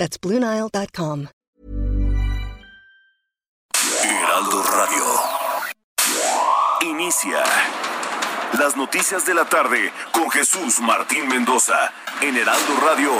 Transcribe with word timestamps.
That's 0.00 0.18
BlueNile.com. 0.18 1.28
Heraldo 4.02 4.62
Radio. 4.62 5.04
Inicia. 6.80 7.44
Las 8.58 8.78
noticias 8.78 9.26
de 9.26 9.34
la 9.34 9.44
tarde 9.44 9.92
con 10.12 10.30
Jesús 10.30 10.80
Martín 10.80 11.28
Mendoza 11.28 11.92
en 12.22 12.34
Heraldo 12.34 12.80
Radio. 12.82 13.12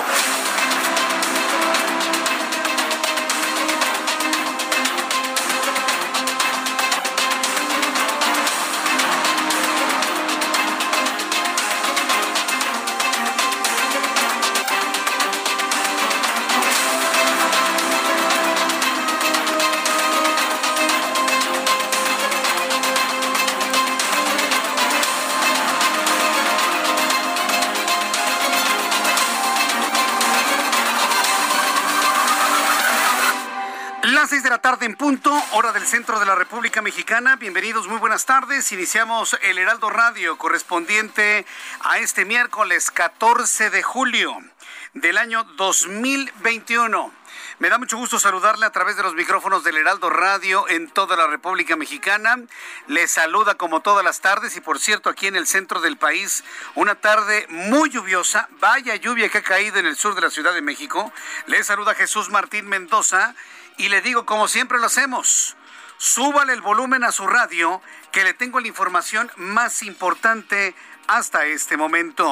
Tarde 34.71 34.87
en 34.87 34.95
punto, 34.95 35.33
hora 35.55 35.73
del 35.73 35.85
centro 35.85 36.21
de 36.21 36.27
la 36.27 36.37
República 36.37 36.81
Mexicana. 36.81 37.35
Bienvenidos, 37.35 37.89
muy 37.89 37.99
buenas 37.99 38.25
tardes. 38.25 38.71
Iniciamos 38.71 39.37
el 39.43 39.59
Heraldo 39.59 39.91
Radio 39.91 40.39
correspondiente 40.39 41.45
a 41.81 41.99
este 41.99 42.25
miércoles 42.25 42.93
14 42.93 43.71
de 43.71 43.83
julio 43.83 44.39
del 44.95 45.19
año 45.19 45.43
2021. 45.57 47.13
Me 47.59 47.69
da 47.69 47.79
mucho 47.79 47.97
gusto 47.97 48.21
saludarle 48.21 48.65
a 48.65 48.71
través 48.71 48.97
de 48.97 49.03
los 49.03 49.15
micrófonos 49.15 49.65
del 49.65 49.77
Heraldo 49.77 50.09
Radio 50.09 50.69
en 50.69 50.89
toda 50.89 51.17
la 51.17 51.27
República 51.27 51.75
Mexicana. 51.75 52.37
Le 52.87 53.09
saluda 53.09 53.57
como 53.57 53.81
todas 53.81 54.05
las 54.05 54.21
tardes 54.21 54.57
y 54.57 54.61
por 54.61 54.79
cierto 54.79 55.11
aquí 55.11 55.27
en 55.27 55.35
el 55.35 55.49
centro 55.49 55.81
del 55.81 55.97
país 55.97 56.45
una 56.77 56.95
tarde 56.95 57.45
muy 57.49 57.91
lluviosa. 57.91 58.49
Vaya 58.61 58.95
lluvia 58.95 59.29
que 59.31 59.39
ha 59.39 59.43
caído 59.43 59.79
en 59.81 59.87
el 59.87 59.97
sur 59.97 60.15
de 60.15 60.21
la 60.21 60.31
Ciudad 60.31 60.55
de 60.55 60.63
México. 60.63 61.13
Le 61.47 61.65
saluda 61.65 61.97
Jesús 61.97 62.31
Martín 62.31 62.69
Mendoza 62.69 63.35
y 63.81 63.89
le 63.89 64.03
digo 64.03 64.27
como 64.27 64.47
siempre 64.47 64.79
lo 64.79 64.87
hacemos. 64.87 65.57
Súbale 65.97 66.53
el 66.53 66.61
volumen 66.61 67.03
a 67.03 67.13
su 67.13 67.27
radio 67.27 67.81
que 68.13 68.25
le 68.25 68.35
tengo 68.35 68.61
la 68.61 68.69
información 68.69 69.31
más 69.37 69.83
importante 69.83 70.75
hasta 71.07 71.47
este 71.47 71.77
momento. 71.79 72.31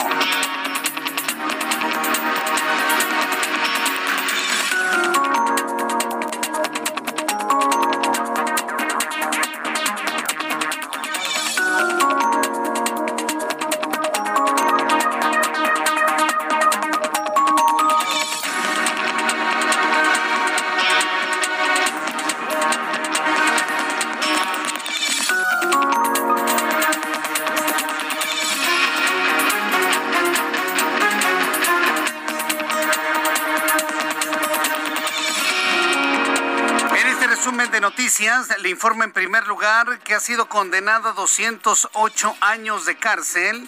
Le 38.68 38.72
informo 38.72 39.02
en 39.02 39.12
primer 39.12 39.46
lugar 39.46 39.98
que 40.00 40.14
ha 40.14 40.20
sido 40.20 40.46
condenado 40.46 41.08
a 41.08 41.12
208 41.14 42.36
años 42.42 42.84
de 42.84 42.98
cárcel, 42.98 43.66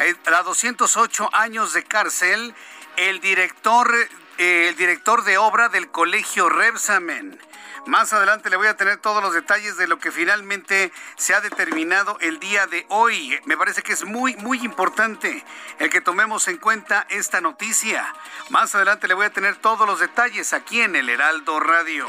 eh, 0.00 0.16
a 0.36 0.42
208 0.42 1.30
años 1.32 1.72
de 1.74 1.84
cárcel, 1.84 2.52
el 2.96 3.20
director, 3.20 3.94
eh, 4.38 4.66
el 4.70 4.74
director 4.74 5.22
de 5.22 5.38
obra 5.38 5.68
del 5.68 5.92
colegio 5.92 6.48
Rebsamen. 6.48 7.38
Más 7.86 8.12
adelante 8.12 8.50
le 8.50 8.56
voy 8.56 8.66
a 8.66 8.76
tener 8.76 8.96
todos 8.96 9.22
los 9.22 9.32
detalles 9.32 9.76
de 9.76 9.86
lo 9.86 10.00
que 10.00 10.10
finalmente 10.10 10.90
se 11.16 11.34
ha 11.34 11.40
determinado 11.40 12.18
el 12.20 12.40
día 12.40 12.66
de 12.66 12.84
hoy. 12.88 13.38
Me 13.44 13.56
parece 13.56 13.82
que 13.82 13.92
es 13.92 14.04
muy, 14.04 14.34
muy 14.38 14.58
importante 14.64 15.44
el 15.78 15.88
que 15.88 16.00
tomemos 16.00 16.48
en 16.48 16.56
cuenta 16.56 17.06
esta 17.10 17.40
noticia. 17.40 18.12
Más 18.50 18.74
adelante 18.74 19.06
le 19.06 19.14
voy 19.14 19.26
a 19.26 19.32
tener 19.32 19.54
todos 19.54 19.86
los 19.86 20.00
detalles 20.00 20.52
aquí 20.52 20.80
en 20.80 20.96
el 20.96 21.08
Heraldo 21.08 21.60
Radio. 21.60 22.08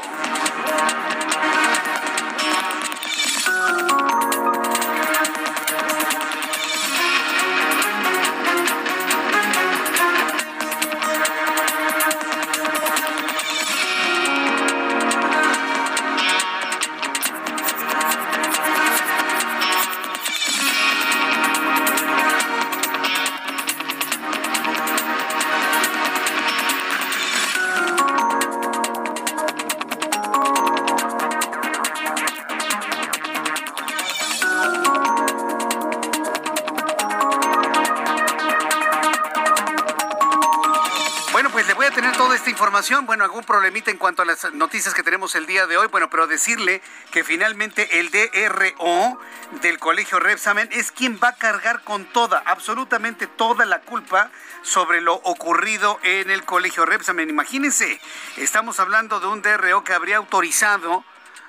Bueno, 43.04 43.22
algún 43.22 43.44
problemita 43.44 43.92
en 43.92 43.98
cuanto 43.98 44.22
a 44.22 44.24
las 44.24 44.52
noticias 44.52 44.94
que 44.94 45.04
tenemos 45.04 45.36
el 45.36 45.46
día 45.46 45.68
de 45.68 45.76
hoy. 45.76 45.86
Bueno, 45.86 46.10
pero 46.10 46.26
decirle 46.26 46.82
que 47.12 47.22
finalmente 47.22 48.00
el 48.00 48.10
DRO 48.10 49.20
del 49.62 49.78
Colegio 49.78 50.18
Repsamen 50.18 50.68
es 50.72 50.90
quien 50.90 51.20
va 51.22 51.28
a 51.28 51.36
cargar 51.36 51.84
con 51.84 52.04
toda, 52.04 52.42
absolutamente 52.44 53.28
toda 53.28 53.64
la 53.64 53.80
culpa 53.82 54.32
sobre 54.62 55.00
lo 55.02 55.14
ocurrido 55.14 56.00
en 56.02 56.32
el 56.32 56.44
Colegio 56.44 56.84
Repsamen. 56.84 57.30
Imagínense, 57.30 58.00
estamos 58.38 58.80
hablando 58.80 59.20
de 59.20 59.28
un 59.28 59.40
DRO 59.40 59.84
que 59.84 59.92
habría 59.92 60.16
autorizado, 60.16 61.04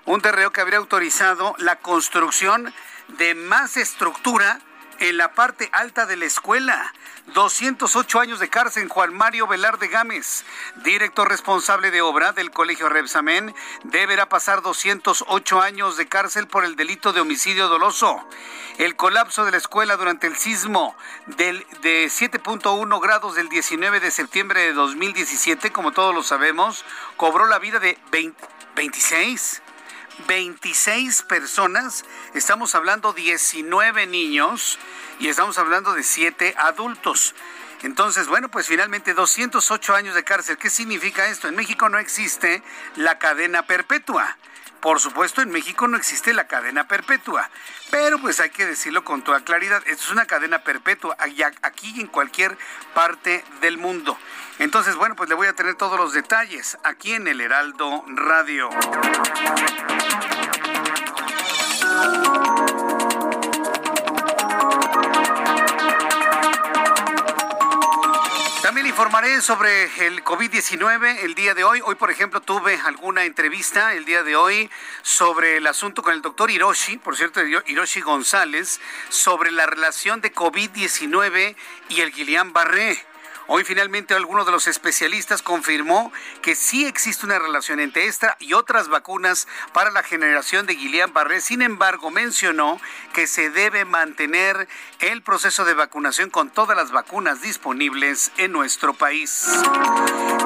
un 0.05 0.21
DRO 0.21 0.51
que 0.51 0.61
habría 0.61 0.77
autorizado 0.77 1.55
la 1.57 1.77
construcción 1.77 2.71
de 3.17 3.33
más 3.33 3.77
estructura 3.77 4.59
en 4.99 5.17
la 5.17 5.33
parte 5.33 5.69
alta 5.71 6.05
de 6.05 6.17
la 6.17 6.25
escuela. 6.25 6.93
208 7.33 8.19
años 8.19 8.39
de 8.39 8.49
cárcel 8.49 8.87
Juan 8.87 9.13
Mario 9.13 9.47
Velarde 9.47 9.87
Gámez, 9.87 10.45
director 10.83 11.27
responsable 11.27 11.89
de 11.89 12.01
obra 12.01 12.33
del 12.33 12.51
Colegio 12.51 12.87
Repsamen, 12.87 13.53
deberá 13.83 14.29
pasar 14.29 14.61
208 14.61 15.61
años 15.61 15.97
de 15.97 16.07
cárcel 16.07 16.47
por 16.47 16.65
el 16.65 16.75
delito 16.75 17.13
de 17.13 17.21
homicidio 17.21 17.67
doloso. 17.67 18.23
El 18.77 18.95
colapso 18.95 19.43
de 19.43 19.51
la 19.51 19.57
escuela 19.57 19.97
durante 19.97 20.27
el 20.27 20.35
sismo 20.35 20.95
del, 21.25 21.65
de 21.81 22.05
7.1 22.05 23.01
grados 23.01 23.35
del 23.35 23.49
19 23.49 23.99
de 23.99 24.11
septiembre 24.11 24.61
de 24.61 24.73
2017, 24.73 25.71
como 25.71 25.93
todos 25.93 26.13
lo 26.13 26.21
sabemos, 26.21 26.85
cobró 27.17 27.47
la 27.47 27.59
vida 27.59 27.79
de 27.79 27.97
20 28.11 28.55
26 28.75 29.61
26 30.27 31.23
personas, 31.23 32.05
estamos 32.33 32.75
hablando 32.75 33.13
19 33.13 34.07
niños 34.07 34.79
y 35.19 35.27
estamos 35.27 35.57
hablando 35.57 35.93
de 35.93 36.03
7 36.03 36.55
adultos. 36.57 37.35
Entonces, 37.83 38.27
bueno, 38.27 38.49
pues 38.49 38.67
finalmente 38.67 39.13
208 39.13 39.95
años 39.95 40.15
de 40.15 40.23
cárcel. 40.23 40.57
¿Qué 40.57 40.69
significa 40.69 41.27
esto? 41.27 41.47
En 41.47 41.55
México 41.55 41.87
no 41.89 41.99
existe 41.99 42.63
la 42.95 43.19
cadena 43.19 43.67
perpetua. 43.67 44.37
Por 44.81 44.99
supuesto, 44.99 45.41
en 45.41 45.49
México 45.49 45.87
no 45.87 45.97
existe 45.97 46.33
la 46.33 46.47
cadena 46.47 46.87
perpetua, 46.87 47.49
pero 47.95 48.19
pues 48.19 48.41
hay 48.41 48.49
que 48.49 48.65
decirlo 48.65 49.05
con 49.05 49.21
toda 49.21 49.39
claridad, 49.45 49.81
esto 49.85 50.03
es 50.03 50.11
una 50.11 50.25
cadena 50.25 50.65
perpetua 50.65 51.15
aquí 51.61 51.93
y 51.95 52.01
en 52.01 52.07
cualquier 52.07 52.57
parte 52.93 53.41
del 53.61 53.77
mundo. 53.77 54.17
Entonces, 54.59 54.97
bueno, 54.97 55.15
pues 55.15 55.29
le 55.29 55.35
voy 55.35 55.47
a 55.47 55.53
tener 55.53 55.75
todos 55.75 55.97
los 55.97 56.11
detalles 56.11 56.77
aquí 56.83 57.13
en 57.13 57.25
el 57.29 57.39
Heraldo 57.39 58.03
Radio. 58.07 58.69
También 68.75 68.91
informaré 68.91 69.39
sobre 69.39 69.85
el 70.05 70.21
COVID-19 70.21 71.19
el 71.23 71.33
día 71.33 71.53
de 71.53 71.63
hoy. 71.63 71.79
Hoy, 71.85 71.95
por 71.95 72.11
ejemplo, 72.11 72.41
tuve 72.41 72.77
alguna 72.83 73.23
entrevista 73.23 73.93
el 73.93 74.03
día 74.03 74.21
de 74.21 74.35
hoy 74.35 74.69
sobre 75.01 75.55
el 75.55 75.67
asunto 75.67 76.03
con 76.03 76.11
el 76.11 76.21
doctor 76.21 76.51
Hiroshi, 76.51 76.97
por 76.97 77.15
cierto, 77.15 77.39
Hiroshi 77.41 78.01
González, 78.01 78.81
sobre 79.07 79.51
la 79.51 79.65
relación 79.65 80.19
de 80.19 80.33
COVID-19 80.33 81.55
y 81.87 82.01
el 82.01 82.11
Guillain-Barré. 82.11 83.14
Hoy 83.47 83.63
finalmente 83.63 84.15
alguno 84.15 84.43
de 84.43 84.51
los 84.51 84.65
especialistas 84.65 85.43
confirmó 85.43 86.11
que 86.41 86.55
sí 86.55 86.87
existe 86.87 87.27
una 87.27 87.37
relación 87.37 87.79
entre 87.79 88.07
esta 88.07 88.35
y 88.39 88.53
otras 88.53 88.87
vacunas 88.87 89.47
para 89.71 89.91
la 89.91 90.01
generación 90.01 90.65
de 90.65 90.75
Guillain-Barré. 90.75 91.41
Sin 91.41 91.61
embargo, 91.61 92.09
mencionó 92.09 92.81
que 93.13 93.27
se 93.27 93.51
debe 93.51 93.85
mantener 93.85 94.67
el 94.99 95.21
proceso 95.21 95.63
de 95.63 95.75
vacunación 95.75 96.31
con 96.31 96.49
todas 96.49 96.75
las 96.75 96.91
vacunas 96.91 97.43
disponibles 97.43 98.31
en 98.37 98.51
nuestro 98.51 98.95
país. 98.95 99.45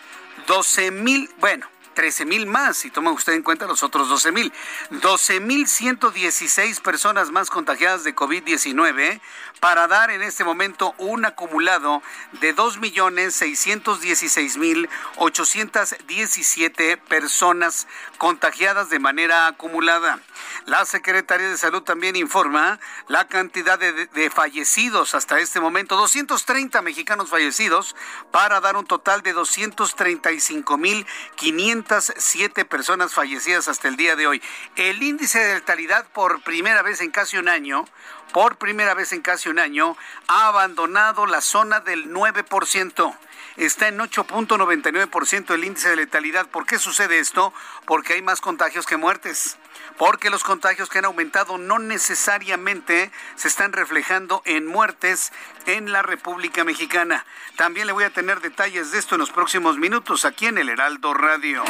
12.000, 0.47 1.29
bueno, 1.39 1.67
13 1.93 2.25
mil 2.25 2.45
más, 2.45 2.77
si 2.77 2.89
toma 2.89 3.11
usted 3.11 3.33
en 3.33 3.43
cuenta 3.43 3.67
los 3.67 3.83
otros 3.83 4.09
12 4.09 4.31
mil. 4.31 4.51
12 4.89 5.39
mil 5.39 5.67
116 5.67 6.79
personas 6.81 7.31
más 7.31 7.49
contagiadas 7.49 8.03
de 8.03 8.15
COVID-19 8.15 9.21
para 9.63 9.87
dar 9.87 10.11
en 10.11 10.21
este 10.21 10.43
momento 10.43 10.93
un 10.97 11.23
acumulado 11.23 12.03
de 12.41 12.51
2 12.51 12.79
millones 12.79 13.33
616 13.35 14.57
mil 14.57 14.89
817 15.15 16.97
personas 16.97 17.87
contagiadas 18.17 18.89
de 18.89 18.99
manera 18.99 19.47
acumulada. 19.47 20.19
La 20.65 20.83
Secretaría 20.83 21.47
de 21.47 21.57
Salud 21.57 21.81
también 21.81 22.17
informa 22.17 22.77
la 23.07 23.29
cantidad 23.29 23.79
de, 23.79 24.07
de 24.07 24.29
fallecidos 24.29 25.15
hasta 25.15 25.39
este 25.39 25.61
momento, 25.61 25.95
230 25.95 26.81
mexicanos 26.81 27.29
fallecidos 27.29 27.95
para 28.31 28.59
dar 28.59 28.75
un 28.75 28.85
total 28.85 29.21
de 29.21 29.31
235 29.31 30.77
mil 30.77 31.07
500 31.35 32.13
siete 32.17 32.65
personas 32.65 33.13
fallecidas 33.13 33.69
hasta 33.69 33.87
el 33.87 33.95
día 33.95 34.17
de 34.17 34.27
hoy. 34.27 34.41
El 34.75 35.01
índice 35.01 35.39
de 35.39 35.53
letalidad 35.55 36.05
por 36.07 36.41
primera 36.41 36.81
vez 36.81 36.99
en 36.99 37.11
casi 37.11 37.37
un 37.37 37.47
año, 37.47 37.85
por 38.33 38.57
primera 38.57 38.93
vez 38.93 39.13
en 39.13 39.21
casi 39.21 39.47
un 39.47 39.59
año, 39.59 39.95
ha 40.27 40.47
abandonado 40.47 41.25
la 41.25 41.39
zona 41.39 41.79
del 41.79 42.11
9% 42.11 43.15
está 43.55 43.87
en 43.87 43.99
8.99% 43.99 45.53
el 45.53 45.63
índice 45.63 45.89
de 45.89 45.95
letalidad. 45.95 46.47
¿Por 46.47 46.65
qué 46.65 46.79
sucede 46.79 47.19
esto? 47.19 47.53
Porque 47.85 48.13
hay 48.13 48.21
más 48.23 48.41
contagios 48.41 48.87
que 48.87 48.97
muertes 48.97 49.57
porque 49.97 50.29
los 50.29 50.43
contagios 50.43 50.89
que 50.89 50.99
han 50.99 51.05
aumentado 51.05 51.57
no 51.57 51.79
necesariamente 51.79 53.11
se 53.35 53.47
están 53.47 53.73
reflejando 53.73 54.41
en 54.45 54.65
muertes 54.65 55.31
en 55.65 55.91
la 55.91 56.01
República 56.01 56.63
Mexicana. 56.63 57.25
También 57.55 57.87
le 57.87 57.93
voy 57.93 58.03
a 58.03 58.09
tener 58.09 58.41
detalles 58.41 58.91
de 58.91 58.99
esto 58.99 59.15
en 59.15 59.19
los 59.19 59.31
próximos 59.31 59.77
minutos 59.77 60.25
aquí 60.25 60.47
en 60.47 60.57
el 60.57 60.69
Heraldo 60.69 61.13
Radio. 61.13 61.63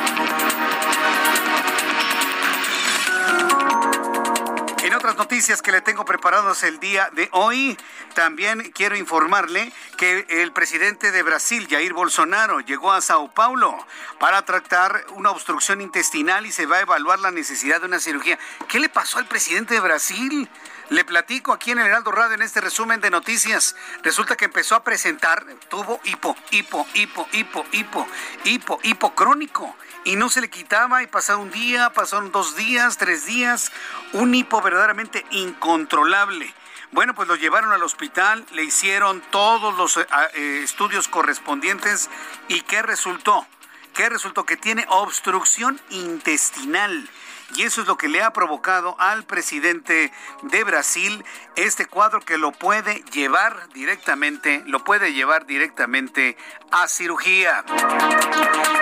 Otras 5.04 5.18
noticias 5.18 5.62
que 5.62 5.74
le 5.74 5.82
tengo 5.82 6.06
preparados 6.06 6.64
el 6.64 6.80
día 6.80 7.10
de 7.12 7.28
hoy, 7.34 7.78
también 8.16 8.72
quiero 8.72 8.96
informarle 8.96 9.70
que 9.98 10.26
el 10.30 10.54
presidente 10.54 11.12
de 11.12 11.24
Brasil, 11.24 11.68
Jair 11.70 11.92
Bolsonaro, 11.92 12.62
llegó 12.62 12.90
a 12.90 13.02
Sao 13.02 13.30
Paulo 13.34 13.86
para 14.18 14.44
tratar 14.44 15.06
una 15.16 15.32
obstrucción 15.32 15.82
intestinal 15.82 16.46
y 16.46 16.54
se 16.54 16.68
va 16.68 16.78
a 16.78 16.82
evaluar 16.84 17.20
la 17.20 17.32
necesidad 17.32 17.82
de 17.82 17.88
una 17.88 18.00
cirugía. 18.00 18.40
¿Qué 18.70 18.80
le 18.80 18.88
pasó 18.88 19.18
al 19.18 19.26
presidente 19.26 19.74
de 19.74 19.82
Brasil? 19.82 20.50
Le 20.88 21.04
platico 21.04 21.52
aquí 21.52 21.72
en 21.72 21.80
el 21.80 21.88
Heraldo 21.88 22.14
Radio 22.14 22.36
en 22.36 22.42
este 22.42 22.62
resumen 22.62 23.02
de 23.02 23.10
noticias. 23.10 23.76
Resulta 24.04 24.38
que 24.38 24.46
empezó 24.46 24.76
a 24.76 24.86
presentar, 24.86 25.46
tuvo 25.68 26.00
hipo, 26.06 26.34
hipo, 26.52 26.88
hipo, 26.94 27.28
hipo, 27.34 27.66
hipo, 27.74 28.08
hipo, 28.46 28.80
hipo 28.84 29.16
crónico 29.16 29.76
y 30.04 30.16
no 30.16 30.30
se 30.30 30.42
le 30.42 30.50
quitaba 30.50 31.04
y 31.04 31.08
pasaron 31.08 31.44
un 31.44 31.52
día, 31.52 31.92
pasaron 31.94 32.32
dos 32.32 32.56
días, 32.56 32.98
tres 32.98 33.26
días, 33.26 33.72
un 34.14 34.34
hipo 34.36 34.62
verdaderamente 34.62 35.26
incontrolable. 35.32 36.54
Bueno, 36.92 37.16
pues 37.16 37.28
lo 37.28 37.36
llevaron 37.36 37.72
al 37.72 37.82
hospital, 37.82 38.46
le 38.52 38.64
hicieron 38.64 39.22
todos 39.32 39.76
los 39.76 39.98
eh, 39.98 40.06
eh, 40.36 40.62
estudios 40.64 41.08
correspondientes 41.08 42.10
y 42.48 42.62
¿qué 42.62 42.84
resultó? 42.84 43.48
¿Qué 43.96 44.10
resultó? 44.10 44.46
Que 44.46 44.58
tiene 44.58 44.86
obstrucción 44.90 45.82
intestinal. 45.90 47.10
Y 47.56 47.64
eso 47.64 47.82
es 47.82 47.88
lo 47.88 47.98
que 47.98 48.08
le 48.08 48.22
ha 48.24 48.34
provocado 48.34 48.96
al 49.00 49.24
presidente 49.26 50.12
de 50.44 50.64
Brasil 50.64 51.24
este 51.56 51.86
cuadro 51.86 52.20
que 52.20 52.38
lo 52.38 52.52
puede 52.52 53.04
llevar 53.12 53.70
directamente, 53.74 54.64
lo 54.66 54.84
puede 54.84 55.14
llevar 55.14 55.46
directamente 55.46 56.36
a 56.72 56.88
cirugía. 56.88 57.64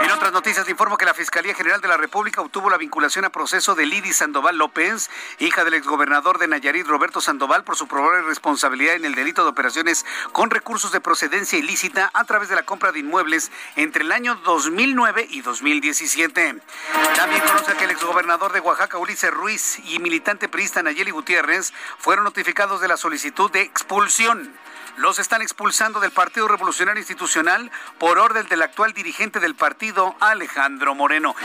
En 0.03 0.11
otras 0.11 0.31
noticias, 0.31 0.67
informo 0.69 0.97
que 0.97 1.05
la 1.05 1.13
Fiscalía 1.13 1.53
General 1.53 1.81
de 1.81 1.87
la 1.87 1.97
República 1.97 2.41
obtuvo 2.41 2.69
la 2.69 2.77
vinculación 2.77 3.25
a 3.25 3.29
proceso 3.29 3.75
de 3.75 3.85
Lidy 3.85 4.13
Sandoval 4.13 4.57
López, 4.57 5.09
hija 5.39 5.63
del 5.63 5.73
exgobernador 5.73 6.39
de 6.39 6.47
Nayarit, 6.47 6.87
Roberto 6.87 7.19
Sandoval, 7.19 7.63
por 7.63 7.75
su 7.75 7.87
probable 7.87 8.21
responsabilidad 8.23 8.95
en 8.95 9.05
el 9.05 9.15
delito 9.15 9.43
de 9.43 9.49
operaciones 9.49 10.05
con 10.31 10.49
recursos 10.49 10.91
de 10.91 11.01
procedencia 11.01 11.59
ilícita 11.59 12.09
a 12.13 12.23
través 12.23 12.49
de 12.49 12.55
la 12.55 12.63
compra 12.63 12.91
de 12.91 12.99
inmuebles 12.99 13.51
entre 13.75 14.03
el 14.03 14.11
año 14.11 14.35
2009 14.35 15.27
y 15.29 15.41
2017. 15.41 16.61
También 17.15 17.41
conoce 17.45 17.75
que 17.75 17.85
el 17.85 17.91
exgobernador 17.91 18.53
de 18.53 18.59
Oaxaca, 18.61 18.97
Ulises 18.97 19.31
Ruiz, 19.31 19.79
y 19.85 19.99
militante 19.99 20.47
priista 20.47 20.81
Nayeli 20.81 21.11
Gutiérrez 21.11 21.73
fueron 21.97 22.23
notificados 22.23 22.60
de 22.61 22.87
la 22.87 22.95
solicitud 22.95 23.49
de 23.51 23.61
expulsión 23.61 24.53
los 25.01 25.17
están 25.17 25.41
expulsando 25.41 25.99
del 25.99 26.11
Partido 26.11 26.47
Revolucionario 26.47 26.99
Institucional 26.99 27.71
por 27.97 28.19
orden 28.19 28.47
del 28.47 28.61
actual 28.61 28.93
dirigente 28.93 29.39
del 29.39 29.55
partido, 29.55 30.15
Alejandro 30.19 30.93
Moreno. 30.93 31.35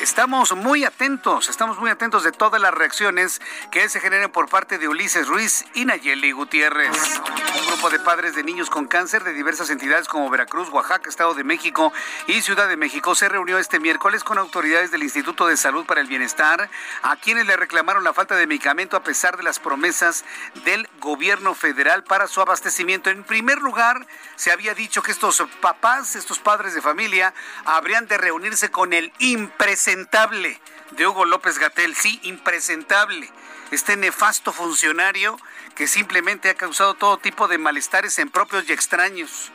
Estamos 0.00 0.56
muy 0.56 0.84
atentos, 0.84 1.50
estamos 1.50 1.78
muy 1.78 1.90
atentos 1.90 2.24
de 2.24 2.32
todas 2.32 2.62
las 2.62 2.72
reacciones 2.72 3.42
que 3.70 3.90
se 3.90 4.00
generen 4.00 4.32
por 4.32 4.48
parte 4.48 4.78
de 4.78 4.88
Ulises 4.88 5.28
Ruiz 5.28 5.66
y 5.74 5.84
Nayeli 5.84 6.32
Gutiérrez. 6.32 7.20
Un 7.60 7.66
grupo 7.66 7.90
de 7.90 7.98
padres 7.98 8.34
de 8.34 8.42
niños 8.42 8.70
con 8.70 8.86
cáncer 8.86 9.22
de 9.22 9.34
diversas 9.34 9.68
entidades 9.68 10.08
como 10.08 10.30
Veracruz, 10.30 10.70
Oaxaca, 10.70 11.10
Estado 11.10 11.34
de 11.34 11.44
México 11.44 11.92
y 12.26 12.40
Ciudad 12.40 12.68
de 12.68 12.78
México 12.78 13.14
se 13.14 13.28
reunió 13.28 13.58
este 13.58 13.80
miércoles 13.80 14.24
con 14.24 14.38
autoridades 14.38 14.90
del 14.90 15.02
Instituto 15.02 15.46
de 15.46 15.58
Salud 15.58 15.84
para 15.84 16.00
el 16.00 16.06
Bienestar, 16.06 16.70
a 17.02 17.16
quienes 17.16 17.46
le 17.46 17.58
reclamaron 17.58 18.02
la 18.02 18.14
falta 18.14 18.34
de 18.34 18.46
medicamento 18.46 18.96
a 18.96 19.02
pesar 19.02 19.36
de 19.36 19.42
las 19.42 19.58
promesas 19.58 20.24
del 20.64 20.88
gobierno 21.00 21.54
federal 21.54 22.02
para 22.02 22.28
su 22.28 22.40
abastecimiento 22.40 22.93
en 22.94 23.24
primer 23.24 23.58
lugar, 23.58 24.06
se 24.36 24.52
había 24.52 24.74
dicho 24.74 25.02
que 25.02 25.12
estos 25.12 25.42
papás, 25.60 26.16
estos 26.16 26.38
padres 26.38 26.74
de 26.74 26.82
familia, 26.82 27.34
habrían 27.64 28.06
de 28.06 28.18
reunirse 28.18 28.70
con 28.70 28.92
el 28.92 29.12
impresentable 29.18 30.60
de 30.92 31.06
Hugo 31.06 31.24
López 31.24 31.58
Gatel. 31.58 31.94
Sí, 31.94 32.20
impresentable. 32.22 33.30
Este 33.70 33.96
nefasto 33.96 34.52
funcionario 34.52 35.38
que 35.74 35.86
simplemente 35.86 36.50
ha 36.50 36.54
causado 36.54 36.94
todo 36.94 37.18
tipo 37.18 37.48
de 37.48 37.58
malestares 37.58 38.18
en 38.18 38.30
propios 38.30 38.68
y 38.68 38.72
extraños. 38.72 39.50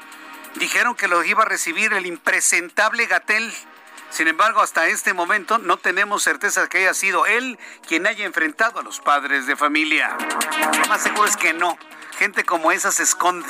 Dijeron 0.55 0.95
que 0.95 1.07
lo 1.07 1.23
iba 1.23 1.43
a 1.43 1.47
recibir 1.47 1.93
el 1.93 2.05
impresentable 2.05 3.05
Gatel. 3.05 3.53
Sin 4.09 4.27
embargo, 4.27 4.61
hasta 4.61 4.87
este 4.87 5.13
momento 5.13 5.59
no 5.59 5.77
tenemos 5.77 6.23
certeza 6.23 6.67
que 6.67 6.79
haya 6.79 6.93
sido 6.93 7.27
él 7.27 7.59
quien 7.87 8.07
haya 8.07 8.25
enfrentado 8.25 8.79
a 8.79 8.83
los 8.83 8.99
padres 8.99 9.45
de 9.45 9.55
familia. 9.55 10.17
Lo 10.81 10.87
más 10.87 11.03
seguro 11.03 11.27
es 11.27 11.37
que 11.37 11.53
no. 11.53 11.77
Gente 12.19 12.43
como 12.43 12.73
esa 12.73 12.91
se 12.91 13.03
esconde. 13.03 13.47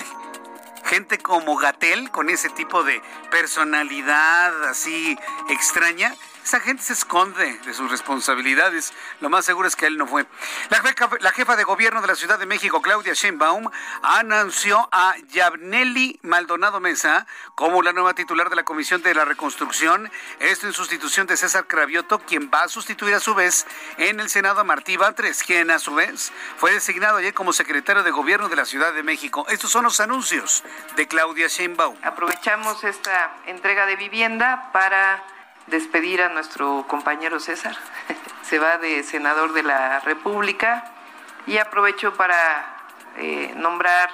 Gente 0.85 1.17
como 1.17 1.57
Gatel, 1.57 2.11
con 2.11 2.29
ese 2.29 2.49
tipo 2.49 2.83
de 2.83 3.01
personalidad 3.31 4.63
así 4.65 5.17
extraña, 5.49 6.13
Esa 6.43 6.59
gente 6.59 6.81
se 6.81 6.93
esconde 6.93 7.59
de 7.59 7.73
sus 7.73 7.91
responsabilidades. 7.91 8.93
Lo 9.21 9.29
más 9.29 9.45
seguro 9.45 9.67
es 9.67 9.75
que 9.75 9.85
él 9.85 9.97
no 9.97 10.07
fue. 10.07 10.25
La 10.69 11.31
jefa, 11.31 11.55
de 11.55 11.63
gobierno 11.63 12.01
de 12.01 12.07
la 12.07 12.15
Ciudad 12.15 12.39
de 12.39 12.45
México, 12.45 12.81
Claudia 12.81 13.13
Sheinbaum, 13.13 13.69
anunció 14.01 14.89
a 14.91 15.15
Yabneli 15.29 16.19
Maldonado 16.23 16.79
Mesa 16.79 17.27
como 17.55 17.83
la 17.83 17.93
nueva 17.93 18.13
titular 18.13 18.49
de 18.49 18.55
la 18.55 18.63
Comisión 18.63 19.03
de 19.03 19.13
la 19.13 19.25
Reconstrucción. 19.25 20.11
Esto 20.39 20.67
en 20.67 20.73
sustitución 20.73 21.27
de 21.27 21.37
César 21.37 21.67
Cravioto, 21.67 22.19
quien 22.19 22.49
va 22.51 22.63
a 22.63 22.67
sustituir 22.67 23.13
a 23.13 23.19
su 23.19 23.35
vez 23.35 23.67
en 23.97 24.19
el 24.19 24.29
Senado 24.29 24.61
a 24.61 24.63
Martí 24.63 24.97
Batres, 24.97 25.43
quien 25.43 25.69
a 25.69 25.79
su 25.79 25.93
vez 25.93 26.31
fue 26.57 26.71
designado 26.71 27.17
ayer 27.17 27.33
como 27.33 27.53
secretario 27.53 28.01
de 28.03 28.11
gobierno 28.11 28.49
de 28.49 28.55
la 28.55 28.65
Ciudad 28.65 28.93
de 28.93 29.03
México. 29.03 29.45
Estos 29.49 29.71
son 29.71 29.83
los 29.83 29.99
anuncios 29.99 30.63
de 30.95 31.07
Claudia 31.07 31.47
Sheinbaum. 31.47 31.97
Aprovechamos 32.03 32.83
esta 32.83 33.35
entrega 33.45 33.85
de 33.85 33.95
vivienda 33.97 34.71
para 34.71 35.23
despedir 35.69 36.21
a 36.21 36.29
nuestro 36.29 36.85
compañero 36.87 37.39
César. 37.39 37.75
Se 38.41 38.59
va 38.59 38.77
de 38.77 39.03
senador 39.03 39.53
de 39.53 39.63
la 39.63 39.99
República 39.99 40.91
y 41.47 41.57
aprovecho 41.57 42.13
para 42.13 42.65
eh, 43.17 43.53
nombrar 43.55 44.09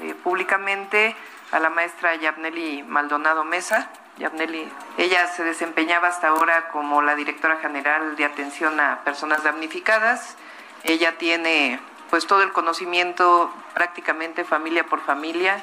eh, 0.00 0.14
públicamente 0.14 1.16
a 1.52 1.60
la 1.60 1.70
maestra 1.70 2.14
Yabneli 2.16 2.82
Maldonado 2.82 3.44
Mesa. 3.44 3.90
Yabneli, 4.18 4.68
ella 4.98 5.26
se 5.28 5.44
desempeñaba 5.44 6.08
hasta 6.08 6.28
ahora 6.28 6.68
como 6.68 7.02
la 7.02 7.14
directora 7.14 7.58
general 7.58 8.16
de 8.16 8.24
atención 8.24 8.80
a 8.80 9.00
personas 9.04 9.42
damnificadas. 9.42 10.36
Ella 10.84 11.18
tiene 11.18 11.80
pues 12.10 12.26
todo 12.26 12.42
el 12.42 12.52
conocimiento 12.52 13.52
prácticamente 13.74 14.44
familia 14.44 14.84
por 14.84 15.00
familia 15.00 15.62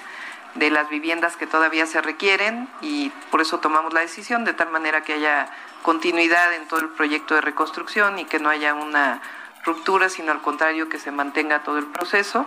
de 0.56 0.70
las 0.70 0.90
viviendas 0.90 1.36
que 1.36 1.48
todavía 1.48 1.86
se 1.86 2.02
requieren 2.02 2.68
y 2.82 3.10
por 3.32 3.42
eso 3.42 3.60
tomamos 3.60 3.94
la 3.94 4.02
decisión 4.02 4.46
de 4.46 4.54
tal 4.54 4.70
manera 4.70 5.02
que 5.02 5.14
haya 5.14 5.50
continuidad 5.82 6.54
en 6.54 6.68
todo 6.68 6.80
el 6.80 6.90
proyecto 6.90 7.36
de 7.36 7.42
reconstrucción 7.42 8.20
y 8.20 8.26
que 8.26 8.40
no 8.40 8.50
haya 8.50 8.74
una 8.74 9.22
ruptura, 9.66 10.10
sino 10.10 10.32
al 10.32 10.42
contrario 10.42 10.90
que 10.90 11.00
se 11.00 11.12
mantenga 11.12 11.64
todo 11.64 11.78
el 11.78 11.86
proceso. 11.88 12.46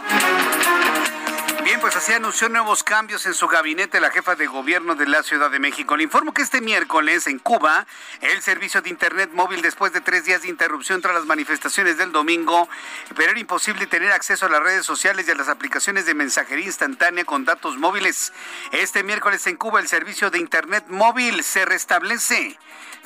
Bien, 1.66 1.80
pues 1.80 1.96
así 1.96 2.12
anunció 2.12 2.49
nuevos 2.49 2.85
cambios 2.85 3.26
en 3.26 3.35
su 3.35 3.49
gabinete 3.49 3.99
la 3.99 4.12
jefa 4.12 4.37
de 4.37 4.46
gobierno 4.46 4.94
de 4.94 5.04
la 5.04 5.25
Ciudad 5.25 5.50
de 5.50 5.58
México. 5.58 5.96
Le 5.96 6.04
informo 6.04 6.32
que 6.32 6.42
este 6.42 6.61
miércoles 6.61 7.26
en 7.26 7.40
Cuba, 7.40 7.88
el 8.20 8.40
servicio 8.40 8.82
de 8.82 8.88
Internet 8.88 9.30
móvil 9.32 9.62
después 9.62 9.92
de 9.92 10.00
tres 10.00 10.25
días 10.25 10.42
de 10.42 10.49
interrupción 10.49 11.02
tras 11.02 11.16
las 11.16 11.26
manifestaciones 11.26 11.99
del 11.99 12.12
domingo, 12.12 12.68
pero 13.16 13.32
era 13.32 13.40
imposible 13.40 13.88
tener 13.88 14.12
acceso 14.12 14.46
a 14.46 14.49
las 14.49 14.62
redes 14.62 14.87
sociales 14.87 15.26
y 15.26 15.32
a 15.32 15.35
las 15.35 15.49
aplicaciones 15.49 16.06
de 16.06 16.14
mensajería 16.14 16.66
instantánea 16.66 17.25
con 17.25 17.44
datos 17.44 17.76
móviles. 17.78 18.32
Este 18.70 19.02
miércoles 19.02 19.44
en 19.49 19.56
Cuba 19.56 19.80
el 19.80 19.88
servicio 19.88 20.30
de 20.30 20.38
Internet 20.38 20.85
móvil 20.87 21.42
se 21.42 21.64
restablece. 21.64 22.56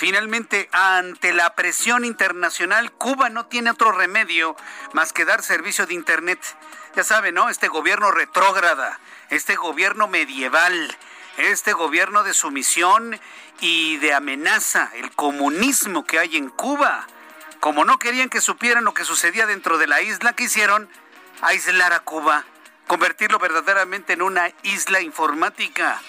Finalmente, 0.01 0.71
ante 0.73 1.35
la 1.35 1.55
presión 1.55 2.07
internacional, 2.07 2.91
Cuba 2.91 3.29
no 3.29 3.45
tiene 3.45 3.71
otro 3.71 3.93
remedio 3.93 4.57
más 4.95 5.13
que 5.13 5.27
dar 5.27 5.43
servicio 5.43 5.87
de 5.87 5.93
Internet 5.93 6.41
ya 6.97 7.05
saben, 7.05 7.35
¿no? 7.35 7.51
Este 7.51 7.69
gobierno 7.69 8.11
retrógrada, 8.11 8.99
este 9.29 9.57
gobierno 9.57 10.09
medieval, 10.09 10.97
este 11.37 11.75
gobierno 11.75 12.25
de 12.25 12.33
sumisión 12.33 13.21
y 13.61 13.99
de 13.99 14.15
amenaza, 14.15 14.91
el 14.95 15.11
comunismo 15.13 16.07
que 16.07 16.19
hay 16.19 16.39
en 16.39 16.49
Cuba. 16.49 17.07
Como 17.61 17.85
no 17.85 17.99
querían 17.99 18.31
que 18.31 18.41
supieran 18.41 18.85
lo 18.85 18.95
que 18.95 19.05
sucedía 19.05 19.45
dentro 19.45 19.77
de 19.77 19.87
la 19.87 20.01
isla, 20.01 20.33
¿qué 20.33 20.45
hicieron? 20.45 20.89
Aislar 21.43 21.93
a 21.93 22.01
Cuba, 22.01 22.47
convertirlo 22.87 23.39
verdaderamente 23.39 24.15
en 24.15 24.23
una 24.23 24.51
isla 24.63 25.03
informática. 25.03 26.01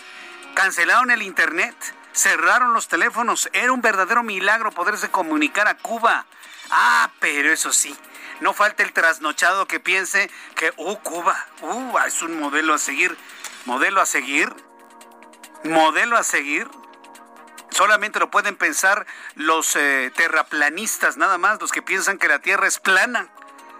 Cancelaron 0.55 1.11
el 1.11 1.23
Internet, 1.23 1.75
cerraron 2.13 2.73
los 2.73 2.87
teléfonos. 2.87 3.49
Era 3.53 3.71
un 3.71 3.81
verdadero 3.81 4.23
milagro 4.23 4.71
poderse 4.71 5.09
comunicar 5.09 5.67
a 5.67 5.77
Cuba. 5.77 6.25
Ah, 6.69 7.11
pero 7.19 7.51
eso 7.51 7.73
sí, 7.73 7.95
no 8.39 8.53
falta 8.53 8.83
el 8.83 8.93
trasnochado 8.93 9.67
que 9.67 9.79
piense 9.79 10.29
que, 10.55 10.73
uh, 10.77 10.95
Cuba, 10.97 11.37
uh, 11.61 11.97
es 12.07 12.21
un 12.21 12.39
modelo 12.39 12.73
a 12.73 12.77
seguir. 12.77 13.17
¿Modelo 13.65 14.01
a 14.01 14.05
seguir? 14.05 14.53
¿Modelo 15.63 16.17
a 16.17 16.23
seguir? 16.23 16.67
Solamente 17.69 18.19
lo 18.19 18.29
pueden 18.31 18.55
pensar 18.57 19.05
los 19.35 19.75
eh, 19.75 20.11
terraplanistas, 20.15 21.17
nada 21.17 21.37
más, 21.37 21.61
los 21.61 21.71
que 21.71 21.81
piensan 21.81 22.17
que 22.17 22.27
la 22.27 22.39
Tierra 22.39 22.67
es 22.67 22.79
plana. 22.79 23.29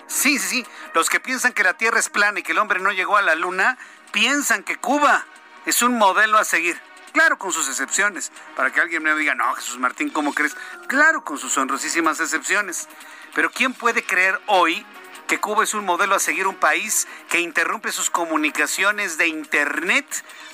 Sí, 0.07 0.39
sí, 0.39 0.47
sí, 0.47 0.67
los 0.93 1.09
que 1.09 1.19
piensan 1.19 1.53
que 1.53 1.63
la 1.63 1.73
Tierra 1.73 1.99
es 1.99 2.09
plana 2.09 2.39
y 2.39 2.43
que 2.43 2.51
el 2.51 2.59
hombre 2.59 2.79
no 2.79 2.91
llegó 2.91 3.17
a 3.17 3.21
la 3.21 3.35
Luna, 3.35 3.77
piensan 4.11 4.63
que 4.63 4.77
Cuba 4.77 5.25
es 5.65 5.81
un 5.81 5.97
modelo 5.97 6.37
a 6.37 6.43
seguir. 6.43 6.81
Claro, 7.11 7.37
con 7.37 7.51
sus 7.51 7.67
excepciones. 7.67 8.31
Para 8.55 8.71
que 8.71 8.81
alguien 8.81 9.03
me 9.03 9.13
diga, 9.15 9.35
no, 9.35 9.53
Jesús 9.53 9.77
Martín, 9.79 10.09
¿cómo 10.09 10.33
crees? 10.33 10.55
Claro, 10.87 11.23
con 11.23 11.37
sus 11.37 11.57
honrosísimas 11.57 12.19
excepciones. 12.19 12.87
Pero 13.33 13.51
¿quién 13.51 13.73
puede 13.73 14.03
creer 14.03 14.39
hoy 14.47 14.85
que 15.27 15.39
Cuba 15.39 15.63
es 15.63 15.73
un 15.73 15.85
modelo 15.85 16.15
a 16.15 16.19
seguir 16.19 16.47
un 16.47 16.55
país 16.55 17.07
que 17.29 17.39
interrumpe 17.39 17.91
sus 17.91 18.09
comunicaciones 18.09 19.17
de 19.17 19.27
Internet 19.27 20.05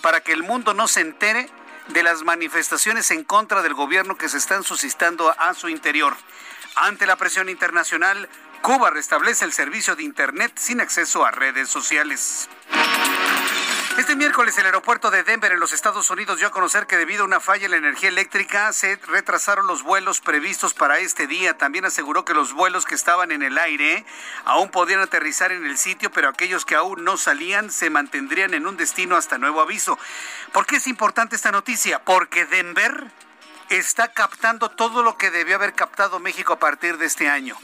para 0.01 0.21
que 0.21 0.33
el 0.33 0.43
mundo 0.43 0.73
no 0.73 0.87
se 0.87 1.01
entere 1.01 1.49
de 1.87 2.03
las 2.03 2.23
manifestaciones 2.23 3.09
en 3.11 3.23
contra 3.23 3.61
del 3.61 3.73
gobierno 3.73 4.17
que 4.17 4.29
se 4.29 4.37
están 4.37 4.63
suscitando 4.63 5.33
a 5.39 5.53
su 5.53 5.69
interior? 5.69 6.15
Ante 6.75 7.07
la 7.07 7.15
presión 7.15 7.49
internacional, 7.49 8.29
Cuba 8.61 8.91
restablece 8.91 9.45
el 9.45 9.53
servicio 9.53 9.95
de 9.95 10.03
Internet 10.03 10.51
sin 10.55 10.79
acceso 10.79 11.25
a 11.25 11.31
redes 11.31 11.69
sociales. 11.69 12.47
Este 13.97 14.15
miércoles 14.15 14.55
el 14.59 14.67
aeropuerto 14.67 15.09
de 15.09 15.23
Denver 15.23 15.51
en 15.51 15.59
los 15.59 15.73
Estados 15.73 16.11
Unidos 16.11 16.37
dio 16.37 16.49
a 16.49 16.51
conocer 16.51 16.85
que 16.85 16.97
debido 16.97 17.23
a 17.23 17.25
una 17.25 17.39
falla 17.39 17.65
en 17.65 17.71
la 17.71 17.77
energía 17.77 18.09
eléctrica 18.09 18.71
se 18.71 18.95
retrasaron 19.07 19.65
los 19.65 19.81
vuelos 19.81 20.21
previstos 20.21 20.75
para 20.75 20.99
este 20.99 21.25
día. 21.25 21.57
También 21.57 21.83
aseguró 21.83 22.23
que 22.23 22.35
los 22.35 22.53
vuelos 22.53 22.85
que 22.85 22.93
estaban 22.93 23.31
en 23.31 23.41
el 23.41 23.57
aire 23.57 24.05
aún 24.45 24.69
podían 24.69 24.99
aterrizar 24.99 25.51
en 25.51 25.65
el 25.65 25.79
sitio, 25.79 26.11
pero 26.11 26.29
aquellos 26.29 26.63
que 26.63 26.75
aún 26.75 27.03
no 27.03 27.17
salían 27.17 27.71
se 27.71 27.89
mantendrían 27.89 28.53
en 28.53 28.67
un 28.67 28.77
destino 28.77 29.15
hasta 29.15 29.39
nuevo 29.39 29.61
aviso. 29.61 29.97
¿Por 30.53 30.67
qué 30.67 30.75
es 30.75 30.85
importante 30.85 31.35
esta 31.35 31.51
noticia? 31.51 31.97
Porque 31.97 32.45
Denver 32.45 33.05
está 33.69 34.13
captando 34.13 34.69
todo 34.69 35.01
lo 35.01 35.17
que 35.17 35.31
debió 35.31 35.55
haber 35.55 35.73
captado 35.73 36.19
México 36.19 36.53
a 36.53 36.59
partir 36.59 36.99
de 36.99 37.07
este 37.07 37.29
año. 37.29 37.57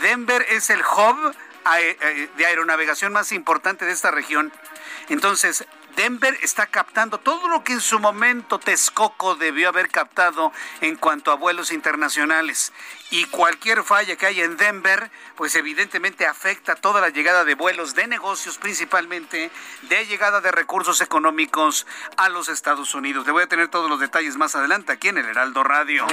Denver 0.00 0.46
es 0.50 0.70
el 0.70 0.82
hub 0.82 1.34
eh, 1.78 2.30
de 2.36 2.46
aeronavegación 2.46 3.12
más 3.12 3.32
importante 3.32 3.84
de 3.84 3.92
esta 3.92 4.12
región. 4.12 4.52
Entonces, 5.08 5.66
Denver 6.00 6.34
está 6.40 6.66
captando 6.66 7.18
todo 7.18 7.46
lo 7.48 7.62
que 7.62 7.74
en 7.74 7.82
su 7.82 7.98
momento 7.98 8.58
Texcoco 8.58 9.34
debió 9.34 9.68
haber 9.68 9.90
captado 9.90 10.50
en 10.80 10.96
cuanto 10.96 11.30
a 11.30 11.34
vuelos 11.34 11.72
internacionales. 11.72 12.72
Y 13.10 13.26
cualquier 13.26 13.82
falla 13.82 14.16
que 14.16 14.24
haya 14.24 14.44
en 14.44 14.56
Denver, 14.56 15.10
pues 15.36 15.54
evidentemente 15.56 16.24
afecta 16.24 16.74
toda 16.74 17.02
la 17.02 17.10
llegada 17.10 17.44
de 17.44 17.54
vuelos 17.54 17.94
de 17.94 18.06
negocios, 18.06 18.56
principalmente 18.56 19.50
de 19.82 20.06
llegada 20.06 20.40
de 20.40 20.50
recursos 20.50 21.02
económicos 21.02 21.86
a 22.16 22.30
los 22.30 22.48
Estados 22.48 22.94
Unidos. 22.94 23.26
Le 23.26 23.32
voy 23.32 23.42
a 23.42 23.48
tener 23.48 23.68
todos 23.68 23.90
los 23.90 24.00
detalles 24.00 24.38
más 24.38 24.56
adelante 24.56 24.92
aquí 24.92 25.08
en 25.08 25.18
el 25.18 25.26
Heraldo 25.26 25.62
Radio. 25.64 26.06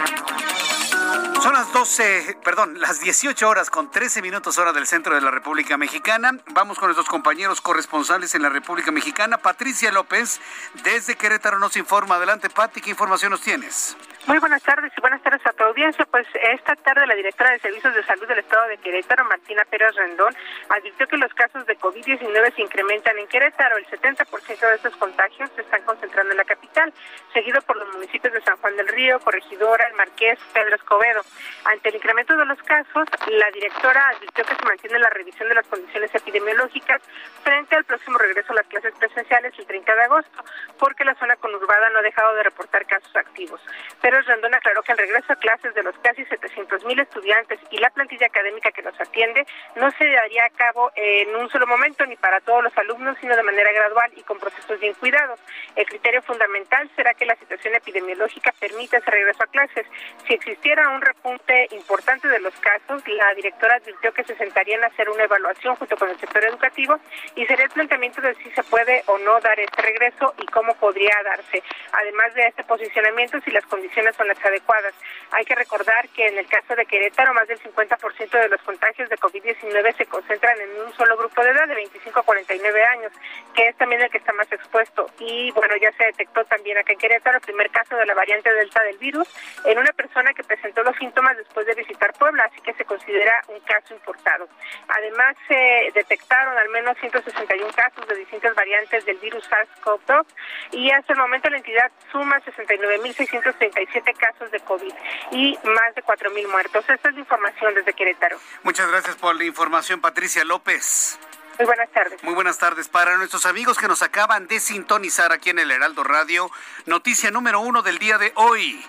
Son 1.42 1.54
las 1.54 1.72
12, 1.72 2.38
perdón, 2.44 2.82
las 2.82 3.00
18 3.00 3.48
horas 3.48 3.70
con 3.70 3.90
13 3.90 4.22
minutos 4.22 4.58
hora 4.58 4.74
del 4.74 4.86
centro 4.86 5.16
de 5.16 5.22
la 5.22 5.32
República 5.32 5.78
Mexicana. 5.78 6.32
Vamos 6.48 6.78
con 6.78 6.88
nuestros 6.88 7.08
compañeros 7.08 7.62
corresponsales 7.62 8.36
en 8.36 8.42
la 8.42 8.50
República 8.50 8.92
Mexicana. 8.92 9.38
Patricia 9.38 9.92
López, 9.92 10.42
desde 10.84 11.16
Querétaro, 11.16 11.60
nos 11.60 11.78
informa. 11.78 12.16
Adelante, 12.16 12.50
Pati, 12.50 12.82
¿qué 12.82 12.90
información 12.90 13.32
nos 13.32 13.42
tienes? 13.42 13.96
Muy 14.28 14.40
buenas 14.40 14.62
tardes 14.62 14.92
y 14.98 15.00
buenas 15.00 15.22
tardes 15.22 15.40
a 15.48 15.54
tu 15.54 15.64
audiencia. 15.64 16.06
Pues 16.12 16.28
esta 16.52 16.76
tarde 16.76 17.08
la 17.08 17.16
directora 17.16 17.52
de 17.52 17.60
Servicios 17.60 17.96
de 17.96 18.04
Salud 18.04 18.28
del 18.28 18.40
Estado 18.40 18.68
de 18.68 18.78
Querétaro, 18.78 19.24
Martina 19.24 19.64
Pérez 19.70 19.96
Rendón, 19.96 20.36
advirtió 20.68 21.08
que 21.08 21.16
los 21.16 21.34
casos 21.34 21.66
de 21.66 21.80
COVID-19 21.80 22.56
se 22.56 22.62
incrementan 22.62 23.18
en 23.18 23.28
Querétaro. 23.28 23.78
El 23.78 23.88
70% 23.88 24.60
de 24.60 24.76
estos 24.76 24.98
contagios 24.98 25.50
se 25.56 25.62
están 25.62 25.82
concentrando 25.84 26.32
en 26.32 26.38
la 26.38 26.44
capital, 26.44 26.94
seguido 27.32 27.62
por 27.62 27.78
los 27.78 27.88
municipios 27.94 28.34
de 28.34 28.42
San 28.42 28.58
Juan 28.58 28.76
del 28.76 28.90
Río, 28.90 29.18
Corregidora, 29.22 29.88
El 29.88 29.96
Marqués, 29.96 30.38
Pedro 30.52 30.76
Escobedo. 30.98 31.22
Ante 31.66 31.90
el 31.90 31.96
incremento 31.96 32.36
de 32.36 32.46
los 32.46 32.62
casos, 32.64 33.08
la 33.28 33.52
directora 33.52 34.10
advirtió 34.10 34.44
que 34.46 34.56
se 34.56 34.66
mantiene 34.66 35.00
la 35.00 35.10
revisión 35.10 35.50
de 35.50 35.56
las 35.56 35.68
condiciones 35.68 36.14
epidemiológicas 36.16 37.02
frente 37.44 37.76
al 37.76 37.84
próximo 37.84 38.18
regreso 38.18 38.52
a 38.54 38.56
las 38.56 38.68
clases 38.68 38.94
presenciales 38.96 39.54
el 39.58 39.66
30 39.66 39.96
de 39.96 40.02
agosto, 40.02 40.44
porque 40.80 41.04
la 41.04 41.14
zona 41.16 41.36
conurbada 41.36 41.90
no 41.90 42.00
ha 42.00 42.02
dejado 42.02 42.34
de 42.36 42.44
reportar 42.44 42.86
casos 42.86 43.14
activos. 43.16 43.62
Pero 44.02 44.22
Rendón 44.22 44.56
aclaró 44.56 44.82
que 44.84 44.94
el 44.94 44.98
regreso 44.98 45.34
a 45.34 45.36
clases 45.36 45.74
de 45.76 45.84
los 45.84 45.98
casi 46.00 46.26
700 46.26 46.86
mil 46.86 47.00
estudiantes 47.00 47.60
y 47.70 47.78
la 47.78 47.90
plantilla 47.90 48.28
académica 48.28 48.72
que 48.72 48.82
los 48.82 49.00
atiende 49.00 49.46
no 49.76 49.92
se 49.92 50.10
daría 50.10 50.46
a 50.46 50.50
cabo 50.52 50.92
en 50.96 51.36
un 51.36 51.50
solo 51.50 51.68
momento 51.68 52.06
ni 52.06 52.16
para 52.16 52.40
todos 52.42 52.64
los 52.64 52.78
alumnos, 52.78 53.18
sino 53.20 53.36
de 53.36 53.44
manera 53.44 53.72
gradual 53.72 54.12
y 54.16 54.24
con 54.24 54.40
procesos 54.40 54.80
bien 54.80 54.94
cuidados. 54.96 55.40
El 55.76 55.86
criterio 55.86 56.22
fundamental 56.22 56.90
será 56.96 57.14
que 57.14 57.26
la 57.26 57.36
situación 57.36 57.76
epidemiológica 57.76 58.54
permita 58.60 58.98
ese 58.98 59.12
regreso 59.12 59.44
a 59.44 59.48
clases. 59.48 59.86
Si 60.28 60.34
existiera 60.34 60.87
un 60.92 61.02
repunte 61.02 61.68
importante 61.72 62.28
de 62.28 62.40
los 62.40 62.54
casos, 62.56 63.02
la 63.08 63.34
directora 63.36 63.76
advirtió 63.76 64.14
que 64.14 64.24
se 64.24 64.36
sentarían 64.36 64.84
a 64.84 64.88
hacer 64.88 65.10
una 65.10 65.24
evaluación 65.24 65.76
junto 65.76 65.96
con 65.98 66.10
el 66.10 66.20
sector 66.20 66.44
educativo 66.44 67.00
y 67.36 67.46
sería 67.46 67.66
el 67.66 67.72
planteamiento 67.72 68.22
de 68.22 68.36
si 68.36 68.50
se 68.52 68.64
puede 68.64 69.04
o 69.08 69.18
no 69.20 69.40
dar 69.40 69.60
este 69.60 69.82
regreso 69.82 70.34
y 70.38 70.46
cómo 70.48 70.74
podría 70.76 71.16
darse. 71.24 71.64
Además 71.92 72.34
de 72.36 72.48
este 72.48 72.64
posicionamiento, 72.64 73.40
si 73.42 73.52
las 73.52 73.66
condiciones 73.66 74.16
son 74.16 74.28
las 74.28 74.44
adecuadas. 74.44 74.94
Hay 75.32 75.46
que 75.46 75.56
recordar 75.56 76.08
que 76.10 76.28
en 76.28 76.38
el 76.38 76.48
caso 76.48 76.76
de 76.76 76.86
Querétaro, 76.86 77.34
más 77.34 77.48
del 77.48 77.60
50% 77.60 78.30
de 78.30 78.50
los 78.50 78.62
contagios 78.62 79.10
de 79.10 79.18
COVID-19 79.18 79.98
se 79.98 80.06
concentran 80.06 80.60
en 80.60 80.82
un 80.86 80.94
solo 80.94 81.18
grupo 81.18 81.44
de 81.44 81.52
edad, 81.52 81.68
de 81.68 81.76
25 81.76 82.20
a 82.20 82.24
49 82.24 82.84
años, 82.84 83.12
que 83.54 83.68
es 83.68 83.76
también 83.78 84.02
el 84.02 84.10
que 84.10 84.18
está 84.18 84.34
más 84.34 84.52
expuesto. 84.52 85.10
Y 85.20 85.52
bueno, 85.52 85.76
ya 85.78 85.92
se 85.94 86.06
detectó 86.06 86.44
también 86.46 86.78
acá 86.78 86.94
en 86.94 87.00
Querétaro 87.00 87.38
el 87.38 87.44
primer 87.44 87.70
caso 87.70 87.96
de 87.96 88.06
la 88.06 88.14
variante 88.14 88.52
Delta 88.52 88.84
del 88.84 88.98
virus 88.98 89.28
en 89.66 89.78
una 89.78 89.92
persona 89.94 90.34
que 90.34 90.44
presentó 90.44 90.77
los 90.86 90.96
síntomas 90.98 91.38
después 91.38 91.66
de 91.66 91.74
visitar 91.74 92.14
Puebla, 92.14 92.44
así 92.52 92.62
que 92.62 92.74
se 92.74 92.86
considera 92.86 93.42
un 93.48 93.60
caso 93.62 93.94
importado. 93.94 94.48
Además, 94.88 95.36
se 95.48 95.92
detectaron 95.94 96.58
al 96.58 96.70
menos 96.70 96.98
161 97.00 97.72
casos 97.74 98.08
de 98.08 98.16
distintas 98.16 98.56
variantes 98.56 99.06
del 99.06 99.18
virus 99.18 99.44
SARS-CoV-2 99.50 100.26
y 100.72 100.92
hasta 100.92 101.14
el 101.14 101.20
momento 101.20 101.50
la 101.50 101.58
entidad 101.58 101.92
suma 102.12 102.40
69.637 102.42 104.18
casos 104.18 104.52
de 104.52 104.60
COVID 104.62 104.94
y 105.32 105.58
más 105.64 105.96
de 105.96 106.04
4.000 106.04 106.48
muertos. 106.50 106.90
Esta 106.90 107.10
es 107.10 107.16
la 107.16 107.20
información 107.20 107.74
desde 107.74 107.94
Querétaro. 107.94 108.38
Muchas 108.64 108.90
gracias 108.90 109.16
por 109.16 109.36
la 109.36 109.44
información, 109.44 110.02
Patricia 110.02 110.44
López. 110.44 111.20
Muy 111.58 111.66
buenas 111.66 111.90
tardes. 111.92 112.24
Muy 112.24 112.34
buenas 112.36 112.60
tardes. 112.60 112.88
Para 112.88 113.18
nuestros 113.18 113.48
amigos 113.48 113.80
que 113.80 113.88
nos 113.88 114.04
acaban 114.04 114.46
de 114.48 114.60
sintonizar 114.60 115.32
aquí 115.32 115.50
en 115.50 115.58
el 115.58 115.72
Heraldo 115.72 116.04
Radio, 116.04 116.52
noticia 116.86 117.32
número 117.32 117.60
uno 117.60 117.82
del 117.82 117.98
día 117.98 118.20
de 118.20 118.32
hoy. 118.36 118.80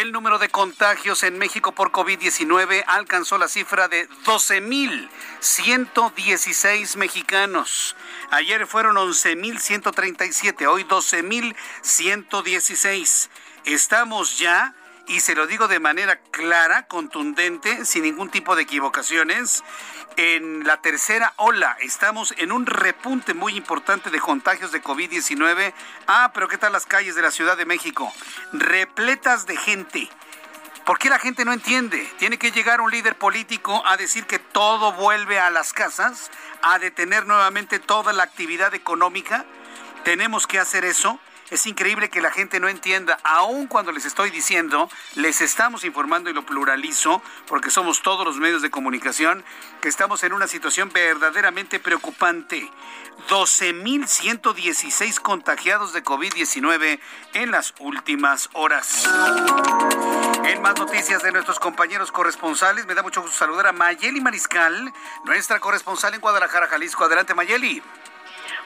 El 0.00 0.12
número 0.12 0.38
de 0.38 0.48
contagios 0.48 1.22
en 1.22 1.36
México 1.36 1.72
por 1.72 1.92
COVID-19 1.92 2.84
alcanzó 2.86 3.36
la 3.36 3.48
cifra 3.48 3.88
de 3.88 4.08
12.116 4.24 6.96
mexicanos. 6.96 7.94
Ayer 8.30 8.66
fueron 8.66 8.96
11.137, 8.96 10.66
hoy 10.66 10.84
12.116. 10.84 13.28
Estamos 13.66 14.38
ya 14.38 14.74
y 15.08 15.20
se 15.20 15.36
lo 15.36 15.46
digo 15.46 15.68
de 15.68 15.78
manera 15.78 16.18
clara, 16.32 16.88
contundente, 16.88 17.84
sin 17.84 18.02
ningún 18.02 18.28
tipo 18.28 18.56
de 18.56 18.62
equivocaciones, 18.62 19.62
en 20.16 20.64
la 20.66 20.80
tercera 20.80 21.32
ola. 21.36 21.76
Estamos 21.80 22.34
en 22.38 22.52
un 22.52 22.66
repunte 22.66 23.34
muy 23.34 23.56
importante 23.56 24.10
de 24.10 24.20
contagios 24.20 24.72
de 24.72 24.82
COVID-19. 24.82 25.72
Ah, 26.06 26.30
pero 26.34 26.48
¿qué 26.48 26.58
tal 26.58 26.72
las 26.72 26.86
calles 26.86 27.14
de 27.14 27.22
la 27.22 27.30
Ciudad 27.30 27.56
de 27.56 27.66
México? 27.66 28.12
Repletas 28.52 29.46
de 29.46 29.56
gente. 29.56 30.08
¿Por 30.84 30.98
qué 30.98 31.10
la 31.10 31.18
gente 31.18 31.44
no 31.44 31.52
entiende? 31.52 32.08
Tiene 32.18 32.38
que 32.38 32.52
llegar 32.52 32.80
un 32.80 32.90
líder 32.90 33.16
político 33.16 33.82
a 33.86 33.96
decir 33.96 34.24
que 34.24 34.38
todo 34.38 34.92
vuelve 34.92 35.38
a 35.40 35.50
las 35.50 35.72
casas, 35.72 36.30
a 36.62 36.78
detener 36.78 37.26
nuevamente 37.26 37.78
toda 37.78 38.12
la 38.12 38.22
actividad 38.22 38.72
económica. 38.74 39.44
Tenemos 40.04 40.46
que 40.46 40.60
hacer 40.60 40.84
eso. 40.84 41.18
Es 41.50 41.66
increíble 41.66 42.10
que 42.10 42.20
la 42.20 42.32
gente 42.32 42.58
no 42.58 42.68
entienda, 42.68 43.18
aun 43.22 43.68
cuando 43.68 43.92
les 43.92 44.04
estoy 44.04 44.30
diciendo, 44.30 44.90
les 45.14 45.40
estamos 45.40 45.84
informando 45.84 46.28
y 46.28 46.32
lo 46.32 46.44
pluralizo, 46.44 47.22
porque 47.46 47.70
somos 47.70 48.02
todos 48.02 48.26
los 48.26 48.38
medios 48.38 48.62
de 48.62 48.70
comunicación, 48.70 49.44
que 49.80 49.88
estamos 49.88 50.24
en 50.24 50.32
una 50.32 50.48
situación 50.48 50.90
verdaderamente 50.92 51.78
preocupante. 51.78 52.68
12.116 53.28 55.20
contagiados 55.20 55.92
de 55.92 56.02
COVID-19 56.02 57.00
en 57.34 57.50
las 57.52 57.74
últimas 57.78 58.50
horas. 58.52 59.08
En 60.44 60.62
más 60.62 60.76
noticias 60.78 61.22
de 61.22 61.30
nuestros 61.30 61.60
compañeros 61.60 62.10
corresponsales, 62.10 62.86
me 62.86 62.94
da 62.94 63.02
mucho 63.02 63.22
gusto 63.22 63.36
saludar 63.36 63.68
a 63.68 63.72
Mayeli 63.72 64.20
Mariscal, 64.20 64.92
nuestra 65.24 65.60
corresponsal 65.60 66.14
en 66.14 66.20
Guadalajara, 66.20 66.66
Jalisco. 66.66 67.04
Adelante, 67.04 67.34
Mayeli. 67.34 67.82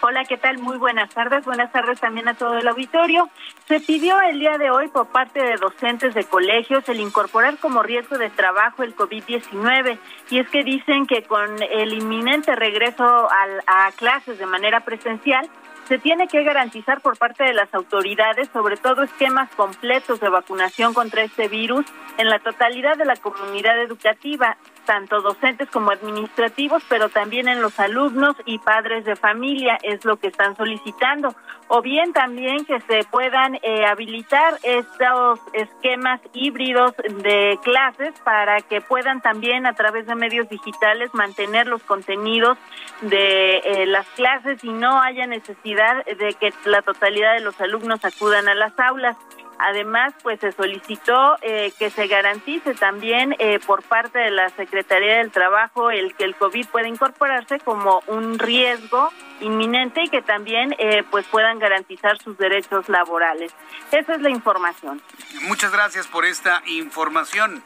Hola, 0.03 0.25
¿qué 0.25 0.39
tal? 0.39 0.57
Muy 0.57 0.79
buenas 0.79 1.11
tardes. 1.11 1.45
Buenas 1.45 1.71
tardes 1.73 2.01
también 2.01 2.27
a 2.27 2.33
todo 2.33 2.57
el 2.57 2.67
auditorio. 2.67 3.29
Se 3.69 3.81
pidió 3.81 4.19
el 4.23 4.39
día 4.39 4.57
de 4.57 4.71
hoy 4.71 4.89
por 4.89 5.09
parte 5.09 5.43
de 5.43 5.57
docentes 5.57 6.15
de 6.15 6.25
colegios 6.25 6.89
el 6.89 7.01
incorporar 7.01 7.59
como 7.59 7.83
riesgo 7.83 8.17
de 8.17 8.31
trabajo 8.31 8.83
el 8.83 8.97
COVID-19. 8.97 9.99
Y 10.31 10.39
es 10.39 10.49
que 10.49 10.65
dicen 10.65 11.05
que 11.07 11.25
con 11.25 11.63
el 11.63 11.93
inminente 11.93 12.57
regreso 12.57 13.05
a 13.05 13.93
clases 13.93 14.39
de 14.39 14.47
manera 14.47 14.81
presencial, 14.81 15.51
se 15.91 15.99
tiene 15.99 16.29
que 16.29 16.45
garantizar 16.45 17.01
por 17.01 17.19
parte 17.19 17.43
de 17.43 17.53
las 17.53 17.75
autoridades, 17.75 18.49
sobre 18.53 18.77
todo 18.77 19.03
esquemas 19.03 19.51
completos 19.57 20.21
de 20.21 20.29
vacunación 20.29 20.95
contra 20.95 21.25
este 21.25 21.49
virus 21.49 21.85
en 22.17 22.29
la 22.29 22.39
totalidad 22.39 22.97
de 22.97 23.05
la 23.05 23.17
comunidad 23.17 23.77
educativa, 23.83 24.57
tanto 24.85 25.21
docentes 25.21 25.69
como 25.71 25.91
administrativos, 25.91 26.83
pero 26.89 27.09
también 27.09 27.49
en 27.49 27.63
los 27.63 27.79
alumnos 27.79 28.37
y 28.45 28.59
padres 28.59 29.05
de 29.05 29.17
familia, 29.17 29.79
es 29.83 30.05
lo 30.05 30.17
que 30.17 30.29
están 30.29 30.57
solicitando. 30.57 31.35
O 31.69 31.83
bien 31.83 32.13
también 32.13 32.65
que 32.65 32.81
se 32.81 33.05
puedan 33.05 33.55
eh, 33.63 33.87
habilitar 33.87 34.59
estos 34.65 35.39
esquemas 35.53 36.21
híbridos 36.33 36.95
de 36.97 37.59
clases 37.63 38.13
para 38.25 38.61
que 38.61 38.81
puedan 38.81 39.21
también 39.21 39.67
a 39.67 39.75
través 39.75 40.07
de 40.07 40.17
medios 40.17 40.49
digitales 40.49 41.15
mantener 41.15 41.69
los 41.69 41.83
contenidos 41.85 42.59
de 43.03 43.59
eh, 43.59 43.87
las 43.87 44.07
clases 44.09 44.63
y 44.65 44.71
no 44.71 45.01
haya 45.01 45.27
necesidad 45.27 46.05
de 46.05 46.35
que 46.35 46.53
la 46.65 46.83
totalidad 46.83 47.35
de 47.35 47.41
los 47.41 47.61
alumnos 47.61 48.05
acudan 48.05 48.49
a 48.49 48.55
las 48.55 48.79
aulas. 48.79 49.17
Además, 49.63 50.15
pues 50.23 50.41
se 50.41 50.53
solicitó 50.53 51.37
eh, 51.43 51.71
que 51.79 51.91
se 51.91 52.07
garantice 52.07 52.73
también 52.75 53.37
eh, 53.39 53.59
por 53.67 53.83
parte 53.83 54.19
de 54.19 54.31
la 54.31 54.49
Secretaría 54.49 55.19
del 55.19 55.31
Trabajo 55.31 55.91
el 55.91 56.15
que 56.15 56.25
el 56.25 56.35
COVID 56.35 56.67
pueda 56.69 56.89
incorporarse 56.89 57.61
como 57.61 58.03
un 58.07 58.39
riesgo 58.39 59.13
inminente 59.41 60.05
y 60.05 60.09
que 60.09 60.23
también 60.23 60.75
eh, 60.79 61.03
pues 61.11 61.27
puedan 61.27 61.59
garantizar 61.59 62.17
sus 62.19 62.39
derechos 62.39 62.89
laborales. 62.89 63.53
Esa 63.93 64.15
es 64.15 64.23
la 64.23 64.31
información. 64.31 65.03
Muchas 65.43 65.73
gracias 65.73 66.07
por 66.07 66.25
esta 66.25 66.63
información. 66.65 67.63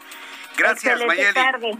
Gracias, 0.56 1.00
Excelente 1.00 1.32
Tarde. 1.32 1.78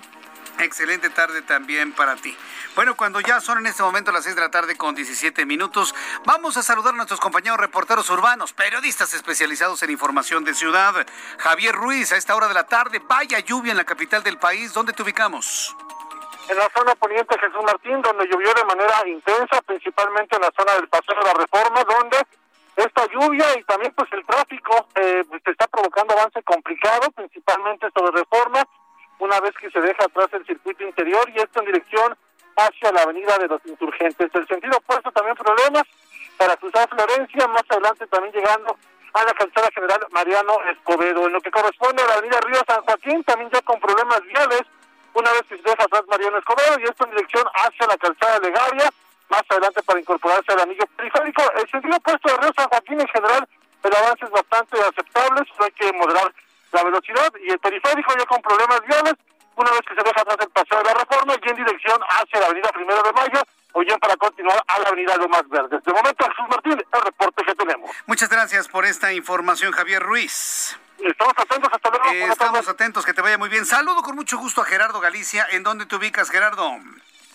Excelente 0.59 1.11
tarde 1.11 1.43
también 1.43 1.93
para 1.93 2.17
ti. 2.17 2.37
Bueno, 2.77 2.97
cuando 2.97 3.21
ya 3.21 3.41
son 3.41 3.59
en 3.59 3.67
este 3.67 3.83
momento 3.83 4.13
las 4.13 4.25
6 4.25 4.37
de 4.37 4.41
la 4.41 4.51
tarde 4.51 4.77
con 4.77 4.95
17 4.95 5.45
minutos, 5.47 5.95
vamos 6.25 6.57
a 6.57 6.63
saludar 6.63 6.95
a 6.95 6.97
nuestros 6.97 7.21
compañeros 7.21 7.59
reporteros 7.59 8.09
urbanos, 8.11 8.53
periodistas 8.53 9.15
especializados 9.15 9.83
en 9.83 9.91
información 9.91 10.45
de 10.45 10.55
ciudad. 10.55 11.07
Javier 11.39 11.75
Ruiz, 11.75 12.13
a 12.13 12.17
esta 12.17 12.37
hora 12.37 12.47
de 12.49 12.55
la 12.55 12.67
tarde, 12.67 13.03
vaya 13.07 13.41
lluvia 13.41 13.73
en 13.73 13.77
la 13.77 13.85
capital 13.85 14.23
del 14.23 14.39
país. 14.39 14.73
¿Dónde 14.73 14.93
te 14.93 15.03
ubicamos? 15.03 15.77
En 16.49 16.57
la 16.57 16.69
zona 16.77 16.95
poniente 16.95 17.39
Jesús 17.39 17.65
Martín, 17.65 18.01
donde 18.03 18.27
llovió 18.29 18.55
de 18.55 18.65
manera 18.65 19.09
intensa, 19.09 19.61
principalmente 19.63 20.37
en 20.37 20.43
la 20.43 20.53
zona 20.57 20.75
del 20.75 20.89
Paseo 20.89 21.17
de 21.17 21.25
la 21.25 21.35
Reforma, 21.35 21.85
donde 21.85 22.19
esta 22.77 23.07
lluvia 23.07 23.59
y 23.59 23.65
también 23.65 23.93
pues 23.95 24.09
el 24.13 24.25
tráfico 24.27 24.89
eh, 24.95 25.25
pues, 25.29 25.43
está 25.47 25.67
provocando 25.67 26.15
avance 26.15 26.43
complicado, 26.43 27.11
principalmente 27.13 27.89
sobre 27.95 28.19
Reforma 28.19 28.63
una 29.19 29.41
vez 29.41 29.55
que 29.61 29.71
se 29.71 29.81
deja 29.81 30.05
atrás 30.05 30.29
el 30.33 30.47
circuito 30.47 30.85
interior 30.85 31.29
y 31.31 31.39
esto 31.39 31.61
en 31.61 31.67
dirección 31.67 32.17
hacia 32.57 32.93
la 32.93 33.03
avenida 33.03 33.39
de 33.39 33.49
los 33.49 33.61
insurgentes. 33.65 34.31
El 34.33 34.47
sentido 34.47 34.77
opuesto 34.77 35.11
también 35.13 35.37
problemas 35.37 35.85
para 36.37 36.57
cruzar 36.57 36.89
Florencia, 36.89 37.47
más 37.49 37.63
adelante 37.69 38.07
también 38.07 38.35
llegando 38.35 38.77
a 39.15 39.25
la 39.25 39.35
calzada 39.35 39.69
general 39.75 40.07
Mariano 40.11 40.55
Escobedo. 40.71 41.27
En 41.27 41.33
lo 41.33 41.41
que 41.41 41.51
corresponde 41.51 42.03
a 42.03 42.07
la 42.07 42.15
avenida 42.15 42.41
Río 42.41 42.61
San 42.67 42.83
Joaquín, 42.83 43.23
también 43.25 43.51
ya 43.53 43.63
con 43.63 43.81
problemas 43.81 44.21
viales, 44.23 44.63
una 45.15 45.31
vez 45.33 45.43
que 45.49 45.57
se 45.57 45.63
deja 45.63 45.85
atrás 45.85 46.03
Mariano 46.09 46.39
Escobedo 46.39 46.81
y 46.81 46.85
esto 46.85 47.05
en 47.05 47.11
dirección 47.11 47.47
hacia 47.55 47.87
la 47.87 47.97
calzada 47.97 48.39
Legaria, 48.41 48.91
más 49.29 49.43
adelante 49.49 49.83
para 49.83 50.01
incorporarse 50.01 50.53
al 50.53 50.61
anillo 50.61 50.85
periférico. 50.97 51.43
El 51.57 51.71
sentido 51.71 51.97
opuesto 51.97 52.29
de 52.29 52.37
Río 52.39 52.53
San 52.57 52.69
Joaquín 52.69 53.01
en 53.01 53.09
general, 53.09 53.49
el 53.85 53.97
avance 53.97 54.25
es 54.25 54.31
bastante 54.31 54.81
aceptable, 54.81 55.47
solo 55.49 55.65
hay 55.65 55.73
que 55.73 55.93
moderar 55.93 56.35
la 56.75 56.83
velocidad 56.83 57.33
y 57.41 57.51
el 57.51 57.59
periférico 57.59 58.13
ya 58.19 58.27
con 58.27 58.43
problemas 58.43 58.81
viales, 58.87 59.15
una 59.57 59.71
vez 59.71 59.81
que 59.89 59.95
se 59.95 60.03
deja 60.03 60.21
atrás 60.21 60.37
el 60.41 60.51
paseo 60.51 60.79
de 60.79 60.85
la 60.85 60.95
reforma 60.95 61.35
y 61.41 61.49
en 61.49 61.57
dirección 61.57 62.01
hacia 62.03 62.41
la 62.41 62.47
avenida 62.47 62.69
Primero 62.73 63.03
de 63.03 63.13
Mayo, 63.13 63.43
o 63.73 63.81
bien 63.81 63.99
para 63.99 64.17
continuar 64.17 64.63
a 64.67 64.79
la 64.81 64.89
avenida 64.89 65.17
Lomas 65.17 65.49
Verdes. 65.49 65.83
De 65.85 65.93
momento, 65.93 66.25
Jesús 66.25 66.47
Martín, 66.51 66.73
el 66.93 67.01
reporte 67.01 67.45
que 67.45 67.55
tenemos. 67.55 67.91
Muchas 68.07 68.29
gracias 68.29 68.69
por 68.69 68.85
esta 68.85 69.13
información, 69.13 69.73
Javier 69.73 70.03
Ruiz. 70.03 70.77
Estamos 70.99 71.35
atentos, 71.37 71.71
hasta 71.73 71.91
luego. 71.91 72.05
Eh, 72.07 72.25
estamos 72.25 72.69
atentos, 72.69 73.05
que 73.05 73.15
te 73.15 73.21
vaya 73.21 73.39
muy 73.39 73.49
bien. 73.49 73.65
Saludo 73.65 74.03
con 74.03 74.17
mucho 74.17 74.39
gusto 74.39 74.63
a 74.63 74.65
Gerardo 74.65 75.01
Galicia. 75.01 75.47
¿En 75.51 75.63
dónde 75.63 75.87
te 75.87 75.97
ubicas, 75.97 76.31
Gerardo? 76.31 76.79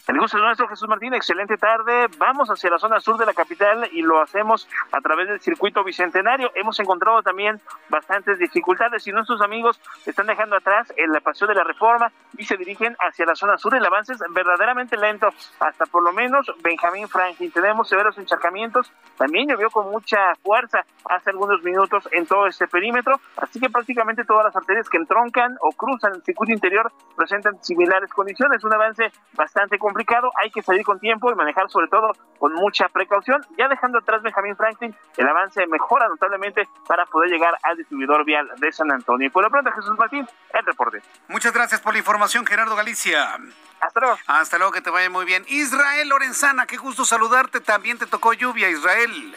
El 0.10 0.18
gusto 0.20 0.38
es 0.38 0.44
nuestro, 0.44 0.68
Jesús 0.68 0.90
Martín. 0.90 1.14
Excelente 1.14 1.56
tarde. 1.56 2.08
Vamos 2.18 2.50
hacia 2.50 2.72
la 2.72 2.80
zona 2.80 3.00
sur 3.00 3.16
de 3.20 3.28
la 3.28 3.34
capital 3.36 3.88
y 3.92 4.02
lo 4.02 4.20
hacemos 4.20 4.68
a 4.92 5.02
través 5.02 5.28
del 5.28 5.40
circuito 5.40 5.84
bicentenario. 5.84 6.50
Hemos 6.56 6.80
encontrado 6.80 7.22
también 7.22 7.62
bastantes 7.90 8.40
dificultades 8.40 9.06
y 9.06 9.12
nuestros 9.12 9.40
amigos 9.40 9.80
están 10.08 10.26
dejando 10.26 10.56
atrás 10.56 10.92
el 10.98 11.12
paseo 11.22 11.48
de 11.48 11.54
la 11.54 11.64
reforma 11.64 12.12
y 12.40 12.46
se 12.46 12.58
dirigen 12.58 12.96
hacia 13.00 13.28
la 13.28 13.36
zona 13.36 13.60
sur. 13.60 13.76
El 13.76 13.86
avance 13.86 14.14
es 14.14 14.20
verdaderamente 14.32 14.98
lento, 14.98 15.30
hasta 15.60 15.86
por 15.86 16.02
lo 16.02 16.12
menos 16.12 16.52
Benjamín 16.64 17.08
Franklin. 17.08 17.52
Tenemos 17.52 17.88
severos 17.88 18.18
encharcamientos. 18.18 18.92
También 19.16 19.48
llovió 19.48 19.70
con 19.70 19.92
mucha 19.92 20.34
fuerza 20.42 20.86
hace 21.08 21.30
algunos 21.30 21.62
minutos 21.62 22.10
en 22.12 22.26
todo 22.26 22.48
este 22.48 22.68
perímetro. 22.68 23.20
Así 23.38 23.60
que 23.60 23.70
prácticamente 23.70 24.26
todas 24.26 24.46
las 24.46 24.56
arterias 24.56 24.90
que 24.90 24.98
entroncan 24.98 25.56
o 25.62 25.70
cruzan 25.70 26.16
el 26.16 26.24
circuito 26.24 26.52
interior 26.52 26.92
presentan 27.16 27.64
similares 27.64 28.12
condiciones. 28.12 28.64
Un 28.64 28.74
avance 28.74 29.12
bastante 29.34 29.78
complicado 29.78 29.99
complicado, 30.00 30.32
hay 30.42 30.50
que 30.50 30.62
salir 30.62 30.84
con 30.86 30.98
tiempo 31.00 31.30
y 31.30 31.36
manejar 31.36 31.70
sobre 31.70 31.88
todo 31.90 32.12
con 32.38 32.54
mucha 32.54 32.88
precaución. 32.88 33.46
Ya 33.58 33.68
dejando 33.68 34.00
atrás 34.00 34.22
Benjamín 34.22 34.56
Franklin, 34.56 34.96
el 35.18 35.28
avance 35.28 35.68
mejora 35.68 36.08
notablemente 36.08 36.70
para 36.88 37.06
poder 37.06 37.30
llegar 37.30 37.58
al 37.64 37.76
distribuidor 37.76 38.24
vial 38.24 38.50
de 38.58 38.72
San 38.72 38.90
Antonio. 38.92 39.28
Y 39.28 39.30
por 39.30 39.44
lo 39.44 39.50
pronto, 39.50 39.72
Jesús 39.72 39.98
Martín, 39.98 40.26
el 40.54 40.66
reporte. 40.66 41.02
Muchas 41.28 41.52
gracias 41.52 41.82
por 41.82 41.94
la 41.94 42.00
información, 42.00 42.46
Gerardo 42.46 42.78
Galicia. 42.78 43.38
Hasta 43.82 44.00
luego. 44.00 44.18
Hasta 44.28 44.58
luego, 44.58 44.72
que 44.72 44.82
te 44.82 44.90
vaya 44.90 45.10
muy 45.10 45.26
bien. 45.26 45.44
Israel 45.50 46.08
Lorenzana, 46.08 46.66
qué 46.66 46.78
gusto 46.78 47.04
saludarte. 47.04 47.60
También 47.60 47.98
te 47.98 48.06
tocó 48.06 48.32
lluvia, 48.32 48.70
Israel. 48.70 49.36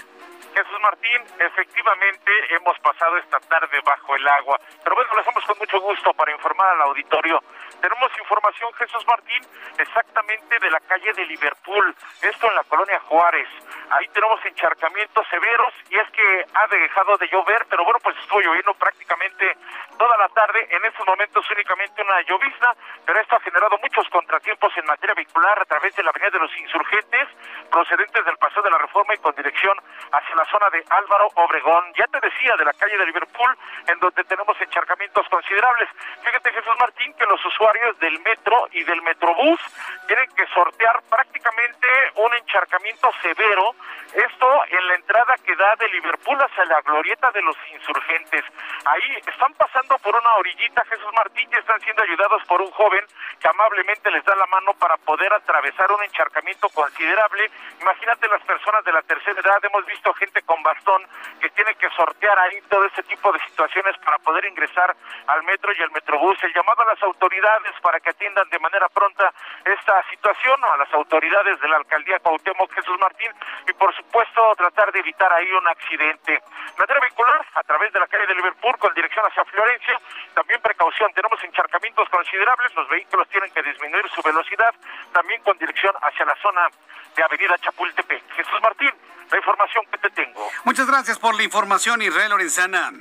Jesús 0.55 0.81
Martín, 0.83 1.23
efectivamente 1.39 2.31
hemos 2.51 2.79
pasado 2.81 3.17
esta 3.17 3.41
tarde 3.41 3.81
bajo 3.85 4.15
el 4.17 4.29
agua, 4.29 4.61
pero 4.85 4.97
bueno, 4.97 5.11
lo 5.15 5.21
hacemos 5.21 5.45
con 5.45 5.59
mucho 5.59 5.81
gusto 5.81 6.13
para 6.13 6.33
informar 6.33 6.69
al 6.75 6.83
auditorio. 6.83 7.41
Tenemos 7.81 8.11
información, 8.19 8.73
Jesús 8.75 9.05
Martín, 9.07 9.43
exactamente 9.79 10.59
de 10.59 10.71
la 10.71 10.81
calle 10.81 11.13
de 11.15 11.25
Liverpool, 11.25 11.95
esto 12.21 12.49
en 12.49 12.55
la 12.55 12.65
colonia 12.65 13.01
Juárez. 13.01 13.49
Ahí 13.91 14.07
tenemos 14.09 14.45
encharcamientos 14.45 15.27
severos 15.29 15.73
y 15.89 15.99
es 15.99 16.11
que 16.11 16.45
ha 16.55 16.67
dejado 16.67 17.17
de 17.17 17.29
llover, 17.29 17.67
pero 17.69 17.85
bueno, 17.85 17.99
pues 18.03 18.17
estuvo 18.19 18.41
lloviendo 18.41 18.75
prácticamente 18.75 19.57
toda 19.99 20.17
la 20.19 20.29
tarde. 20.29 20.67
En 20.71 20.85
estos 20.85 21.07
momentos 21.07 21.49
únicamente 21.51 22.03
una 22.03 22.21
llovizna, 22.23 22.75
pero 23.07 23.21
esto 23.21 23.37
ha 23.37 23.41
generado 23.41 23.79
muchos 23.79 24.09
contratiempos 24.11 24.77
en 24.77 24.85
materia 24.85 25.15
vehicular 25.15 25.61
a 25.61 25.65
través 25.65 25.95
de 25.97 26.03
la 26.03 26.11
Avenida 26.11 26.31
de 26.31 26.39
los 26.41 26.57
Insurgentes, 26.59 27.29
procedentes 27.71 28.25
del 28.25 28.37
Paseo 28.37 28.63
de 28.63 28.71
la 28.71 28.79
Reforma 28.79 29.15
y 29.15 29.19
con 29.19 29.35
dirección 29.35 29.77
hacia 30.13 30.37
la 30.37 30.42
zona 30.47 30.69
de 30.71 30.85
Álvaro 30.89 31.29
Obregón. 31.35 31.93
Ya 31.97 32.07
te 32.07 32.21
decía, 32.21 32.57
de 32.57 32.65
la 32.65 32.73
calle 32.73 32.99
de 32.99 33.07
Liverpool, 33.07 33.57
en 33.87 33.99
donde 34.01 34.25
tenemos 34.25 34.61
encharcamientos 34.61 35.29
considerables. 35.29 35.89
Fíjate, 36.25 36.53
Jesús 36.53 36.75
Martín, 36.79 37.15
que 37.15 37.27
los 37.27 37.45
usuarios 37.45 37.99
del 37.99 38.19
metro 38.21 38.69
y 38.73 38.85
del 38.85 39.03
metrobús 39.03 39.61
tienen 40.07 40.29
que 40.35 40.47
sortear 40.49 41.03
prácticamente 41.09 41.89
un 42.17 42.35
encharcamiento 42.35 43.11
severo 43.23 43.75
esto 44.15 44.47
en 44.69 44.89
la 44.89 44.95
entrada 44.95 45.37
que 45.45 45.57
da 45.57 45.75
de 45.77 45.89
Liverpool 45.89 46.39
hacia 46.39 46.65
la 46.67 46.81
glorieta 46.83 47.31
de 47.31 47.43
los 47.43 47.57
insurgentes. 47.73 48.45
Ahí 48.85 49.17
están 49.27 49.55
pasando 49.55 49.97
por 49.99 50.15
una 50.15 50.35
orillita 50.35 50.85
Jesús 50.85 51.13
Martín 51.15 51.49
y 51.51 51.57
están 51.57 51.81
siendo 51.81 52.03
ayudados 52.03 52.45
por 52.45 52.61
un 52.61 52.71
joven 52.73 53.05
que 53.41 53.49
amablemente 53.49 54.11
les 54.11 54.25
da 54.25 54.37
la 54.37 54.47
mano 54.47 54.75
para 54.75 54.97
poder 54.99 55.33
atravesar 55.33 55.91
un 55.93 56.03
encharcamiento 56.03 56.69
considerable. 56.71 57.51
Imagínate 57.81 58.29
las 58.29 58.43
personas 58.43 58.85
de 58.85 58.93
la 58.93 59.03
tercera 59.03 59.41
edad, 59.41 59.65
hemos 59.65 59.87
visto 59.87 60.13
gente 60.15 60.32
con 60.41 60.63
bastón 60.63 61.07
que 61.41 61.51
tiene 61.51 61.75
que 61.75 61.91
sortear 61.91 62.39
ahí 62.39 62.63
todo 62.71 62.87
ese 62.87 63.03
tipo 63.03 63.31
de 63.31 63.39
situaciones 63.41 63.95
para 63.99 64.17
poder 64.19 64.47
ingresar 64.47 64.97
al 65.27 65.43
metro 65.43 65.73
y 65.77 65.83
al 65.83 65.91
metrobús. 65.91 66.43
El 66.43 66.55
llamado 66.55 66.83
a 66.83 66.95
las 66.95 67.03
autoridades 67.03 67.73
para 67.83 68.01
que 68.01 68.11
atiendan 68.11 68.49
de 68.49 68.59
manera 68.59 68.89
pronta 68.89 69.31
esta 69.65 70.03
situación, 70.09 70.57
a 70.65 70.77
las 70.79 70.93
autoridades 70.95 71.61
de 71.61 71.69
la 71.69 71.77
alcaldía 71.77 72.19
Cuauhtémoc 72.21 72.73
Jesús 72.73 72.99
Martín 72.99 73.31
y 73.69 73.73
por 73.75 73.95
supuesto 73.95 74.55
tratar 74.57 74.91
de 74.93 75.01
evitar 75.01 75.31
ahí 75.33 75.53
un 75.53 75.69
accidente. 75.69 76.41
Materia 76.79 77.03
vehicular 77.03 77.45
a 77.55 77.63
través 77.63 77.93
de 77.93 78.01
la 78.01 78.07
calle 78.07 78.27
de 78.27 78.35
Liverpool 78.35 78.79
con 78.79 78.95
dirección 78.95 79.27
hacia 79.27 79.45
Florencia, 79.45 80.01
también 80.35 80.61
precaución, 80.63 81.13
tenemos 81.13 81.43
encharcamientos 81.45 82.09
considerables, 82.09 82.75
los 82.75 82.89
vehículos 82.89 83.29
tienen 83.29 83.53
que 83.53 83.63
disminuir 83.63 84.09
su 84.11 84.23
velocidad, 84.23 84.75
también 85.13 85.43
con 85.43 85.59
dirección 85.59 85.95
hacia 86.01 86.25
la 86.25 86.37
zona 86.37 86.69
de 87.17 87.23
Avenida 87.23 87.59
Chapultepec. 87.59 88.23
Jesús 88.35 88.63
Martín, 88.63 88.93
la 89.31 89.39
información 89.39 89.85
que 89.91 89.99
te 89.99 90.11
tengo. 90.27 90.51
Muchas 90.65 90.87
gracias 90.87 91.19
por 91.19 91.35
la 91.35 91.43
información, 91.43 92.03
Israel 92.03 92.31
Lorenzana. 92.31 92.93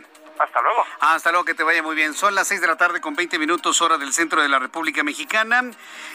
Hasta 0.42 0.62
luego. 0.62 0.84
Hasta 1.02 1.32
luego, 1.32 1.46
que 1.46 1.54
te 1.54 1.62
vaya 1.62 1.84
muy 1.84 1.96
bien. 1.96 2.16
Son 2.16 2.34
las 2.34 2.48
6 2.48 2.62
de 2.62 2.68
la 2.68 2.76
tarde 2.76 3.00
con 3.00 3.16
20 3.16 3.38
minutos 3.38 3.80
hora 3.82 4.00
del 4.00 4.12
centro 4.12 4.42
de 4.42 4.50
la 4.50 4.58
República 4.58 5.04
Mexicana. 5.04 5.62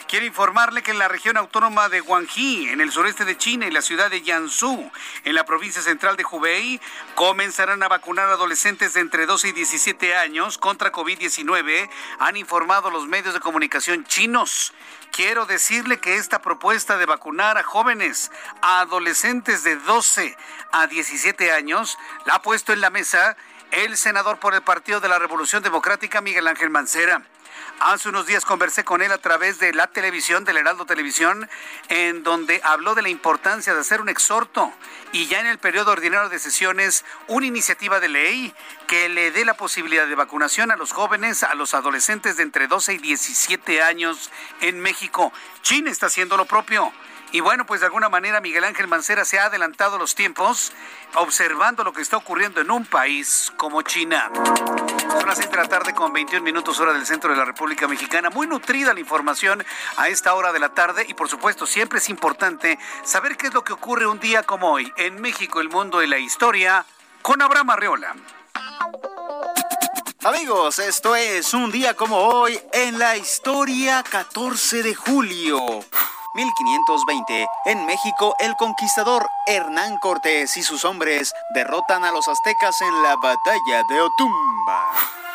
Quiero 0.07 0.25
informarle 0.25 0.83
que 0.83 0.91
en 0.91 0.99
la 0.99 1.07
región 1.07 1.37
autónoma 1.37 1.87
de 1.87 2.01
Guangxi, 2.01 2.69
en 2.69 2.81
el 2.81 2.91
sureste 2.91 3.23
de 3.23 3.37
China 3.37 3.67
y 3.67 3.71
la 3.71 3.81
ciudad 3.81 4.09
de 4.09 4.19
Jiangsu, 4.19 4.91
en 5.23 5.33
la 5.33 5.45
provincia 5.45 5.81
central 5.81 6.17
de 6.17 6.25
Hubei, 6.29 6.81
comenzarán 7.15 7.81
a 7.83 7.87
vacunar 7.87 8.27
adolescentes 8.27 8.95
de 8.95 8.99
entre 8.99 9.27
12 9.27 9.49
y 9.49 9.51
17 9.53 10.15
años 10.17 10.57
contra 10.57 10.91
COVID-19, 10.91 11.89
han 12.19 12.35
informado 12.35 12.89
los 12.89 13.07
medios 13.07 13.33
de 13.33 13.39
comunicación 13.39 14.03
chinos. 14.05 14.73
Quiero 15.11 15.45
decirle 15.45 15.99
que 15.99 16.17
esta 16.17 16.41
propuesta 16.41 16.97
de 16.97 17.05
vacunar 17.05 17.57
a 17.57 17.63
jóvenes, 17.63 18.31
a 18.61 18.81
adolescentes 18.81 19.63
de 19.63 19.75
12 19.75 20.37
a 20.71 20.87
17 20.87 21.51
años, 21.51 21.97
la 22.25 22.35
ha 22.35 22.41
puesto 22.41 22.73
en 22.73 22.81
la 22.81 22.89
mesa 22.89 23.35
el 23.71 23.97
senador 23.97 24.39
por 24.39 24.53
el 24.53 24.61
Partido 24.61 24.99
de 24.99 25.09
la 25.09 25.19
Revolución 25.19 25.63
Democrática, 25.63 26.21
Miguel 26.21 26.47
Ángel 26.47 26.69
Mancera. 26.69 27.23
Hace 27.79 28.09
unos 28.09 28.25
días 28.25 28.43
conversé 28.43 28.83
con 28.83 29.03
él 29.03 29.11
a 29.11 29.19
través 29.19 29.59
de 29.59 29.71
la 29.71 29.85
televisión, 29.85 30.43
del 30.43 30.57
Heraldo 30.57 30.87
Televisión, 30.87 31.47
en 31.89 32.23
donde 32.23 32.59
habló 32.63 32.95
de 32.95 33.03
la 33.03 33.09
importancia 33.09 33.75
de 33.75 33.81
hacer 33.81 34.01
un 34.01 34.09
exhorto 34.09 34.73
y 35.11 35.27
ya 35.27 35.39
en 35.39 35.45
el 35.45 35.59
periodo 35.59 35.91
ordinario 35.91 36.27
de 36.29 36.39
sesiones 36.39 37.05
una 37.27 37.45
iniciativa 37.45 37.99
de 37.99 38.09
ley 38.09 38.53
que 38.87 39.09
le 39.09 39.29
dé 39.29 39.45
la 39.45 39.53
posibilidad 39.53 40.07
de 40.07 40.15
vacunación 40.15 40.71
a 40.71 40.75
los 40.75 40.91
jóvenes, 40.91 41.43
a 41.43 41.53
los 41.53 41.75
adolescentes 41.75 42.35
de 42.37 42.43
entre 42.43 42.67
12 42.67 42.95
y 42.95 42.97
17 42.97 43.83
años 43.83 44.31
en 44.61 44.79
México. 44.79 45.31
China 45.61 45.91
está 45.91 46.07
haciendo 46.07 46.35
lo 46.35 46.45
propio. 46.45 46.91
Y 47.31 47.41
bueno, 47.41 47.65
pues 47.67 47.81
de 47.81 47.85
alguna 47.85 48.09
manera 48.09 48.41
Miguel 48.41 48.63
Ángel 48.63 48.87
Mancera 48.87 49.23
se 49.23 49.37
ha 49.37 49.45
adelantado 49.45 49.99
los 49.99 50.15
tiempos 50.15 50.71
observando 51.13 51.83
lo 51.83 51.93
que 51.93 52.01
está 52.01 52.17
ocurriendo 52.17 52.59
en 52.59 52.71
un 52.71 52.85
país 52.85 53.53
como 53.55 53.83
China. 53.83 54.31
Son 55.09 55.25
las 55.25 55.37
6 55.37 55.49
de 55.51 55.57
la 55.57 55.67
tarde 55.67 55.93
con 55.93 56.11
21 56.13 56.43
minutos 56.43 56.79
hora 56.79 56.93
del 56.93 57.05
centro 57.05 57.31
de 57.31 57.37
la 57.37 57.45
República 57.45 57.87
Mexicana. 57.87 58.29
Muy 58.29 58.47
nutrida 58.47 58.93
la 58.93 58.99
información 58.99 59.63
a 59.95 60.09
esta 60.09 60.33
hora 60.33 60.51
de 60.51 60.59
la 60.59 60.69
tarde 60.69 61.05
y 61.07 61.13
por 61.13 61.29
supuesto 61.29 61.65
siempre 61.65 61.99
es 61.99 62.09
importante 62.09 62.77
saber 63.03 63.37
qué 63.37 63.47
es 63.47 63.53
lo 63.53 63.63
que 63.63 63.73
ocurre 63.73 64.05
un 64.05 64.19
día 64.19 64.43
como 64.43 64.71
hoy 64.71 64.91
en 64.97 65.21
México, 65.21 65.61
el 65.61 65.69
mundo 65.69 66.03
y 66.03 66.07
la 66.07 66.17
historia 66.17 66.85
con 67.21 67.41
Abraham 67.41 67.69
Arreola. 67.71 68.15
Amigos, 70.23 70.79
esto 70.79 71.15
es 71.15 71.53
un 71.53 71.71
día 71.71 71.93
como 71.93 72.17
hoy 72.17 72.59
en 72.73 72.99
la 72.99 73.15
historia 73.15 74.03
14 74.03 74.83
de 74.83 74.93
julio. 74.93 75.59
1520, 76.37 77.47
en 77.65 77.85
México, 77.85 78.35
el 78.39 78.55
conquistador 78.57 79.27
Hernán 79.47 79.97
Cortés 79.97 80.55
y 80.57 80.63
sus 80.63 80.85
hombres 80.85 81.33
derrotan 81.55 82.03
a 82.03 82.11
los 82.11 82.27
aztecas 82.27 82.79
en 82.81 83.03
la 83.03 83.15
batalla 83.15 83.83
de 83.89 84.01
Otumba. 84.01 84.56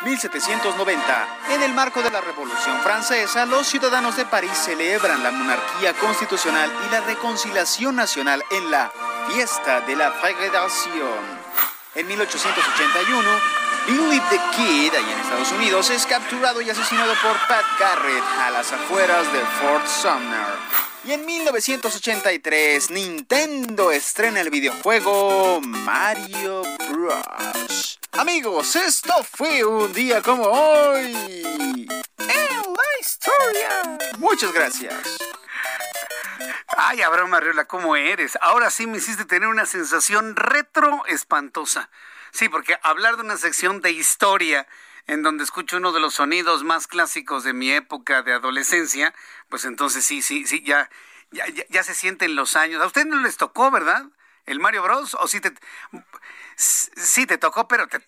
1790. 0.03 1.27
En 1.51 1.63
el 1.63 1.73
marco 1.73 2.01
de 2.01 2.11
la 2.11 2.21
Revolución 2.21 2.79
Francesa, 2.81 3.45
los 3.45 3.67
ciudadanos 3.67 4.17
de 4.17 4.25
París 4.25 4.51
celebran 4.53 5.23
la 5.23 5.31
monarquía 5.31 5.93
constitucional 5.93 6.71
y 6.87 6.91
la 6.91 7.01
reconciliación 7.01 7.95
nacional 7.95 8.43
en 8.51 8.71
la 8.71 8.91
Fiesta 9.29 9.81
de 9.81 9.95
la 9.95 10.11
Federación. 10.11 11.43
En 11.95 12.07
1881, 12.07 13.29
Billy 13.87 14.19
the 14.29 14.39
Kid, 14.55 14.93
allá 14.93 15.11
en 15.13 15.19
Estados 15.19 15.51
Unidos, 15.51 15.89
es 15.89 16.05
capturado 16.05 16.61
y 16.61 16.69
asesinado 16.69 17.13
por 17.21 17.37
Pat 17.47 17.65
Garrett 17.79 18.23
a 18.41 18.51
las 18.51 18.71
afueras 18.71 19.31
de 19.31 19.39
Fort 19.61 19.87
Sumner. 19.87 20.92
Y 21.05 21.11
en 21.11 21.25
1983, 21.25 22.89
Nintendo 22.91 23.91
estrena 23.91 24.39
el 24.39 24.49
videojuego 24.49 25.59
Mario 25.59 26.63
Bros. 26.89 27.99
Amigos, 28.13 28.77
esto 28.77 29.13
fue 29.23 29.65
un 29.65 29.91
día 29.91 30.21
como 30.21 30.43
hoy. 30.43 31.13
En 32.19 32.61
la 32.61 32.99
historia. 33.01 33.97
Muchas 34.17 34.53
gracias. 34.53 34.93
Ay, 36.77 37.01
Abraham 37.01 37.33
Arriola, 37.33 37.65
¿cómo 37.65 37.97
eres? 37.97 38.37
Ahora 38.39 38.69
sí 38.69 38.87
me 38.87 38.99
hiciste 38.99 39.25
tener 39.25 39.49
una 39.49 39.65
sensación 39.65 40.37
retro 40.37 41.05
espantosa. 41.07 41.89
Sí, 42.31 42.47
porque 42.47 42.77
hablar 42.81 43.17
de 43.17 43.23
una 43.23 43.35
sección 43.35 43.81
de 43.81 43.91
historia 43.91 44.67
en 45.07 45.23
donde 45.23 45.43
escucho 45.43 45.77
uno 45.77 45.91
de 45.91 45.99
los 45.99 46.15
sonidos 46.15 46.63
más 46.63 46.87
clásicos 46.87 47.43
de 47.43 47.53
mi 47.53 47.71
época 47.71 48.23
de 48.23 48.33
adolescencia, 48.33 49.13
pues 49.49 49.65
entonces 49.65 50.05
sí, 50.05 50.21
sí, 50.21 50.45
sí, 50.45 50.63
ya, 50.63 50.89
ya, 51.31 51.45
ya, 51.69 51.83
se 51.83 51.93
sienten 51.93 52.35
los 52.35 52.55
años. 52.55 52.81
A 52.81 52.87
usted 52.87 53.05
no 53.05 53.19
les 53.21 53.37
tocó, 53.37 53.71
¿verdad? 53.71 54.05
El 54.45 54.59
Mario 54.59 54.83
Bros. 54.83 55.15
O 55.15 55.27
sí 55.27 55.41
te, 55.41 55.53
sí 56.55 57.25
te 57.25 57.37
tocó, 57.37 57.67
pero 57.67 57.87
te, 57.87 57.99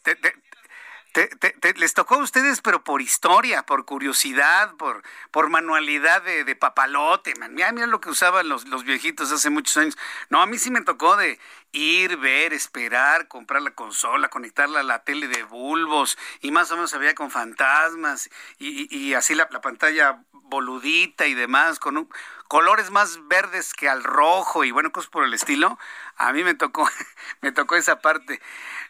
les 1.77 1.93
tocó 1.93 2.15
a 2.15 2.23
ustedes, 2.23 2.61
pero 2.61 2.83
por 2.83 3.01
historia, 3.01 3.63
por 3.63 3.85
curiosidad, 3.85 4.73
por, 4.75 5.03
por 5.31 5.49
manualidad 5.49 6.21
de, 6.23 6.55
papalote. 6.55 7.35
Man. 7.35 7.53
Mira, 7.53 7.71
mira 7.71 7.87
lo 7.87 8.01
que 8.01 8.09
usaban 8.09 8.49
los, 8.49 8.67
los 8.67 8.83
viejitos 8.83 9.31
hace 9.31 9.49
muchos 9.49 9.77
años. 9.77 9.97
No, 10.29 10.41
a 10.41 10.45
mí 10.45 10.57
sí 10.57 10.71
me 10.71 10.81
tocó 10.81 11.15
de 11.15 11.39
ir, 11.71 12.17
ver, 12.17 12.53
esperar, 12.53 13.27
comprar 13.27 13.61
la 13.61 13.71
consola, 13.71 14.29
conectarla 14.29 14.79
a 14.79 14.83
la 14.83 15.03
tele 15.03 15.27
de 15.27 15.43
bulbos 15.43 16.17
y 16.41 16.51
más 16.51 16.71
o 16.71 16.75
menos 16.75 16.97
veía 16.97 17.15
con 17.15 17.31
fantasmas 17.31 18.29
y, 18.57 18.87
y, 18.95 19.13
así 19.13 19.35
la, 19.35 19.47
la, 19.51 19.61
pantalla 19.61 20.23
boludita 20.31 21.27
y 21.27 21.33
demás, 21.33 21.79
con 21.79 21.97
un, 21.97 22.09
colores 22.47 22.91
más 22.91 23.27
verdes 23.27 23.73
que 23.73 23.89
al 23.89 24.03
rojo 24.03 24.63
y 24.63 24.71
bueno, 24.71 24.91
cosas 24.91 25.09
por 25.09 25.25
el 25.25 25.33
estilo. 25.33 25.77
A 26.15 26.31
mí 26.31 26.43
me 26.43 26.53
tocó, 26.53 26.89
me 27.41 27.51
tocó 27.51 27.75
esa 27.75 27.99
parte. 27.99 28.41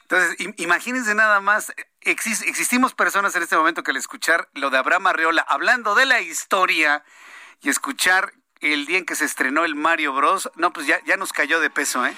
Entonces, 0.02 0.36
imagínense 0.58 1.16
nada 1.16 1.40
más, 1.40 1.74
existimos 2.06 2.94
personas 2.94 3.36
en 3.36 3.44
este 3.44 3.58
momento 3.58 3.84
que 3.84 3.92
al 3.92 3.98
escuchar 3.98 4.48
lo 4.54 4.70
de 4.70 4.78
Abraham 4.78 5.08
Arreola 5.08 5.42
hablando 5.48 5.96
de 5.96 6.06
la 6.06 6.22
historia 6.22 7.04
y 7.62 7.70
escuchar 7.70 8.34
el 8.62 8.86
día 8.86 9.00
en 9.00 9.06
que 9.06 9.16
se 9.16 9.26
estrenó 9.26 9.66
el 9.66 9.76
Mario 9.76 10.14
Bros, 10.14 10.52
no, 10.56 10.72
pues 10.72 10.88
ya, 10.88 11.04
ya 11.06 11.18
nos 11.18 11.34
cayó 11.34 11.60
de 11.60 11.70
peso, 11.70 12.06
¿eh? 12.06 12.16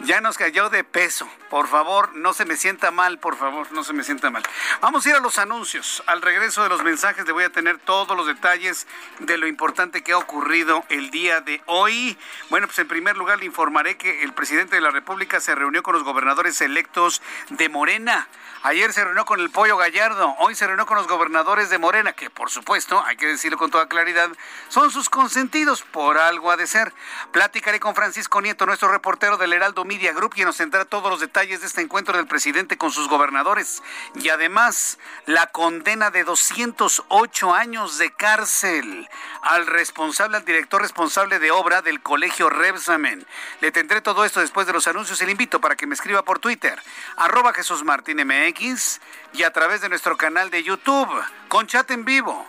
Ya 0.00 0.20
nos 0.20 0.38
cayó 0.38 0.70
de 0.70 0.84
peso. 0.84 1.28
Por 1.50 1.66
favor, 1.66 2.14
no 2.14 2.32
se 2.32 2.44
me 2.44 2.56
sienta 2.56 2.92
mal, 2.92 3.18
por 3.18 3.36
favor, 3.36 3.72
no 3.72 3.82
se 3.82 3.92
me 3.92 4.04
sienta 4.04 4.30
mal. 4.30 4.44
Vamos 4.80 5.04
a 5.04 5.08
ir 5.08 5.16
a 5.16 5.20
los 5.20 5.38
anuncios. 5.38 6.04
Al 6.06 6.22
regreso 6.22 6.62
de 6.62 6.68
los 6.68 6.84
mensajes 6.84 7.26
le 7.26 7.32
voy 7.32 7.42
a 7.42 7.50
tener 7.50 7.78
todos 7.78 8.16
los 8.16 8.26
detalles 8.26 8.86
de 9.18 9.38
lo 9.38 9.48
importante 9.48 10.04
que 10.04 10.12
ha 10.12 10.18
ocurrido 10.18 10.84
el 10.88 11.10
día 11.10 11.40
de 11.40 11.62
hoy. 11.66 12.16
Bueno, 12.48 12.68
pues 12.68 12.78
en 12.78 12.86
primer 12.86 13.16
lugar 13.16 13.40
le 13.40 13.46
informaré 13.46 13.96
que 13.96 14.22
el 14.22 14.32
presidente 14.32 14.76
de 14.76 14.82
la 14.82 14.92
República 14.92 15.40
se 15.40 15.56
reunió 15.56 15.82
con 15.82 15.94
los 15.94 16.04
gobernadores 16.04 16.60
electos 16.60 17.20
de 17.50 17.68
Morena. 17.68 18.28
Ayer 18.62 18.92
se 18.92 19.04
reunió 19.04 19.24
con 19.24 19.38
el 19.38 19.50
Pollo 19.50 19.76
Gallardo, 19.76 20.34
hoy 20.38 20.56
se 20.56 20.66
reunió 20.66 20.84
con 20.84 20.96
los 20.96 21.06
gobernadores 21.06 21.70
de 21.70 21.78
Morena, 21.78 22.12
que 22.12 22.28
por 22.28 22.50
supuesto, 22.50 23.02
hay 23.04 23.16
que 23.16 23.26
decirlo 23.26 23.56
con 23.56 23.70
toda 23.70 23.86
claridad, 23.86 24.30
son 24.68 24.90
sus 24.90 25.08
consentidos, 25.08 25.82
por 25.82 26.18
algo 26.18 26.50
ha 26.50 26.56
de 26.56 26.66
ser. 26.66 26.92
Platicaré 27.30 27.78
con 27.78 27.94
Francisco 27.94 28.40
Nieto, 28.40 28.66
nuestro 28.66 28.88
reportero 28.88 29.36
del 29.36 29.52
Heraldo 29.52 29.84
Media 29.84 30.12
Group, 30.12 30.34
quien 30.34 30.46
nos 30.46 30.56
tendrá 30.56 30.84
todos 30.84 31.08
los 31.08 31.20
detalles 31.20 31.60
de 31.60 31.68
este 31.68 31.82
encuentro 31.82 32.16
del 32.16 32.26
presidente 32.26 32.76
con 32.76 32.90
sus 32.90 33.08
gobernadores. 33.08 33.82
Y 34.16 34.28
además, 34.28 34.98
la 35.26 35.46
condena 35.46 36.10
de 36.10 36.24
208 36.24 37.54
años 37.54 37.96
de 37.98 38.10
cárcel 38.10 39.08
al 39.42 39.66
responsable, 39.66 40.36
al 40.36 40.44
director 40.44 40.82
responsable 40.82 41.38
de 41.38 41.52
obra 41.52 41.80
del 41.80 42.02
colegio 42.02 42.50
Rebsamen. 42.50 43.24
Le 43.60 43.70
tendré 43.70 44.00
todo 44.00 44.24
esto 44.24 44.40
después 44.40 44.66
de 44.66 44.72
los 44.72 44.88
anuncios 44.88 45.22
y 45.22 45.26
le 45.26 45.32
invito 45.32 45.60
para 45.60 45.76
que 45.76 45.86
me 45.86 45.94
escriba 45.94 46.22
por 46.22 46.40
Twitter, 46.40 46.80
arroba 47.16 47.52
Jesús 47.52 47.84
Martín 47.84 48.18
MX 48.48 49.00
y 49.34 49.42
a 49.42 49.52
través 49.52 49.80
de 49.80 49.88
nuestro 49.88 50.16
canal 50.16 50.50
de 50.50 50.62
YouTube 50.62 51.08
con 51.48 51.66
chat 51.66 51.90
en 51.90 52.04
vivo. 52.04 52.46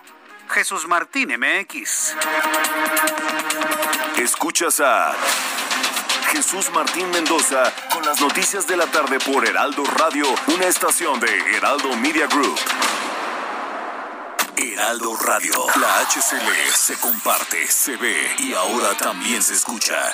Jesús 0.50 0.88
Martín 0.88 1.30
MX. 1.38 2.16
Escuchas 4.18 4.80
a 4.80 5.14
Jesús 6.32 6.72
Martín 6.74 7.10
Mendoza 7.12 7.72
con 7.94 8.04
las 8.06 8.20
noticias 8.20 8.68
de 8.68 8.78
la 8.78 8.88
tarde 8.88 9.20
por 9.20 9.48
Heraldo 9.48 9.84
Radio, 9.84 10.26
una 10.48 10.66
estación 10.66 11.20
de 11.20 11.56
Heraldo 11.56 11.96
Media 11.96 12.28
Group. 12.28 12.60
Heraldo 14.56 15.16
Radio, 15.18 15.54
la 15.80 16.02
HCL 16.02 16.74
se 16.76 16.98
comparte, 17.00 17.68
se 17.68 17.96
ve 17.96 18.36
y 18.40 18.54
ahora 18.54 18.96
también 18.98 19.42
se 19.42 19.54
escucha. 19.54 20.14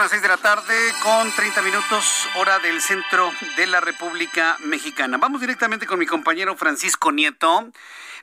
Son 0.00 0.04
las 0.04 0.10
6 0.12 0.22
de 0.22 0.28
la 0.28 0.36
tarde 0.38 0.74
con 1.02 1.30
30 1.30 1.60
minutos, 1.60 2.26
hora 2.36 2.58
del 2.60 2.80
centro 2.80 3.30
de 3.58 3.66
la 3.66 3.82
República 3.82 4.56
Mexicana. 4.60 5.18
Vamos 5.18 5.42
directamente 5.42 5.86
con 5.86 5.98
mi 5.98 6.06
compañero 6.06 6.56
Francisco 6.56 7.12
Nieto. 7.12 7.66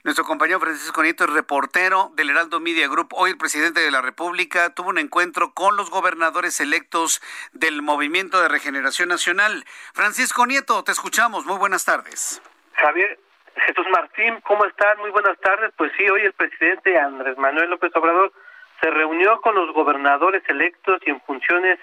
Nuestro 0.03 0.25
compañero 0.25 0.59
Francisco 0.59 1.03
Nieto 1.03 1.25
es 1.25 1.29
reportero 1.29 2.09
del 2.15 2.31
Heraldo 2.31 2.59
Media 2.59 2.87
Group. 2.87 3.09
Hoy 3.11 3.29
el 3.29 3.37
presidente 3.37 3.81
de 3.81 3.91
la 3.91 4.01
República 4.01 4.73
tuvo 4.73 4.89
un 4.89 4.97
encuentro 4.97 5.53
con 5.53 5.77
los 5.77 5.91
gobernadores 5.91 6.59
electos 6.61 7.21
del 7.51 7.83
Movimiento 7.83 8.41
de 8.41 8.47
Regeneración 8.47 9.09
Nacional. 9.09 9.63
Francisco 9.93 10.47
Nieto, 10.47 10.83
te 10.83 10.93
escuchamos. 10.93 11.45
Muy 11.45 11.59
buenas 11.59 11.85
tardes. 11.85 12.41
Javier, 12.73 13.19
Jesús 13.67 13.85
Martín, 13.91 14.41
¿cómo 14.41 14.65
estás? 14.65 14.97
Muy 14.97 15.11
buenas 15.11 15.39
tardes. 15.41 15.71
Pues 15.77 15.91
sí, 15.95 16.09
hoy 16.09 16.21
el 16.21 16.33
presidente 16.33 16.97
Andrés 16.97 17.37
Manuel 17.37 17.69
López 17.69 17.95
Obrador 17.95 18.33
se 18.81 18.89
reunió 18.91 19.41
con 19.41 19.55
los 19.55 19.73
gobernadores 19.73 20.43
electos 20.47 21.01
y 21.05 21.09
en 21.09 21.21
funciones 21.21 21.79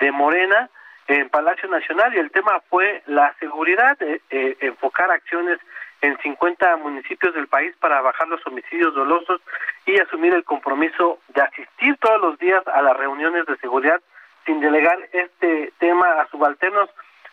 de 0.00 0.12
Morena 0.12 0.68
en 1.08 1.28
Palacio 1.28 1.68
Nacional 1.68 2.14
y 2.14 2.18
el 2.18 2.30
tema 2.30 2.60
fue 2.68 3.02
la 3.06 3.34
seguridad, 3.40 4.00
eh, 4.02 4.20
eh, 4.30 4.56
enfocar 4.60 5.10
acciones 5.10 5.58
en 6.00 6.18
50 6.18 6.76
municipios 6.78 7.34
del 7.34 7.46
país 7.46 7.74
para 7.80 8.00
bajar 8.00 8.28
los 8.28 8.44
homicidios 8.46 8.94
dolosos 8.94 9.40
y 9.86 9.98
asumir 10.00 10.34
el 10.34 10.44
compromiso 10.44 11.18
de 11.28 11.42
asistir 11.42 11.96
todos 11.98 12.20
los 12.20 12.38
días 12.38 12.66
a 12.66 12.82
las 12.82 12.96
reuniones 12.96 13.46
de 13.46 13.56
seguridad 13.58 14.00
sin 14.44 14.60
delegar 14.60 14.98
este 15.12 15.72
tema 15.78 16.20
a 16.20 16.28
subalternos. 16.28 16.90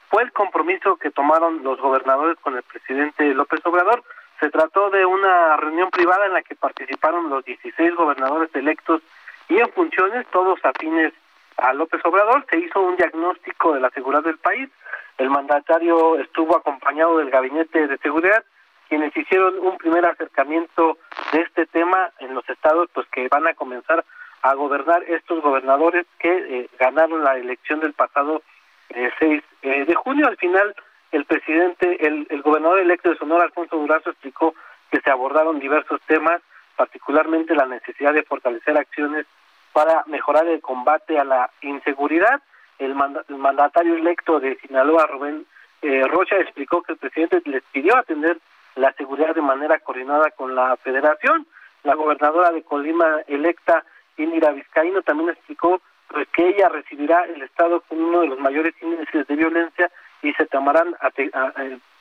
Fue 0.10 0.24
el 0.24 0.32
compromiso 0.32 0.98
que 0.98 1.12
tomaron 1.12 1.64
los 1.64 1.80
gobernadores 1.80 2.38
con 2.40 2.56
el 2.56 2.64
presidente 2.64 3.34
López 3.34 3.60
Obrador. 3.66 4.04
Se 4.40 4.50
trató 4.50 4.90
de 4.90 5.06
una 5.06 5.58
reunión 5.58 5.90
privada 5.90 6.26
en 6.26 6.34
la 6.34 6.42
que 6.42 6.56
participaron 6.56 7.30
los 7.30 7.44
16 7.44 7.96
gobernadores 7.96 8.50
electos 8.56 9.02
y 9.50 9.58
en 9.58 9.70
funciones, 9.72 10.28
todos 10.28 10.60
afines 10.64 11.14
a 11.58 11.74
López 11.74 12.00
Obrador. 12.06 12.46
Se 12.50 12.60
hizo 12.60 12.80
un 12.80 12.96
diagnóstico 12.96 13.74
de 13.74 13.82
la 13.82 13.90
seguridad 13.90 14.24
del 14.24 14.38
país. 14.38 14.70
El 15.18 15.30
mandatario 15.30 16.18
estuvo 16.20 16.56
acompañado 16.56 17.18
del 17.18 17.30
Gabinete 17.30 17.88
de 17.88 17.98
Seguridad, 17.98 18.44
quienes 18.88 19.16
hicieron 19.16 19.60
un 19.60 19.78
primer 19.78 20.06
acercamiento 20.06 20.98
de 21.34 21.42
este 21.42 21.66
tema 21.66 22.12
en 22.20 22.34
los 22.34 22.48
estados 22.50 22.90
pues 22.94 23.08
que 23.10 23.28
van 23.28 23.48
a 23.48 23.54
comenzar 23.54 24.06
a 24.42 24.54
gobernar 24.54 25.04
estos 25.04 25.42
gobernadores 25.42 26.06
que 26.18 26.30
eh, 26.30 26.70
ganaron 26.80 27.24
la 27.24 27.38
elección 27.38 27.82
del 27.82 27.94
pasado 27.94 28.42
eh, 28.90 29.10
6 29.20 29.44
eh, 29.64 29.86
de 29.86 29.96
junio. 29.96 30.28
Al 30.28 30.38
final, 30.38 30.74
el 31.12 31.26
presidente, 31.26 32.06
el, 32.06 32.28
el 32.30 32.42
gobernador 32.42 32.80
electo 32.80 33.10
de 33.10 33.18
Sonora, 33.18 33.46
Alfonso 33.46 33.78
Durazo, 33.78 34.12
explicó 34.12 34.54
que 34.92 35.02
se 35.02 35.10
abordaron 35.10 35.60
diversos 35.60 36.02
temas, 36.08 36.42
particularmente 36.76 37.56
la 37.56 37.66
necesidad 37.66 38.14
de 38.14 38.24
fortalecer 38.24 38.78
acciones 38.78 39.26
para 39.74 40.04
mejorar 40.08 40.48
el 40.48 40.62
combate 40.62 41.20
a 41.20 41.24
la 41.24 41.50
inseguridad. 41.62 42.42
El, 42.78 42.96
mandatario 42.96 43.96
electo 43.96 44.40
de 44.40 44.58
Sinaloa, 44.58 45.06
Rubén 45.08 45.46
eh, 45.82 46.04
Rocha, 46.08 46.38
explicó 46.38 46.82
que 46.82 46.94
el 46.94 46.98
presidente 46.98 47.42
les 47.46 47.64
pidió 47.72 47.98
atender 47.98 48.38
la 48.76 48.94
seguridad 48.94 49.36
de 49.36 49.42
manera 49.42 49.80
coordinada 49.80 50.32
con 50.32 50.56
la 50.56 50.78
federación. 50.78 51.46
La 51.84 51.96
gobernadora 51.96 52.52
de 52.52 52.64
Colima 52.64 53.22
electa, 53.28 53.84
Indira 54.18 54.52
Vizcaíno, 54.52 55.02
también 55.02 55.30
explicó 55.30 55.82
pues, 56.08 56.28
que 56.30 56.50
ella 56.50 56.70
recibirá 56.70 57.26
el 57.26 57.42
Estado 57.42 57.82
con 57.82 58.02
uno 58.02 58.22
de 58.22 58.28
los 58.28 58.40
mayores 58.40 58.74
índices 58.82 59.28
de 59.28 59.36
violencia 59.36 59.92
y 60.22 60.34
se 60.34 60.46
tomarán 60.48 60.96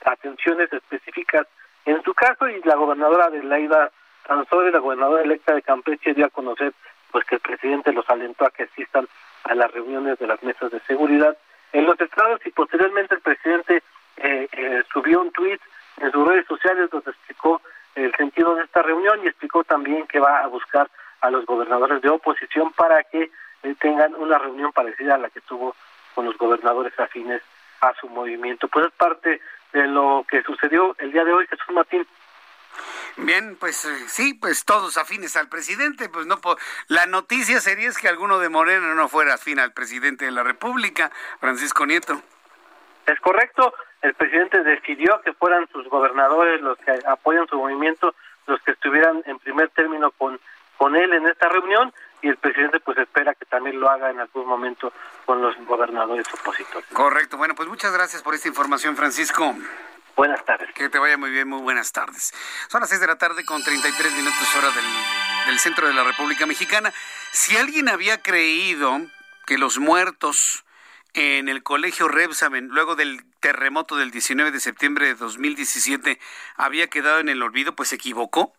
atenciones 0.05 0.73
específicas. 0.73 1.47
En 1.85 2.03
su 2.03 2.15
caso 2.15 2.49
y 2.49 2.61
la 2.63 2.77
gobernadora 2.77 3.31
de 3.31 3.43
Laida 3.43 3.91
Sansores, 4.27 4.73
la 4.73 4.81
gobernadora 4.81 5.23
electa 5.23 5.55
de 5.55 5.63
Campeche, 5.63 6.15
dio 6.15 6.27
a 6.27 6.31
conocer 6.31 6.73
pues 7.11 7.25
que 7.25 7.37
el 7.37 7.41
presidente 7.41 7.93
los 7.93 8.09
alentó 8.11 8.45
a 8.45 8.51
que 8.51 8.65
asistan 8.65 9.09
a 9.45 9.55
las 9.55 9.71
reuniones 9.73 10.19
de 10.19 10.27
las 10.27 10.43
mesas 10.43 10.71
de 10.71 10.81
seguridad 10.81 11.37
en 11.73 11.87
los 11.87 12.01
estados 12.01 12.41
y 12.45 12.51
posteriormente 12.51 13.15
el 13.15 13.21
presidente 13.21 13.83
eh, 14.17 14.49
eh, 14.53 14.83
subió 14.93 15.21
un 15.21 15.33
tuit 15.33 15.61
en 15.99 16.13
sus 16.13 16.27
redes 16.27 16.47
sociales 16.47 16.91
donde 16.91 17.11
explicó 17.11 17.61
el 17.95 18.15
sentido 18.17 18.55
de 18.55 18.65
esta 18.65 18.83
reunión 18.83 19.21
y 19.23 19.29
explicó 19.29 19.65
también 19.65 20.07
que 20.07 20.21
va 20.21 20.41
a 20.41 20.47
buscar 20.47 20.89
a 21.21 21.31
los 21.31 21.47
gobernadores 21.47 22.01
de 22.03 22.09
oposición 22.09 22.73
para 22.73 23.03
que 23.05 23.31
eh, 23.63 23.75
tengan 23.81 24.15
una 24.15 24.39
reunión 24.39 24.73
parecida 24.73 25.15
a 25.15 25.19
la 25.19 25.31
que 25.31 25.41
tuvo 25.41 25.75
con 26.15 26.27
los 26.27 26.37
gobernadores 26.37 26.99
afines 26.99 27.43
a 27.81 27.95
su 28.01 28.09
movimiento. 28.09 28.69
Pues 28.69 28.87
es 28.87 28.93
parte 28.93 29.41
de 29.73 29.87
lo 29.87 30.25
que 30.29 30.43
sucedió 30.43 30.95
el 30.99 31.12
día 31.12 31.25
de 31.25 31.33
hoy, 31.33 31.47
Jesús 31.47 31.75
Martín. 31.75 32.07
Bien, 33.17 33.57
pues 33.59 33.85
eh, 33.85 34.09
sí, 34.09 34.35
pues 34.35 34.64
todos 34.64 34.97
afines 34.97 35.37
al 35.37 35.49
presidente, 35.49 36.09
pues 36.09 36.27
no 36.27 36.38
la 36.87 37.07
noticia 37.07 37.61
sería 37.61 37.88
es 37.88 37.99
que 37.99 38.09
alguno 38.09 38.38
de 38.38 38.49
Morena 38.49 38.95
no 38.95 39.09
fuera 39.09 39.35
afín 39.35 39.59
al 39.59 39.73
presidente 39.73 40.27
de 40.27 40.31
la 40.31 40.45
República, 40.45 41.11
Francisco 41.41 41.85
Nieto. 41.85 42.23
Es 43.07 43.19
correcto, 43.21 43.75
el 44.03 44.14
presidente 44.14 44.62
decidió 44.62 45.21
que 45.23 45.33
fueran 45.33 45.67
sus 45.73 45.88
gobernadores 45.88 46.61
los 46.61 46.79
que 46.79 46.93
apoyan 47.07 47.49
su 47.49 47.57
movimiento 47.57 48.14
los 48.47 48.61
que 48.62 48.73
estuvieran 48.73 49.23
en 49.27 49.38
primer 49.38 49.69
término 49.71 50.11
con, 50.12 50.41
con 50.77 50.97
él 50.97 51.12
en 51.12 51.27
esta 51.27 51.49
reunión 51.49 51.93
y 52.23 52.29
el 52.29 52.37
presidente 52.37 52.81
pues 52.81 52.99
espera 52.99 53.35
que 53.35 53.45
también 53.47 53.79
lo 53.79 53.89
haga 53.89 54.11
en 54.11 54.21
algún 54.21 54.47
momento 54.47 54.93
con 55.25 55.41
los 55.41 55.57
gobernadores 55.67 56.27
opositores. 56.33 56.89
Correcto. 56.93 57.37
Bueno, 57.37 57.55
pues 57.55 57.69
muchas 57.69 57.93
gracias 57.93 58.23
por 58.23 58.35
esta 58.35 58.49
información, 58.49 58.97
Francisco. 58.97 59.55
Buenas 60.17 60.45
tardes. 60.45 60.73
Que 60.75 60.89
te 60.89 60.99
vaya 60.99 61.17
muy 61.17 61.31
bien, 61.31 61.49
muy 61.49 61.61
buenas 61.61 61.93
tardes. 61.93 62.33
Son 62.69 62.81
las 62.81 62.91
6 62.91 63.01
de 63.01 63.07
la 63.07 63.19
tarde 63.19 63.45
con 63.45 63.63
33 63.63 64.13
minutos 64.15 64.57
hora 64.57 64.69
del, 64.71 64.85
del 65.47 65.59
centro 65.61 65.87
de 65.87 65.95
la 65.95 66.03
República 66.03 66.45
Mexicana. 66.45 66.93
Si 67.31 67.57
alguien 67.57 67.89
había 67.89 68.21
creído 68.21 69.01
que 69.47 69.59
los 69.59 69.79
muertos 69.79 70.65
en 71.19 71.49
el 71.49 71.65
colegio 71.65 72.07
Rebsamen, 72.07 72.69
luego 72.69 72.95
del 72.95 73.25
terremoto 73.41 73.97
del 73.97 74.13
19 74.13 74.53
de 74.53 74.61
septiembre 74.61 75.07
de 75.07 75.15
2017, 75.17 76.21
había 76.55 76.87
quedado 76.87 77.19
en 77.19 77.29
el 77.29 77.43
olvido, 77.43 77.75
pues 77.75 77.89
se 77.89 77.97
equivocó. 77.97 78.55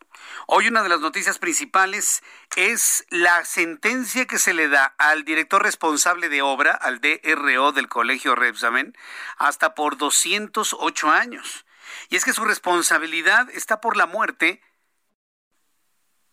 Hoy 0.46 0.68
una 0.68 0.84
de 0.84 0.90
las 0.90 1.00
noticias 1.00 1.40
principales 1.40 2.22
es 2.58 3.06
la 3.12 3.46
sentencia 3.46 4.26
que 4.26 4.40
se 4.40 4.54
le 4.54 4.68
da 4.68 4.94
al 4.98 5.24
director 5.24 5.64
responsable 5.64 6.28
de 6.28 6.42
obra, 6.42 6.74
al 6.74 7.00
DRO 7.00 7.72
del 7.72 7.88
colegio 7.88 8.36
Rebsamen, 8.36 8.94
hasta 9.38 9.74
por 9.74 9.96
208 9.96 11.12
años. 11.12 11.66
Y 12.10 12.18
es 12.18 12.26
que 12.26 12.34
su 12.34 12.44
responsabilidad 12.44 13.50
está 13.52 13.80
por 13.80 13.96
la 13.96 14.06
muerte 14.06 14.62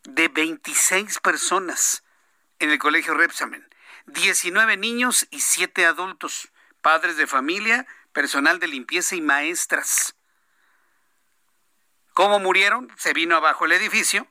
de 0.02 0.26
26 0.26 1.20
personas 1.20 2.02
en 2.58 2.72
el 2.72 2.80
colegio 2.80 3.14
Rebsamen. 3.14 3.64
19 4.06 4.76
niños 4.76 5.26
y 5.30 5.40
7 5.40 5.84
adultos, 5.84 6.50
padres 6.80 7.16
de 7.16 7.26
familia, 7.26 7.86
personal 8.12 8.58
de 8.60 8.68
limpieza 8.68 9.16
y 9.16 9.20
maestras. 9.20 10.16
¿Cómo 12.14 12.38
murieron? 12.38 12.90
Se 12.96 13.12
vino 13.12 13.36
abajo 13.36 13.66
el 13.66 13.72
edificio 13.72 14.26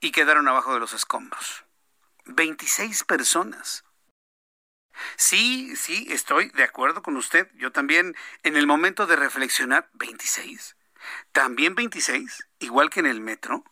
y 0.00 0.12
quedaron 0.12 0.46
abajo 0.46 0.74
de 0.74 0.80
los 0.80 0.92
escombros. 0.92 1.64
26 2.26 3.04
personas. 3.04 3.84
Sí, 5.16 5.74
sí, 5.76 6.06
estoy 6.10 6.50
de 6.50 6.64
acuerdo 6.64 7.02
con 7.02 7.16
usted. 7.16 7.50
Yo 7.54 7.72
también, 7.72 8.16
en 8.42 8.56
el 8.56 8.66
momento 8.66 9.06
de 9.06 9.16
reflexionar, 9.16 9.88
26. 9.94 10.76
También 11.32 11.74
26, 11.74 12.46
igual 12.58 12.90
que 12.90 13.00
en 13.00 13.06
el 13.06 13.20
metro. 13.20 13.64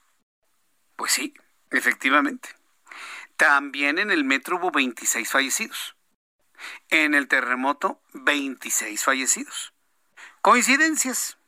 Pues 0.96 1.12
sí, 1.12 1.34
efectivamente. 1.70 2.56
También 3.36 3.98
en 3.98 4.10
el 4.10 4.24
metro 4.24 4.56
hubo 4.56 4.70
26 4.70 5.30
fallecidos. 5.30 5.96
En 6.88 7.14
el 7.14 7.28
terremoto, 7.28 8.00
26 8.14 9.04
fallecidos. 9.04 9.74
Coincidencias. 10.40 11.38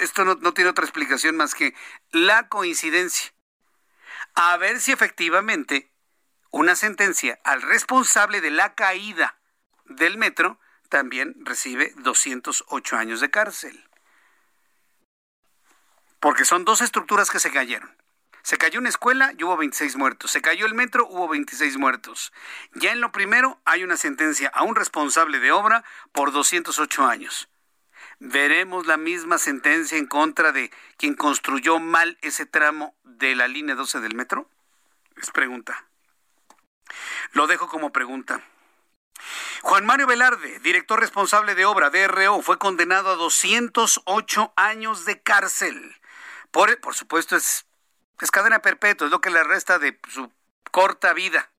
Esto 0.00 0.24
no, 0.24 0.54
tiene 0.54 0.70
otra 0.70 0.84
explicación 0.84 1.36
más 1.36 1.54
que 1.54 1.74
la 2.10 2.48
coincidencia. 2.48 3.34
A 4.34 4.56
ver 4.56 4.80
si 4.80 4.92
efectivamente 4.92 5.90
una 6.50 6.76
sentencia 6.76 7.38
al 7.44 7.62
responsable 7.62 8.40
de 8.40 8.50
la 8.50 8.74
caída 8.74 9.38
del 9.84 10.18
metro 10.18 10.58
también 10.88 11.34
recibe 11.40 11.92
208 11.96 12.96
años 12.96 13.20
de 13.20 13.30
cárcel. 13.30 13.88
Porque 16.20 16.44
son 16.44 16.64
dos 16.64 16.80
estructuras 16.80 17.30
que 17.30 17.40
se 17.40 17.50
cayeron. 17.50 18.03
Se 18.44 18.58
cayó 18.58 18.78
una 18.78 18.90
escuela 18.90 19.32
y 19.38 19.42
hubo 19.42 19.56
26 19.56 19.96
muertos. 19.96 20.30
Se 20.30 20.42
cayó 20.42 20.66
el 20.66 20.74
metro, 20.74 21.06
hubo 21.08 21.28
26 21.28 21.78
muertos. 21.78 22.30
Ya 22.74 22.92
en 22.92 23.00
lo 23.00 23.10
primero 23.10 23.58
hay 23.64 23.82
una 23.82 23.96
sentencia 23.96 24.50
a 24.52 24.64
un 24.64 24.76
responsable 24.76 25.40
de 25.40 25.50
obra 25.50 25.82
por 26.12 26.30
208 26.30 27.06
años. 27.06 27.48
¿Veremos 28.18 28.86
la 28.86 28.98
misma 28.98 29.38
sentencia 29.38 29.96
en 29.96 30.04
contra 30.04 30.52
de 30.52 30.70
quien 30.98 31.14
construyó 31.14 31.78
mal 31.78 32.18
ese 32.20 32.44
tramo 32.44 32.94
de 33.02 33.34
la 33.34 33.48
línea 33.48 33.76
12 33.76 34.00
del 34.00 34.14
metro? 34.14 34.50
Es 35.16 35.30
pregunta. 35.30 35.86
Lo 37.32 37.46
dejo 37.46 37.66
como 37.68 37.92
pregunta. 37.92 38.42
Juan 39.62 39.86
Mario 39.86 40.06
Velarde, 40.06 40.58
director 40.58 41.00
responsable 41.00 41.54
de 41.54 41.64
obra 41.64 41.88
DRO, 41.88 42.42
fue 42.42 42.58
condenado 42.58 43.08
a 43.08 43.16
208 43.16 44.52
años 44.54 45.06
de 45.06 45.22
cárcel. 45.22 45.96
Por, 46.50 46.78
por 46.80 46.94
supuesto, 46.94 47.36
es 47.36 47.64
es 48.20 48.30
cadena 48.30 48.60
perpetua, 48.60 49.06
es 49.06 49.10
lo 49.10 49.20
que 49.20 49.30
le 49.30 49.42
resta 49.44 49.78
de 49.78 49.98
su 50.08 50.32
corta 50.70 51.12
vida. 51.12 51.50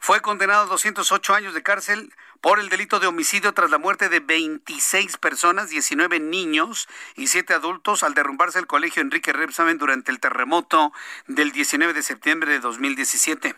Fue 0.00 0.20
condenado 0.20 0.62
a 0.62 0.66
208 0.66 1.34
años 1.34 1.54
de 1.54 1.62
cárcel 1.62 2.12
por 2.40 2.60
el 2.60 2.68
delito 2.68 3.00
de 3.00 3.06
homicidio 3.06 3.54
tras 3.54 3.70
la 3.70 3.78
muerte 3.78 4.08
de 4.08 4.20
26 4.20 5.16
personas, 5.16 5.70
19 5.70 6.20
niños 6.20 6.86
y 7.16 7.28
7 7.28 7.54
adultos 7.54 8.02
al 8.02 8.14
derrumbarse 8.14 8.58
el 8.58 8.66
colegio 8.66 9.02
Enrique 9.02 9.32
Repsamen 9.32 9.78
durante 9.78 10.12
el 10.12 10.20
terremoto 10.20 10.92
del 11.26 11.50
19 11.50 11.92
de 11.92 12.02
septiembre 12.02 12.52
de 12.52 12.60
2017. 12.60 13.56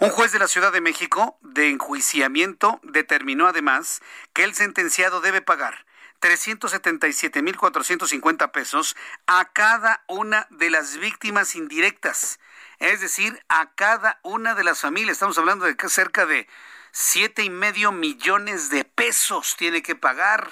Un 0.00 0.10
juez 0.10 0.32
de 0.32 0.38
la 0.38 0.48
Ciudad 0.48 0.72
de 0.72 0.80
México 0.80 1.38
de 1.42 1.70
enjuiciamiento 1.70 2.80
determinó 2.82 3.46
además 3.46 4.00
que 4.32 4.44
el 4.44 4.54
sentenciado 4.54 5.20
debe 5.20 5.42
pagar 5.42 5.86
377.450 6.20 8.50
pesos 8.50 8.96
a 9.26 9.44
cada 9.52 10.02
una 10.08 10.46
de 10.50 10.70
las 10.70 10.96
víctimas 10.96 11.54
indirectas, 11.54 12.40
es 12.78 13.00
decir, 13.00 13.42
a 13.48 13.74
cada 13.74 14.20
una 14.22 14.54
de 14.54 14.64
las 14.64 14.80
familias. 14.80 15.14
Estamos 15.14 15.38
hablando 15.38 15.64
de 15.64 15.76
que 15.76 15.88
cerca 15.88 16.26
de 16.26 16.48
siete 16.92 17.44
y 17.44 17.50
medio 17.50 17.92
millones 17.92 18.70
de 18.70 18.84
pesos 18.84 19.56
tiene 19.56 19.82
que 19.82 19.94
pagar 19.94 20.50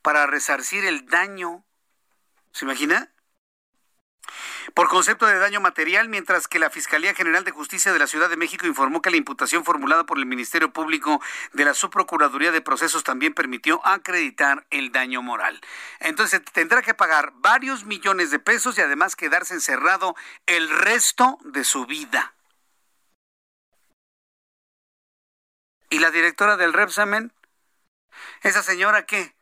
para 0.00 0.26
resarcir 0.26 0.84
el 0.84 1.06
daño. 1.06 1.64
¿Se 2.52 2.64
imagina? 2.64 3.11
Por 4.74 4.88
concepto 4.88 5.26
de 5.26 5.38
daño 5.38 5.60
material, 5.60 6.08
mientras 6.08 6.48
que 6.48 6.58
la 6.58 6.70
Fiscalía 6.70 7.14
General 7.14 7.44
de 7.44 7.50
Justicia 7.50 7.92
de 7.92 7.98
la 7.98 8.06
Ciudad 8.06 8.30
de 8.30 8.36
México 8.36 8.66
informó 8.66 9.02
que 9.02 9.10
la 9.10 9.16
imputación 9.16 9.64
formulada 9.64 10.04
por 10.04 10.18
el 10.18 10.26
Ministerio 10.26 10.72
Público 10.72 11.20
de 11.52 11.64
la 11.64 11.74
Subprocuraduría 11.74 12.52
de 12.52 12.60
Procesos 12.60 13.04
también 13.04 13.34
permitió 13.34 13.84
acreditar 13.86 14.66
el 14.70 14.92
daño 14.92 15.22
moral. 15.22 15.60
Entonces 16.00 16.42
tendrá 16.52 16.82
que 16.82 16.94
pagar 16.94 17.32
varios 17.36 17.84
millones 17.84 18.30
de 18.30 18.38
pesos 18.38 18.78
y 18.78 18.80
además 18.80 19.16
quedarse 19.16 19.54
encerrado 19.54 20.14
el 20.46 20.68
resto 20.68 21.38
de 21.44 21.64
su 21.64 21.86
vida. 21.86 22.34
¿Y 25.90 25.98
la 25.98 26.10
directora 26.10 26.56
del 26.56 26.72
Repsamen? 26.72 27.32
¿Esa 28.42 28.62
señora 28.62 29.04
qué? 29.04 29.34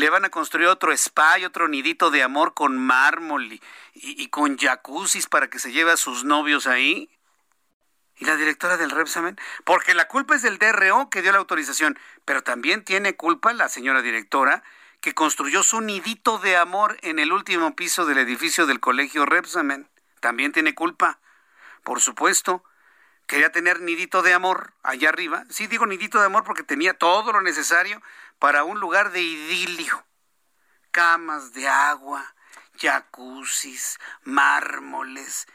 Le 0.00 0.10
van 0.10 0.24
a 0.24 0.30
construir 0.30 0.66
otro 0.66 0.92
spa 0.92 1.38
y 1.38 1.44
otro 1.44 1.68
nidito 1.68 2.10
de 2.10 2.22
amor 2.22 2.54
con 2.54 2.78
mármol 2.78 3.60
y, 3.94 4.28
con 4.28 4.56
jacuzzis 4.56 5.26
para 5.26 5.48
que 5.48 5.58
se 5.58 5.72
lleve 5.72 5.92
a 5.92 5.96
sus 5.96 6.24
novios 6.24 6.66
ahí. 6.66 7.10
¿Y 8.16 8.24
la 8.24 8.36
directora 8.36 8.76
del 8.76 8.90
Repsamen? 8.90 9.38
Porque 9.64 9.94
la 9.94 10.08
culpa 10.08 10.34
es 10.34 10.42
del 10.42 10.58
DRO 10.58 11.08
que 11.10 11.22
dio 11.22 11.32
la 11.32 11.38
autorización, 11.38 11.98
pero 12.24 12.42
también 12.42 12.84
tiene 12.84 13.14
culpa 13.14 13.52
la 13.52 13.68
señora 13.68 14.02
directora 14.02 14.62
que 15.00 15.14
construyó 15.14 15.62
su 15.62 15.80
nidito 15.80 16.38
de 16.38 16.56
amor 16.56 16.98
en 17.02 17.18
el 17.18 17.32
último 17.32 17.74
piso 17.74 18.04
del 18.04 18.18
edificio 18.18 18.66
del 18.66 18.80
colegio 18.80 19.24
Repsamen. 19.24 19.88
También 20.20 20.52
tiene 20.52 20.74
culpa. 20.74 21.18
Por 21.82 22.00
supuesto, 22.00 22.62
quería 23.26 23.52
tener 23.52 23.80
nidito 23.80 24.22
de 24.22 24.34
amor 24.34 24.74
allá 24.82 25.08
arriba. 25.08 25.44
Sí 25.48 25.66
digo 25.66 25.86
nidito 25.86 26.20
de 26.20 26.26
amor 26.26 26.44
porque 26.44 26.62
tenía 26.62 26.94
todo 26.94 27.32
lo 27.32 27.40
necesario 27.40 28.02
para 28.40 28.64
un 28.64 28.80
lugar 28.80 29.12
de 29.12 29.22
idilio. 29.22 30.04
Camas 30.90 31.52
de 31.52 31.68
agua, 31.68 32.34
jacuzzis, 32.76 34.00
mármoles, 34.24 35.46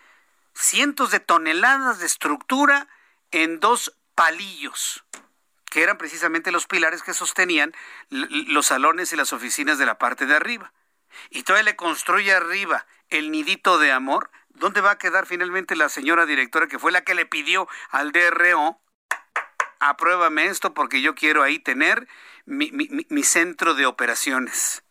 cientos 0.54 1.12
de 1.12 1.20
toneladas 1.20 2.00
de 2.00 2.06
estructura 2.06 2.88
en 3.32 3.60
dos 3.60 3.98
palillos, 4.14 5.04
que 5.70 5.84
eran 5.84 5.98
precisamente 5.98 6.54
los 6.54 6.68
pilares 6.68 7.04
que 7.04 7.14
sostenían 7.14 7.74
los 8.10 8.68
salones 8.68 9.12
y 9.12 9.18
las 9.18 9.34
oficinas 9.34 9.78
de 9.78 9.86
la 9.86 9.98
parte 9.98 10.26
de 10.26 10.36
arriba. 10.36 10.72
Y 11.30 11.44
todavía 11.44 11.72
le 11.72 11.76
construye 11.76 12.34
arriba 12.34 12.86
el 13.10 13.32
nidito 13.32 13.78
de 13.78 13.92
amor. 13.92 14.32
¿Dónde 14.50 14.80
va 14.80 14.92
a 14.92 14.98
quedar 14.98 15.26
finalmente 15.26 15.76
la 15.76 15.90
señora 15.90 16.26
directora 16.26 16.68
que 16.68 16.80
fue 16.80 16.94
la 16.94 17.04
que 17.04 17.16
le 17.16 17.26
pidió 17.26 17.68
al 17.90 18.14
DRO 18.14 18.80
apruébame 19.80 20.46
esto 20.46 20.74
porque 20.74 21.02
yo 21.02 21.16
quiero 21.16 21.44
ahí 21.44 21.60
tener 21.60 22.08
mi, 22.46 23.24
centro 23.24 23.74
de 23.74 23.86
operaciones. 23.86 24.84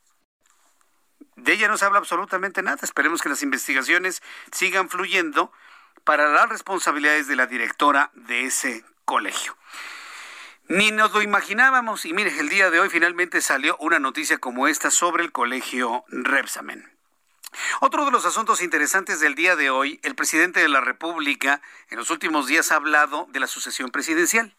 De 1.36 1.52
ella 1.52 1.68
no 1.68 1.78
se 1.78 1.84
habla 1.84 1.98
absolutamente 1.98 2.62
nada. 2.62 2.78
Esperemos 2.82 3.22
que 3.22 3.28
las 3.28 3.42
investigaciones 3.42 4.22
sigan 4.52 4.88
fluyendo 4.88 5.52
para 6.04 6.28
las 6.28 6.48
responsabilidades 6.48 7.26
de 7.26 7.36
la 7.36 7.46
directora 7.46 8.10
de 8.14 8.44
ese 8.44 8.84
colegio. 9.04 9.56
Ni 10.68 10.90
nos 10.90 11.12
lo 11.12 11.22
imaginábamos 11.22 12.06
y 12.06 12.14
mire, 12.14 12.38
el 12.38 12.48
día 12.48 12.70
de 12.70 12.80
hoy 12.80 12.88
finalmente 12.88 13.40
salió 13.40 13.76
una 13.78 13.98
noticia 13.98 14.38
como 14.38 14.66
esta 14.66 14.90
sobre 14.90 15.22
el 15.22 15.32
colegio 15.32 16.04
Repsamen. 16.08 16.90
Otro 17.80 18.04
de 18.04 18.10
los 18.10 18.24
asuntos 18.24 18.62
interesantes 18.62 19.20
del 19.20 19.34
día 19.34 19.56
de 19.56 19.70
hoy, 19.70 20.00
el 20.02 20.14
presidente 20.14 20.60
de 20.60 20.68
la 20.68 20.80
República 20.80 21.60
en 21.88 21.98
los 21.98 22.10
últimos 22.10 22.46
días 22.46 22.72
ha 22.72 22.76
hablado 22.76 23.26
de 23.30 23.40
la 23.40 23.46
sucesión 23.46 23.90
presidencial. 23.90 24.56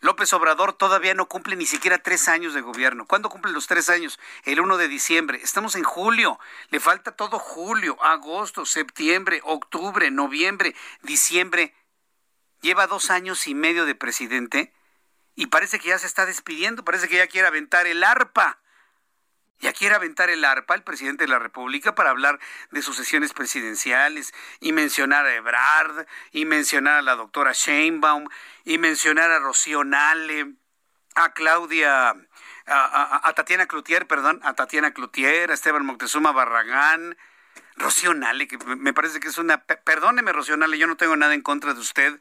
López 0.00 0.32
Obrador 0.32 0.72
todavía 0.72 1.14
no 1.14 1.26
cumple 1.26 1.56
ni 1.56 1.66
siquiera 1.66 1.98
tres 1.98 2.28
años 2.28 2.54
de 2.54 2.60
gobierno. 2.60 3.06
¿Cuándo 3.06 3.28
cumplen 3.28 3.54
los 3.54 3.66
tres 3.66 3.88
años? 3.88 4.18
El 4.44 4.60
1 4.60 4.76
de 4.76 4.88
diciembre. 4.88 5.40
Estamos 5.42 5.74
en 5.74 5.84
julio. 5.84 6.38
Le 6.70 6.80
falta 6.80 7.12
todo 7.12 7.38
julio, 7.38 8.02
agosto, 8.02 8.66
septiembre, 8.66 9.40
octubre, 9.44 10.10
noviembre, 10.10 10.74
diciembre. 11.02 11.74
Lleva 12.60 12.86
dos 12.86 13.10
años 13.10 13.46
y 13.46 13.54
medio 13.54 13.86
de 13.86 13.94
presidente 13.94 14.72
y 15.34 15.46
parece 15.46 15.78
que 15.78 15.88
ya 15.88 15.98
se 15.98 16.06
está 16.06 16.26
despidiendo. 16.26 16.84
Parece 16.84 17.08
que 17.08 17.16
ya 17.16 17.26
quiere 17.26 17.48
aventar 17.48 17.86
el 17.86 18.02
arpa. 18.04 18.58
Ya 19.60 19.72
quiere 19.72 19.94
aventar 19.94 20.28
el 20.28 20.44
arpa 20.44 20.74
el 20.74 20.82
presidente 20.82 21.24
de 21.24 21.30
la 21.30 21.38
República 21.38 21.94
para 21.94 22.10
hablar 22.10 22.38
de 22.70 22.82
sus 22.82 22.96
sesiones 22.96 23.32
presidenciales 23.32 24.34
y 24.60 24.72
mencionar 24.72 25.24
a 25.24 25.34
Ebrard 25.34 26.06
y 26.30 26.44
mencionar 26.44 26.98
a 26.98 27.02
la 27.02 27.16
doctora 27.16 27.52
Sheinbaum 27.52 28.28
y 28.64 28.76
mencionar 28.78 29.30
a 29.30 29.38
Rocío 29.38 29.82
Nale, 29.82 30.56
a 31.14 31.32
Claudia, 31.32 32.14
a, 32.66 33.32
Tatiana 33.34 33.66
Cloutier, 33.66 34.06
perdón, 34.06 34.40
a 34.42 34.54
Tatiana 34.54 34.92
Cloutier, 34.92 35.50
a 35.50 35.54
Esteban 35.54 35.86
Moctezuma 35.86 36.32
Barragán, 36.32 37.16
Rocío 37.76 38.12
Nale, 38.12 38.48
que 38.48 38.58
me 38.58 38.92
parece 38.92 39.20
que 39.20 39.28
es 39.28 39.38
una... 39.38 39.64
Perdóneme, 39.64 40.32
Rocío 40.32 40.58
Nale, 40.58 40.76
yo 40.76 40.86
no 40.86 40.98
tengo 40.98 41.16
nada 41.16 41.32
en 41.32 41.40
contra 41.40 41.72
de 41.72 41.80
usted, 41.80 42.20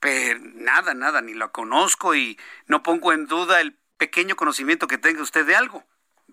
pero 0.00 0.40
nada, 0.40 0.94
nada, 0.94 1.20
ni 1.20 1.34
la 1.34 1.48
conozco 1.48 2.16
y 2.16 2.36
no 2.66 2.82
pongo 2.82 3.12
en 3.12 3.26
duda 3.26 3.60
el 3.60 3.78
pequeño 3.96 4.34
conocimiento 4.34 4.88
que 4.88 4.98
tenga 4.98 5.22
usted 5.22 5.46
de 5.46 5.54
algo 5.54 5.84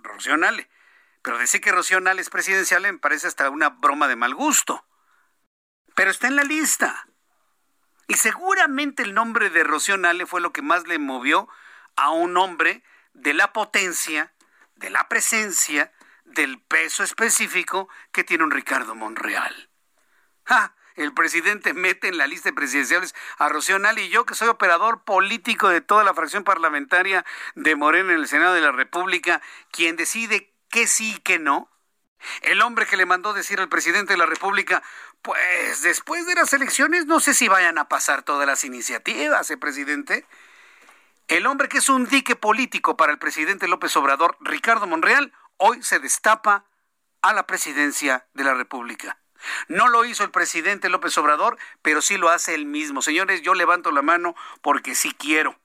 Rocío 0.05 0.37
Pero 1.21 1.37
decir 1.37 1.61
que 1.61 1.71
Rocío 1.71 1.99
es 1.99 2.29
presidencial 2.29 2.83
me 2.83 2.97
parece 2.97 3.27
hasta 3.27 3.49
una 3.49 3.69
broma 3.69 4.07
de 4.07 4.15
mal 4.15 4.33
gusto. 4.33 4.85
Pero 5.95 6.11
está 6.11 6.27
en 6.27 6.35
la 6.35 6.43
lista. 6.43 7.07
Y 8.07 8.13
seguramente 8.15 9.03
el 9.03 9.13
nombre 9.13 9.49
de 9.49 9.63
Rocío 9.63 9.97
fue 10.27 10.41
lo 10.41 10.53
que 10.53 10.61
más 10.61 10.87
le 10.87 10.99
movió 10.99 11.49
a 11.95 12.11
un 12.11 12.37
hombre 12.37 12.83
de 13.13 13.33
la 13.33 13.51
potencia, 13.53 14.33
de 14.75 14.89
la 14.89 15.07
presencia, 15.07 15.91
del 16.23 16.61
peso 16.61 17.03
específico 17.03 17.89
que 18.11 18.23
tiene 18.23 18.43
un 18.43 18.51
Ricardo 18.51 18.95
Monreal. 18.95 19.69
¡Ja! 20.43 20.75
El 20.95 21.13
presidente 21.13 21.73
mete 21.73 22.07
en 22.07 22.17
la 22.17 22.27
lista 22.27 22.49
de 22.49 22.53
presidenciales 22.53 23.13
a 23.37 23.49
Rocío 23.49 23.79
Nale 23.79 24.03
y 24.03 24.09
yo, 24.09 24.25
que 24.25 24.35
soy 24.35 24.47
operador 24.47 25.03
político 25.03 25.69
de 25.69 25.81
toda 25.81 26.03
la 26.03 26.13
fracción 26.13 26.43
parlamentaria 26.43 27.25
de 27.55 27.75
Morena 27.75 28.13
en 28.13 28.19
el 28.19 28.27
Senado 28.27 28.53
de 28.53 28.61
la 28.61 28.71
República, 28.71 29.41
quien 29.71 29.95
decide 29.95 30.53
qué 30.69 30.87
sí 30.87 31.15
y 31.15 31.19
qué 31.19 31.39
no. 31.39 31.69
El 32.41 32.61
hombre 32.61 32.85
que 32.85 32.97
le 32.97 33.05
mandó 33.05 33.33
decir 33.33 33.59
al 33.59 33.69
presidente 33.69 34.13
de 34.13 34.17
la 34.17 34.25
República, 34.25 34.81
pues 35.21 35.81
después 35.81 36.25
de 36.25 36.35
las 36.35 36.53
elecciones 36.53 37.05
no 37.05 37.19
sé 37.19 37.33
si 37.33 37.47
vayan 37.47 37.77
a 37.77 37.87
pasar 37.89 38.23
todas 38.23 38.47
las 38.47 38.63
iniciativas, 38.63 39.49
¿eh, 39.51 39.57
presidente? 39.57 40.25
El 41.27 41.45
hombre 41.45 41.67
que 41.67 41.79
es 41.79 41.89
un 41.89 42.07
dique 42.07 42.35
político 42.35 42.95
para 42.97 43.11
el 43.11 43.19
presidente 43.19 43.67
López 43.67 43.95
Obrador, 43.97 44.37
Ricardo 44.39 44.87
Monreal, 44.87 45.33
hoy 45.57 45.83
se 45.83 45.99
destapa 45.99 46.65
a 47.21 47.33
la 47.33 47.47
presidencia 47.47 48.27
de 48.33 48.43
la 48.43 48.53
República. 48.53 49.17
No 49.67 49.87
lo 49.87 50.05
hizo 50.05 50.23
el 50.23 50.31
presidente 50.31 50.89
López 50.89 51.17
Obrador, 51.17 51.57
pero 51.81 52.01
sí 52.01 52.17
lo 52.17 52.29
hace 52.29 52.55
él 52.55 52.65
mismo. 52.65 53.01
Señores, 53.01 53.41
yo 53.41 53.53
levanto 53.53 53.91
la 53.91 54.01
mano 54.01 54.35
porque 54.61 54.95
sí 54.95 55.13
quiero. 55.17 55.57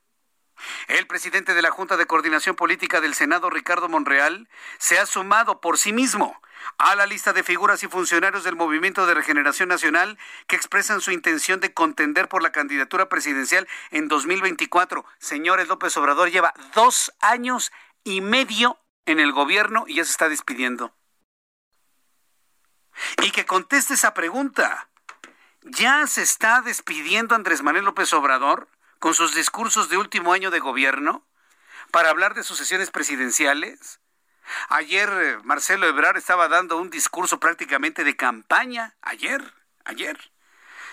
El 0.89 1.07
presidente 1.07 1.55
de 1.55 1.63
la 1.63 1.71
Junta 1.71 1.97
de 1.97 2.07
Coordinación 2.07 2.57
Política 2.57 3.01
del 3.01 3.15
Senado, 3.15 3.51
Ricardo 3.51 3.89
Monreal, 3.89 4.49
se 4.79 4.99
ha 4.99 5.07
sumado 5.07 5.61
por 5.61 5.79
sí 5.79 5.93
mismo 5.93 6.41
a 6.77 6.95
la 6.95 7.07
lista 7.07 7.33
de 7.33 7.43
figuras 7.43 7.83
y 7.83 7.89
funcionarios 7.89 8.45
del 8.45 8.57
Movimiento 8.57 9.07
de 9.07 9.15
Regeneración 9.15 9.69
Nacional 9.69 10.19
que 10.47 10.57
expresan 10.57 11.01
su 11.01 11.11
intención 11.11 11.61
de 11.61 11.73
contender 11.73 12.29
por 12.29 12.43
la 12.43 12.53
candidatura 12.53 13.09
presidencial 13.09 13.67
en 13.91 14.09
2024. 14.09 15.05
Señores, 15.19 15.69
López 15.69 15.97
Obrador 15.97 16.31
lleva 16.31 16.53
dos 16.75 17.13
años 17.21 17.73
y 18.05 18.21
medio 18.21 18.79
en 19.07 19.21
el 19.21 19.33
gobierno 19.33 19.85
y 19.87 19.97
ya 19.97 20.05
se 20.05 20.11
está 20.11 20.29
despidiendo 20.29 20.95
y 23.23 23.31
que 23.31 23.47
conteste 23.47 23.95
esa 23.95 24.15
pregunta. 24.15 24.89
¿Ya 25.63 26.07
se 26.07 26.23
está 26.23 26.63
despidiendo 26.63 27.35
Andrés 27.35 27.63
Manuel 27.63 27.85
López 27.85 28.13
Obrador 28.13 28.69
con 28.99 29.15
sus 29.15 29.35
discursos 29.35 29.89
de 29.89 29.99
último 29.99 30.33
año 30.33 30.51
de 30.51 30.59
gobierno 30.59 31.27
para 31.91 32.11
hablar 32.11 32.35
de 32.35 32.43
sus 32.43 32.57
sesiones 32.59 32.91
presidenciales? 32.91 34.01
Ayer 34.69 35.09
eh, 35.09 35.39
Marcelo 35.45 35.87
Ebrard 35.87 36.17
estaba 36.17 36.49
dando 36.49 36.77
un 36.77 36.91
discurso 36.91 37.39
prácticamente 37.39 38.05
de 38.05 38.17
campaña. 38.17 38.95
Ayer, 39.03 39.55
ayer. 39.85 40.19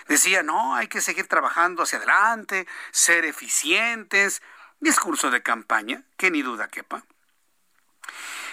Decía, 0.06 0.42
no, 0.42 0.74
hay 0.74 0.88
que 0.88 1.00
seguir 1.00 1.26
trabajando 1.28 1.82
hacia 1.82 1.98
adelante, 1.98 2.66
ser 2.92 3.24
eficientes. 3.24 4.42
Discurso 4.80 5.30
de 5.30 5.42
campaña, 5.42 6.04
que 6.16 6.30
ni 6.30 6.42
duda 6.42 6.68
quepa. 6.68 7.02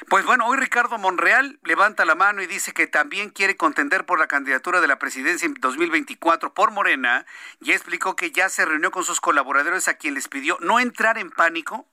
Pues 0.08 0.24
bueno, 0.24 0.45
hoy 0.45 0.58
Ricardo 0.58 0.99
Monreal 0.99 1.60
levanta 1.64 2.06
la 2.06 2.14
mano 2.14 2.43
y 2.43 2.45
dice 2.45 2.74
que 2.74 2.86
también 2.86 3.32
quiere 3.32 3.58
contender 3.58 4.06
por 4.06 4.20
la 4.20 4.28
candidatura 4.28 4.80
de 4.80 4.86
la 4.86 4.99
presidencia 4.99 5.47
en 5.47 5.56
2024 5.56 6.53
por 6.53 6.70
Morena 6.70 7.26
y 7.60 7.72
explicó 7.72 8.16
que 8.16 8.30
ya 8.30 8.49
se 8.49 8.66
reunió 8.66 8.91
con 8.91 9.03
sus 9.03 9.20
colaboradores 9.20 9.88
a 9.88 9.95
quien 9.95 10.14
les 10.14 10.28
pidió 10.28 10.60
no 10.62 10.80
entrar 10.80 11.18
en 11.18 11.32
pánico, 11.32 11.88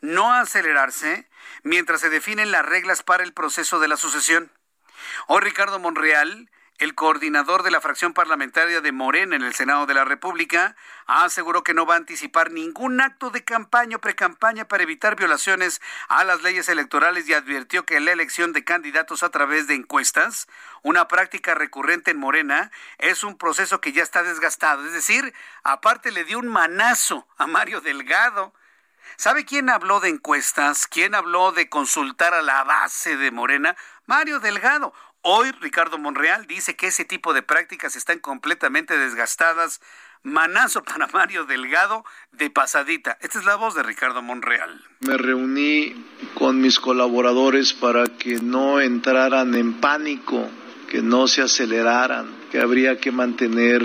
no 0.00 0.32
acelerarse, 0.32 1.28
mientras 1.64 2.00
se 2.00 2.08
definen 2.08 2.52
las 2.52 2.64
reglas 2.64 3.02
para 3.02 3.24
el 3.24 3.32
proceso 3.32 3.80
de 3.80 3.88
la 3.88 3.96
sucesión. 3.96 4.52
Hoy 5.26 5.40
Ricardo 5.40 5.80
Monreal 5.80 6.48
el 6.78 6.94
coordinador 6.94 7.62
de 7.62 7.70
la 7.70 7.80
fracción 7.80 8.12
parlamentaria 8.12 8.80
de 8.80 8.92
Morena 8.92 9.34
en 9.34 9.42
el 9.42 9.54
Senado 9.54 9.86
de 9.86 9.94
la 9.94 10.04
República 10.04 10.76
aseguró 11.06 11.62
que 11.62 11.72
no 11.72 11.86
va 11.86 11.94
a 11.94 11.98
anticipar 11.98 12.50
ningún 12.50 13.00
acto 13.00 13.30
de 13.30 13.44
campaña 13.44 13.96
o 13.96 14.00
precampaña 14.00 14.68
para 14.68 14.82
evitar 14.82 15.16
violaciones 15.16 15.80
a 16.08 16.24
las 16.24 16.42
leyes 16.42 16.68
electorales 16.68 17.28
y 17.28 17.34
advirtió 17.34 17.86
que 17.86 18.00
la 18.00 18.12
elección 18.12 18.52
de 18.52 18.64
candidatos 18.64 19.22
a 19.22 19.30
través 19.30 19.66
de 19.66 19.74
encuestas, 19.74 20.48
una 20.82 21.08
práctica 21.08 21.54
recurrente 21.54 22.10
en 22.10 22.18
Morena, 22.18 22.70
es 22.98 23.24
un 23.24 23.38
proceso 23.38 23.80
que 23.80 23.92
ya 23.92 24.02
está 24.02 24.22
desgastado. 24.22 24.84
Es 24.84 24.92
decir, 24.92 25.32
aparte 25.62 26.10
le 26.10 26.24
dio 26.24 26.38
un 26.38 26.48
manazo 26.48 27.26
a 27.38 27.46
Mario 27.46 27.80
Delgado. 27.80 28.52
¿Sabe 29.16 29.46
quién 29.46 29.70
habló 29.70 30.00
de 30.00 30.10
encuestas? 30.10 30.86
¿Quién 30.86 31.14
habló 31.14 31.52
de 31.52 31.70
consultar 31.70 32.34
a 32.34 32.42
la 32.42 32.64
base 32.64 33.16
de 33.16 33.30
Morena? 33.30 33.76
Mario 34.04 34.40
Delgado. 34.40 34.92
Hoy 35.28 35.50
Ricardo 35.60 35.98
Monreal 35.98 36.46
dice 36.46 36.76
que 36.76 36.86
ese 36.86 37.04
tipo 37.04 37.34
de 37.34 37.42
prácticas 37.42 37.96
están 37.96 38.20
completamente 38.20 38.96
desgastadas. 38.96 39.80
Manazo 40.22 40.84
para 40.84 41.08
Mario 41.08 41.46
Delgado 41.46 42.04
de 42.30 42.48
pasadita. 42.48 43.18
Esta 43.20 43.40
es 43.40 43.44
la 43.44 43.56
voz 43.56 43.74
de 43.74 43.82
Ricardo 43.82 44.22
Monreal. 44.22 44.80
Me 45.00 45.16
reuní 45.16 45.96
con 46.34 46.60
mis 46.60 46.78
colaboradores 46.78 47.72
para 47.72 48.04
que 48.06 48.36
no 48.36 48.80
entraran 48.80 49.52
en 49.56 49.80
pánico, 49.80 50.48
que 50.88 51.02
no 51.02 51.26
se 51.26 51.42
aceleraran, 51.42 52.28
que 52.52 52.60
habría 52.60 53.00
que 53.00 53.10
mantener 53.10 53.82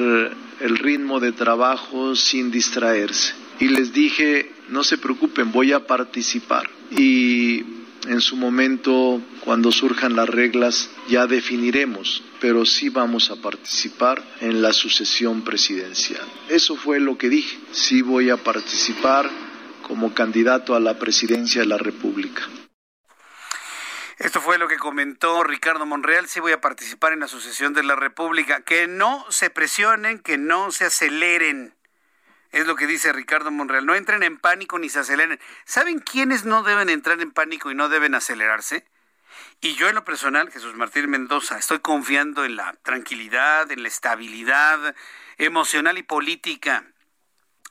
el 0.60 0.78
ritmo 0.78 1.20
de 1.20 1.32
trabajo 1.32 2.16
sin 2.16 2.52
distraerse. 2.52 3.34
Y 3.60 3.70
les 3.70 3.92
dije, 3.94 4.52
no 4.70 4.84
se 4.84 5.00
preocupen, 5.00 5.52
voy 5.52 5.74
a 5.74 5.88
participar. 5.88 6.70
Y 6.92 7.81
en 8.08 8.22
su 8.22 8.36
momento, 8.36 9.22
cuando 9.44 9.72
surjan 9.72 10.16
las 10.16 10.28
reglas, 10.28 10.90
ya 11.08 11.28
definiremos, 11.28 12.24
pero 12.40 12.66
sí 12.66 12.90
vamos 12.90 13.32
a 13.32 13.36
participar 13.36 14.24
en 14.40 14.62
la 14.62 14.74
sucesión 14.74 15.44
presidencial. 15.44 16.26
Eso 16.50 16.76
fue 16.76 17.00
lo 17.00 17.18
que 17.18 17.30
dije, 17.30 17.58
sí 17.72 18.02
voy 18.02 18.30
a 18.30 18.38
participar 18.38 19.30
como 19.88 20.14
candidato 20.14 20.76
a 20.76 20.80
la 20.80 20.98
presidencia 20.98 21.62
de 21.62 21.68
la 21.68 21.78
República. 21.78 22.44
Esto 24.18 24.40
fue 24.40 24.60
lo 24.60 24.68
que 24.68 24.78
comentó 24.78 25.44
Ricardo 25.44 25.86
Monreal. 25.88 26.28
Sí 26.28 26.40
voy 26.40 26.52
a 26.52 26.62
participar 26.62 27.12
en 27.12 27.22
la 27.22 27.28
sucesión 27.28 27.74
de 27.74 27.82
la 27.82 27.96
República. 27.96 28.62
Que 28.62 28.88
no 28.88 29.26
se 29.30 29.50
presionen, 29.50 30.20
que 30.20 30.38
no 30.38 30.70
se 30.70 30.86
aceleren. 30.86 31.74
Es 32.52 32.68
lo 32.68 32.76
que 32.76 32.86
dice 32.86 33.14
Ricardo 33.14 33.50
Monreal. 33.50 33.86
No 33.86 33.96
entren 33.96 34.24
en 34.24 34.38
pánico 34.38 34.78
ni 34.78 34.90
se 34.90 35.00
aceleren. 35.00 35.40
¿Saben 35.66 36.00
quiénes 36.00 36.44
no 36.44 36.64
deben 36.64 36.90
entrar 36.90 37.22
en 37.22 37.32
pánico 37.32 37.72
y 37.72 37.76
no 37.76 37.88
deben 37.88 38.14
acelerarse? 38.14 38.86
Y 39.62 39.76
yo 39.76 39.88
en 39.88 39.96
lo 39.96 40.04
personal, 40.04 40.52
Jesús 40.52 40.76
Martín 40.76 41.10
Mendoza, 41.10 41.58
estoy 41.58 41.80
confiando 41.80 42.44
en 42.44 42.58
la 42.58 42.74
tranquilidad, 42.84 43.72
en 43.72 43.84
la 43.84 43.88
estabilidad 43.88 44.96
emocional 45.38 45.98
y 45.98 46.04
política 46.04 46.86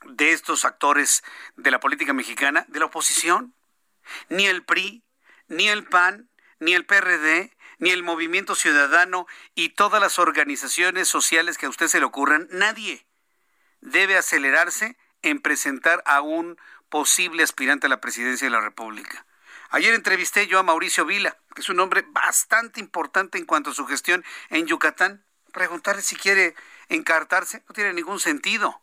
de 0.05 0.31
estos 0.31 0.65
actores 0.65 1.23
de 1.57 1.69
la 1.69 1.79
política 1.79 2.13
mexicana, 2.13 2.65
de 2.67 2.79
la 2.79 2.85
oposición. 2.85 3.53
Ni 4.29 4.47
el 4.47 4.63
PRI, 4.63 5.03
ni 5.47 5.69
el 5.69 5.83
PAN, 5.83 6.29
ni 6.59 6.73
el 6.73 6.85
PRD, 6.85 7.55
ni 7.77 7.91
el 7.91 8.01
Movimiento 8.01 8.55
Ciudadano 8.55 9.27
y 9.53 9.69
todas 9.69 10.01
las 10.01 10.17
organizaciones 10.17 11.07
sociales 11.07 11.59
que 11.59 11.67
a 11.67 11.69
usted 11.69 11.87
se 11.87 11.99
le 11.99 12.05
ocurran, 12.05 12.47
nadie 12.51 13.05
debe 13.81 14.17
acelerarse 14.17 14.97
en 15.21 15.39
presentar 15.39 16.01
a 16.05 16.21
un 16.21 16.57
posible 16.89 17.43
aspirante 17.43 17.87
a 17.87 17.89
la 17.89 18.01
presidencia 18.01 18.47
de 18.47 18.51
la 18.51 18.61
República. 18.61 19.25
Ayer 19.69 19.93
entrevisté 19.93 20.47
yo 20.47 20.59
a 20.59 20.63
Mauricio 20.63 21.05
Vila, 21.05 21.37
que 21.55 21.61
es 21.61 21.69
un 21.69 21.79
hombre 21.79 22.05
bastante 22.09 22.79
importante 22.79 23.37
en 23.37 23.45
cuanto 23.45 23.71
a 23.71 23.73
su 23.73 23.85
gestión 23.85 24.23
en 24.49 24.67
Yucatán. 24.67 25.23
Preguntarle 25.53 26.01
si 26.01 26.15
quiere 26.15 26.55
encartarse 26.89 27.63
no 27.67 27.73
tiene 27.73 27.93
ningún 27.93 28.19
sentido. 28.19 28.81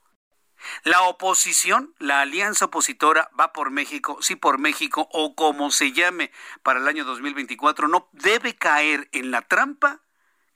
La 0.82 1.02
oposición, 1.02 1.94
la 1.98 2.22
alianza 2.22 2.64
opositora 2.64 3.30
va 3.38 3.52
por 3.52 3.70
México, 3.70 4.18
sí 4.22 4.34
por 4.34 4.58
México 4.58 5.08
o 5.12 5.34
como 5.34 5.70
se 5.70 5.92
llame 5.92 6.32
para 6.62 6.80
el 6.80 6.88
año 6.88 7.04
2024, 7.04 7.86
no 7.86 8.08
debe 8.12 8.56
caer 8.56 9.08
en 9.12 9.30
la 9.30 9.42
trampa 9.42 10.00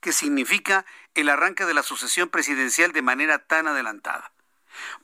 que 0.01 0.11
significa 0.11 0.85
el 1.13 1.29
arranque 1.29 1.65
de 1.65 1.73
la 1.73 1.83
sucesión 1.83 2.29
presidencial 2.29 2.91
de 2.91 3.01
manera 3.01 3.39
tan 3.39 3.67
adelantada. 3.67 4.32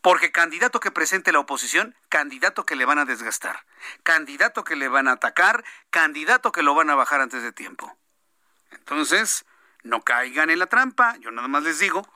Porque 0.01 0.31
candidato 0.31 0.79
que 0.79 0.91
presente 0.91 1.31
la 1.31 1.39
oposición, 1.39 1.95
candidato 2.09 2.65
que 2.65 2.75
le 2.75 2.85
van 2.85 2.99
a 2.99 3.05
desgastar, 3.05 3.65
candidato 4.03 4.63
que 4.63 4.75
le 4.75 4.87
van 4.87 5.07
a 5.07 5.13
atacar, 5.13 5.63
candidato 5.89 6.51
que 6.51 6.63
lo 6.63 6.73
van 6.75 6.89
a 6.89 6.95
bajar 6.95 7.21
antes 7.21 7.43
de 7.43 7.51
tiempo. 7.51 7.97
Entonces, 8.71 9.45
no 9.83 10.01
caigan 10.01 10.49
en 10.49 10.59
la 10.59 10.67
trampa, 10.67 11.15
yo 11.17 11.31
nada 11.31 11.47
más 11.47 11.63
les 11.63 11.79
digo, 11.79 12.07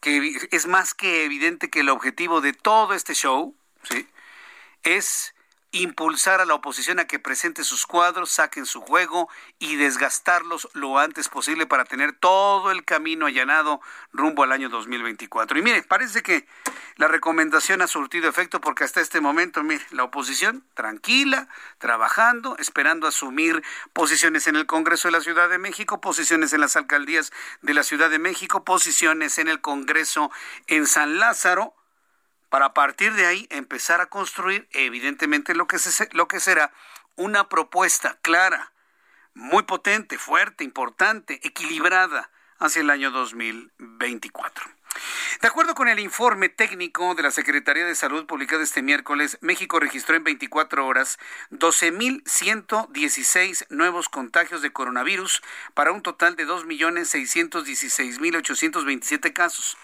que 0.00 0.48
es 0.50 0.66
más 0.66 0.94
que 0.94 1.24
evidente 1.24 1.70
que 1.70 1.80
el 1.80 1.88
objetivo 1.88 2.40
de 2.40 2.52
todo 2.52 2.92
este 2.92 3.14
show 3.14 3.56
¿sí? 3.84 4.08
es 4.82 5.34
impulsar 5.72 6.40
a 6.40 6.44
la 6.44 6.54
oposición 6.54 6.98
a 6.98 7.06
que 7.06 7.18
presente 7.18 7.64
sus 7.64 7.86
cuadros, 7.86 8.30
saquen 8.30 8.66
su 8.66 8.82
juego 8.82 9.28
y 9.58 9.76
desgastarlos 9.76 10.68
lo 10.74 10.98
antes 10.98 11.28
posible 11.28 11.66
para 11.66 11.84
tener 11.84 12.12
todo 12.12 12.70
el 12.70 12.84
camino 12.84 13.26
allanado 13.26 13.80
rumbo 14.12 14.42
al 14.42 14.52
año 14.52 14.68
2024. 14.68 15.58
Y 15.58 15.62
mire, 15.62 15.82
parece 15.82 16.22
que 16.22 16.46
la 16.96 17.08
recomendación 17.08 17.80
ha 17.80 17.86
surtido 17.86 18.28
efecto 18.28 18.60
porque 18.60 18.84
hasta 18.84 19.00
este 19.00 19.20
momento, 19.20 19.62
mire, 19.62 19.84
la 19.90 20.04
oposición 20.04 20.62
tranquila, 20.74 21.48
trabajando, 21.78 22.56
esperando 22.58 23.06
asumir 23.06 23.62
posiciones 23.94 24.46
en 24.46 24.56
el 24.56 24.66
Congreso 24.66 25.08
de 25.08 25.12
la 25.12 25.20
Ciudad 25.22 25.48
de 25.48 25.58
México, 25.58 26.00
posiciones 26.00 26.52
en 26.52 26.60
las 26.60 26.76
alcaldías 26.76 27.32
de 27.62 27.72
la 27.72 27.82
Ciudad 27.82 28.10
de 28.10 28.18
México, 28.18 28.64
posiciones 28.64 29.38
en 29.38 29.48
el 29.48 29.62
Congreso 29.62 30.30
en 30.66 30.86
San 30.86 31.18
Lázaro, 31.18 31.74
para 32.52 32.74
partir 32.74 33.14
de 33.14 33.24
ahí 33.24 33.46
empezar 33.48 34.02
a 34.02 34.10
construir 34.10 34.68
evidentemente 34.72 35.54
lo 35.54 35.66
que, 35.66 35.78
lo 36.12 36.28
que 36.28 36.38
será 36.38 36.70
una 37.16 37.48
propuesta 37.48 38.18
clara, 38.20 38.74
muy 39.32 39.62
potente, 39.62 40.18
fuerte, 40.18 40.62
importante, 40.62 41.40
equilibrada 41.44 42.30
hacia 42.58 42.82
el 42.82 42.90
año 42.90 43.10
2024. 43.10 44.66
De 45.42 45.48
acuerdo 45.48 45.74
con 45.74 45.88
el 45.88 45.98
informe 45.98 46.48
técnico 46.48 47.14
de 47.16 47.24
la 47.24 47.32
Secretaría 47.32 47.84
de 47.84 47.96
Salud 47.96 48.26
publicado 48.26 48.62
este 48.62 48.80
miércoles, 48.80 49.38
México 49.40 49.80
registró 49.80 50.14
en 50.14 50.22
24 50.22 50.86
horas 50.86 51.18
12.116 51.50 53.66
nuevos 53.70 54.08
contagios 54.08 54.62
de 54.62 54.72
coronavirus 54.72 55.42
para 55.74 55.90
un 55.90 56.02
total 56.02 56.36
de 56.36 56.46
2.616.827 56.46 59.32
casos. 59.32 59.76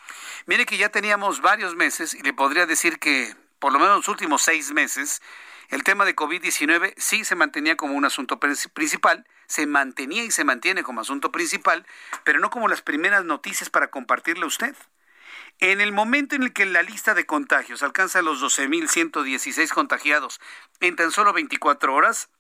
Mire 0.46 0.64
que 0.64 0.76
ya 0.76 0.90
teníamos 0.90 1.40
varios 1.40 1.74
meses 1.74 2.14
y 2.14 2.22
le 2.22 2.32
podría 2.32 2.66
decir 2.66 3.00
que 3.00 3.34
por 3.58 3.72
lo 3.72 3.80
menos 3.80 3.96
los 3.96 4.06
últimos 4.06 4.42
seis 4.42 4.70
meses 4.70 5.20
el 5.70 5.82
tema 5.82 6.04
de 6.04 6.14
COVID-19 6.14 6.94
sí 6.96 7.24
se 7.24 7.34
mantenía 7.34 7.76
como 7.76 7.94
un 7.94 8.04
asunto 8.04 8.38
principal, 8.38 9.26
se 9.46 9.66
mantenía 9.66 10.22
y 10.22 10.30
se 10.30 10.44
mantiene 10.44 10.84
como 10.84 11.00
asunto 11.00 11.32
principal, 11.32 11.84
pero 12.22 12.38
no 12.38 12.48
como 12.48 12.68
las 12.68 12.80
primeras 12.80 13.24
noticias 13.24 13.70
para 13.70 13.90
compartirle 13.90 14.44
a 14.44 14.46
usted. 14.46 14.76
En 15.60 15.80
el 15.80 15.90
momento 15.90 16.36
en 16.36 16.44
el 16.44 16.52
que 16.52 16.66
la 16.66 16.82
lista 16.82 17.14
de 17.14 17.26
contagios 17.26 17.82
alcanza 17.82 18.22
los 18.22 18.40
12.116 18.40 19.72
contagiados 19.72 20.40
en 20.78 20.94
tan 20.94 21.10
solo 21.10 21.32
24 21.32 21.92
horas, 21.92 22.30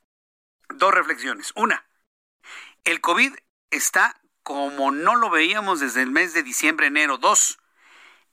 dos 0.68 0.94
reflexiones. 0.94 1.52
Una, 1.56 1.84
el 2.84 3.00
COVID 3.00 3.34
está 3.70 4.20
como 4.44 4.92
no 4.92 5.16
lo 5.16 5.30
veíamos 5.30 5.80
desde 5.80 6.02
el 6.02 6.10
mes 6.10 6.32
de 6.32 6.44
diciembre, 6.44 6.86
enero. 6.86 7.18
Dos, 7.18 7.58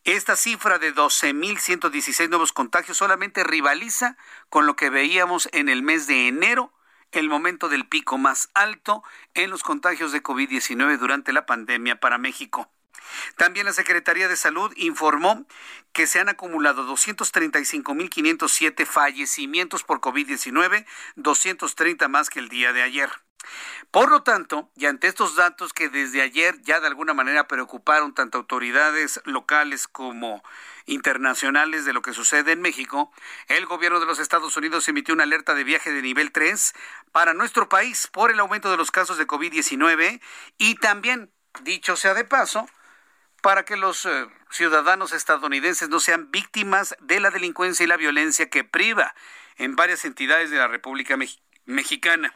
esta 0.04 0.36
cifra 0.36 0.78
de 0.78 0.94
12.116 0.94 2.30
nuevos 2.30 2.54
contagios 2.54 2.98
solamente 2.98 3.44
rivaliza 3.44 4.18
con 4.50 4.68
lo 4.68 4.76
que 4.76 4.92
veíamos 4.92 5.50
en 5.52 5.68
el 5.68 5.82
mes 5.82 6.06
de 6.06 6.28
enero, 6.28 6.72
el 7.12 7.28
momento 7.28 7.70
del 7.70 7.88
pico 7.88 8.20
más 8.20 8.50
alto 8.54 9.04
en 9.34 9.50
los 9.50 9.64
contagios 9.64 10.12
de 10.12 10.22
COVID-19 10.22 11.00
durante 11.00 11.34
la 11.34 11.48
pandemia 11.48 12.00
para 12.00 12.20
México. 12.20 12.70
También 13.38 13.66
la 13.66 13.74
Secretaría 13.74 14.28
de 14.28 14.36
Salud 14.36 14.72
informó 14.76 15.46
que 15.94 16.08
se 16.08 16.20
han 16.20 16.30
acumulado 16.30 16.88
235.507 16.88 18.86
fallecimientos 18.86 19.84
por 19.84 20.02
COVID-19, 20.02 20.86
230 21.16 22.08
más 22.08 22.30
que 22.30 22.40
el 22.40 22.50
día 22.50 22.74
de 22.74 22.84
ayer. 22.84 23.10
Por 23.92 24.10
lo 24.10 24.24
tanto, 24.24 24.70
y 24.76 24.86
ante 24.86 25.08
estos 25.08 25.36
datos 25.36 25.74
que 25.74 25.90
desde 25.90 26.22
ayer 26.22 26.62
ya 26.62 26.80
de 26.80 26.88
alguna 26.88 27.14
manera 27.14 27.48
preocuparon 27.48 28.14
tanto 28.14 28.38
autoridades 28.38 29.22
locales 29.26 29.88
como 29.88 30.44
internacionales 30.86 31.86
de 31.86 31.94
lo 31.94 32.02
que 32.02 32.14
sucede 32.14 32.52
en 32.52 32.62
México, 32.62 33.12
el 33.48 33.66
gobierno 33.66 34.00
de 34.00 34.06
los 34.06 34.20
Estados 34.20 34.56
Unidos 34.58 34.88
emitió 34.88 35.14
una 35.14 35.24
alerta 35.24 35.54
de 35.56 35.64
viaje 35.64 35.92
de 35.92 36.02
nivel 36.02 36.32
3 36.32 36.74
para 37.12 37.34
nuestro 37.34 37.70
país 37.70 38.08
por 38.08 38.32
el 38.32 38.40
aumento 38.40 38.70
de 38.70 38.78
los 38.78 38.92
casos 38.92 39.18
de 39.18 39.28
COVID-19 39.28 40.22
y 40.58 40.76
también, 40.76 41.32
dicho 41.62 41.96
sea 41.96 42.14
de 42.14 42.26
paso, 42.26 42.68
para 43.46 43.64
que 43.64 43.78
los 43.78 44.08
eh, 44.08 44.28
ciudadanos 44.50 45.14
estadounidenses 45.14 45.88
no 45.88 46.00
sean 46.00 46.32
víctimas 46.32 46.96
de 47.00 47.20
la 47.20 47.30
delincuencia 47.30 47.84
y 47.84 47.88
la 47.88 47.96
violencia 47.96 48.50
que 48.50 48.64
priva 48.64 49.14
en 49.58 49.76
varias 49.76 50.04
entidades 50.04 50.50
de 50.50 50.58
la 50.58 50.68
República 50.68 51.16
Mexicana. 51.66 52.36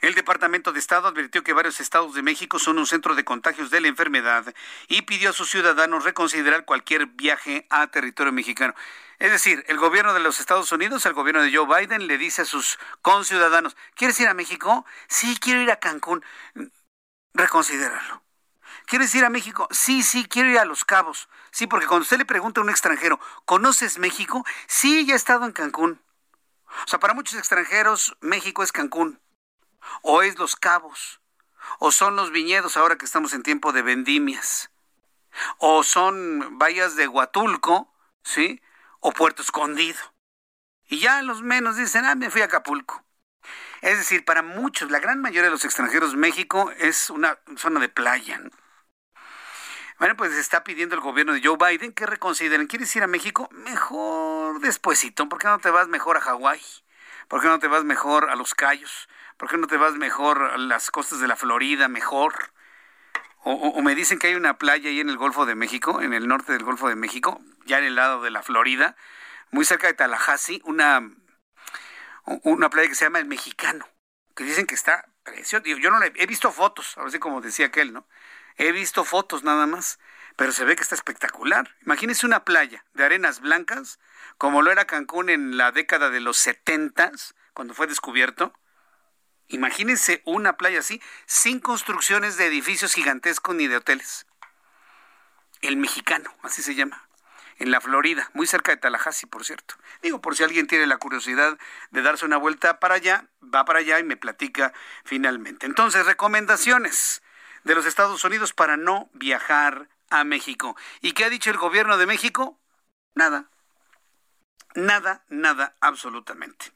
El 0.00 0.14
Departamento 0.14 0.72
de 0.72 0.78
Estado 0.78 1.08
advirtió 1.08 1.42
que 1.42 1.52
varios 1.52 1.80
estados 1.80 2.14
de 2.14 2.22
México 2.22 2.60
son 2.60 2.78
un 2.78 2.86
centro 2.86 3.16
de 3.16 3.24
contagios 3.24 3.72
de 3.72 3.80
la 3.80 3.88
enfermedad 3.88 4.54
y 4.86 5.02
pidió 5.02 5.30
a 5.30 5.32
sus 5.32 5.50
ciudadanos 5.50 6.04
reconsiderar 6.04 6.64
cualquier 6.64 7.06
viaje 7.06 7.66
a 7.68 7.88
territorio 7.88 8.32
mexicano. 8.32 8.76
Es 9.18 9.32
decir, 9.32 9.64
el 9.66 9.78
gobierno 9.78 10.14
de 10.14 10.20
los 10.20 10.38
Estados 10.38 10.70
Unidos, 10.70 11.06
el 11.06 11.14
gobierno 11.14 11.42
de 11.42 11.52
Joe 11.52 11.66
Biden, 11.66 12.06
le 12.06 12.18
dice 12.18 12.42
a 12.42 12.44
sus 12.44 12.78
conciudadanos, 13.02 13.76
¿quieres 13.96 14.20
ir 14.20 14.28
a 14.28 14.34
México? 14.34 14.86
Sí, 15.08 15.36
quiero 15.40 15.60
ir 15.60 15.72
a 15.72 15.80
Cancún. 15.80 16.24
Reconsiderarlo. 17.34 18.27
¿Quieres 18.88 19.14
ir 19.14 19.22
a 19.26 19.28
México? 19.28 19.68
Sí, 19.70 20.02
sí, 20.02 20.24
quiero 20.24 20.48
ir 20.48 20.58
a 20.58 20.64
Los 20.64 20.86
Cabos. 20.86 21.28
Sí, 21.50 21.66
porque 21.66 21.86
cuando 21.86 22.04
usted 22.04 22.16
le 22.16 22.24
pregunta 22.24 22.62
a 22.62 22.64
un 22.64 22.70
extranjero, 22.70 23.20
¿conoces 23.44 23.98
México? 23.98 24.46
Sí, 24.66 25.04
ya 25.04 25.12
he 25.12 25.16
estado 25.16 25.44
en 25.44 25.52
Cancún. 25.52 26.00
O 26.86 26.88
sea, 26.88 26.98
para 26.98 27.12
muchos 27.12 27.38
extranjeros, 27.38 28.16
México 28.22 28.62
es 28.62 28.72
Cancún. 28.72 29.20
O 30.00 30.22
es 30.22 30.38
Los 30.38 30.56
Cabos. 30.56 31.20
O 31.78 31.92
son 31.92 32.16
los 32.16 32.30
viñedos 32.30 32.78
ahora 32.78 32.96
que 32.96 33.04
estamos 33.04 33.34
en 33.34 33.42
tiempo 33.42 33.72
de 33.72 33.82
vendimias. 33.82 34.70
O 35.58 35.82
son 35.82 36.58
vallas 36.58 36.96
de 36.96 37.08
Huatulco, 37.08 37.92
¿sí? 38.22 38.62
O 39.00 39.12
Puerto 39.12 39.42
Escondido. 39.42 40.00
Y 40.86 40.98
ya 40.98 41.20
los 41.20 41.42
menos 41.42 41.76
dicen, 41.76 42.06
ah, 42.06 42.14
me 42.14 42.30
fui 42.30 42.40
a 42.40 42.46
Acapulco. 42.46 43.04
Es 43.82 43.98
decir, 43.98 44.24
para 44.24 44.40
muchos, 44.40 44.90
la 44.90 44.98
gran 44.98 45.20
mayoría 45.20 45.44
de 45.44 45.50
los 45.50 45.66
extranjeros, 45.66 46.16
México 46.16 46.70
es 46.78 47.10
una 47.10 47.38
zona 47.58 47.80
de 47.80 47.90
playa. 47.90 48.40
Bueno, 49.98 50.14
pues 50.16 50.32
está 50.34 50.62
pidiendo 50.62 50.94
el 50.94 51.00
gobierno 51.00 51.32
de 51.32 51.42
Joe 51.42 51.56
Biden 51.58 51.92
que 51.92 52.06
reconsideren. 52.06 52.68
¿Quieres 52.68 52.94
ir 52.94 53.02
a 53.02 53.08
México? 53.08 53.48
Mejor 53.50 54.60
despuesito. 54.60 55.28
¿Por 55.28 55.40
qué 55.40 55.48
no 55.48 55.58
te 55.58 55.70
vas 55.70 55.88
mejor 55.88 56.16
a 56.16 56.20
Hawái? 56.20 56.60
¿Por 57.26 57.40
qué 57.40 57.48
no 57.48 57.58
te 57.58 57.66
vas 57.66 57.82
mejor 57.82 58.30
a 58.30 58.36
Los 58.36 58.54
Cayos? 58.54 59.08
¿Por 59.36 59.50
qué 59.50 59.58
no 59.58 59.66
te 59.66 59.76
vas 59.76 59.94
mejor 59.94 60.40
a 60.54 60.56
las 60.56 60.92
costas 60.92 61.18
de 61.18 61.26
la 61.26 61.34
Florida? 61.34 61.88
Mejor. 61.88 62.52
O, 63.42 63.82
me 63.82 63.96
dicen 63.96 64.20
que 64.20 64.28
hay 64.28 64.36
una 64.36 64.56
playa 64.56 64.88
ahí 64.88 65.00
en 65.00 65.08
el 65.08 65.16
Golfo 65.16 65.46
de 65.46 65.56
México, 65.56 66.00
en 66.00 66.12
el 66.12 66.28
norte 66.28 66.52
del 66.52 66.62
Golfo 66.62 66.88
de 66.88 66.94
México, 66.94 67.40
ya 67.64 67.78
en 67.78 67.84
el 67.84 67.96
lado 67.96 68.22
de 68.22 68.30
la 68.30 68.42
Florida, 68.42 68.94
muy 69.50 69.64
cerca 69.64 69.88
de 69.88 69.94
Tallahassee, 69.94 70.60
una, 70.64 71.10
una 72.42 72.70
playa 72.70 72.88
que 72.88 72.94
se 72.94 73.06
llama 73.06 73.20
El 73.20 73.26
Mexicano, 73.26 73.88
que 74.36 74.44
dicen 74.44 74.66
que 74.66 74.74
está 74.74 75.08
precioso. 75.24 75.64
Yo 75.64 75.90
no 75.90 75.98
le 75.98 76.12
he 76.16 76.26
visto 76.26 76.52
fotos, 76.52 76.96
ahora 76.98 77.10
sí 77.10 77.18
como 77.18 77.40
decía 77.40 77.66
aquel, 77.66 77.92
¿no? 77.92 78.06
He 78.58 78.72
visto 78.72 79.04
fotos 79.04 79.44
nada 79.44 79.66
más, 79.66 80.00
pero 80.36 80.52
se 80.52 80.64
ve 80.64 80.74
que 80.74 80.82
está 80.82 80.96
espectacular. 80.96 81.76
Imagínese 81.82 82.26
una 82.26 82.44
playa 82.44 82.84
de 82.92 83.04
arenas 83.04 83.40
blancas, 83.40 84.00
como 84.36 84.62
lo 84.62 84.72
era 84.72 84.84
Cancún 84.84 85.30
en 85.30 85.56
la 85.56 85.70
década 85.70 86.10
de 86.10 86.20
los 86.20 86.36
setentas, 86.36 87.36
cuando 87.54 87.72
fue 87.72 87.86
descubierto. 87.86 88.52
Imagínense 89.46 90.22
una 90.26 90.56
playa 90.56 90.80
así, 90.80 91.00
sin 91.24 91.60
construcciones 91.60 92.36
de 92.36 92.46
edificios 92.46 92.94
gigantescos 92.94 93.54
ni 93.54 93.68
de 93.68 93.76
hoteles. 93.76 94.26
El 95.60 95.76
mexicano, 95.76 96.34
así 96.42 96.60
se 96.62 96.74
llama 96.74 97.08
en 97.58 97.70
la 97.72 97.80
Florida, 97.80 98.30
muy 98.34 98.46
cerca 98.46 98.72
de 98.72 98.76
Tallahassee, 98.76 99.26
por 99.26 99.44
cierto. 99.44 99.74
Digo, 100.02 100.20
por 100.20 100.36
si 100.36 100.44
alguien 100.44 100.66
tiene 100.66 100.86
la 100.86 100.98
curiosidad 100.98 101.58
de 101.90 102.02
darse 102.02 102.24
una 102.24 102.36
vuelta 102.36 102.78
para 102.78 102.94
allá, 102.94 103.26
va 103.42 103.64
para 103.64 103.80
allá 103.80 103.98
y 103.98 104.04
me 104.04 104.16
platica 104.16 104.72
finalmente. 105.04 105.66
Entonces, 105.66 106.06
recomendaciones 106.06 107.20
de 107.64 107.74
los 107.74 107.86
Estados 107.86 108.22
Unidos 108.24 108.52
para 108.52 108.76
no 108.76 109.10
viajar 109.12 109.88
a 110.10 110.24
México. 110.24 110.76
¿Y 111.00 111.12
qué 111.12 111.24
ha 111.24 111.30
dicho 111.30 111.50
el 111.50 111.58
gobierno 111.58 111.98
de 111.98 112.06
México? 112.06 112.58
Nada. 113.14 113.46
Nada, 114.74 115.24
nada, 115.28 115.74
absolutamente. 115.80 116.72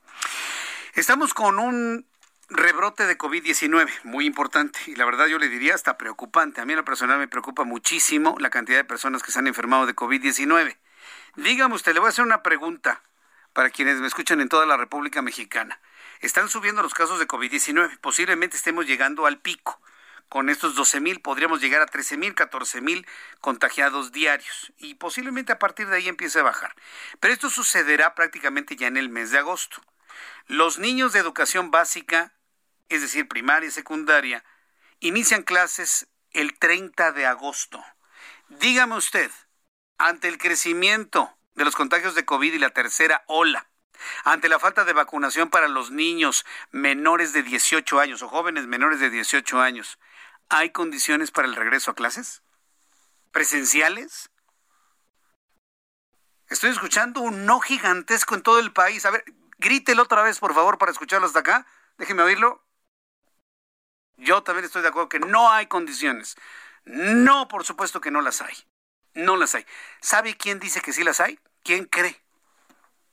Estamos 0.95 1.35
con 1.35 1.59
un 1.59 2.07
rebrote 2.49 3.07
de 3.07 3.17
COVID-19 3.17 3.89
muy 4.05 4.27
importante 4.27 4.79
y 4.87 4.97
la 4.97 5.05
verdad 5.05 5.27
yo 5.27 5.39
le 5.39 5.49
diría 5.49 5.75
hasta 5.75 5.97
preocupante. 5.97 6.61
A 6.61 6.65
mí 6.65 6.73
en 6.73 6.79
lo 6.79 6.85
personal 6.85 7.19
me 7.19 7.29
preocupa 7.29 7.65
muchísimo 7.65 8.37
la 8.39 8.51
cantidad 8.51 8.79
de 8.79 8.85
personas 8.85 9.23
que 9.23 9.33
se 9.33 9.39
han 9.39 9.47
enfermado 9.47 9.87
de 9.87 9.95
COVID-19. 9.95 10.77
Dígame 11.37 11.75
usted, 11.75 11.95
le 11.95 12.01
voy 12.01 12.09
a 12.09 12.11
hacer 12.11 12.25
una 12.25 12.43
pregunta 12.43 13.03
para 13.53 13.71
quienes 13.71 14.01
me 14.01 14.07
escuchan 14.07 14.41
en 14.41 14.49
toda 14.49 14.67
la 14.67 14.77
República 14.77 15.23
Mexicana. 15.23 15.81
Están 16.21 16.49
subiendo 16.49 16.83
los 16.83 16.95
casos 16.95 17.19
de 17.19 17.27
COVID-19. 17.27 17.99
Posiblemente 18.01 18.57
estemos 18.57 18.87
llegando 18.87 19.27
al 19.27 19.39
pico. 19.39 19.81
Con 20.33 20.49
estos 20.49 20.75
12 20.75 21.01
mil 21.01 21.21
podríamos 21.21 21.61
llegar 21.61 21.83
a 21.83 21.87
13 21.87 22.17
mil, 22.17 22.35
14 22.35 22.81
mil 22.81 23.07
contagiados 23.43 24.13
diarios. 24.13 24.73
Y 24.79 24.95
posiblemente 24.95 25.53
a 25.53 25.59
partir 25.59 25.89
de 25.89 25.97
ahí 25.97 26.09
empiece 26.09 26.39
a 26.39 26.43
bajar. 26.43 26.75
Pero 27.21 27.35
esto 27.35 27.51
sucederá 27.51 28.15
prácticamente 28.15 28.75
ya 28.75 28.87
en 28.87 28.97
el 28.97 29.11
mes 29.11 29.31
de 29.31 29.37
agosto. 29.37 29.83
Los 30.47 30.79
niños 30.79 31.13
de 31.13 31.19
educación 31.19 31.71
básica, 31.71 32.33
es 32.89 33.03
decir, 33.03 33.29
primaria 33.29 33.69
y 33.69 33.73
secundaria, 33.73 34.43
inician 35.01 35.43
clases 35.43 36.07
el 36.31 36.59
30 36.59 37.13
de 37.13 37.27
agosto. 37.27 37.85
Dígame 38.49 38.97
usted, 38.97 39.31
ante 39.99 40.29
el 40.29 40.39
crecimiento 40.39 41.31
de 41.57 41.67
los 41.67 41.77
contagios 41.77 42.15
de 42.15 42.25
COVID 42.25 42.55
y 42.55 42.59
la 42.59 42.71
tercera 42.71 43.23
ola, 43.27 43.67
ante 44.25 44.49
la 44.49 44.59
falta 44.59 44.87
de 44.87 44.95
vacunación 44.95 45.51
para 45.51 45.69
los 45.69 45.91
niños 45.91 46.47
menores 46.71 47.35
de 47.35 47.43
18 47.43 48.01
años 48.01 48.23
o 48.23 48.29
jóvenes 48.29 48.67
menores 48.67 48.99
de 48.99 49.11
18 49.11 49.61
años, 49.61 49.99
¿hay 50.53 50.71
condiciones 50.71 51.31
para 51.31 51.49
el 51.49 51.57
regreso 51.57 51.91
a 51.91 51.95
clases? 51.95 52.43
¿Presenciales? 53.31 54.31
Estoy 56.49 56.71
escuchando 56.71 57.23
un 57.23 57.47
no 57.47 57.61
gigantesco 57.61 58.35
en 58.35 58.43
todo 58.43 58.59
el 58.59 58.73
país. 58.73 59.07
A 59.07 59.11
ver, 59.11 59.25
grítelo 59.59 60.03
otra 60.03 60.23
vez, 60.23 60.39
por 60.39 60.53
favor, 60.53 60.77
para 60.77 60.93
escucharlo 60.93 61.27
hasta 61.27 61.41
acá. 61.41 61.67
Déjeme 61.97 62.23
oírlo. 62.23 62.63
Yo 64.19 64.43
también 64.43 64.67
estoy 64.67 64.83
de 64.83 64.89
acuerdo 64.89 65.09
que 65.09 65.21
no 65.21 65.51
hay 65.51 65.67
condiciones. 65.67 66.37
No, 66.85 67.49
por 67.49 67.65
supuesto 67.65 68.03
que 68.03 68.11
no 68.11 68.21
las 68.21 68.43
hay. 68.43 68.55
No 69.15 69.37
las 69.37 69.55
hay. 69.55 69.65
¿Sabe 70.03 70.37
quién 70.37 70.61
dice 70.61 70.83
que 70.83 70.93
sí 70.93 71.03
las 71.03 71.21
hay? 71.21 71.41
¿Quién 71.63 71.87
cree? 71.87 72.21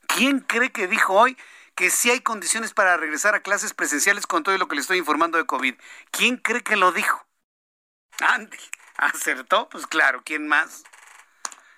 ¿Quién 0.06 0.40
cree 0.40 0.72
que 0.72 0.88
dijo 0.88 1.14
hoy 1.14 1.38
que 1.74 1.88
sí 1.88 2.10
hay 2.10 2.20
condiciones 2.20 2.74
para 2.74 2.98
regresar 2.98 3.34
a 3.34 3.40
clases 3.40 3.72
presenciales 3.72 4.26
con 4.26 4.42
todo 4.42 4.58
lo 4.58 4.68
que 4.68 4.74
le 4.74 4.82
estoy 4.82 4.98
informando 4.98 5.38
de 5.38 5.46
COVID? 5.46 5.74
¿Quién 6.10 6.36
cree 6.36 6.62
que 6.62 6.76
lo 6.76 6.92
dijo? 6.92 7.29
Andy, 8.20 8.58
¿acertó? 8.96 9.68
Pues 9.68 9.86
claro, 9.86 10.22
¿quién 10.24 10.46
más? 10.46 10.84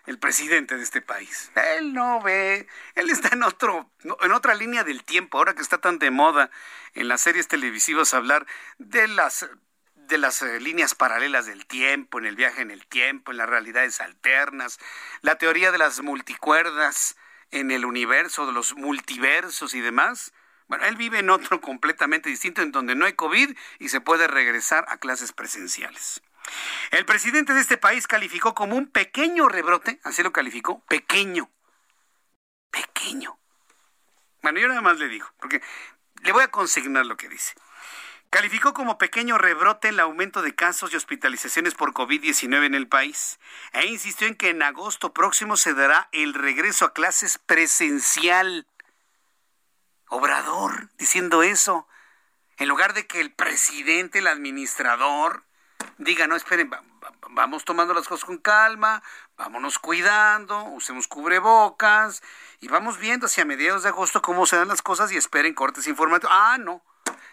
El 0.06 0.18
presidente 0.18 0.76
de 0.76 0.82
este 0.82 1.00
país. 1.00 1.52
Él 1.54 1.92
no 1.94 2.20
ve, 2.20 2.66
él 2.94 3.10
está 3.10 3.30
en 3.32 3.44
otro, 3.44 3.90
en 4.20 4.32
otra 4.32 4.54
línea 4.54 4.82
del 4.82 5.04
tiempo, 5.04 5.38
ahora 5.38 5.54
que 5.54 5.62
está 5.62 5.78
tan 5.78 5.98
de 5.98 6.10
moda 6.10 6.50
en 6.94 7.08
las 7.08 7.20
series 7.20 7.48
televisivas 7.48 8.12
hablar 8.14 8.46
de 8.78 9.06
las 9.08 9.48
de 9.94 10.18
las 10.18 10.42
eh, 10.42 10.60
líneas 10.60 10.94
paralelas 10.94 11.46
del 11.46 11.64
tiempo, 11.64 12.18
en 12.18 12.26
el 12.26 12.36
viaje 12.36 12.60
en 12.60 12.70
el 12.70 12.86
tiempo, 12.86 13.30
en 13.30 13.38
las 13.38 13.48
realidades 13.48 14.00
alternas, 14.00 14.78
la 15.22 15.36
teoría 15.36 15.72
de 15.72 15.78
las 15.78 16.02
multicuerdas, 16.02 17.16
en 17.50 17.70
el 17.70 17.84
universo, 17.84 18.46
de 18.46 18.52
los 18.52 18.74
multiversos 18.74 19.74
y 19.74 19.80
demás. 19.80 20.32
Bueno, 20.68 20.84
él 20.86 20.96
vive 20.96 21.20
en 21.20 21.30
otro 21.30 21.60
completamente 21.62 22.28
distinto, 22.28 22.62
en 22.62 22.72
donde 22.72 22.94
no 22.94 23.06
hay 23.06 23.12
COVID 23.12 23.56
y 23.78 23.88
se 23.88 24.00
puede 24.00 24.26
regresar 24.26 24.84
a 24.88 24.98
clases 24.98 25.32
presenciales. 25.32 26.22
El 26.90 27.04
presidente 27.04 27.54
de 27.54 27.60
este 27.60 27.78
país 27.78 28.06
calificó 28.06 28.54
como 28.54 28.76
un 28.76 28.86
pequeño 28.86 29.48
rebrote, 29.48 30.00
así 30.04 30.22
lo 30.22 30.32
calificó, 30.32 30.80
pequeño, 30.86 31.50
pequeño. 32.70 33.38
Bueno, 34.42 34.60
yo 34.60 34.68
nada 34.68 34.80
más 34.80 34.98
le 34.98 35.08
digo, 35.08 35.26
porque 35.38 35.62
le 36.22 36.32
voy 36.32 36.42
a 36.42 36.50
consignar 36.50 37.06
lo 37.06 37.16
que 37.16 37.28
dice. 37.28 37.54
Calificó 38.32 38.72
como 38.72 38.96
pequeño 38.96 39.36
rebrote 39.36 39.88
el 39.88 40.00
aumento 40.00 40.40
de 40.40 40.54
casos 40.54 40.90
y 40.92 40.96
hospitalizaciones 40.96 41.74
por 41.74 41.92
COVID-19 41.92 42.64
en 42.64 42.74
el 42.74 42.88
país 42.88 43.38
e 43.72 43.86
insistió 43.86 44.26
en 44.26 44.36
que 44.36 44.48
en 44.48 44.62
agosto 44.62 45.12
próximo 45.12 45.58
se 45.58 45.74
dará 45.74 46.08
el 46.12 46.32
regreso 46.32 46.86
a 46.86 46.94
clases 46.94 47.36
presencial. 47.36 48.66
Obrador 50.08 50.88
diciendo 50.96 51.42
eso, 51.42 51.86
en 52.56 52.68
lugar 52.68 52.94
de 52.94 53.06
que 53.06 53.20
el 53.20 53.32
presidente, 53.32 54.20
el 54.20 54.26
administrador, 54.26 55.44
diga, 56.04 56.26
no, 56.26 56.36
esperen, 56.36 56.70
vamos 57.30 57.64
tomando 57.64 57.94
las 57.94 58.08
cosas 58.08 58.24
con 58.24 58.38
calma, 58.38 59.02
vámonos 59.36 59.78
cuidando, 59.78 60.64
usemos 60.64 61.08
cubrebocas 61.08 62.22
y 62.60 62.68
vamos 62.68 62.98
viendo 62.98 63.26
hacia 63.26 63.44
mediados 63.44 63.82
de 63.82 63.90
agosto 63.90 64.22
cómo 64.22 64.46
se 64.46 64.56
dan 64.56 64.68
las 64.68 64.82
cosas 64.82 65.12
y 65.12 65.16
esperen 65.16 65.54
cortes 65.54 65.86
informativos. 65.86 66.34
Ah, 66.34 66.58
no 66.58 66.82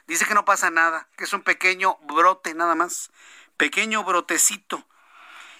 Dice 0.09 0.25
que 0.25 0.33
no 0.33 0.43
pasa 0.43 0.71
nada, 0.71 1.07
que 1.17 1.25
es 1.25 1.33
un 1.33 1.43
pequeño 1.43 1.99
brote 2.01 2.55
nada 2.55 2.73
más, 2.73 3.11
pequeño 3.57 4.03
brotecito. 4.03 4.83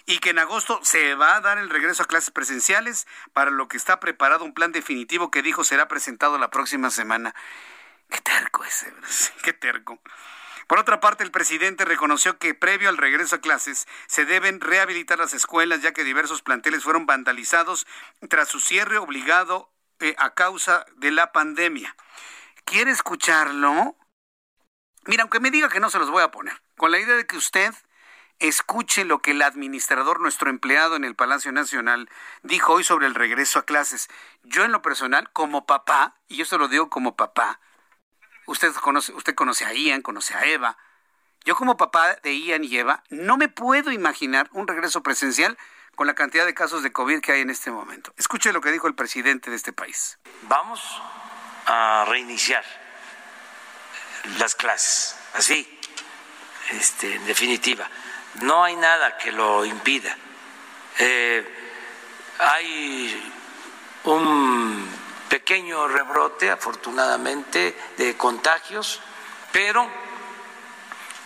Y 0.06 0.18
que 0.18 0.30
en 0.30 0.40
agosto 0.40 0.80
se 0.82 1.14
va 1.14 1.36
a 1.36 1.40
dar 1.40 1.58
el 1.58 1.70
regreso 1.70 2.02
a 2.02 2.06
clases 2.06 2.32
presenciales, 2.32 3.06
para 3.32 3.52
lo 3.52 3.68
que 3.68 3.76
está 3.76 4.00
preparado 4.00 4.44
un 4.44 4.52
plan 4.52 4.72
definitivo 4.72 5.30
que 5.30 5.42
dijo 5.42 5.62
será 5.62 5.86
presentado 5.86 6.36
la 6.36 6.50
próxima 6.50 6.90
semana. 6.90 7.32
Qué 8.08 8.20
terco 8.20 8.64
ese, 8.64 8.92
qué 9.44 9.52
terco. 9.52 10.00
Por 10.70 10.78
otra 10.78 11.00
parte, 11.00 11.24
el 11.24 11.32
presidente 11.32 11.84
reconoció 11.84 12.38
que 12.38 12.54
previo 12.54 12.90
al 12.90 12.96
regreso 12.96 13.34
a 13.34 13.40
clases 13.40 13.88
se 14.06 14.24
deben 14.24 14.60
rehabilitar 14.60 15.18
las 15.18 15.34
escuelas 15.34 15.82
ya 15.82 15.92
que 15.92 16.04
diversos 16.04 16.42
planteles 16.42 16.84
fueron 16.84 17.06
vandalizados 17.06 17.88
tras 18.28 18.46
su 18.46 18.60
cierre 18.60 18.96
obligado 18.98 19.68
eh, 19.98 20.14
a 20.16 20.32
causa 20.34 20.86
de 20.98 21.10
la 21.10 21.32
pandemia. 21.32 21.96
¿Quiere 22.64 22.92
escucharlo? 22.92 23.96
Mira, 25.06 25.22
aunque 25.22 25.40
me 25.40 25.50
diga 25.50 25.68
que 25.68 25.80
no 25.80 25.90
se 25.90 25.98
los 25.98 26.08
voy 26.08 26.22
a 26.22 26.30
poner, 26.30 26.62
con 26.76 26.92
la 26.92 27.00
idea 27.00 27.16
de 27.16 27.26
que 27.26 27.36
usted 27.36 27.74
escuche 28.38 29.04
lo 29.04 29.18
que 29.18 29.32
el 29.32 29.42
administrador, 29.42 30.20
nuestro 30.20 30.50
empleado 30.50 30.94
en 30.94 31.02
el 31.02 31.16
Palacio 31.16 31.50
Nacional, 31.50 32.08
dijo 32.44 32.74
hoy 32.74 32.84
sobre 32.84 33.08
el 33.08 33.16
regreso 33.16 33.58
a 33.58 33.64
clases. 33.64 34.06
Yo 34.44 34.62
en 34.62 34.70
lo 34.70 34.82
personal, 34.82 35.32
como 35.32 35.66
papá, 35.66 36.14
y 36.28 36.44
se 36.44 36.58
lo 36.58 36.68
digo 36.68 36.90
como 36.90 37.16
papá, 37.16 37.58
usted 38.50 38.74
conoce, 38.74 39.12
usted 39.12 39.34
conoce 39.34 39.64
a 39.64 39.72
Ian, 39.72 40.02
conoce 40.02 40.34
a 40.34 40.44
Eva, 40.44 40.76
yo 41.44 41.54
como 41.56 41.76
papá 41.76 42.16
de 42.22 42.36
Ian 42.36 42.64
y 42.64 42.76
Eva, 42.76 43.02
no 43.08 43.36
me 43.36 43.48
puedo 43.48 43.92
imaginar 43.92 44.50
un 44.52 44.66
regreso 44.66 45.02
presencial 45.02 45.56
con 45.94 46.06
la 46.06 46.14
cantidad 46.14 46.44
de 46.44 46.52
casos 46.52 46.82
de 46.82 46.92
COVID 46.92 47.20
que 47.20 47.32
hay 47.32 47.40
en 47.40 47.50
este 47.50 47.70
momento. 47.70 48.12
Escuche 48.16 48.52
lo 48.52 48.60
que 48.60 48.72
dijo 48.72 48.88
el 48.88 48.94
presidente 48.94 49.50
de 49.50 49.56
este 49.56 49.72
país. 49.72 50.18
Vamos 50.42 50.80
a 51.66 52.04
reiniciar 52.08 52.64
las 54.38 54.54
clases, 54.54 55.16
así, 55.34 55.66
este, 56.72 57.14
en 57.14 57.26
definitiva. 57.26 57.88
No 58.42 58.64
hay 58.64 58.76
nada 58.76 59.16
que 59.16 59.32
lo 59.32 59.64
impida. 59.64 60.16
Eh, 60.98 61.46
hay 62.38 63.32
un 64.04 64.99
pequeño 65.30 65.88
rebrote, 65.88 66.50
afortunadamente, 66.50 67.74
de 67.96 68.16
contagios, 68.18 69.00
pero 69.52 69.88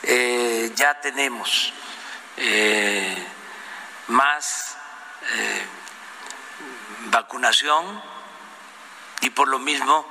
eh, 0.05 0.71
ya 0.77 1.01
tenemos 1.01 1.73
eh, 2.37 3.27
más 4.09 4.77
vacunación 7.07 8.03
y 9.23 9.31
por 9.31 9.49
lo 9.49 9.59
mismo 9.59 10.07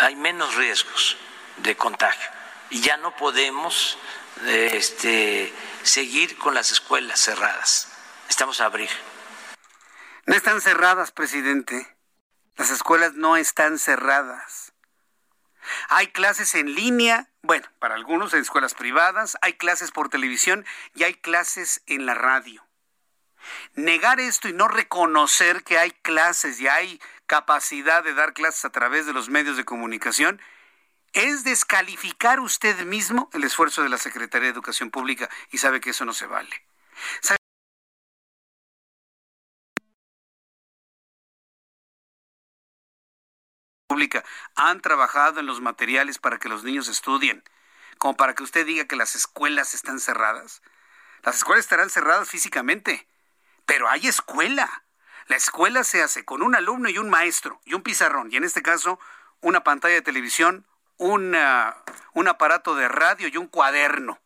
hay 0.00 0.16
menos 0.16 0.54
riesgos 0.54 1.16
de 1.58 1.76
contagio. 1.76 2.28
Y 2.70 2.80
ya 2.80 2.96
no 2.98 3.16
podemos 3.16 3.96
este, 4.46 5.52
seguir 5.82 6.36
con 6.38 6.54
las 6.54 6.72
escuelas 6.72 7.20
cerradas. 7.20 7.88
Estamos 8.28 8.60
a 8.60 8.66
abrir. 8.66 8.90
No 10.26 10.34
están 10.34 10.60
cerradas, 10.60 11.10
presidente. 11.12 11.93
Las 12.56 12.70
escuelas 12.70 13.14
no 13.14 13.36
están 13.36 13.78
cerradas. 13.78 14.72
Hay 15.88 16.08
clases 16.08 16.54
en 16.54 16.74
línea, 16.74 17.28
bueno, 17.42 17.66
para 17.78 17.94
algunos 17.94 18.34
en 18.34 18.40
escuelas 18.40 18.74
privadas, 18.74 19.36
hay 19.40 19.54
clases 19.54 19.90
por 19.90 20.08
televisión 20.08 20.64
y 20.94 21.04
hay 21.04 21.14
clases 21.14 21.82
en 21.86 22.06
la 22.06 22.14
radio. 22.14 22.64
Negar 23.74 24.20
esto 24.20 24.48
y 24.48 24.52
no 24.52 24.68
reconocer 24.68 25.64
que 25.64 25.78
hay 25.78 25.90
clases 25.90 26.60
y 26.60 26.68
hay 26.68 27.00
capacidad 27.26 28.04
de 28.04 28.14
dar 28.14 28.32
clases 28.32 28.64
a 28.64 28.70
través 28.70 29.06
de 29.06 29.12
los 29.12 29.28
medios 29.28 29.56
de 29.56 29.64
comunicación 29.64 30.40
es 31.12 31.44
descalificar 31.44 32.40
usted 32.40 32.84
mismo 32.84 33.30
el 33.32 33.44
esfuerzo 33.44 33.82
de 33.82 33.88
la 33.88 33.98
Secretaría 33.98 34.48
de 34.48 34.52
Educación 34.52 34.90
Pública 34.90 35.30
y 35.50 35.58
sabe 35.58 35.80
que 35.80 35.90
eso 35.90 36.04
no 36.04 36.12
se 36.12 36.26
vale. 36.26 36.64
Han 44.54 44.80
trabajado 44.80 45.40
en 45.40 45.46
los 45.46 45.60
materiales 45.60 46.18
para 46.18 46.38
que 46.38 46.48
los 46.48 46.64
niños 46.64 46.88
estudien, 46.88 47.42
como 47.98 48.16
para 48.16 48.34
que 48.34 48.42
usted 48.42 48.66
diga 48.66 48.86
que 48.86 48.96
las 48.96 49.14
escuelas 49.14 49.74
están 49.74 50.00
cerradas. 50.00 50.62
Las 51.22 51.36
escuelas 51.36 51.64
estarán 51.64 51.90
cerradas 51.90 52.28
físicamente, 52.28 53.06
pero 53.66 53.88
hay 53.88 54.06
escuela. 54.06 54.84
La 55.26 55.36
escuela 55.36 55.84
se 55.84 56.02
hace 56.02 56.24
con 56.24 56.42
un 56.42 56.54
alumno 56.54 56.88
y 56.90 56.98
un 56.98 57.08
maestro 57.08 57.60
y 57.64 57.74
un 57.74 57.82
pizarrón, 57.82 58.30
y 58.30 58.36
en 58.36 58.44
este 58.44 58.62
caso 58.62 58.98
una 59.40 59.64
pantalla 59.64 59.94
de 59.94 60.02
televisión, 60.02 60.66
un 60.96 61.34
aparato 61.34 62.74
de 62.74 62.88
radio 62.88 63.28
y 63.28 63.36
un 63.36 63.46
cuaderno. 63.46 64.20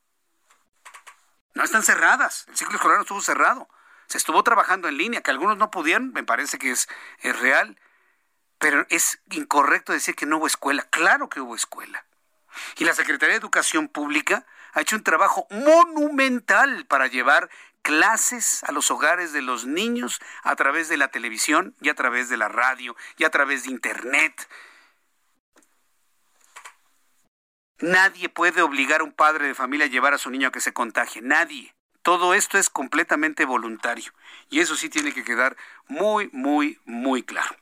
No 1.55 1.65
están 1.65 1.83
cerradas. 1.83 2.47
El 2.49 2.57
ciclo 2.57 2.77
escolar 2.77 2.99
no 2.99 3.03
estuvo 3.03 3.21
cerrado. 3.21 3.69
Se 4.07 4.17
estuvo 4.17 4.43
trabajando 4.45 4.89
en 4.89 4.97
línea, 4.97 5.23
que 5.23 5.31
algunos 5.31 5.59
no 5.59 5.71
pudieron, 5.71 6.13
me 6.13 6.23
parece 6.23 6.59
que 6.59 6.71
es, 6.71 6.89
es 7.19 7.39
real. 7.39 7.79
Pero 8.59 8.87
es 8.91 9.21
incorrecto 9.31 9.93
decir 9.93 10.15
que 10.15 10.27
no 10.27 10.39
hubo 10.39 10.47
escuela. 10.47 10.83
Claro 10.91 11.29
que 11.29 11.41
hubo 11.41 11.55
escuela. 11.55 12.05
Y 12.77 12.85
la 12.85 12.95
Secretaría 12.95 13.35
de 13.35 13.41
Educación 13.41 13.89
Pública 13.89 14.47
ha 14.73 14.81
hecho 14.81 14.97
un 14.97 15.05
trabajo 15.05 15.47
monumental 15.51 16.87
para 16.87 17.07
llevar 17.07 17.49
clases 17.83 18.65
a 18.65 18.73
los 18.73 18.91
hogares 18.91 19.33
de 19.33 19.43
los 19.43 19.65
niños 19.65 20.21
a 20.43 20.57
través 20.57 20.89
de 20.89 20.97
la 20.97 21.09
televisión 21.09 21.75
y 21.81 21.89
a 21.89 21.95
través 21.95 22.29
de 22.29 22.37
la 22.37 22.49
radio 22.49 22.97
y 23.17 23.25
a 23.25 23.31
través 23.31 23.65
de 23.65 23.71
Internet. 23.71 24.49
Nadie 27.81 28.29
puede 28.29 28.61
obligar 28.61 29.01
a 29.01 29.05
un 29.05 29.13
padre 29.13 29.47
de 29.47 29.55
familia 29.55 29.87
a 29.87 29.89
llevar 29.89 30.13
a 30.13 30.19
su 30.19 30.31
niño 30.31 30.49
a 30.49 30.53
que 30.53 30.61
se 30.61 30.73
contagie. 30.73 31.23
Nadie. 31.23 31.75
Todo 32.09 32.33
esto 32.33 32.57
es 32.57 32.71
completamente 32.71 33.45
voluntario. 33.45 34.13
Y 34.49 34.61
eso 34.61 34.77
sí 34.77 34.89
tiene 34.89 35.13
que 35.13 35.23
quedar 35.23 35.57
muy, 35.89 36.31
muy, 36.33 36.81
muy 36.87 37.23
claro. 37.23 37.55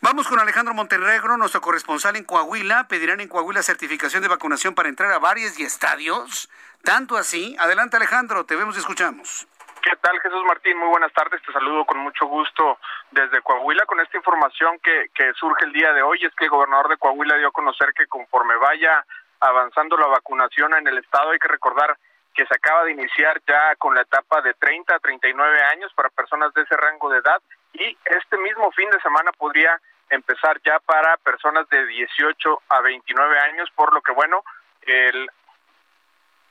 Vamos 0.00 0.26
con 0.26 0.40
Alejandro 0.40 0.74
Montenegro, 0.74 1.36
nuestro 1.36 1.60
corresponsal 1.60 2.16
en 2.16 2.24
Coahuila. 2.24 2.88
Pedirán 2.88 3.20
en 3.20 3.28
Coahuila 3.28 3.62
certificación 3.62 4.24
de 4.24 4.28
vacunación 4.28 4.74
para 4.74 4.88
entrar 4.88 5.12
a 5.12 5.20
bares 5.20 5.60
y 5.60 5.62
estadios. 5.62 6.50
Tanto 6.82 7.16
así. 7.16 7.54
Adelante 7.60 7.96
Alejandro, 7.96 8.44
te 8.44 8.56
vemos 8.56 8.74
y 8.74 8.80
escuchamos. 8.80 9.46
¿Qué 9.80 9.94
tal 10.00 10.18
Jesús 10.18 10.42
Martín? 10.48 10.76
Muy 10.78 10.88
buenas 10.88 11.12
tardes, 11.12 11.40
te 11.46 11.52
saludo 11.52 11.84
con 11.84 11.98
mucho 11.98 12.26
gusto 12.26 12.80
desde 13.12 13.40
Coahuila 13.40 13.86
con 13.86 14.00
esta 14.00 14.16
información 14.16 14.80
que, 14.82 15.10
que 15.14 15.32
surge 15.34 15.64
el 15.64 15.72
día 15.72 15.92
de 15.92 16.02
hoy. 16.02 16.18
Es 16.24 16.34
que 16.34 16.46
el 16.46 16.50
gobernador 16.50 16.88
de 16.88 16.96
Coahuila 16.96 17.36
dio 17.36 17.46
a 17.46 17.52
conocer 17.52 17.94
que 17.94 18.08
conforme 18.08 18.56
vaya 18.56 19.06
avanzando 19.38 19.96
la 19.96 20.08
vacunación 20.08 20.74
en 20.74 20.88
el 20.88 20.98
estado. 20.98 21.30
Hay 21.30 21.38
que 21.38 21.46
recordar 21.46 21.96
que 22.36 22.46
se 22.46 22.54
acaba 22.54 22.84
de 22.84 22.92
iniciar 22.92 23.40
ya 23.48 23.74
con 23.76 23.94
la 23.94 24.02
etapa 24.02 24.42
de 24.42 24.52
30 24.54 24.94
a 24.94 24.98
39 24.98 25.62
años 25.72 25.90
para 25.94 26.10
personas 26.10 26.52
de 26.52 26.62
ese 26.62 26.76
rango 26.76 27.08
de 27.08 27.18
edad. 27.18 27.40
Y 27.72 27.96
este 28.04 28.36
mismo 28.36 28.70
fin 28.72 28.90
de 28.90 29.00
semana 29.00 29.32
podría 29.32 29.80
empezar 30.10 30.60
ya 30.62 30.78
para 30.80 31.16
personas 31.16 31.68
de 31.70 31.84
18 31.86 32.62
a 32.68 32.80
29 32.82 33.38
años, 33.40 33.70
por 33.74 33.92
lo 33.92 34.02
que 34.02 34.12
bueno, 34.12 34.44
el 34.82 35.28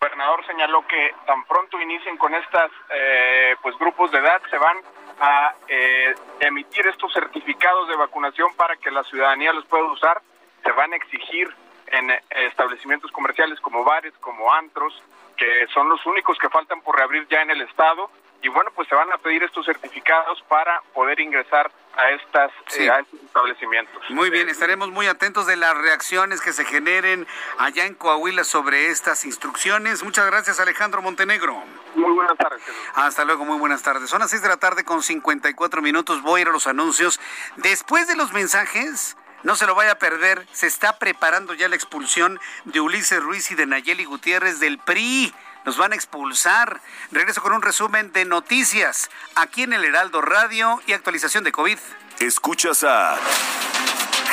gobernador 0.01 0.45
señaló 0.47 0.85
que 0.87 1.13
tan 1.25 1.45
pronto 1.45 1.79
inicien 1.79 2.17
con 2.17 2.33
estas 2.33 2.71
eh, 2.89 3.55
pues 3.61 3.77
grupos 3.77 4.11
de 4.11 4.19
edad 4.19 4.41
se 4.49 4.57
van 4.57 4.77
a 5.19 5.53
eh, 5.67 6.15
emitir 6.41 6.85
estos 6.87 7.13
certificados 7.13 7.87
de 7.87 7.95
vacunación 7.95 8.53
para 8.55 8.75
que 8.75 8.91
la 8.91 9.03
ciudadanía 9.03 9.53
los 9.53 9.65
pueda 9.65 9.85
usar, 9.85 10.21
se 10.63 10.71
van 10.71 10.93
a 10.93 10.95
exigir 10.95 11.55
en 11.95 12.11
eh, 12.11 12.21
establecimientos 12.49 13.11
comerciales 13.11 13.59
como 13.59 13.83
bares, 13.83 14.13
como 14.19 14.53
antros, 14.53 14.93
que 15.37 15.67
son 15.73 15.89
los 15.89 16.05
únicos 16.05 16.37
que 16.37 16.49
faltan 16.49 16.81
por 16.81 16.95
reabrir 16.95 17.27
ya 17.29 17.41
en 17.41 17.51
el 17.51 17.61
estado. 17.61 18.09
Y 18.41 18.47
bueno, 18.47 18.69
pues 18.75 18.87
se 18.87 18.95
van 18.95 19.11
a 19.11 19.17
pedir 19.17 19.41
estos 19.43 19.65
certificados 19.65 20.41
para 20.47 20.79
poder 20.93 21.19
ingresar 21.19 21.71
a, 21.97 22.11
estas, 22.11 22.51
eh, 22.77 22.89
a 22.89 22.99
estos 22.99 23.19
establecimientos. 23.23 24.03
Muy 24.09 24.29
bien, 24.29 24.49
estaremos 24.49 24.91
muy 24.91 25.07
atentos 25.07 25.47
de 25.47 25.55
las 25.55 25.75
reacciones 25.75 26.41
que 26.41 26.53
se 26.53 26.63
generen 26.63 27.25
allá 27.57 27.85
en 27.85 27.95
Coahuila 27.95 28.43
sobre 28.43 28.91
estas 28.91 29.25
instrucciones. 29.25 30.03
Muchas 30.03 30.27
gracias, 30.27 30.59
Alejandro 30.59 31.01
Montenegro. 31.01 31.55
Muy 31.95 32.11
buenas 32.11 32.37
tardes. 32.37 32.61
Hasta 32.93 33.25
luego, 33.25 33.45
muy 33.45 33.57
buenas 33.57 33.81
tardes. 33.81 34.09
Son 34.09 34.19
las 34.19 34.29
6 34.29 34.43
de 34.43 34.49
la 34.49 34.57
tarde 34.57 34.83
con 34.83 35.01
54 35.01 35.81
minutos. 35.81 36.21
Voy 36.21 36.39
a 36.39 36.41
ir 36.43 36.47
a 36.49 36.51
los 36.51 36.67
anuncios. 36.67 37.19
Después 37.55 38.07
de 38.07 38.15
los 38.15 38.31
mensajes 38.31 39.17
no 39.45 39.55
se 39.55 39.67
lo 39.67 39.75
vaya 39.75 39.91
a 39.91 39.99
perder. 39.99 40.45
Se 40.51 40.65
está 40.65 40.97
preparando 40.97 41.53
ya 41.53 41.69
la 41.69 41.75
expulsión 41.75 42.39
de 42.65 42.81
Ulises 42.81 43.21
Ruiz 43.21 43.51
y 43.51 43.55
de 43.55 43.67
Nayeli 43.67 44.03
Gutiérrez 44.03 44.59
del 44.59 44.79
PRI. 44.79 45.33
Nos 45.65 45.77
van 45.77 45.93
a 45.93 45.95
expulsar. 45.95 46.81
Regreso 47.11 47.41
con 47.43 47.53
un 47.53 47.61
resumen 47.61 48.11
de 48.11 48.25
noticias 48.25 49.09
aquí 49.35 49.61
en 49.61 49.73
el 49.73 49.85
Heraldo 49.85 50.21
Radio 50.21 50.81
y 50.87 50.93
actualización 50.93 51.43
de 51.43 51.51
COVID. 51.51 51.77
Escuchas 52.19 52.83
a 52.83 53.17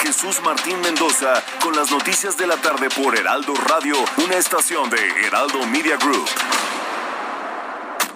Jesús 0.02 0.40
Martín 0.42 0.80
Mendoza 0.80 1.44
con 1.60 1.76
las 1.76 1.90
noticias 1.90 2.38
de 2.38 2.46
la 2.46 2.56
tarde 2.56 2.88
por 2.88 3.14
Heraldo 3.14 3.54
Radio, 3.68 3.96
una 4.16 4.36
estación 4.36 4.88
de 4.88 5.26
Heraldo 5.26 5.66
Media 5.66 5.98
Group. 5.98 6.28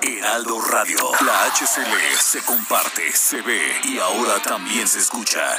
Heraldo 0.01 0.63
Radio, 0.63 1.11
la 1.21 1.45
HCL 1.51 2.17
se 2.19 2.43
comparte, 2.43 3.13
se 3.13 3.43
ve 3.43 3.81
y 3.85 3.99
ahora 3.99 4.41
también 4.41 4.89
se 4.89 5.01
escucha. 5.01 5.59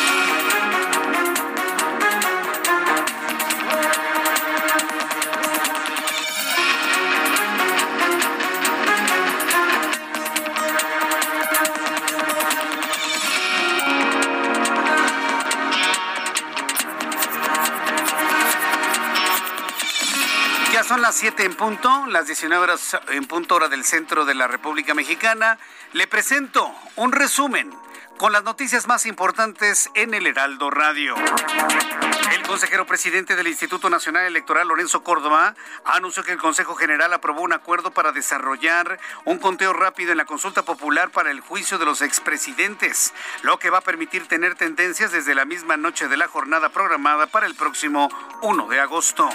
Las 21.11 21.19
7 21.19 21.43
en 21.43 21.55
punto, 21.55 22.05
las 22.07 22.25
19 22.27 22.63
horas 22.63 22.97
en 23.09 23.25
punto 23.25 23.55
hora 23.55 23.67
del 23.67 23.83
centro 23.83 24.23
de 24.23 24.33
la 24.33 24.47
República 24.47 24.93
Mexicana. 24.93 25.59
Le 25.91 26.07
presento 26.07 26.73
un 26.95 27.11
resumen 27.11 27.69
con 28.21 28.31
las 28.31 28.43
noticias 28.43 28.85
más 28.85 29.07
importantes 29.07 29.89
en 29.95 30.13
el 30.13 30.27
Heraldo 30.27 30.69
Radio. 30.69 31.15
El 32.31 32.43
consejero 32.43 32.85
presidente 32.85 33.35
del 33.35 33.47
Instituto 33.47 33.89
Nacional 33.89 34.25
Electoral, 34.25 34.67
Lorenzo 34.67 35.01
Córdoba, 35.03 35.55
anunció 35.85 36.23
que 36.23 36.31
el 36.31 36.37
Consejo 36.37 36.75
General 36.75 37.11
aprobó 37.13 37.41
un 37.41 37.51
acuerdo 37.51 37.89
para 37.91 38.11
desarrollar 38.11 38.99
un 39.25 39.39
conteo 39.39 39.73
rápido 39.73 40.11
en 40.11 40.17
la 40.17 40.25
consulta 40.25 40.63
popular 40.63 41.09
para 41.09 41.31
el 41.31 41.39
juicio 41.39 41.79
de 41.79 41.85
los 41.85 42.03
expresidentes, 42.03 43.13
lo 43.41 43.57
que 43.57 43.71
va 43.71 43.79
a 43.79 43.81
permitir 43.81 44.27
tener 44.27 44.53
tendencias 44.53 45.11
desde 45.11 45.33
la 45.33 45.45
misma 45.45 45.75
noche 45.75 46.07
de 46.07 46.17
la 46.17 46.27
jornada 46.27 46.69
programada 46.69 47.25
para 47.25 47.47
el 47.47 47.55
próximo 47.55 48.07
1 48.43 48.67
de 48.67 48.79
agosto. 48.79 49.27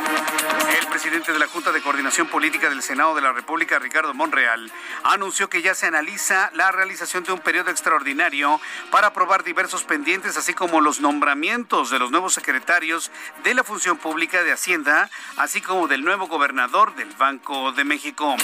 El 0.80 0.86
presidente 0.86 1.32
de 1.32 1.38
la 1.40 1.48
Junta 1.48 1.72
de 1.72 1.82
Coordinación 1.82 2.28
Política 2.28 2.70
del 2.70 2.82
Senado 2.82 3.14
de 3.16 3.22
la 3.22 3.32
República, 3.32 3.80
Ricardo 3.80 4.14
Monreal, 4.14 4.70
anunció 5.02 5.50
que 5.50 5.60
ya 5.60 5.74
se 5.74 5.86
analiza 5.86 6.50
la 6.54 6.70
realización 6.70 7.24
de 7.24 7.32
un 7.32 7.40
periodo 7.40 7.70
extraordinario 7.70 8.60
para 8.90 9.08
aprobar 9.08 9.44
diversos 9.44 9.84
pendientes, 9.84 10.36
así 10.36 10.54
como 10.54 10.80
los 10.80 11.00
nombramientos 11.00 11.90
de 11.90 11.98
los 11.98 12.10
nuevos 12.10 12.34
secretarios 12.34 13.10
de 13.44 13.54
la 13.54 13.64
Función 13.64 13.98
Pública 13.98 14.42
de 14.42 14.52
Hacienda, 14.52 15.10
así 15.36 15.60
como 15.60 15.88
del 15.88 16.04
nuevo 16.04 16.26
gobernador 16.26 16.94
del 16.94 17.10
Banco 17.14 17.72
de 17.72 17.84
México. 17.84 18.36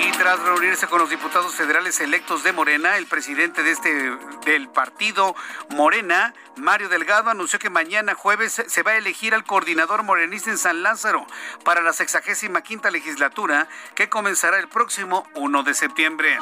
Y 0.00 0.10
tras 0.12 0.40
reunirse 0.40 0.86
con 0.86 1.00
los 1.00 1.10
diputados 1.10 1.54
federales 1.54 2.00
electos 2.00 2.44
de 2.44 2.52
Morena, 2.52 2.96
el 2.96 3.06
presidente 3.06 3.62
de 3.62 3.70
este 3.70 4.16
del 4.44 4.68
partido 4.68 5.34
Morena, 5.70 6.34
Mario 6.56 6.88
Delgado, 6.88 7.30
anunció 7.30 7.58
que 7.58 7.70
mañana 7.70 8.14
jueves 8.14 8.62
se 8.66 8.82
va 8.82 8.92
a 8.92 8.96
elegir 8.96 9.34
al 9.34 9.44
coordinador 9.44 10.02
morenista 10.02 10.50
en 10.50 10.58
San 10.58 10.82
Lázaro 10.82 11.26
para 11.64 11.82
la 11.82 11.92
sexagésima 11.92 12.62
quinta 12.62 12.90
legislatura 12.90 13.68
que 13.94 14.08
comenzará 14.08 14.58
el 14.58 14.68
próximo 14.68 15.26
1 15.34 15.62
de 15.64 15.74
septiembre. 15.74 16.38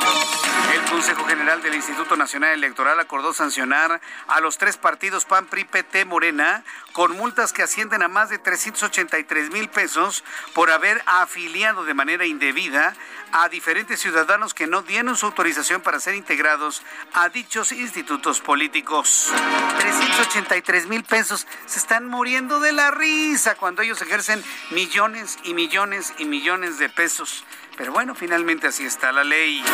El 0.74 0.90
Consejo 0.90 1.24
General 1.24 1.62
del 1.62 1.74
Instituto 1.74 2.16
Nacional 2.16 2.52
Electoral 2.52 3.00
acordó 3.00 3.32
sancionar 3.32 4.00
a 4.26 4.40
los 4.40 4.58
tres 4.58 4.76
partidos 4.76 5.24
PAN, 5.24 5.46
PRI, 5.46 5.64
PT, 5.64 6.04
Morena 6.04 6.62
con 6.92 7.16
multas 7.16 7.52
que 7.52 7.62
ascienden 7.62 8.02
a 8.02 8.08
más 8.08 8.28
de 8.28 8.38
383 8.38 9.50
mil 9.50 9.68
pesos 9.70 10.24
por 10.54 10.70
haber 10.70 11.02
afiliado 11.06 11.84
de 11.84 11.94
manera 11.94 12.26
indebida 12.26 12.94
a 13.32 13.48
diferentes 13.48 14.00
ciudadanos 14.00 14.54
que 14.54 14.66
no 14.66 14.82
dieron 14.82 15.16
su 15.16 15.26
autorización 15.26 15.80
para 15.80 15.98
ser 16.00 16.14
integrados 16.14 16.82
a 17.14 17.30
dichos 17.30 17.72
institutos 17.72 18.40
políticos. 18.40 19.32
383 19.78 20.86
mil 20.86 21.02
pesos. 21.02 21.46
Se 21.66 21.78
están 21.78 22.06
muriendo 22.06 22.60
de 22.60 22.72
la 22.72 22.90
risa 22.90 23.54
cuando 23.54 23.82
ellos 23.82 24.00
ejercen 24.02 24.42
millones 24.70 25.38
y 25.44 25.54
millones 25.54 26.12
y 26.18 26.26
millones 26.26 26.78
de 26.78 26.88
pesos. 26.88 27.44
Pero 27.76 27.92
bueno, 27.92 28.14
finalmente 28.14 28.66
así 28.66 28.84
está 28.84 29.12
la 29.12 29.24
ley. 29.24 29.64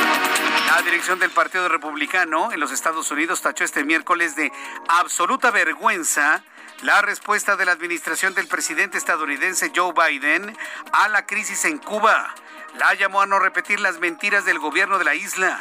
La 0.69 0.83
dirección 0.83 1.19
del 1.19 1.31
Partido 1.31 1.69
Republicano 1.69 2.53
en 2.53 2.61
los 2.61 2.71
Estados 2.71 3.11
Unidos 3.11 3.43
tachó 3.43 3.65
este 3.65 3.83
miércoles 3.83 4.37
de 4.37 4.53
absoluta 4.89 5.51
vergüenza 5.51 6.43
la 6.83 7.03
respuesta 7.03 7.57
de 7.57 7.65
la 7.65 7.73
administración 7.73 8.35
del 8.35 8.47
presidente 8.47 8.99
estadounidense 8.99 9.73
Joe 9.75 9.93
Biden 9.93 10.57
a 10.93 11.09
la 11.09 11.27
crisis 11.27 11.65
en 11.65 11.79
Cuba 11.79 12.33
la 12.77 12.95
llamó 12.95 13.23
a 13.23 13.27
no 13.27 13.39
repetir 13.39 13.81
las 13.81 13.99
mentiras 13.99 14.45
del 14.45 14.59
gobierno 14.59 14.99
de 14.99 15.05
la 15.05 15.15
isla. 15.15 15.61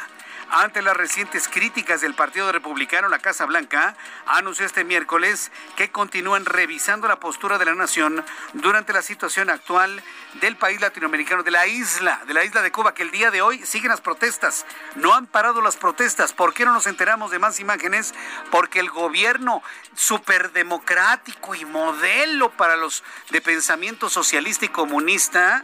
Ante 0.50 0.80
las 0.80 0.96
recientes 0.96 1.46
críticas 1.46 2.00
del 2.00 2.14
Partido 2.14 2.50
Republicano, 2.50 3.10
la 3.10 3.18
Casa 3.18 3.44
Blanca 3.44 3.94
anunció 4.24 4.64
este 4.64 4.82
miércoles 4.82 5.52
que 5.76 5.90
continúan 5.90 6.46
revisando 6.46 7.06
la 7.06 7.20
postura 7.20 7.58
de 7.58 7.66
la 7.66 7.74
nación 7.74 8.24
durante 8.54 8.94
la 8.94 9.02
situación 9.02 9.50
actual 9.50 10.02
del 10.40 10.56
país 10.56 10.80
latinoamericano, 10.80 11.42
de 11.42 11.50
la 11.50 11.66
isla, 11.66 12.22
de 12.26 12.32
la 12.32 12.44
isla 12.44 12.62
de 12.62 12.72
Cuba, 12.72 12.94
que 12.94 13.02
el 13.02 13.10
día 13.10 13.30
de 13.30 13.42
hoy 13.42 13.64
siguen 13.66 13.90
las 13.90 14.00
protestas. 14.00 14.64
No 14.94 15.12
han 15.12 15.26
parado 15.26 15.60
las 15.60 15.76
protestas. 15.76 16.32
¿Por 16.32 16.54
qué 16.54 16.64
no 16.64 16.72
nos 16.72 16.86
enteramos 16.86 17.30
de 17.30 17.38
más 17.38 17.60
imágenes? 17.60 18.14
Porque 18.50 18.80
el 18.80 18.88
gobierno 18.88 19.62
superdemocrático 19.94 21.56
y 21.56 21.66
modelo 21.66 22.48
para 22.52 22.76
los 22.76 23.04
de 23.28 23.42
pensamiento 23.42 24.08
socialista 24.08 24.64
y 24.64 24.70
comunista 24.70 25.62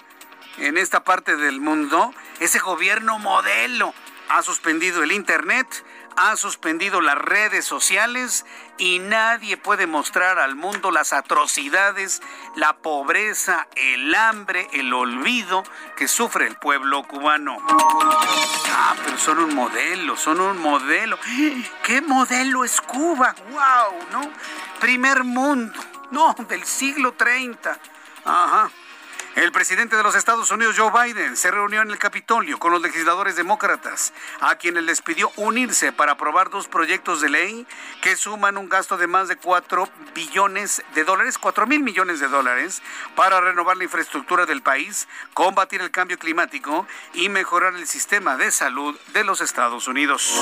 en 0.58 0.78
esta 0.78 1.04
parte 1.04 1.36
del 1.36 1.60
mundo, 1.60 2.12
ese 2.40 2.58
gobierno 2.58 3.18
modelo 3.18 3.94
ha 4.28 4.42
suspendido 4.42 5.02
el 5.02 5.12
Internet, 5.12 5.84
ha 6.16 6.36
suspendido 6.36 7.00
las 7.00 7.16
redes 7.16 7.64
sociales 7.64 8.46
y 8.78 8.98
nadie 8.98 9.56
puede 9.56 9.86
mostrar 9.86 10.38
al 10.38 10.54
mundo 10.54 10.90
las 10.90 11.12
atrocidades, 11.12 12.22
la 12.56 12.76
pobreza, 12.76 13.66
el 13.76 14.14
hambre, 14.14 14.68
el 14.72 14.92
olvido 14.92 15.64
que 15.96 16.08
sufre 16.08 16.46
el 16.46 16.56
pueblo 16.56 17.02
cubano. 17.02 17.58
Ah, 17.68 18.94
pero 19.04 19.18
son 19.18 19.38
un 19.38 19.54
modelo, 19.54 20.16
son 20.16 20.40
un 20.40 20.58
modelo. 20.58 21.18
¿Qué 21.82 22.00
modelo 22.00 22.64
es 22.64 22.80
Cuba? 22.80 23.34
¡Wow! 23.50 24.08
¿No? 24.12 24.30
Primer 24.80 25.24
mundo, 25.24 25.78
no, 26.10 26.34
del 26.48 26.64
siglo 26.64 27.12
30. 27.12 27.78
Ajá. 28.24 28.70
El 29.36 29.50
presidente 29.50 29.96
de 29.96 30.04
los 30.04 30.14
Estados 30.14 30.52
Unidos, 30.52 30.76
Joe 30.78 30.92
Biden, 30.92 31.36
se 31.36 31.50
reunió 31.50 31.82
en 31.82 31.90
el 31.90 31.98
Capitolio 31.98 32.60
con 32.60 32.70
los 32.70 32.80
legisladores 32.80 33.34
demócratas, 33.34 34.12
a 34.40 34.54
quienes 34.54 34.84
les 34.84 35.02
pidió 35.02 35.32
unirse 35.34 35.90
para 35.90 36.12
aprobar 36.12 36.50
dos 36.50 36.68
proyectos 36.68 37.20
de 37.20 37.30
ley 37.30 37.66
que 38.00 38.14
suman 38.14 38.56
un 38.56 38.68
gasto 38.68 38.96
de 38.96 39.08
más 39.08 39.26
de 39.26 39.34
4 39.34 39.88
billones 40.14 40.84
de 40.94 41.02
dólares, 41.02 41.38
4 41.38 41.66
mil 41.66 41.82
millones 41.82 42.20
de 42.20 42.28
dólares, 42.28 42.80
para 43.16 43.40
renovar 43.40 43.76
la 43.76 43.84
infraestructura 43.84 44.46
del 44.46 44.62
país, 44.62 45.08
combatir 45.34 45.80
el 45.80 45.90
cambio 45.90 46.16
climático 46.16 46.86
y 47.12 47.28
mejorar 47.28 47.74
el 47.74 47.88
sistema 47.88 48.36
de 48.36 48.52
salud 48.52 48.96
de 49.14 49.24
los 49.24 49.40
Estados 49.40 49.88
Unidos. 49.88 50.32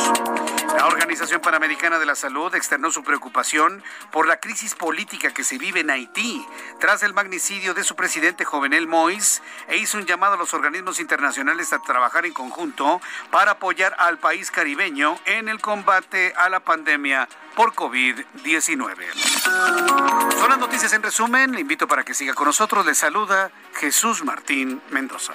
La 0.77 0.87
Organización 0.87 1.41
Panamericana 1.41 1.99
de 1.99 2.07
la 2.07 2.15
Salud 2.15 2.55
externó 2.55 2.91
su 2.91 3.03
preocupación 3.03 3.83
por 4.11 4.27
la 4.27 4.39
crisis 4.39 4.75
política 4.75 5.33
que 5.33 5.45
se 5.45 5.57
vive 5.57 5.81
en 5.81 5.91
Haití 5.91 6.45
tras 6.79 7.03
el 7.03 7.15
magnicidio 7.15 7.73
de 7.73 7.85
su 7.85 7.97
presidente 7.97 8.45
jovenel 8.45 8.82
Mois 8.87 9.43
e 9.69 9.77
hizo 9.77 9.99
un 9.99 10.07
llamado 10.07 10.35
a 10.35 10.37
los 10.37 10.55
organismos 10.55 11.01
internacionales 11.01 11.73
a 11.73 11.79
trabajar 11.81 12.27
en 12.27 12.33
conjunto 12.33 13.01
para 13.31 13.53
apoyar 13.53 13.95
al 13.99 14.19
país 14.19 14.51
caribeño 14.51 15.17
en 15.25 15.49
el 15.49 15.61
combate 15.61 16.33
a 16.37 16.49
la 16.49 16.61
pandemia 16.61 17.29
por 17.55 17.75
COVID-19. 17.75 19.13
Son 20.39 20.49
las 20.49 20.59
noticias 20.59 20.93
en 20.93 21.03
resumen. 21.03 21.53
Le 21.53 21.61
invito 21.61 21.87
para 21.87 22.05
que 22.05 22.15
siga 22.15 22.35
con 22.35 22.47
nosotros. 22.47 22.85
Le 22.87 22.95
saluda 22.95 23.51
Jesús 23.75 24.25
Martín 24.25 24.83
Mendoza. 24.91 25.33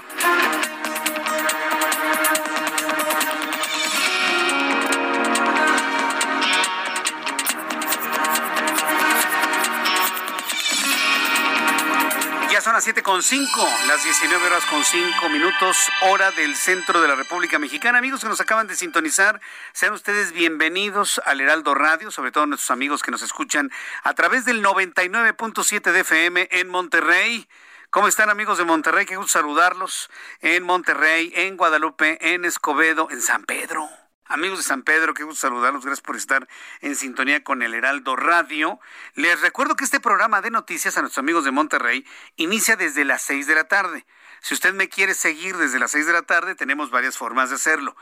Las 12.78 12.84
7 12.84 13.02
con 13.02 13.24
5, 13.24 13.50
las 13.88 14.04
19 14.04 14.46
horas 14.46 14.64
con 14.66 14.84
5 14.84 15.30
minutos, 15.30 15.90
hora 16.12 16.30
del 16.30 16.56
centro 16.56 17.02
de 17.02 17.08
la 17.08 17.16
República 17.16 17.58
Mexicana. 17.58 17.98
Amigos 17.98 18.22
que 18.22 18.28
nos 18.28 18.40
acaban 18.40 18.68
de 18.68 18.76
sintonizar, 18.76 19.42
sean 19.74 19.94
ustedes 19.94 20.32
bienvenidos 20.32 21.20
al 21.26 21.42
Heraldo 21.42 21.74
Radio, 21.74 22.12
sobre 22.12 22.32
todo 22.32 22.46
nuestros 22.46 22.70
amigos 22.70 23.02
que 23.02 23.10
nos 23.10 23.24
escuchan 23.24 23.72
a 24.04 24.14
través 24.14 24.46
del 24.46 24.64
99.7 24.64 25.92
de 25.92 26.02
FM 26.02 26.50
en 26.52 26.68
Monterrey. 26.68 27.50
¿Cómo 27.90 28.08
están 28.08 28.30
amigos 28.30 28.60
de 28.60 28.66
Monterrey? 28.66 29.08
Qué 29.08 29.16
gusto 29.16 29.40
saludarlos 29.40 30.12
en 30.42 30.62
Monterrey, 30.62 31.34
en 31.36 31.58
Guadalupe, 31.58 32.20
en 32.36 32.46
Escobedo, 32.46 33.08
en 33.10 33.24
San 33.24 33.44
Pedro. 33.46 33.90
Amigos 34.30 34.60
de 34.60 34.64
San 34.66 34.84
Pedro, 34.84 35.14
qué 35.14 35.24
gusto 35.24 35.48
saludarlos. 35.48 35.86
Gracias 35.86 36.02
por 36.02 36.18
estar 36.18 36.50
en 36.82 36.96
sintonía 36.98 37.46
con 37.46 37.62
el 37.62 37.74
Heraldo 37.74 38.18
Radio. 38.18 38.78
Les 39.16 39.40
recuerdo 39.40 39.76
que 39.76 39.86
este 39.86 40.02
programa 40.02 40.42
de 40.42 40.52
noticias 40.52 40.98
a 40.98 41.02
nuestros 41.02 41.24
amigos 41.24 41.46
de 41.46 41.52
Monterrey 41.52 42.06
inicia 42.36 42.76
desde 42.76 43.06
las 43.06 43.22
6 43.22 43.48
de 43.48 43.56
la 43.56 43.70
tarde. 43.70 44.06
Si 44.42 44.54
usted 44.54 44.74
me 44.74 44.90
quiere 44.90 45.14
seguir 45.14 45.56
desde 45.56 45.80
las 45.80 45.92
6 45.92 46.08
de 46.08 46.14
la 46.14 46.24
tarde, 46.24 46.56
tenemos 46.56 46.92
varias 46.92 47.18
formas 47.18 47.50
de 47.50 47.56
hacerlo. 47.56 47.96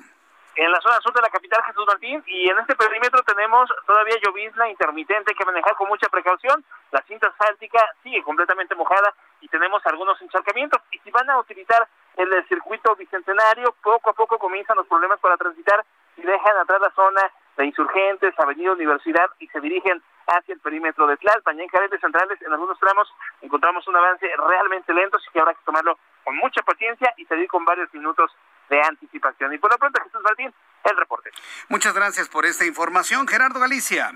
en 0.56 0.72
la 0.72 0.80
zona 0.82 1.02
sur 1.02 1.14
de 1.14 1.22
la 1.22 1.30
capital 1.30 1.64
Jesús 1.64 1.84
Martín 1.88 2.24
y 2.28 2.50
en 2.50 2.60
este 2.60 2.76
perímetro 2.76 3.24
tenemos 3.24 3.70
todavía 3.88 4.18
llovizna 4.24 4.70
intermitente 4.70 5.34
que 5.34 5.46
manejar 5.46 5.76
con 5.76 5.88
mucha 5.90 6.08
precaución. 6.10 6.64
La 6.92 7.02
cinta 7.08 7.28
asfáltica 7.28 7.80
sigue 8.04 8.22
completamente 8.22 8.76
mojada 8.76 9.14
y 9.42 9.48
tenemos 9.48 9.82
algunos 9.86 10.22
encharcamientos. 10.22 10.82
Y 10.92 11.00
si 11.00 11.10
van 11.10 11.30
a 11.30 11.40
utilizar 11.40 11.88
el 12.18 12.48
circuito 12.48 12.96
bicentenario, 12.96 13.76
poco 13.82 14.12
a 14.12 14.14
poco 14.14 14.38
comienzan 14.38 14.78
los 14.78 14.88
problemas 14.88 15.20
para 15.20 15.38
transitar 15.38 15.84
y 16.18 16.22
dejan 16.22 16.58
atrás 16.58 16.82
la 16.82 16.92
zona 16.92 17.22
de 17.58 17.66
Insurgentes, 17.66 18.34
Avenida 18.38 18.74
Universidad 18.74 19.30
y 19.40 19.48
se 19.48 19.60
dirigen 19.60 20.04
hacia 20.28 20.54
el 20.54 20.60
perímetro 20.60 21.08
de 21.08 21.18
Tlalpan. 21.18 21.60
Y 21.60 21.64
en 21.64 21.70
carretes 21.70 22.02
centrales, 22.02 22.42
en 22.42 22.52
algunos 22.52 22.80
tramos, 22.80 23.08
encontramos 23.42 23.88
un 23.88 23.96
avance 23.96 24.28
realmente 24.48 24.94
lento, 24.94 25.18
así 25.18 25.28
que 25.32 25.40
habrá 25.40 25.54
que 25.54 25.64
tomarlo 25.66 25.98
con 26.24 26.36
mucha 26.38 26.62
paciencia 26.64 27.14
y 27.18 27.26
salir 27.26 27.48
con 27.48 27.66
varios 27.66 27.94
minutos 27.94 28.32
de 28.70 28.82
anticipación. 28.82 29.54
Y 29.54 29.58
por 29.58 29.72
lo 29.72 29.78
pronto, 29.78 30.02
Jesús 30.04 30.22
Martín, 30.24 30.54
el 30.84 30.98
reporte. 30.98 31.32
Muchas 31.70 31.94
gracias 31.94 32.30
por 32.30 32.46
esta 32.46 32.66
información, 32.66 33.28
Gerardo 33.28 33.60
Galicia. 33.60 34.12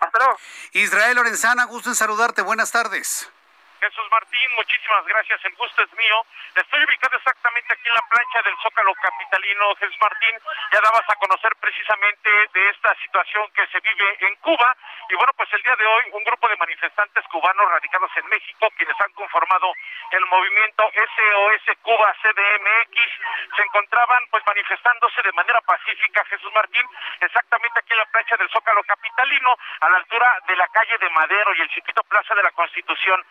Hasta 0.00 0.18
luego. 0.18 0.36
Israel 0.72 1.16
Lorenzana, 1.16 1.64
gusto 1.64 1.90
en 1.90 1.94
saludarte. 1.94 2.42
Buenas 2.42 2.72
tardes. 2.72 3.30
Jesús 3.80 4.04
Martín, 4.10 4.48
muchísimas 4.56 5.04
gracias, 5.06 5.40
el 5.44 5.54
gusto 5.54 5.82
es 5.82 5.92
mío. 5.94 6.26
Estoy 6.54 6.84
ubicado 6.84 7.16
exactamente 7.16 7.72
aquí 7.72 7.88
en 7.88 7.94
la 7.94 8.04
plancha 8.10 8.42
del 8.42 8.56
Zócalo 8.62 8.92
Capitalino, 8.94 9.74
Jesús 9.76 9.96
Martín. 10.00 10.36
Ya 10.72 10.80
dabas 10.80 11.08
a 11.08 11.16
conocer 11.16 11.56
precisamente 11.56 12.28
de 12.52 12.68
esta 12.68 12.94
situación 12.96 13.48
que 13.54 13.66
se 13.68 13.80
vive 13.80 14.16
en 14.20 14.36
Cuba. 14.36 14.76
Y 15.08 15.14
bueno, 15.14 15.32
pues 15.34 15.48
el 15.54 15.62
día 15.62 15.74
de 15.76 15.86
hoy 15.86 16.04
un 16.12 16.24
grupo 16.24 16.48
de 16.48 16.56
manifestantes 16.56 17.24
cubanos 17.28 17.70
radicados 17.70 18.10
en 18.16 18.26
México, 18.28 18.68
quienes 18.76 19.00
han 19.00 19.12
conformado 19.12 19.72
el 20.10 20.26
movimiento 20.26 20.84
SOS 20.92 21.76
Cuba 21.80 22.14
CDMX, 22.20 22.98
se 23.56 23.62
encontraban 23.62 24.26
pues 24.30 24.44
manifestándose 24.46 25.22
de 25.22 25.32
manera 25.32 25.60
pacífica, 25.62 26.24
Jesús 26.26 26.52
Martín, 26.52 26.84
exactamente 27.20 27.80
aquí 27.80 27.92
en 27.92 27.98
la 27.98 28.06
plancha 28.12 28.36
del 28.36 28.50
Zócalo 28.50 28.82
Capitalino, 28.84 29.56
a 29.80 29.88
la 29.88 29.96
altura 29.96 30.38
de 30.46 30.56
la 30.56 30.68
calle 30.68 30.98
de 30.98 31.10
Madero 31.10 31.54
y 31.54 31.62
el 31.62 31.70
circuito 31.70 32.02
Plaza 32.04 32.34
de 32.34 32.42
la 32.42 32.50
Constitución 32.52 33.24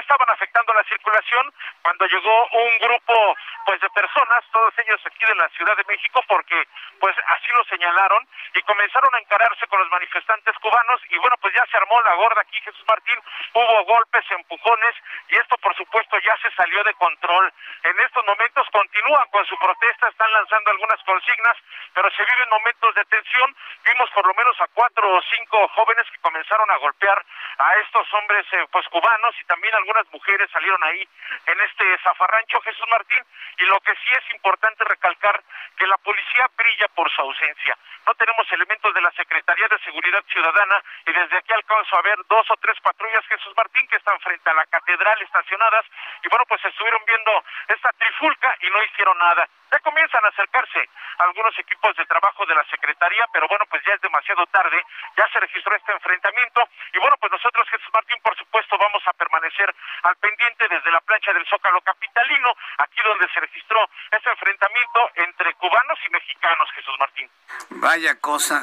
estaban 0.00 0.28
afectando 0.30 0.72
la 0.72 0.84
circulación 0.84 1.52
cuando 1.82 2.06
llegó 2.06 2.48
un 2.52 2.78
grupo 2.78 3.36
pues 3.66 3.80
de 3.80 3.90
personas, 3.90 4.44
todos 4.52 4.72
ellos 4.78 5.00
aquí 5.06 5.24
de 5.24 5.34
la 5.34 5.48
Ciudad 5.50 5.76
de 5.76 5.84
México, 5.84 6.22
porque 6.28 6.66
pues 7.00 7.16
así 7.26 7.48
lo 7.52 7.64
señalaron 7.64 8.26
y 8.54 8.62
comenzaron 8.62 9.14
a 9.14 9.18
encararse 9.18 9.66
con 9.66 9.80
los 9.80 9.90
manifestantes 9.90 10.54
cubanos 10.58 11.00
y 11.10 11.18
bueno 11.18 11.36
pues 11.40 11.54
ya 11.54 11.64
se 11.70 11.76
armó 11.76 12.00
la 12.02 12.14
gorda 12.14 12.40
aquí 12.40 12.60
Jesús 12.60 12.84
Martín, 12.88 13.18
hubo 13.54 13.84
golpes, 13.84 14.24
empujones 14.30 14.94
y 15.28 15.36
esto 15.36 15.56
por 15.58 15.74
supuesto 15.76 16.18
ya 16.18 16.36
se 16.42 16.50
salió 16.52 16.82
de 16.84 16.94
control. 16.94 17.52
En 17.82 17.98
estos 18.00 18.24
momentos 18.26 18.66
continúan 18.72 19.28
con 19.30 19.44
su 19.46 19.56
protesta, 19.58 20.08
están 20.08 20.32
lanzando 20.32 20.70
algunas 20.70 21.02
consignas, 21.04 21.56
pero 21.92 22.10
se 22.10 22.24
viven 22.24 22.48
momentos 22.50 22.94
de 22.94 23.04
tensión. 23.04 23.54
Vimos 23.84 24.10
por 24.10 24.26
lo 24.26 24.34
menos 24.34 24.60
a 24.60 24.66
cuatro 24.68 25.10
o 25.10 25.22
cinco 25.30 25.68
jóvenes 25.74 26.06
que 26.10 26.18
comenzaron 26.20 26.70
a 26.70 26.76
golpear 26.76 27.24
a 27.58 27.74
estos 27.76 28.12
hombres 28.14 28.46
eh, 28.52 28.66
pues 28.70 28.86
cubanos 28.88 29.34
y 29.40 29.44
también 29.44 29.74
algunas 29.84 30.10
mujeres 30.12 30.50
salieron 30.50 30.82
ahí 30.82 31.06
en 31.44 31.60
este 31.60 31.98
zafarrancho 32.02 32.58
Jesús 32.62 32.86
Martín 32.90 33.22
y 33.58 33.64
lo 33.66 33.78
que 33.80 33.92
sí 33.96 34.12
es 34.16 34.34
importante 34.34 34.82
recalcar 34.84 35.42
que 35.76 35.86
la 35.86 35.98
policía 35.98 36.48
brilla 36.56 36.88
por 36.94 37.10
su 37.10 37.20
ausencia. 37.20 37.76
No 38.06 38.14
tenemos 38.14 38.50
elementos 38.52 38.94
de 38.94 39.02
la 39.02 39.10
Secretaría 39.12 39.68
de 39.68 39.78
Seguridad 39.80 40.24
Ciudadana 40.32 40.82
y 41.06 41.12
desde 41.12 41.36
aquí 41.36 41.52
alcanzo 41.52 41.98
a 41.98 42.02
ver 42.02 42.16
dos 42.28 42.50
o 42.50 42.56
tres 42.56 42.80
patrullas 42.80 43.26
Jesús 43.28 43.52
Martín 43.56 43.86
que 43.88 43.96
están 43.96 44.18
frente 44.20 44.48
a 44.48 44.54
la 44.54 44.66
catedral 44.66 45.20
estacionadas 45.20 45.84
y 46.22 46.28
bueno 46.28 46.44
pues 46.48 46.64
estuvieron 46.64 47.02
viendo 47.06 47.44
esta 47.68 47.90
trifulca 47.92 48.56
y 48.60 48.70
no 48.70 48.82
hicieron 48.84 49.18
nada. 49.18 49.48
Ya 49.70 49.80
comienzan 49.80 50.24
a 50.24 50.28
acercarse 50.28 50.88
algunos 51.18 51.58
equipos 51.58 51.96
de 51.96 52.06
trabajo 52.06 52.46
de 52.46 52.54
la 52.54 52.64
Secretaría, 52.64 53.26
pero 53.32 53.48
bueno 53.48 53.64
pues 53.68 53.82
ya 53.84 53.94
es 53.94 54.00
demasiado 54.00 54.46
tarde, 54.46 54.80
ya 55.16 55.28
se 55.28 55.40
registró 55.40 55.74
este 55.74 55.92
enfrentamiento 55.92 56.68
y 56.92 56.98
bueno 56.98 57.16
pues 57.20 57.32
nosotros 57.32 57.68
Jesús 57.68 57.90
Martín 57.92 58.18
por 58.22 58.36
supuesto 58.36 58.78
vamos 58.78 59.02
a 59.06 59.12
permanecer 59.14 59.73
al 60.02 60.16
pendiente 60.16 60.66
desde 60.68 60.90
la 60.90 61.00
plancha 61.00 61.32
del 61.32 61.46
Zócalo 61.46 61.80
Capitalino, 61.82 62.54
aquí 62.78 63.00
donde 63.04 63.26
se 63.32 63.40
registró 63.40 63.78
este 64.10 64.30
enfrentamiento 64.30 65.00
entre 65.16 65.54
cubanos 65.54 65.98
y 66.06 66.10
mexicanos, 66.10 66.68
Jesús 66.74 66.94
Martín. 66.98 67.30
Vaya 67.70 68.20
cosa. 68.20 68.62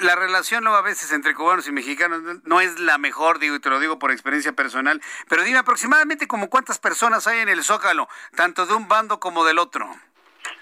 la 0.00 0.16
relación 0.16 0.64
luego 0.64 0.78
a 0.78 0.82
veces 0.82 1.12
entre 1.12 1.34
cubanos 1.34 1.68
y 1.68 1.72
mexicanos 1.72 2.22
no 2.44 2.60
es 2.60 2.78
la 2.80 2.98
mejor, 2.98 3.38
digo, 3.38 3.56
y 3.56 3.60
te 3.60 3.70
lo 3.70 3.80
digo 3.80 3.98
por 3.98 4.10
experiencia 4.10 4.52
personal. 4.52 5.00
Pero 5.28 5.42
dime 5.42 5.58
aproximadamente 5.58 6.26
como 6.26 6.48
cuántas 6.48 6.78
personas 6.78 7.26
hay 7.26 7.40
en 7.40 7.48
el 7.48 7.62
Zócalo, 7.62 8.08
tanto 8.34 8.66
de 8.66 8.74
un 8.74 8.88
bando 8.88 9.20
como 9.20 9.44
del 9.44 9.58
otro. 9.58 9.88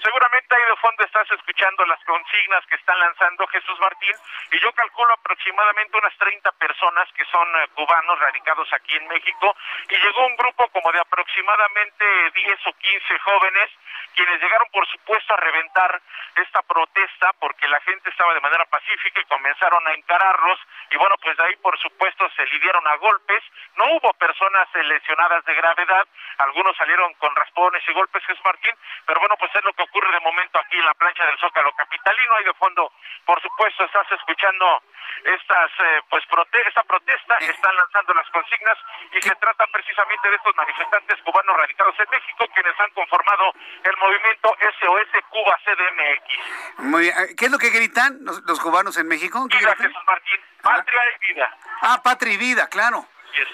Seguramente 0.04 0.54
ahí 0.54 0.62
de 0.68 0.76
fondo 0.76 1.02
estás 1.02 1.30
escuchando 1.30 1.82
las 1.86 1.98
consignas 2.04 2.66
que 2.66 2.76
están 2.76 2.98
lanzando 3.00 3.46
Jesús 3.46 3.80
Martín 3.80 4.14
y 4.52 4.60
yo 4.60 4.70
calculo 4.74 5.10
aproximadamente 5.14 5.96
unas 5.96 6.14
30 6.18 6.52
personas 6.52 7.08
que 7.16 7.24
son 7.24 7.48
eh, 7.56 7.68
cubanos 7.74 8.18
radicados 8.18 8.68
aquí 8.74 8.96
en 8.96 9.08
México 9.08 9.56
y 9.88 9.96
llegó 9.96 10.26
un 10.26 10.36
grupo 10.36 10.68
como 10.68 10.92
de 10.92 11.00
aproximadamente 11.00 12.04
10 12.34 12.66
o 12.66 12.72
15 12.74 13.18
jóvenes 13.20 13.70
quienes 14.14 14.42
llegaron 14.42 14.68
por 14.72 14.86
supuesto 14.88 15.32
a 15.32 15.38
reventar 15.38 16.02
esta 16.36 16.60
protesta 16.62 17.32
porque 17.40 17.66
la 17.68 17.80
gente 17.80 18.10
estaba 18.10 18.34
de 18.34 18.40
manera 18.40 18.66
pacífica 18.66 19.20
y 19.20 19.24
comenzaron 19.24 19.88
a 19.88 19.94
encararlos 19.94 20.60
y 20.90 20.98
bueno 20.98 21.14
pues 21.22 21.34
de 21.38 21.44
ahí 21.44 21.56
por 21.56 21.78
supuesto 21.80 22.28
se 22.36 22.44
lidieron 22.46 22.86
a 22.88 22.96
golpes. 22.96 23.42
No 23.76 23.86
hubo 23.96 24.12
personas 24.14 24.68
lesionadas 24.74 25.44
de 25.46 25.54
gravedad 25.54 26.06
algunos 26.38 26.76
salieron 26.76 27.14
con 27.14 27.34
raspones 27.34 27.82
y 27.88 27.92
golpes 27.94 28.22
Jesús 28.26 28.44
Martín 28.44 28.74
pero 29.06 29.18
bueno 29.20 29.34
pues 29.38 29.50
es 29.54 29.64
lo 29.64 29.72
que 29.72 29.82
ocurre 29.94 30.10
de 30.10 30.20
momento 30.20 30.58
aquí 30.58 30.76
en 30.76 30.84
la 30.84 30.94
plancha 30.94 31.24
del 31.24 31.38
Zócalo 31.38 31.70
Capitalino 31.76 32.34
ahí 32.34 32.44
de 32.44 32.54
fondo 32.54 32.90
por 33.24 33.40
supuesto 33.40 33.84
estás 33.84 34.10
escuchando 34.10 34.82
estas 35.22 35.70
eh, 35.78 36.02
pues 36.10 36.24
esta 36.66 36.82
protesta 36.82 37.36
están 37.38 37.76
lanzando 37.76 38.14
las 38.14 38.28
consignas 38.30 38.76
y 39.12 39.22
se 39.22 39.34
trata 39.36 39.66
precisamente 39.68 40.30
de 40.30 40.36
estos 40.36 40.56
manifestantes 40.56 41.22
cubanos 41.22 41.56
radicados 41.56 41.94
en 42.00 42.06
México 42.10 42.46
quienes 42.52 42.74
han 42.80 42.90
conformado 42.90 43.52
el 43.84 43.96
movimiento 43.98 44.56
SOS 44.80 45.24
Cuba 45.30 45.58
CDMX. 45.64 46.78
Muy 46.78 47.02
bien. 47.02 47.14
¿Qué 47.36 47.46
es 47.46 47.50
lo 47.50 47.58
que 47.58 47.70
gritan 47.70 48.18
los, 48.22 48.60
cubanos 48.60 48.96
en 48.98 49.06
México? 49.08 49.46
Jesús 49.50 49.92
Martín. 50.06 50.40
Patria 50.62 51.00
y 51.14 51.26
vida. 51.26 51.56
Ah, 51.82 52.00
patria 52.02 52.32
y 52.32 52.36
vida, 52.36 52.68
claro. 52.68 53.06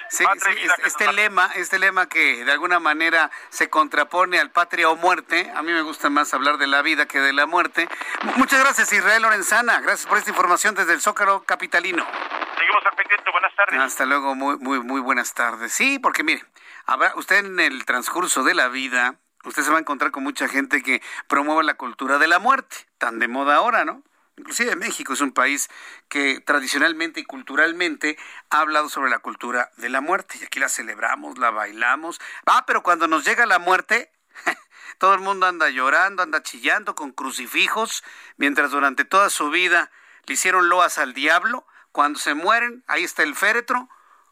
Sí, 0.09 0.24
sí, 0.24 0.68
este 0.85 1.12
lema, 1.12 1.51
este 1.55 1.78
lema 1.78 2.09
que 2.09 2.45
de 2.45 2.53
alguna 2.53 2.81
manera 2.81 3.31
se 3.49 3.70
contrapone 3.70 4.39
al 4.39 4.51
patria 4.51 4.91
o 4.91 4.97
muerte, 4.97 5.51
a 5.55 5.62
mí 5.62 5.72
me 5.72 5.83
gusta 5.83 6.11
más 6.11 6.35
hablar 6.35 6.59
de 6.59 6.66
la 6.66 6.83
vida 6.83 7.07
que 7.07 7.20
de 7.20 7.33
la 7.33 7.47
muerte. 7.47 7.89
Muchas 8.37 8.61
gracias 8.61 8.93
Israel 8.93 9.22
Lorenzana, 9.22 9.81
gracias 9.81 10.07
por 10.07 10.18
esta 10.18 10.31
información 10.31 10.74
desde 10.74 10.93
el 10.93 11.01
Zócalo 11.01 11.45
Capitalino. 11.45 12.05
Seguimos 12.59 12.85
al 12.85 12.97
pendiente, 12.97 13.31
buenas 13.31 13.55
tardes. 13.55 13.81
Hasta 13.81 14.07
luego, 14.07 14.35
muy, 14.35 14.59
muy, 14.59 14.81
muy 14.81 15.01
buenas 15.01 15.33
tardes. 15.35 15.72
Sí, 15.72 15.99
porque 15.99 16.24
mire, 16.24 16.45
usted 17.14 17.37
en 17.45 17.61
el 17.61 17.85
transcurso 17.85 18.43
de 18.43 18.55
la 18.55 18.68
vida 18.68 19.16
usted 19.45 19.62
se 19.62 19.70
va 19.70 19.78
a 19.78 19.81
encontrar 19.81 20.11
con 20.11 20.22
mucha 20.22 20.49
gente 20.49 20.83
que 20.83 21.03
promueve 21.28 21.64
la 21.64 21.74
cultura 21.74 22.18
de 22.18 22.26
la 22.26 22.39
muerte, 22.39 22.76
tan 22.99 23.18
de 23.18 23.28
moda 23.28 23.57
ahora, 23.57 23.85
¿no? 23.85 24.03
Inclusive 24.41 24.74
México 24.74 25.12
es 25.12 25.20
un 25.20 25.32
país 25.32 25.68
que 26.09 26.41
tradicionalmente 26.41 27.20
y 27.20 27.24
culturalmente 27.24 28.16
ha 28.49 28.61
hablado 28.61 28.88
sobre 28.88 29.11
la 29.11 29.18
cultura 29.18 29.70
de 29.76 29.91
la 29.91 30.01
muerte 30.01 30.38
y 30.41 30.45
aquí 30.45 30.59
la 30.59 30.70
celebramos, 30.70 31.36
la 31.36 31.51
bailamos. 31.51 32.18
Ah, 32.47 32.64
pero 32.66 32.82
cuando 32.82 33.07
nos 33.07 33.22
llega 33.22 33.45
la 33.45 33.59
muerte, 33.59 34.11
todo 34.99 35.12
el 35.12 35.20
mundo 35.20 35.45
anda 35.45 35.68
llorando, 35.68 36.22
anda 36.22 36.43
chillando 36.43 36.95
con 36.95 37.12
crucifijos, 37.12 38.03
mientras 38.38 38.70
durante 38.70 39.05
toda 39.05 39.28
su 39.28 39.51
vida 39.51 39.91
le 40.24 40.32
hicieron 40.32 40.70
loas 40.70 40.97
al 40.97 41.12
diablo. 41.12 41.66
Cuando 41.93 42.18
se 42.18 42.32
mueren, 42.32 42.82
ahí 42.86 43.05
está 43.05 43.22
el 43.22 43.34
féretro 43.34 43.91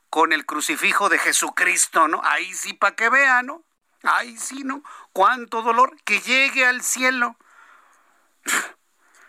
con 0.09 0.32
el 0.32 0.46
crucifijo 0.46 1.11
de 1.11 1.18
Jesucristo, 1.18 2.09
¿no? 2.09 2.22
Ahí 2.24 2.54
sí 2.54 2.72
para 2.72 2.96
que 2.96 3.11
vean, 3.11 3.44
¿no? 3.44 3.62
Ay, 4.04 4.38
sí, 4.38 4.64
¿no? 4.64 4.82
Cuánto 5.12 5.61
dolor 5.61 5.94
que 6.04 6.22
llegue 6.22 6.64
al 6.64 6.80
cielo. 6.80 7.36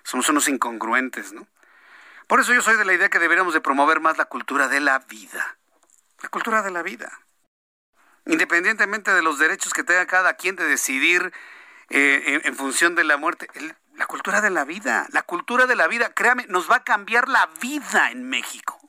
Somos 0.10 0.28
unos 0.30 0.49
incongruentes, 0.49 1.34
¿no? 1.34 1.47
Por 2.26 2.39
eso 2.39 2.51
yo 2.51 2.64
soy 2.64 2.78
de 2.78 2.86
la 2.86 2.93
idea 2.93 3.10
que 3.10 3.20
deberíamos 3.20 3.53
de 3.53 3.62
promover 3.62 3.99
más 3.99 4.18
la 4.18 4.26
cultura 4.26 4.68
de 4.68 4.80
la 4.80 4.97
vida. 4.97 5.60
La 6.24 6.30
cultura 6.30 6.64
de 6.64 6.72
la 6.72 6.82
vida. 6.82 7.12
Independientemente 8.26 9.14
de 9.14 9.22
los 9.22 9.38
derechos 9.38 9.72
que 9.72 9.84
tenga 9.84 10.07
cada 10.07 10.34
quien 10.34 10.55
de 10.55 10.66
decidir 10.66 11.32
eh, 11.91 12.41
en, 12.43 12.55
función 12.55 12.95
de 12.95 13.03
la 13.03 13.18
muerte. 13.18 13.49
la 13.93 14.07
cultura 14.07 14.41
de 14.41 14.49
la 14.49 14.66
vida. 14.66 15.05
La 15.12 15.22
cultura 15.22 15.68
de 15.68 15.76
la 15.76 15.88
vida, 15.88 16.12
créame, 16.16 16.47
nos 16.47 16.72
va 16.72 16.78
a 16.78 16.84
cambiar 16.84 17.30
la 17.30 17.47
vida 17.62 18.10
en 18.10 18.28
México 18.28 18.80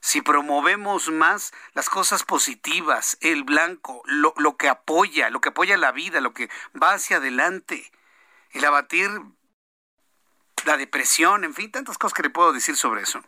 si 0.00 0.20
promovemos 0.20 1.10
más 1.10 1.52
las 1.72 1.88
cosas 1.88 2.24
positivas, 2.24 3.16
el 3.20 3.42
blanco, 3.42 4.02
lo, 4.04 4.34
lo, 4.36 4.58
que 4.58 4.68
apoya, 4.68 5.30
lo 5.30 5.40
que 5.40 5.48
apoya 5.48 5.78
la 5.78 5.92
vida, 5.92 6.20
lo 6.20 6.34
que 6.34 6.50
va 6.80 6.92
hacia 6.92 7.16
adelante, 7.16 7.90
el 8.50 8.66
abatir 8.66 9.10
la 10.66 10.76
depresión, 10.76 11.44
en 11.44 11.54
fin, 11.54 11.70
tantas 11.70 11.98
cosas 11.98 12.14
que 12.14 12.22
le 12.22 12.30
puedo 12.30 12.52
decir 12.52 12.76
sobre 12.76 13.02
eso. 13.02 13.22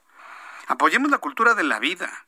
Apoyemos 0.67 1.11
la 1.11 1.19
cultura 1.19 1.55
de 1.55 1.65
la 1.65 1.79
vida. 1.79 2.27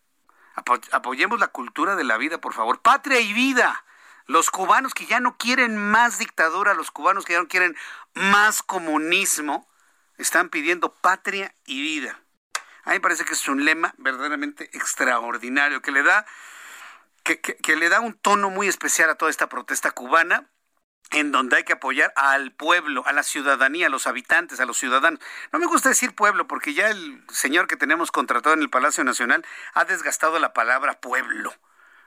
apoyemos 0.93 1.39
la 1.39 1.49
cultura 1.49 1.97
de 1.97 2.05
la 2.05 2.17
vida, 2.17 2.39
por 2.39 2.55
favor. 2.55 2.81
Patria 2.81 3.21
y 3.21 3.33
vida. 3.33 3.85
Los 4.27 4.51
cubanos 4.51 4.93
que 4.95 5.07
ya 5.07 5.21
no 5.21 5.37
quieren 5.37 5.77
más 5.77 6.19
dictadura, 6.19 6.75
los 6.75 6.91
cubanos 6.91 7.25
que 7.25 7.33
ya 7.33 7.41
no 7.41 7.49
quieren 7.49 7.77
más 8.15 8.63
comunismo, 8.63 9.67
están 10.19 10.51
pidiendo 10.51 10.93
patria 10.95 11.55
y 11.65 11.81
vida. 11.81 12.21
A 12.85 12.91
mí 12.91 12.97
me 12.97 13.01
parece 13.01 13.25
que 13.25 13.33
es 13.33 13.49
un 13.49 13.65
lema 13.65 13.95
verdaderamente 13.99 14.65
extraordinario, 14.77 15.81
que 15.81 15.93
le 15.93 16.03
da, 16.03 16.27
que, 17.23 17.41
que 17.41 17.77
le 17.77 17.89
da 17.89 18.01
un 18.01 18.15
tono 18.15 18.51
muy 18.51 18.69
especial 18.69 19.09
a 19.11 19.15
toda 19.15 19.31
esta 19.31 19.49
protesta 19.49 19.93
cubana 19.93 20.49
en 21.11 21.33
donde 21.33 21.57
hay 21.57 21.65
que 21.65 21.75
apoyar 21.75 22.13
al 22.17 22.53
pueblo, 22.53 23.07
a 23.07 23.13
la 23.13 23.23
ciudadanía, 23.23 23.87
a 23.87 23.91
los 23.91 24.07
habitantes, 24.07 24.61
a 24.61 24.67
los 24.67 24.79
ciudadanos. 24.79 25.21
No 25.53 25.59
me 25.59 25.67
gusta 25.67 25.89
decir 25.89 26.15
pueblo 26.15 26.47
porque 26.47 26.75
ya 26.75 26.89
el 26.89 27.25
señor 27.33 27.67
que 27.67 27.77
tenemos 27.77 28.11
contratado 28.11 28.55
en 28.55 28.63
el 28.63 28.71
Palacio 28.71 29.05
Nacional 29.05 29.45
ha 29.75 29.85
desgastado 29.85 30.39
la 30.39 30.53
palabra 30.53 31.01
pueblo. 31.01 31.55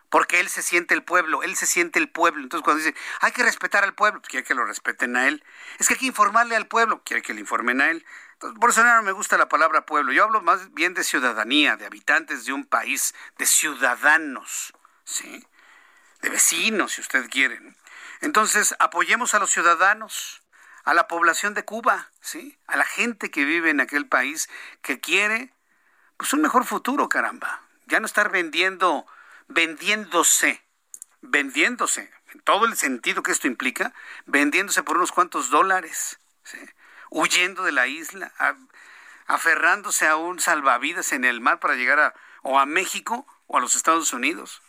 porque 0.09 0.41
él 0.41 0.49
se 0.49 0.61
siente 0.61 0.93
el 0.93 1.03
pueblo, 1.03 1.41
él 1.41 1.55
se 1.55 1.65
siente 1.65 1.97
el 1.97 2.09
pueblo. 2.09 2.43
Entonces 2.43 2.65
cuando 2.65 2.83
dice, 2.83 2.93
hay 3.21 3.31
que 3.31 3.43
respetar 3.43 3.85
al 3.85 3.95
pueblo, 3.95 4.21
quiere 4.21 4.45
que 4.45 4.53
lo 4.53 4.65
respeten 4.65 5.15
a 5.15 5.29
él. 5.29 5.41
Es 5.79 5.87
que 5.87 5.93
hay 5.93 5.99
que 6.01 6.05
informarle 6.07 6.57
al 6.57 6.67
pueblo, 6.67 7.01
quiere 7.05 7.21
que 7.21 7.33
le 7.33 7.39
informen 7.39 7.79
a 7.79 7.89
él. 7.89 8.05
por 8.59 8.71
eso 8.71 8.83
no 8.83 9.01
me 9.03 9.13
gusta 9.13 9.37
la 9.37 9.47
palabra 9.47 9.85
pueblo. 9.85 10.11
Yo 10.11 10.25
hablo 10.25 10.41
más 10.41 10.73
bien 10.73 10.93
de 10.93 11.05
ciudadanía, 11.05 11.77
de 11.77 11.85
habitantes 11.85 12.43
de 12.43 12.51
un 12.51 12.65
país, 12.65 13.15
de 13.37 13.45
ciudadanos, 13.45 14.73
¿sí? 15.05 15.47
De 16.21 16.29
vecinos, 16.29 16.91
si 16.91 17.01
usted 17.01 17.29
quiere. 17.29 17.61
Entonces, 18.21 18.75
apoyemos 18.79 19.33
a 19.33 19.39
los 19.39 19.51
ciudadanos, 19.51 20.41
a 20.83 20.93
la 20.93 21.07
población 21.07 21.53
de 21.53 21.65
Cuba, 21.65 22.09
¿sí? 22.21 22.57
A 22.67 22.77
la 22.77 22.85
gente 22.85 23.29
que 23.31 23.45
vive 23.45 23.69
en 23.69 23.81
aquel 23.81 24.07
país 24.07 24.49
que 24.81 24.99
quiere 24.99 25.53
pues 26.17 26.33
un 26.33 26.41
mejor 26.41 26.65
futuro, 26.65 27.09
caramba. 27.09 27.61
Ya 27.87 27.99
no 27.99 28.05
estar 28.05 28.31
vendiendo 28.31 29.05
vendiéndose, 29.47 30.63
vendiéndose, 31.21 32.11
en 32.33 32.41
todo 32.41 32.65
el 32.65 32.77
sentido 32.77 33.23
que 33.23 33.31
esto 33.31 33.47
implica, 33.47 33.93
vendiéndose 34.25 34.83
por 34.83 34.97
unos 34.97 35.11
cuantos 35.11 35.49
dólares, 35.49 36.19
huyendo 37.09 37.63
de 37.63 37.71
la 37.71 37.87
isla, 37.87 38.31
aferrándose 39.27 40.07
a 40.07 40.15
un 40.15 40.39
salvavidas 40.39 41.11
en 41.11 41.25
el 41.25 41.41
mar 41.41 41.59
para 41.59 41.75
llegar 41.75 41.99
a, 41.99 42.13
o 42.41 42.59
a 42.59 42.65
México 42.65 43.25
o 43.47 43.57
a 43.57 43.61
los 43.61 43.75
Estados 43.75 44.13
Unidos. 44.13 44.61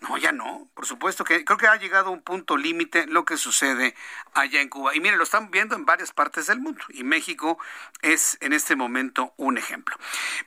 No, 0.00 0.16
ya 0.16 0.32
no. 0.32 0.66
Por 0.74 0.86
supuesto 0.86 1.24
que 1.24 1.44
creo 1.44 1.58
que 1.58 1.66
ha 1.66 1.76
llegado 1.76 2.10
un 2.10 2.22
punto 2.22 2.56
límite 2.56 3.06
lo 3.06 3.24
que 3.24 3.36
sucede 3.36 3.94
allá 4.34 4.60
en 4.60 4.68
Cuba. 4.68 4.94
Y 4.94 5.00
mire, 5.00 5.16
lo 5.16 5.24
están 5.24 5.50
viendo 5.50 5.76
en 5.76 5.84
varias 5.84 6.12
partes 6.12 6.46
del 6.46 6.60
mundo. 6.60 6.82
Y 6.88 7.04
México 7.04 7.58
es 8.00 8.38
en 8.40 8.52
este 8.52 8.76
momento 8.76 9.34
un 9.36 9.58
ejemplo. 9.58 9.96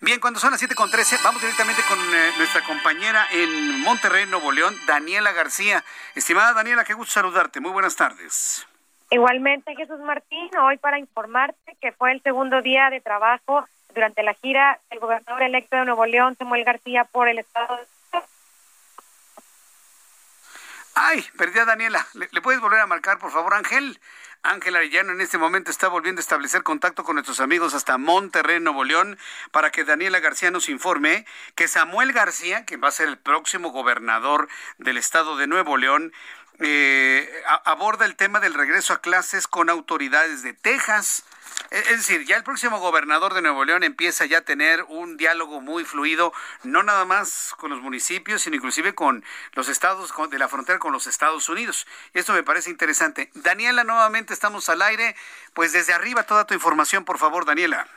Bien, 0.02 0.20
cuando 0.20 0.40
son 0.40 0.52
las 0.52 0.62
7.13, 0.62 1.24
vamos 1.24 1.42
directamente 1.42 1.82
con 1.88 2.00
eh, 2.00 2.32
nuestra 2.38 2.64
compañera 2.64 3.28
en 3.32 3.82
Monterrey, 3.82 4.26
Nuevo 4.26 4.52
León, 4.52 4.76
Daniela 4.88 5.32
García. 5.34 5.84
Estimada 6.16 6.54
Daniela, 6.54 6.84
qué 6.84 6.94
gusto 6.94 7.14
saludarte. 7.14 7.60
Muy 7.60 7.72
buenas 7.72 7.96
tardes. 7.96 8.68
Igualmente, 9.12 9.76
Jesús 9.76 10.00
Martín, 10.00 10.50
hoy 10.58 10.78
para 10.78 10.98
informarte 10.98 11.78
que 11.80 11.92
fue 11.92 12.12
el 12.12 12.24
segundo 12.24 12.64
día 12.64 12.90
de 12.90 13.00
trabajo 13.00 13.68
durante 13.94 14.24
la 14.24 14.34
gira 14.34 14.80
del 14.90 15.00
gobernador 15.00 15.44
electo 15.44 15.76
de 15.76 15.86
Nuevo 15.86 16.08
León, 16.08 16.36
Samuel 16.36 16.64
García, 16.64 17.04
por 17.04 17.28
el 17.28 17.38
estado 17.38 17.78
de 17.78 17.84
Ay, 20.96 21.26
perdí 21.38 21.60
a 21.60 21.66
Daniela. 21.66 22.06
¿Le, 22.14 22.42
puedes 22.42 22.62
volver 22.62 22.80
a 22.80 22.88
marcar, 22.88 23.18
por 23.18 23.32
favor, 23.32 23.56
Ángel? 23.56 24.00
Ángel 24.44 24.76
Arellano 24.76 25.14
en 25.14 25.22
este 25.22 25.38
momento 25.38 25.72
está 25.72 25.88
volviendo 25.88 26.20
a 26.20 26.22
establecer 26.22 26.64
contacto 26.64 27.04
con 27.04 27.16
nuestros 27.16 27.40
amigos 27.40 27.74
hasta 27.74 27.98
Monterrey, 27.98 28.60
Nuevo 28.60 28.84
León, 28.84 29.18
para 29.52 29.72
que 29.72 29.86
Daniela 29.86 30.20
García 30.20 30.52
nos 30.52 30.70
informe 30.70 31.26
que 31.56 31.68
Samuel 31.68 32.12
García, 32.12 32.66
que 32.66 32.78
va 32.78 32.90
a 32.90 32.92
ser 32.92 33.08
el 33.08 33.18
próximo 33.18 33.72
gobernador 33.72 34.50
del 34.78 34.98
estado 34.98 35.38
de 35.38 35.48
Nuevo 35.48 35.78
León, 35.78 36.14
eh, 36.60 37.30
aborda 37.66 38.06
el 38.06 38.16
tema 38.16 38.40
del 38.40 38.54
regreso 38.54 38.94
a 38.94 39.02
clases 39.02 39.48
con 39.48 39.70
autoridades 39.70 40.44
de 40.44 40.54
Texas. 40.54 41.26
Es 41.72 41.90
decir, 41.90 42.26
ya 42.26 42.36
el 42.36 42.44
próximo 42.44 42.80
gobernador 42.80 43.34
de 43.34 43.42
Nuevo 43.42 43.66
León 43.66 43.84
empieza 43.84 44.26
ya 44.26 44.40
a 44.40 44.42
tener 44.42 44.84
un 44.90 45.18
diálogo 45.18 45.62
muy 45.62 45.86
fluido, 45.86 46.34
no 46.64 46.84
nada 46.84 47.06
más 47.06 47.54
con 47.58 47.72
los 47.72 47.82
municipios, 47.82 48.42
sino 48.42 48.56
inclusive 48.56 48.94
con 48.94 49.24
los 49.54 49.70
estados 49.70 50.14
de 50.30 50.40
la 50.40 50.48
frontera 50.48 50.80
con 50.80 50.94
los 50.94 51.08
Estados 51.08 51.50
Unidos. 51.50 51.88
Esto 52.14 52.34
me 52.34 52.44
parece 52.44 52.70
interesante. 52.70 53.32
Daniela, 53.34 53.84
nuevamente 53.84 54.34
estamos 54.34 54.70
al 54.70 54.82
aire. 54.82 55.16
Pues 55.54 55.74
desde 55.74 55.94
arriba 55.94 56.24
toda 56.24 56.46
tu 56.46 56.54
información, 56.54 57.06
por 57.06 57.18
favor, 57.18 57.46
Daniela. 57.46 57.88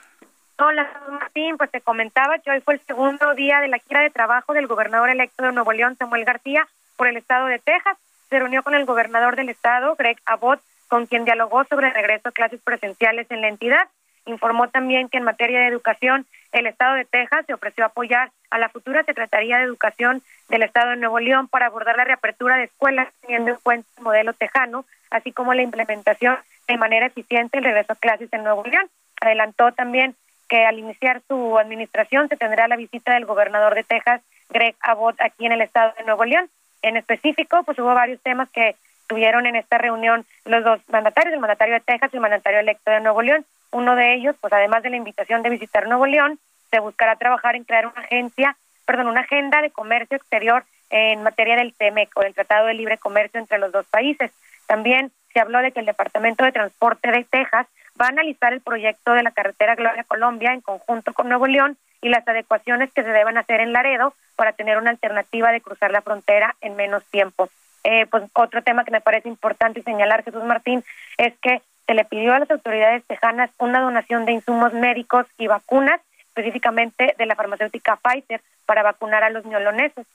Hola, 0.58 0.90
Martín. 1.10 1.58
Pues 1.58 1.70
te 1.70 1.80
comentaba 1.82 2.38
que 2.38 2.50
hoy 2.50 2.60
fue 2.62 2.74
el 2.74 2.80
segundo 2.86 3.34
día 3.34 3.60
de 3.60 3.68
la 3.68 3.78
gira 3.78 4.00
de 4.00 4.10
trabajo 4.10 4.54
del 4.54 4.66
gobernador 4.66 5.10
electo 5.10 5.44
de 5.44 5.52
Nuevo 5.52 5.72
León, 5.72 5.96
Samuel 5.98 6.24
García, 6.24 6.66
por 6.96 7.08
el 7.08 7.18
estado 7.18 7.46
de 7.46 7.58
Texas. 7.58 7.98
Se 8.30 8.38
reunió 8.38 8.62
con 8.62 8.74
el 8.74 8.84
gobernador 8.84 9.36
del 9.36 9.48
estado, 9.48 9.94
Greg 9.96 10.18
Abbott, 10.26 10.60
con 10.88 11.06
quien 11.06 11.24
dialogó 11.24 11.64
sobre 11.64 11.88
el 11.88 11.94
regreso 11.94 12.28
a 12.28 12.32
clases 12.32 12.60
presenciales 12.62 13.30
en 13.30 13.40
la 13.40 13.48
entidad. 13.48 13.88
Informó 14.24 14.68
también 14.68 15.08
que 15.08 15.18
en 15.18 15.24
materia 15.24 15.60
de 15.60 15.68
educación, 15.68 16.26
el 16.52 16.66
Estado 16.66 16.94
de 16.94 17.04
Texas 17.04 17.46
se 17.46 17.54
ofreció 17.54 17.84
a 17.84 17.88
apoyar 17.88 18.30
a 18.50 18.58
la 18.58 18.68
futura 18.68 19.04
Secretaría 19.04 19.58
de 19.58 19.64
Educación 19.64 20.22
del 20.48 20.62
Estado 20.62 20.90
de 20.90 20.96
Nuevo 20.96 21.20
León 21.20 21.48
para 21.48 21.66
abordar 21.66 21.96
la 21.96 22.04
reapertura 22.04 22.56
de 22.56 22.64
escuelas 22.64 23.08
teniendo 23.20 23.52
en 23.52 23.58
cuenta 23.62 23.88
el 23.96 24.02
modelo 24.02 24.32
tejano, 24.32 24.84
así 25.10 25.32
como 25.32 25.54
la 25.54 25.62
implementación 25.62 26.38
de 26.66 26.76
manera 26.76 27.06
eficiente 27.06 27.58
el 27.58 27.64
regreso 27.64 27.92
a 27.92 27.96
clases 27.96 28.32
en 28.32 28.42
Nuevo 28.42 28.64
León. 28.64 28.88
Adelantó 29.20 29.72
también 29.72 30.16
que 30.48 30.64
al 30.64 30.78
iniciar 30.78 31.22
su 31.28 31.58
administración 31.58 32.28
se 32.28 32.36
tendrá 32.36 32.68
la 32.68 32.76
visita 32.76 33.14
del 33.14 33.26
gobernador 33.26 33.74
de 33.74 33.84
Texas, 33.84 34.22
Greg 34.50 34.76
Abbott, 34.80 35.20
aquí 35.20 35.46
en 35.46 35.52
el 35.52 35.60
Estado 35.60 35.92
de 35.98 36.04
Nuevo 36.04 36.24
León. 36.24 36.48
En 36.82 36.96
específico, 36.96 37.62
pues 37.64 37.78
hubo 37.78 37.94
varios 37.94 38.20
temas 38.22 38.48
que 38.50 38.76
tuvieron 39.06 39.46
en 39.46 39.56
esta 39.56 39.78
reunión 39.78 40.26
los 40.44 40.64
dos 40.64 40.80
mandatarios, 40.88 41.34
el 41.34 41.40
mandatario 41.40 41.74
de 41.74 41.80
Texas 41.80 42.10
y 42.12 42.16
el 42.16 42.22
mandatario 42.22 42.60
electo 42.60 42.90
de 42.90 43.00
Nuevo 43.00 43.22
León. 43.22 43.44
Uno 43.70 43.96
de 43.96 44.14
ellos, 44.14 44.36
pues 44.40 44.52
además 44.52 44.82
de 44.82 44.90
la 44.90 44.96
invitación 44.96 45.42
de 45.42 45.50
visitar 45.50 45.86
Nuevo 45.86 46.06
León, 46.06 46.38
se 46.70 46.80
buscará 46.80 47.16
trabajar 47.16 47.56
en 47.56 47.64
crear 47.64 47.86
una 47.86 48.00
agencia, 48.00 48.56
perdón, 48.84 49.08
una 49.08 49.20
agenda 49.20 49.62
de 49.62 49.70
comercio 49.70 50.16
exterior 50.16 50.64
en 50.90 51.22
materia 51.22 51.56
del 51.56 51.74
TEMEC 51.74 52.10
o 52.16 52.20
del 52.20 52.34
Tratado 52.34 52.66
de 52.66 52.74
Libre 52.74 52.98
Comercio 52.98 53.40
entre 53.40 53.58
los 53.58 53.72
dos 53.72 53.86
países. 53.86 54.30
También 54.66 55.10
se 55.32 55.40
habló 55.40 55.60
de 55.60 55.72
que 55.72 55.80
el 55.80 55.86
Departamento 55.86 56.44
de 56.44 56.52
Transporte 56.52 57.10
de 57.10 57.24
Texas 57.24 57.66
va 58.00 58.06
a 58.06 58.10
analizar 58.10 58.52
el 58.52 58.60
proyecto 58.60 59.12
de 59.12 59.22
la 59.22 59.30
carretera 59.30 59.74
Gloria 59.74 60.04
Colombia 60.04 60.52
en 60.52 60.60
conjunto 60.60 61.12
con 61.12 61.28
Nuevo 61.28 61.46
León 61.46 61.76
y 62.02 62.08
las 62.08 62.26
adecuaciones 62.28 62.92
que 62.92 63.02
se 63.02 63.10
deben 63.10 63.38
hacer 63.38 63.60
en 63.60 63.72
Laredo 63.72 64.14
para 64.36 64.52
tener 64.52 64.78
una 64.78 64.90
alternativa 64.90 65.50
de 65.50 65.60
cruzar 65.60 65.90
la 65.90 66.02
frontera 66.02 66.54
en 66.60 66.76
menos 66.76 67.04
tiempo. 67.06 67.48
Eh, 67.84 68.06
pues 68.06 68.24
otro 68.34 68.62
tema 68.62 68.84
que 68.84 68.90
me 68.90 69.00
parece 69.00 69.28
importante 69.28 69.82
señalar, 69.82 70.24
Jesús 70.24 70.44
Martín, 70.44 70.84
es 71.16 71.34
que 71.40 71.62
se 71.86 71.94
le 71.94 72.04
pidió 72.04 72.34
a 72.34 72.40
las 72.40 72.50
autoridades 72.50 73.04
tejanas 73.04 73.50
una 73.58 73.80
donación 73.80 74.24
de 74.26 74.32
insumos 74.32 74.72
médicos 74.72 75.26
y 75.38 75.46
vacunas, 75.46 76.00
específicamente 76.18 77.14
de 77.16 77.26
la 77.26 77.36
farmacéutica 77.36 77.96
Pfizer, 77.96 78.42
para 78.66 78.82
vacunar 78.82 79.22
a 79.22 79.30
los 79.30 79.44
ñoloneses. 79.44 80.06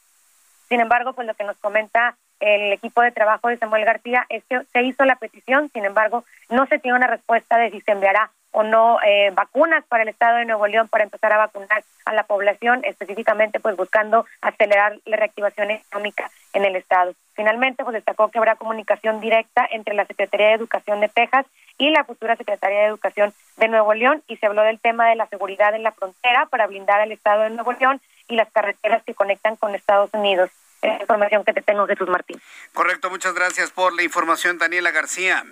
Sin 0.67 0.81
embargo, 0.81 1.13
pues 1.13 1.27
lo 1.27 1.33
que 1.33 1.45
nos 1.45 1.57
comenta 1.57 2.15
el 2.41 2.73
equipo 2.73 3.01
de 3.01 3.11
trabajo 3.11 3.47
de 3.47 3.57
Samuel 3.57 3.85
García 3.85 4.25
es 4.29 4.43
que 4.45 4.61
se 4.73 4.83
hizo 4.83 5.05
la 5.05 5.15
petición, 5.15 5.69
sin 5.73 5.85
embargo, 5.85 6.25
no 6.49 6.65
se 6.65 6.79
tiene 6.79 6.97
una 6.97 7.07
respuesta 7.07 7.57
de 7.57 7.71
si 7.71 7.81
se 7.81 7.91
enviará 7.91 8.31
o 8.51 8.63
no 8.63 8.99
eh, 9.05 9.31
vacunas 9.33 9.85
para 9.85 10.03
el 10.03 10.09
Estado 10.09 10.37
de 10.37 10.45
Nuevo 10.45 10.67
León 10.67 10.89
para 10.89 11.05
empezar 11.05 11.31
a 11.31 11.37
vacunar 11.37 11.83
a 12.05 12.13
la 12.13 12.23
población, 12.23 12.81
específicamente 12.83 13.59
pues 13.59 13.77
buscando 13.77 14.25
acelerar 14.41 14.99
la 15.05 15.17
reactivación 15.17 15.71
económica 15.71 16.29
en 16.53 16.65
el 16.65 16.75
Estado. 16.75 17.13
Finalmente, 17.33 17.83
pues 17.83 17.93
destacó 17.93 18.29
que 18.29 18.39
habrá 18.39 18.55
comunicación 18.55 19.21
directa 19.21 19.65
entre 19.71 19.93
la 19.93 20.05
Secretaría 20.05 20.47
de 20.47 20.53
Educación 20.53 20.99
de 20.99 21.07
Texas 21.07 21.45
y 21.77 21.89
la 21.91 22.03
futura 22.03 22.35
Secretaría 22.35 22.81
de 22.81 22.85
Educación 22.87 23.33
de 23.57 23.67
Nuevo 23.69 23.93
León 23.93 24.21
y 24.27 24.35
se 24.37 24.47
habló 24.47 24.63
del 24.63 24.79
tema 24.79 25.07
de 25.09 25.15
la 25.15 25.27
seguridad 25.27 25.73
en 25.73 25.83
la 25.83 25.93
frontera 25.93 26.47
para 26.47 26.67
blindar 26.67 26.99
al 26.99 27.11
Estado 27.11 27.43
de 27.43 27.51
Nuevo 27.51 27.71
León 27.71 28.01
y 28.27 28.35
las 28.35 28.51
carreteras 28.51 29.01
que 29.03 29.13
conectan 29.13 29.55
con 29.55 29.75
Estados 29.75 30.09
Unidos. 30.13 30.51
La 30.81 30.99
información 30.99 31.43
que 31.43 31.53
te 31.53 31.61
tengo, 31.61 31.85
Jesús 31.87 32.07
Martín. 32.09 32.41
Correcto, 32.73 33.09
muchas 33.09 33.33
gracias 33.33 33.71
por 33.71 33.93
la 33.93 34.03
información, 34.03 34.57
Daniela 34.57 34.91
García. 34.91 35.43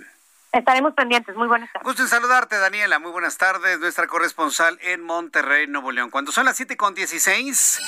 Estaremos 0.52 0.96
pendientes. 0.96 1.36
Muy 1.36 1.48
buenas 1.48 1.72
tardes. 1.72 1.86
Gusto 1.86 2.02
en 2.02 2.08
saludarte, 2.08 2.58
Daniela. 2.58 2.98
Muy 2.98 3.12
buenas 3.12 3.38
tardes. 3.38 3.80
Nuestra 3.80 4.08
corresponsal 4.08 4.80
en 4.82 5.02
Monterrey, 5.02 5.68
Nuevo 5.68 5.92
León. 5.92 6.10
Cuando 6.10 6.32
son 6.32 6.46
las 6.46 6.58
siete 6.58 6.76
con 6.76 6.96
dieciséis, 6.96 7.80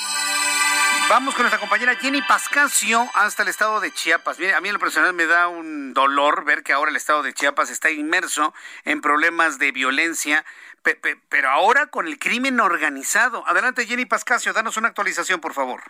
vamos 1.10 1.34
con 1.34 1.42
nuestra 1.42 1.60
compañera 1.60 1.96
Jenny 1.96 2.22
Pascasio 2.22 3.04
hasta 3.16 3.42
el 3.42 3.50
estado 3.50 3.80
de 3.80 3.92
Chiapas. 3.92 4.38
Mire, 4.38 4.54
a 4.54 4.62
mí 4.62 4.70
en 4.70 4.76
lo 4.76 4.80
personal 4.80 5.12
me 5.14 5.26
da 5.26 5.48
un 5.48 5.96
dolor 5.96 6.46
ver 6.46 6.62
que 6.62 6.74
ahora 6.74 6.92
el 6.92 6.98
estado 6.98 7.24
de 7.24 7.34
Chiapas 7.34 7.72
está 7.72 7.90
inmerso 7.90 8.54
en 8.86 9.02
problemas 9.02 9.58
de 9.58 9.72
violencia, 9.72 10.46
pero 11.30 11.50
ahora 11.50 11.88
con 11.88 12.06
el 12.06 12.20
crimen 12.20 12.60
organizado. 12.60 13.44
Adelante, 13.48 13.88
Jenny 13.88 14.06
Pascasio. 14.06 14.54
Danos 14.54 14.78
una 14.78 14.90
actualización, 14.90 15.42
por 15.42 15.56
favor. 15.56 15.82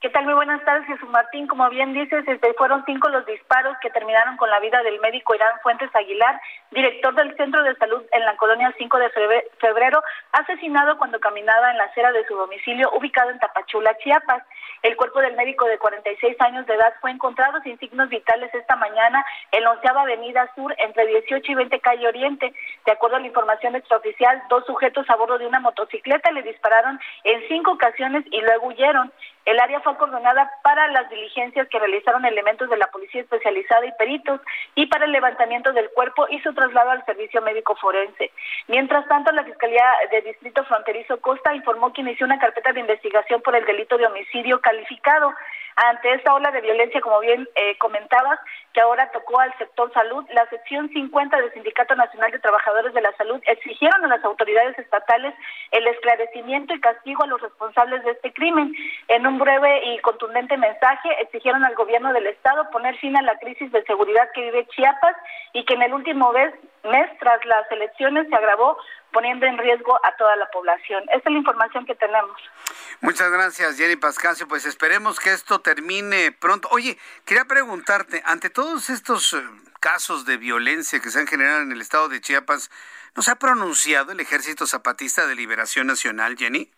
¿Qué 0.00 0.08
tal? 0.08 0.24
Muy 0.24 0.32
buenas 0.32 0.64
tardes, 0.64 0.86
Jesús 0.86 1.10
Martín. 1.10 1.46
Como 1.46 1.68
bien 1.68 1.92
dices, 1.92 2.26
este, 2.26 2.54
fueron 2.54 2.82
cinco 2.86 3.10
los 3.10 3.26
disparos 3.26 3.76
que 3.82 3.90
terminaron 3.90 4.38
con 4.38 4.48
la 4.48 4.58
vida 4.58 4.82
del 4.82 4.98
médico 4.98 5.34
Irán 5.34 5.60
Fuentes 5.62 5.94
Aguilar, 5.94 6.40
director 6.70 7.14
del 7.14 7.36
Centro 7.36 7.62
de 7.62 7.74
Salud 7.74 8.02
en 8.12 8.24
la 8.24 8.34
colonia 8.38 8.74
5 8.78 8.98
de 8.98 9.10
febrero, 9.58 10.02
asesinado 10.32 10.96
cuando 10.96 11.20
caminaba 11.20 11.70
en 11.70 11.76
la 11.76 11.84
acera 11.84 12.12
de 12.12 12.26
su 12.26 12.34
domicilio 12.34 12.90
ubicado 12.96 13.28
en 13.28 13.40
Tapachula, 13.40 13.94
Chiapas. 13.98 14.42
El 14.82 14.96
cuerpo 14.96 15.20
del 15.20 15.36
médico 15.36 15.66
de 15.66 15.76
46 15.76 16.40
años 16.40 16.66
de 16.66 16.76
edad 16.76 16.94
fue 17.02 17.10
encontrado 17.10 17.60
sin 17.60 17.78
signos 17.78 18.08
vitales 18.08 18.54
esta 18.54 18.76
mañana 18.76 19.22
en 19.52 19.64
la 19.64 19.72
onceava 19.72 20.00
avenida 20.00 20.50
sur 20.54 20.74
entre 20.78 21.08
18 21.08 21.52
y 21.52 21.54
20 21.54 21.78
calle 21.80 22.08
Oriente. 22.08 22.54
De 22.86 22.92
acuerdo 22.92 23.16
a 23.16 23.20
la 23.20 23.26
información 23.26 23.76
extraoficial, 23.76 24.42
dos 24.48 24.64
sujetos 24.64 25.04
a 25.10 25.16
bordo 25.16 25.36
de 25.36 25.46
una 25.46 25.60
motocicleta 25.60 26.30
le 26.30 26.42
dispararon 26.42 26.98
en 27.24 27.46
cinco 27.48 27.72
ocasiones 27.72 28.24
y 28.30 28.40
luego 28.40 28.68
huyeron. 28.68 29.12
El 29.46 29.58
área 29.58 29.80
fue 29.80 29.96
coordinada 29.96 30.50
para 30.62 30.88
las 30.88 31.08
diligencias 31.08 31.66
que 31.68 31.78
realizaron 31.78 32.24
elementos 32.24 32.68
de 32.68 32.76
la 32.76 32.86
Policía 32.88 33.22
Especializada 33.22 33.86
y 33.86 33.92
peritos 33.92 34.40
y 34.74 34.86
para 34.86 35.06
el 35.06 35.12
levantamiento 35.12 35.72
del 35.72 35.90
cuerpo 35.90 36.26
y 36.28 36.38
su 36.40 36.52
traslado 36.52 36.90
al 36.90 37.04
servicio 37.06 37.40
médico 37.40 37.74
forense. 37.76 38.30
Mientras 38.68 39.08
tanto, 39.08 39.32
la 39.32 39.44
Fiscalía 39.44 39.84
de 40.10 40.22
Distrito 40.22 40.64
Fronterizo 40.64 41.20
Costa 41.20 41.54
informó 41.54 41.92
que 41.92 42.02
inició 42.02 42.26
una 42.26 42.38
carpeta 42.38 42.72
de 42.72 42.80
investigación 42.80 43.40
por 43.40 43.56
el 43.56 43.64
delito 43.64 43.96
de 43.96 44.06
homicidio 44.06 44.60
calificado. 44.60 45.32
Ante 45.76 46.12
esta 46.12 46.34
ola 46.34 46.50
de 46.50 46.60
violencia, 46.60 47.00
como 47.00 47.20
bien 47.20 47.48
eh, 47.54 47.78
comentabas, 47.78 48.38
que 48.72 48.80
ahora 48.80 49.10
tocó 49.10 49.40
al 49.40 49.56
sector 49.58 49.92
salud, 49.92 50.24
la 50.32 50.46
sección 50.48 50.88
50 50.90 51.36
del 51.36 51.52
Sindicato 51.52 51.94
Nacional 51.96 52.30
de 52.30 52.38
Trabajadores 52.38 52.94
de 52.94 53.00
la 53.00 53.12
Salud 53.16 53.40
exigieron 53.46 54.04
a 54.04 54.08
las 54.08 54.24
autoridades 54.24 54.78
estatales 54.78 55.34
el 55.72 55.86
esclarecimiento 55.86 56.74
y 56.74 56.80
castigo 56.80 57.24
a 57.24 57.26
los 57.26 57.40
responsables 57.40 58.04
de 58.04 58.12
este 58.12 58.32
crimen. 58.32 58.72
En 59.08 59.26
un 59.26 59.38
breve 59.38 59.94
y 59.94 59.98
contundente 60.00 60.56
mensaje, 60.56 61.08
exigieron 61.20 61.64
al 61.64 61.74
gobierno 61.74 62.12
del 62.12 62.26
Estado 62.26 62.70
poner 62.70 62.96
fin 62.98 63.16
a 63.16 63.22
la 63.22 63.38
crisis 63.38 63.72
de 63.72 63.82
seguridad 63.84 64.30
que 64.34 64.42
vive 64.42 64.66
Chiapas 64.68 65.16
y 65.52 65.64
que 65.64 65.74
en 65.74 65.82
el 65.82 65.94
último 65.94 66.32
mes, 66.32 66.54
mes 66.84 67.10
tras 67.18 67.44
las 67.44 67.70
elecciones 67.72 68.28
se 68.28 68.34
agravó 68.36 68.76
poniendo 69.12 69.46
en 69.46 69.58
riesgo 69.58 69.98
a 70.04 70.16
toda 70.16 70.36
la 70.36 70.50
población. 70.50 71.02
Esta 71.04 71.28
es 71.28 71.32
la 71.32 71.38
información 71.38 71.86
que 71.86 71.94
tenemos. 71.94 72.40
Muchas 73.00 73.30
gracias, 73.30 73.76
Jenny 73.76 73.96
Pascasio. 73.96 74.46
Pues 74.48 74.66
esperemos 74.66 75.20
que 75.20 75.32
esto 75.32 75.60
termine 75.60 76.32
pronto. 76.32 76.68
Oye, 76.70 76.98
quería 77.24 77.44
preguntarte, 77.44 78.22
ante 78.24 78.50
todos 78.50 78.90
estos 78.90 79.32
eh, 79.32 79.42
casos 79.80 80.26
de 80.26 80.36
violencia 80.36 81.00
que 81.00 81.10
se 81.10 81.18
han 81.18 81.26
generado 81.26 81.62
en 81.62 81.72
el 81.72 81.80
estado 81.80 82.08
de 82.08 82.20
Chiapas, 82.20 82.70
¿no 83.16 83.22
se 83.22 83.30
ha 83.30 83.36
pronunciado 83.36 84.12
el 84.12 84.20
Ejército 84.20 84.66
Zapatista 84.66 85.26
de 85.26 85.34
Liberación 85.34 85.86
Nacional, 85.86 86.36
Jenny? 86.36 86.70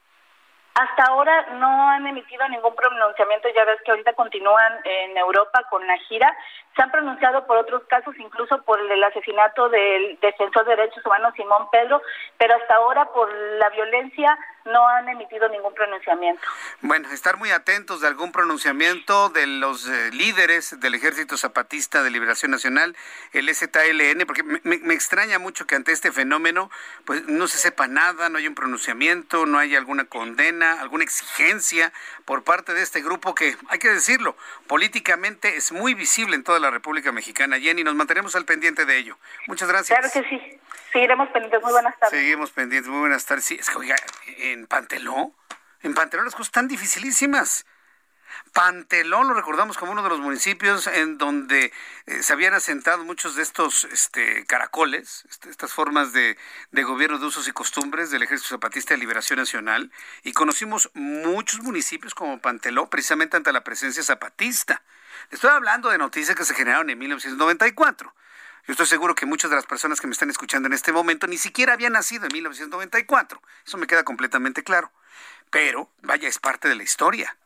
Hasta 0.74 1.04
ahora 1.04 1.48
no 1.58 1.90
han 1.90 2.06
emitido 2.06 2.48
ningún 2.48 2.74
pronunciamiento, 2.74 3.48
ya 3.54 3.64
ves 3.64 3.78
que 3.84 3.90
ahorita 3.90 4.14
continúan 4.14 4.80
en 4.84 5.18
Europa 5.18 5.62
con 5.68 5.86
la 5.86 5.98
gira. 6.08 6.34
Se 6.74 6.82
han 6.82 6.90
pronunciado 6.90 7.46
por 7.46 7.58
otros 7.58 7.82
casos, 7.88 8.14
incluso 8.18 8.62
por 8.62 8.80
el 8.80 9.04
asesinato 9.04 9.68
del 9.68 10.18
defensor 10.20 10.64
de 10.64 10.76
derechos 10.76 11.04
humanos 11.04 11.34
Simón 11.36 11.68
Pedro, 11.70 12.00
pero 12.38 12.54
hasta 12.56 12.74
ahora 12.76 13.04
por 13.12 13.32
la 13.32 13.68
violencia 13.70 14.38
no 14.64 14.86
han 14.88 15.08
emitido 15.08 15.48
ningún 15.48 15.74
pronunciamiento. 15.74 16.42
Bueno, 16.80 17.10
estar 17.10 17.36
muy 17.36 17.50
atentos 17.50 18.00
de 18.00 18.06
algún 18.06 18.32
pronunciamiento 18.32 19.28
de 19.30 19.46
los 19.46 19.88
eh, 19.88 20.10
líderes 20.12 20.78
del 20.80 20.94
Ejército 20.94 21.36
Zapatista 21.36 22.02
de 22.02 22.10
Liberación 22.10 22.50
Nacional, 22.50 22.96
el 23.32 23.52
ZLN, 23.52 24.26
porque 24.26 24.42
me, 24.42 24.94
extraña 24.94 25.38
mucho 25.38 25.66
que 25.66 25.74
ante 25.74 25.92
este 25.92 26.12
fenómeno 26.12 26.70
pues 27.04 27.26
no 27.26 27.48
se 27.48 27.58
sepa 27.58 27.88
nada, 27.88 28.28
no 28.28 28.38
hay 28.38 28.46
un 28.46 28.54
pronunciamiento, 28.54 29.46
no 29.46 29.58
hay 29.58 29.74
alguna 29.74 30.04
condena, 30.04 30.80
alguna 30.80 31.04
exigencia 31.04 31.92
por 32.24 32.44
parte 32.44 32.74
de 32.74 32.82
este 32.82 33.02
grupo 33.02 33.34
que, 33.34 33.56
hay 33.68 33.78
que 33.78 33.88
decirlo, 33.88 34.36
políticamente 34.66 35.56
es 35.56 35.72
muy 35.72 35.94
visible 35.94 36.36
en 36.36 36.44
toda 36.44 36.60
la 36.60 36.70
República 36.70 37.12
Mexicana. 37.12 37.58
Jenny, 37.58 37.84
nos 37.84 37.94
mantenemos 37.94 38.34
al 38.36 38.44
pendiente 38.44 38.84
de 38.84 38.98
ello. 38.98 39.18
Muchas 39.46 39.68
gracias. 39.68 39.98
Claro 39.98 40.12
que 40.12 40.28
sí. 40.28 40.60
Seguiremos 40.92 41.28
pendientes. 41.30 41.62
Muy 41.62 41.72
buenas 41.72 41.98
tardes. 41.98 42.18
Seguimos 42.18 42.50
pendientes. 42.50 42.90
Muy 42.90 43.00
buenas 43.00 43.24
tardes. 43.26 43.44
Sí, 43.44 43.56
es 43.58 43.68
que, 43.68 43.78
oiga, 43.78 43.96
en 44.38 44.66
Panteló, 44.66 45.32
en 45.82 45.94
Panteló 45.94 46.22
las 46.24 46.34
cosas 46.34 46.48
están 46.48 46.68
dificilísimas. 46.68 47.64
Pantelón 48.52 49.28
lo 49.28 49.34
recordamos 49.34 49.78
como 49.78 49.92
uno 49.92 50.02
de 50.02 50.10
los 50.10 50.20
municipios 50.20 50.86
en 50.86 51.16
donde 51.16 51.72
eh, 52.04 52.22
se 52.22 52.32
habían 52.34 52.52
asentado 52.52 53.02
muchos 53.02 53.34
de 53.34 53.42
estos 53.42 53.84
este, 53.84 54.44
caracoles, 54.44 55.24
este, 55.30 55.48
estas 55.48 55.72
formas 55.72 56.12
de, 56.12 56.36
de, 56.70 56.82
gobierno 56.82 57.18
de 57.18 57.24
usos 57.24 57.48
y 57.48 57.52
costumbres 57.52 58.10
del 58.10 58.22
Ejército 58.22 58.50
Zapatista 58.50 58.92
de 58.92 58.98
Liberación 58.98 59.38
Nacional, 59.38 59.90
y 60.22 60.34
conocimos 60.34 60.90
muchos 60.92 61.60
municipios 61.60 62.14
como 62.14 62.40
Panteló 62.40 62.90
precisamente 62.90 63.38
ante 63.38 63.52
la 63.52 63.64
presencia 63.64 64.02
zapatista. 64.02 64.82
Estoy 65.30 65.50
hablando 65.50 65.88
de 65.88 65.96
noticias 65.96 66.36
que 66.36 66.44
se 66.44 66.54
generaron 66.54 66.90
en 66.90 66.98
1994. 66.98 68.14
Yo 68.66 68.72
estoy 68.72 68.86
seguro 68.86 69.14
que 69.14 69.24
muchas 69.24 69.50
de 69.50 69.56
las 69.56 69.66
personas 69.66 70.00
que 70.00 70.06
me 70.06 70.12
están 70.12 70.28
escuchando 70.28 70.66
en 70.66 70.74
este 70.74 70.92
momento 70.92 71.26
ni 71.26 71.38
siquiera 71.38 71.72
habían 71.72 71.94
nacido 71.94 72.26
en 72.26 72.32
1994. 72.32 73.40
Eso 73.66 73.78
me 73.78 73.86
queda 73.86 74.04
completamente 74.04 74.62
claro. 74.62 74.92
Pero, 75.50 75.90
vaya, 76.02 76.28
es 76.28 76.38
parte 76.38 76.68
de 76.68 76.76
la 76.76 76.82
historia. 76.82 77.36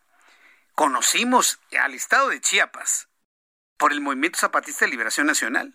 Conocimos 0.77 1.59
al 1.81 1.95
estado 1.95 2.29
de 2.29 2.39
Chiapas 2.39 3.09
por 3.79 3.93
el 3.93 4.03
Movimiento 4.03 4.39
Zapatista 4.39 4.85
de 4.85 4.91
Liberación 4.91 5.27
Nacional. 5.27 5.75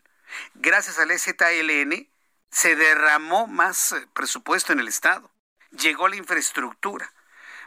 Gracias 0.53 0.99
al 0.99 1.09
ZLN 1.09 2.07
se 2.51 2.75
derramó 2.75 3.47
más 3.47 3.93
eh, 3.93 4.07
presupuesto 4.13 4.73
en 4.73 4.79
el 4.79 4.87
estado. 4.87 5.31
Llegó 5.71 6.07
la 6.07 6.17
infraestructura. 6.17 7.11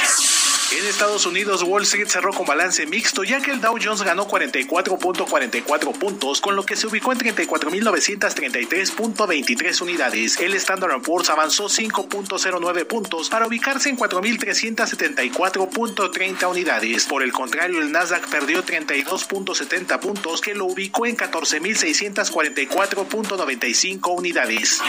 En 0.72 0.86
Estados 0.86 1.26
Unidos, 1.26 1.64
Wall 1.64 1.82
Street 1.82 2.06
cerró 2.06 2.32
con 2.32 2.46
balance 2.46 2.86
mixto, 2.86 3.24
ya 3.24 3.40
que 3.40 3.50
el 3.50 3.60
Dow 3.60 3.76
Jones 3.82 4.02
ganó 4.02 4.28
44.44 4.28 5.98
puntos, 5.98 6.40
con 6.40 6.54
lo 6.54 6.64
que 6.64 6.76
se 6.76 6.86
ubicó 6.86 7.10
en 7.10 7.18
34.933.23 7.18 9.80
unidades. 9.80 10.38
El 10.38 10.54
Standard 10.54 11.02
Poor's 11.02 11.28
avanzó 11.28 11.64
5.09 11.64 12.86
puntos 12.86 13.28
para 13.28 13.48
ubicarse 13.48 13.88
en 13.88 13.98
4.374.30 13.98 16.48
unidades. 16.48 17.04
Por 17.06 17.24
el 17.24 17.32
contrario, 17.32 17.80
el 17.80 17.90
Nasdaq 17.90 18.28
perdió 18.28 18.64
32.70 18.64 19.98
puntos, 19.98 20.40
que 20.40 20.54
lo 20.54 20.66
ubicó 20.66 21.04
en 21.04 21.16
14.644.95 21.16 24.16
unidades. 24.16 24.80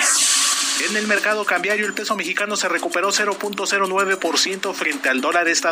En 0.90 0.98
el 0.98 1.06
mercado 1.06 1.46
cambiario, 1.46 1.86
el 1.86 1.94
peso 1.94 2.16
mexicano 2.16 2.56
se 2.56 2.68
recuperó 2.68 3.10
0.09% 3.10 4.74
frente 4.74 5.10
al 5.10 5.22
dólar 5.22 5.48
estadounidense, 5.48 5.71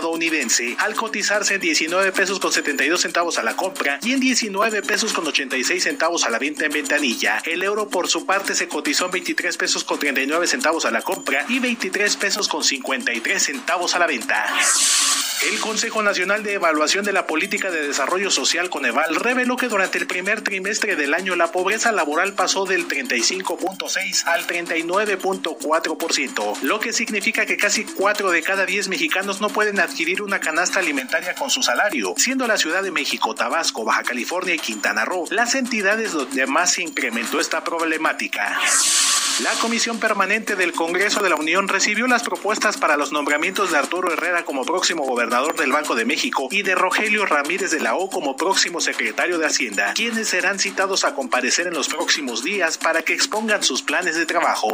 al 0.80 0.95
cotizarse 0.95 1.55
en 1.55 1.61
19 1.61 2.11
pesos 2.13 2.39
con 2.39 2.51
72 2.51 3.01
centavos 3.01 3.38
a 3.38 3.43
la 3.43 3.55
compra 3.55 3.99
y 4.01 4.13
en 4.13 4.19
19 4.19 4.81
pesos 4.81 5.13
con 5.13 5.27
86 5.27 5.84
centavos 5.84 6.26
a 6.26 6.30
la 6.30 6.39
venta 6.39 6.65
en 6.65 6.71
ventanilla. 6.71 7.41
El 7.45 7.63
euro, 7.63 7.89
por 7.89 8.07
su 8.07 8.26
parte, 8.26 8.55
se 8.55 8.67
cotizó 8.67 9.05
en 9.05 9.11
23 9.11 9.57
pesos 9.57 9.84
con 9.84 9.99
39 9.99 10.47
centavos 10.47 10.85
a 10.85 10.91
la 10.91 11.01
compra 11.01 11.45
y 11.49 11.59
23 11.59 12.15
pesos 12.15 12.47
con 12.47 12.63
53 12.63 13.43
centavos 13.43 13.95
a 13.95 13.99
la 13.99 14.07
venta. 14.07 14.45
El 15.47 15.57
Consejo 15.61 16.03
Nacional 16.03 16.43
de 16.43 16.55
Evaluación 16.55 17.05
de 17.05 17.13
la 17.13 17.26
Política 17.26 17.71
de 17.71 17.88
Desarrollo 17.88 18.30
Social 18.30 18.69
Coneval 18.69 19.15
reveló 19.15 19.55
que 19.55 19.69
durante 19.69 19.97
el 19.97 20.05
primer 20.05 20.41
trimestre 20.41 20.97
del 20.97 21.13
año 21.13 21.38
la 21.38 21.53
pobreza 21.53 21.93
laboral 21.93 22.34
pasó 22.34 22.65
del 22.65 22.89
35.6 22.89 24.26
al 24.26 24.45
39.4%, 24.45 26.61
lo 26.63 26.81
que 26.81 26.91
significa 26.91 27.45
que 27.45 27.55
casi 27.55 27.85
4 27.85 28.31
de 28.31 28.41
cada 28.41 28.65
10 28.65 28.89
mexicanos 28.89 29.39
no 29.39 29.47
pueden 29.47 29.80
adquirir 29.90 30.22
una 30.22 30.40
canasta 30.40 30.80
alimentaria 30.80 31.36
con 31.36 31.49
su 31.49 31.61
salario, 31.61 32.14
siendo 32.18 32.48
la 32.48 32.57
Ciudad 32.57 32.84
de 32.84 32.91
México, 32.91 33.36
Tabasco, 33.36 33.84
Baja 33.84 34.03
California 34.03 34.56
y 34.56 34.60
Quintana 34.60 35.06
Roo 35.06 35.26
las 35.30 35.56
entidades 35.56 36.14
donde 36.14 36.45
más 36.48 36.74
se 36.74 36.84
incrementó 36.84 37.40
esta 37.40 37.64
problemática. 37.64 38.60
La 39.44 39.52
Comisión 39.61 39.99
Permanente 39.99 40.57
del 40.57 40.74
Congreso 40.74 41.24
de 41.24 41.30
la 41.30 41.38
Unión 41.38 41.70
recibió 41.70 42.07
las 42.07 42.24
propuestas 42.24 42.76
para 42.76 42.98
los 42.98 43.14
nombramientos 43.14 43.72
de 43.72 43.78
Arturo 43.78 44.11
Herrera 44.11 44.44
como 44.44 44.66
próximo 44.66 45.06
gobernador 45.06 45.56
del 45.56 45.72
Banco 45.72 45.95
de 45.95 46.03
México 46.03 46.49
y 46.52 46.61
de 46.61 46.76
Rogelio 46.76 47.26
Ramírez 47.26 47.72
de 47.72 47.80
la 47.80 47.95
O 47.95 48.10
como 48.10 48.36
próximo 48.36 48.82
secretario 48.82 49.38
de 49.38 49.45
Hacienda, 49.45 49.94
quienes 49.94 50.28
serán 50.28 50.60
citados 50.60 51.06
a 51.06 51.16
comparecer 51.16 51.68
en 51.68 51.74
los 51.74 51.88
próximos 51.88 52.44
días 52.44 52.78
para 52.78 53.02
que 53.02 53.14
expongan 53.14 53.64
sus 53.64 53.82
planes 53.82 54.18
de 54.18 54.26
trabajo. 54.26 54.70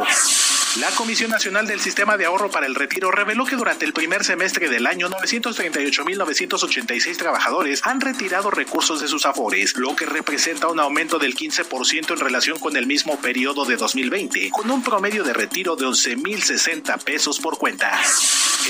La 0.80 0.90
Comisión 0.90 1.30
Nacional 1.30 1.66
del 1.66 1.80
Sistema 1.80 2.18
de 2.18 2.26
Ahorro 2.26 2.50
para 2.50 2.66
el 2.66 2.74
Retiro 2.74 3.10
reveló 3.10 3.46
que 3.46 3.56
durante 3.56 3.86
el 3.86 3.94
primer 3.94 4.24
semestre 4.24 4.68
del 4.68 4.86
año 4.86 5.08
938.986 5.08 7.16
trabajadores 7.16 7.80
han 7.84 8.02
retirado 8.02 8.50
recursos 8.50 9.00
de 9.00 9.08
sus 9.08 9.24
afores, 9.24 9.78
lo 9.78 9.96
que 9.96 10.04
representa 10.04 10.68
un 10.68 10.78
aumento 10.78 11.18
del 11.18 11.34
15% 11.34 12.10
en 12.10 12.20
relación 12.20 12.58
con 12.58 12.76
el 12.76 12.86
mismo 12.86 13.18
periodo 13.18 13.64
de 13.64 13.76
2020 13.76 14.50
con 14.50 14.70
un 14.70 14.82
promedio 14.82 15.24
de 15.24 15.32
retiro 15.32 15.76
de 15.76 15.86
11.060 15.86 17.02
pesos 17.02 17.40
por 17.40 17.56
cuenta. 17.56 17.98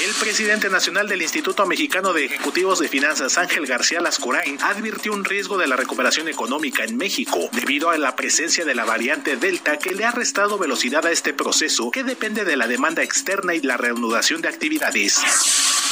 El 0.04 0.14
presidente 0.20 0.68
nacional 0.68 1.08
del 1.08 1.22
Instituto 1.22 1.64
Mexicano 1.64 2.12
de 2.12 2.26
Ejecutivos 2.26 2.78
de 2.78 2.88
Finanzas, 2.88 3.38
Ángel 3.38 3.66
García 3.66 3.98
Lascurain, 3.98 4.60
advirtió 4.62 5.14
un 5.14 5.24
riesgo 5.24 5.56
de 5.56 5.66
la 5.66 5.74
recuperación 5.74 6.28
económica 6.28 6.84
en 6.84 6.98
México 6.98 7.48
debido 7.52 7.88
a 7.88 7.96
la 7.96 8.14
presencia 8.14 8.66
de 8.66 8.74
la 8.74 8.84
variante 8.84 9.36
Delta 9.36 9.78
que 9.78 9.94
le 9.94 10.04
ha 10.04 10.10
restado 10.10 10.58
velocidad 10.58 11.06
a 11.06 11.12
este 11.12 11.32
proceso 11.32 11.90
que 11.90 12.04
depende 12.04 12.44
de 12.44 12.56
la 12.56 12.66
demanda 12.66 13.02
externa 13.02 13.54
y 13.54 13.60
la 13.62 13.78
reanudación 13.78 14.42
de 14.42 14.48
actividades. 14.48 15.18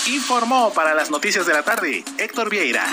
Informó 0.09 0.75
para 0.75 0.95
las 0.95 1.11
noticias 1.11 1.47
de 1.47 1.55
la 1.55 1.63
tarde 1.63 2.05
Héctor 2.19 2.51
Vieira. 2.51 2.87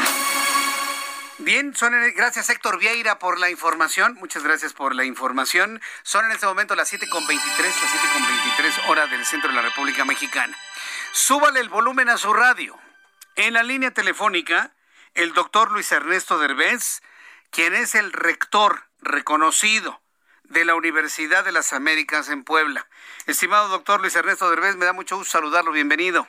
Bien, 1.40 1.76
son 1.76 1.92
gracias 2.16 2.50
Héctor 2.50 2.80
Vieira 2.80 3.20
por 3.20 3.38
la 3.38 3.50
información. 3.50 4.16
Muchas 4.20 4.44
gracias 4.44 4.72
por 4.72 4.96
la 4.96 5.04
información. 5.04 5.82
Son 6.04 6.24
en 6.26 6.32
este 6.32 6.46
momento 6.46 6.76
las 6.76 6.94
7.23, 6.94 7.10
las 7.10 8.78
7.23 8.78 8.90
horas 8.90 9.12
del 9.12 9.26
centro 9.26 9.50
de 9.50 9.56
la 9.58 9.64
República 9.64 10.06
Mexicana. 10.06 10.56
Súbale 11.12 11.60
el 11.60 11.68
volumen 11.68 12.08
a 12.08 12.18
su 12.18 12.34
radio. 12.34 12.78
En 13.36 13.54
la 13.54 13.64
línea 13.64 13.92
telefónica, 13.92 14.72
el 15.14 15.34
doctor 15.34 15.72
Luis 15.72 15.92
Ernesto 15.92 16.40
Derbez, 16.40 17.02
quien 17.50 17.74
es 17.74 17.96
el 17.96 18.14
rector 18.14 18.84
reconocido 19.02 20.00
de 20.46 20.64
la 20.64 20.76
Universidad 20.76 21.44
de 21.44 21.52
las 21.52 21.74
Américas 21.74 22.30
en 22.30 22.44
Puebla. 22.46 22.88
Estimado 23.28 23.68
doctor 23.68 24.00
Luis 24.00 24.16
Ernesto 24.16 24.50
Derbez, 24.50 24.78
me 24.78 24.86
da 24.86 24.94
mucho 24.94 25.18
gusto 25.18 25.32
saludarlo. 25.32 25.74
Bienvenido. 25.74 26.28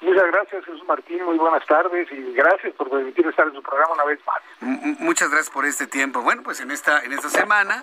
Muchas 0.00 0.26
gracias, 0.30 0.64
Jesús 0.64 0.84
Martín. 0.86 1.24
Muy 1.24 1.36
buenas 1.36 1.66
tardes 1.66 2.06
y 2.12 2.32
gracias 2.32 2.72
por 2.74 2.88
permitirme 2.88 3.30
estar 3.30 3.48
en 3.48 3.54
su 3.54 3.62
programa 3.62 3.94
una 3.94 4.04
vez 4.04 4.20
más. 4.24 5.00
muchas 5.00 5.28
gracias 5.28 5.50
por 5.50 5.64
este 5.66 5.88
tiempo. 5.88 6.22
Bueno, 6.22 6.44
pues 6.44 6.60
en 6.60 6.70
esta 6.70 7.02
en 7.02 7.12
esta 7.12 7.30
semana 7.30 7.82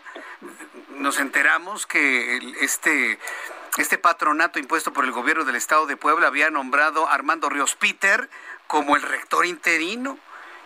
nos 0.92 1.20
enteramos 1.20 1.86
que 1.86 2.38
este 2.62 3.20
este 3.82 3.98
patronato 3.98 4.58
impuesto 4.58 4.94
por 4.94 5.04
el 5.04 5.12
gobierno 5.12 5.44
del 5.44 5.56
estado 5.56 5.86
de 5.86 5.98
Puebla 5.98 6.28
había 6.28 6.50
nombrado 6.50 7.08
a 7.08 7.14
Armando 7.14 7.50
Ríos 7.50 7.76
Peter 7.76 8.30
como 8.68 8.96
el 8.96 9.02
rector 9.02 9.46
interino. 9.46 10.18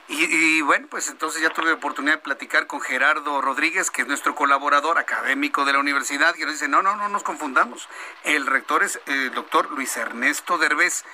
Y, 0.07 0.25
y, 0.25 0.61
bueno, 0.61 0.87
pues 0.89 1.09
entonces 1.09 1.41
ya 1.41 1.49
tuve 1.49 1.67
la 1.67 1.73
oportunidad 1.73 2.15
de 2.15 2.21
platicar 2.21 2.65
con 2.65 2.81
Gerardo 2.81 3.41
Rodríguez, 3.41 3.91
que 3.91 4.01
es 4.01 4.07
nuestro 4.07 4.33
colaborador 4.33 4.97
académico 4.97 5.65
de 5.65 5.73
la 5.73 5.79
universidad, 5.79 6.35
y 6.35 6.41
nos 6.41 6.53
dice, 6.53 6.67
no, 6.67 6.81
no, 6.81 6.95
no 6.95 7.09
nos 7.09 7.21
confundamos. 7.21 7.87
El 8.23 8.47
rector 8.47 8.81
es 8.83 8.99
el 9.05 9.31
doctor 9.33 9.69
Luis 9.71 9.95
Ernesto 9.97 10.57
Derbez. 10.57 11.05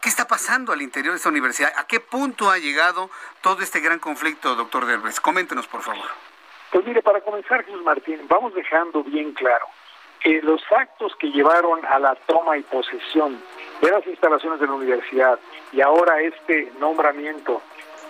¿Qué 0.00 0.08
está 0.08 0.26
pasando 0.26 0.72
al 0.72 0.82
interior 0.82 1.12
de 1.12 1.18
esta 1.18 1.28
universidad? 1.28 1.72
¿A 1.76 1.86
qué 1.86 2.00
punto 2.00 2.50
ha 2.50 2.58
llegado 2.58 3.10
todo 3.42 3.62
este 3.62 3.80
gran 3.80 4.00
conflicto, 4.00 4.56
doctor 4.56 4.86
Derbez? 4.86 5.20
Coméntenos, 5.20 5.68
por 5.68 5.82
favor. 5.82 6.06
Pues 6.72 6.84
mire, 6.84 7.02
para 7.02 7.20
comenzar, 7.20 7.64
Jesús 7.64 7.82
Martín, 7.82 8.26
vamos 8.28 8.54
dejando 8.54 9.04
bien 9.04 9.32
claro 9.34 9.66
que 10.20 10.40
los 10.42 10.60
actos 10.70 11.14
que 11.16 11.30
llevaron 11.30 11.84
a 11.86 11.98
la 11.98 12.14
toma 12.26 12.56
y 12.58 12.62
posesión 12.62 13.40
de 13.80 13.90
las 13.90 14.06
instalaciones 14.06 14.60
de 14.60 14.66
la 14.66 14.72
universidad 14.72 15.38
y 15.72 15.80
ahora 15.80 16.20
este 16.20 16.72
nombramiento 16.78 17.62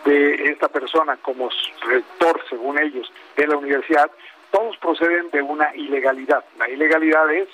de 0.05 0.51
esta 0.51 0.69
persona 0.69 1.16
como 1.16 1.51
rector, 1.87 2.41
según 2.49 2.78
ellos, 2.78 3.12
de 3.37 3.47
la 3.47 3.57
universidad, 3.57 4.11
todos 4.51 4.77
proceden 4.78 5.31
de 5.31 5.43
una 5.43 5.74
ilegalidad. 5.74 6.45
La 6.59 6.69
ilegalidad 6.69 7.31
es 7.33 7.49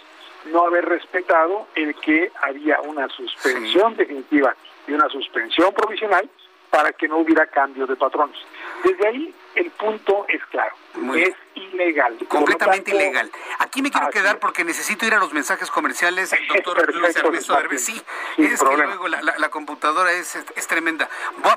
no 0.47 0.67
haber 0.67 0.85
respetado 0.85 1.67
el 1.75 1.95
que 1.97 2.31
había 2.43 2.81
una 2.81 3.09
suspensión 3.09 3.97
definitiva 3.97 4.55
y 4.87 4.93
una 4.93 5.09
suspensión 5.09 5.73
provisional 5.73 6.29
para 6.71 6.93
que 6.93 7.09
no 7.09 7.19
hubiera 7.19 7.47
cambio 7.47 7.87
de 7.87 7.97
patrones. 7.97 8.37
Desde 8.85 9.07
ahí 9.07 9.35
el 9.55 9.71
punto 9.73 10.27
es 10.29 10.45
claro, 10.47 10.75
es 11.15 11.35
ilegal. 11.55 12.19
Completamente 12.29 12.91
ilegal. 12.91 13.31
Aquí 13.59 13.83
me 13.83 13.91
quiero 13.91 14.11
quedar 14.11 14.39
porque 14.39 14.65
necesito 14.65 15.07
ir 15.07 15.15
a 15.15 15.19
los 15.19 15.33
mensajes 15.33 15.71
comerciales, 15.71 16.31
doctor 16.49 16.95
Luis 16.95 17.17
Ernesto 17.17 17.57
Sí, 17.77 18.03
es 18.39 18.61
que 18.63 18.77
luego 18.77 19.09
la, 19.09 19.49
computadora 19.51 20.13
es, 20.13 20.37
es, 20.57 20.67
tremenda. 20.67 21.09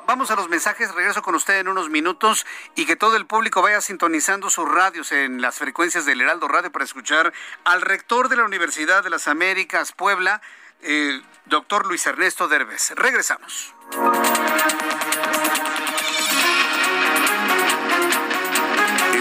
Vamos 0.05 0.31
a 0.31 0.35
los 0.35 0.49
mensajes, 0.49 0.93
regreso 0.93 1.21
con 1.21 1.35
usted 1.35 1.59
en 1.59 1.67
unos 1.67 1.89
minutos 1.89 2.45
y 2.75 2.85
que 2.85 2.95
todo 2.95 3.15
el 3.15 3.25
público 3.25 3.61
vaya 3.61 3.81
sintonizando 3.81 4.49
sus 4.49 4.69
radios 4.69 5.11
en 5.11 5.41
las 5.41 5.57
frecuencias 5.57 6.05
del 6.05 6.21
Heraldo 6.21 6.47
Radio 6.47 6.71
para 6.71 6.85
escuchar 6.85 7.33
al 7.63 7.81
rector 7.81 8.29
de 8.29 8.37
la 8.37 8.43
Universidad 8.43 9.03
de 9.03 9.09
las 9.09 9.27
Américas, 9.27 9.91
Puebla, 9.91 10.41
el 10.81 11.23
doctor 11.45 11.85
Luis 11.87 12.05
Ernesto 12.05 12.47
Derbez. 12.47 12.91
Regresamos. 12.95 13.73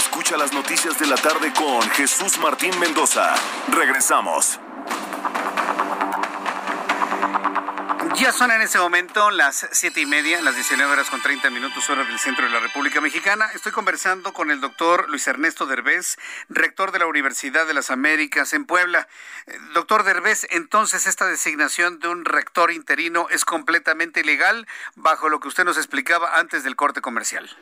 Escucha 0.00 0.38
las 0.38 0.54
noticias 0.54 0.98
de 0.98 1.06
la 1.06 1.16
tarde 1.16 1.52
con 1.52 1.82
Jesús 1.90 2.38
Martín 2.38 2.70
Mendoza. 2.80 3.34
Regresamos. 3.68 4.58
Ya 8.16 8.32
son 8.32 8.50
en 8.50 8.62
ese 8.62 8.78
momento 8.78 9.30
las 9.30 9.68
siete 9.72 10.00
y 10.00 10.06
media, 10.06 10.40
las 10.40 10.54
19 10.54 10.90
horas 10.90 11.10
con 11.10 11.20
30 11.20 11.50
minutos 11.50 11.90
hora 11.90 12.02
del 12.04 12.18
centro 12.18 12.46
de 12.46 12.50
la 12.50 12.60
República 12.60 13.02
Mexicana. 13.02 13.50
Estoy 13.54 13.72
conversando 13.72 14.32
con 14.32 14.50
el 14.50 14.62
doctor 14.62 15.06
Luis 15.10 15.28
Ernesto 15.28 15.66
Derbez, 15.66 16.16
rector 16.48 16.92
de 16.92 17.00
la 17.00 17.06
Universidad 17.06 17.66
de 17.66 17.74
las 17.74 17.90
Américas 17.90 18.54
en 18.54 18.64
Puebla. 18.64 19.06
Eh, 19.46 19.58
doctor 19.74 20.04
Derbez, 20.04 20.46
entonces 20.48 21.06
esta 21.06 21.26
designación 21.26 21.98
de 21.98 22.08
un 22.08 22.24
rector 22.24 22.72
interino 22.72 23.28
es 23.28 23.44
completamente 23.44 24.20
ilegal 24.20 24.66
bajo 24.94 25.28
lo 25.28 25.40
que 25.40 25.48
usted 25.48 25.64
nos 25.64 25.76
explicaba 25.76 26.38
antes 26.38 26.64
del 26.64 26.74
corte 26.74 27.02
comercial. 27.02 27.54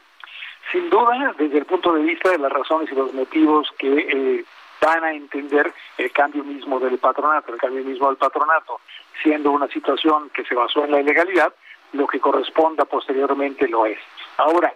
Sin 0.71 0.91
duda, 0.91 1.35
desde 1.39 1.59
el 1.59 1.65
punto 1.65 1.93
de 1.95 2.03
vista 2.03 2.31
de 2.31 2.39
las 2.39 2.53
razones 2.53 2.91
y 2.93 2.95
los 2.95 3.13
motivos 3.15 3.69
que 3.79 3.89
eh, 3.89 4.45
van 4.81 5.03
a 5.03 5.13
entender 5.13 5.73
el 5.97 6.13
cambio 6.13 6.45
mismo 6.45 6.79
del 6.79 6.99
patronato, 6.99 7.53
el 7.53 7.61
cambio 7.61 7.83
mismo 7.85 8.09
del 8.09 8.17
patronato 8.17 8.81
siendo 9.23 9.51
una 9.51 9.69
situación 9.69 10.31
que 10.31 10.45
se 10.45 10.55
basó 10.55 10.85
en 10.85 10.93
la 10.93 11.01
ilegalidad, 11.01 11.53
lo 11.93 12.07
que 12.07 12.21
corresponda 12.21 12.85
posteriormente 12.85 13.67
lo 13.69 13.87
es. 13.87 13.99
Ahora, 14.37 14.73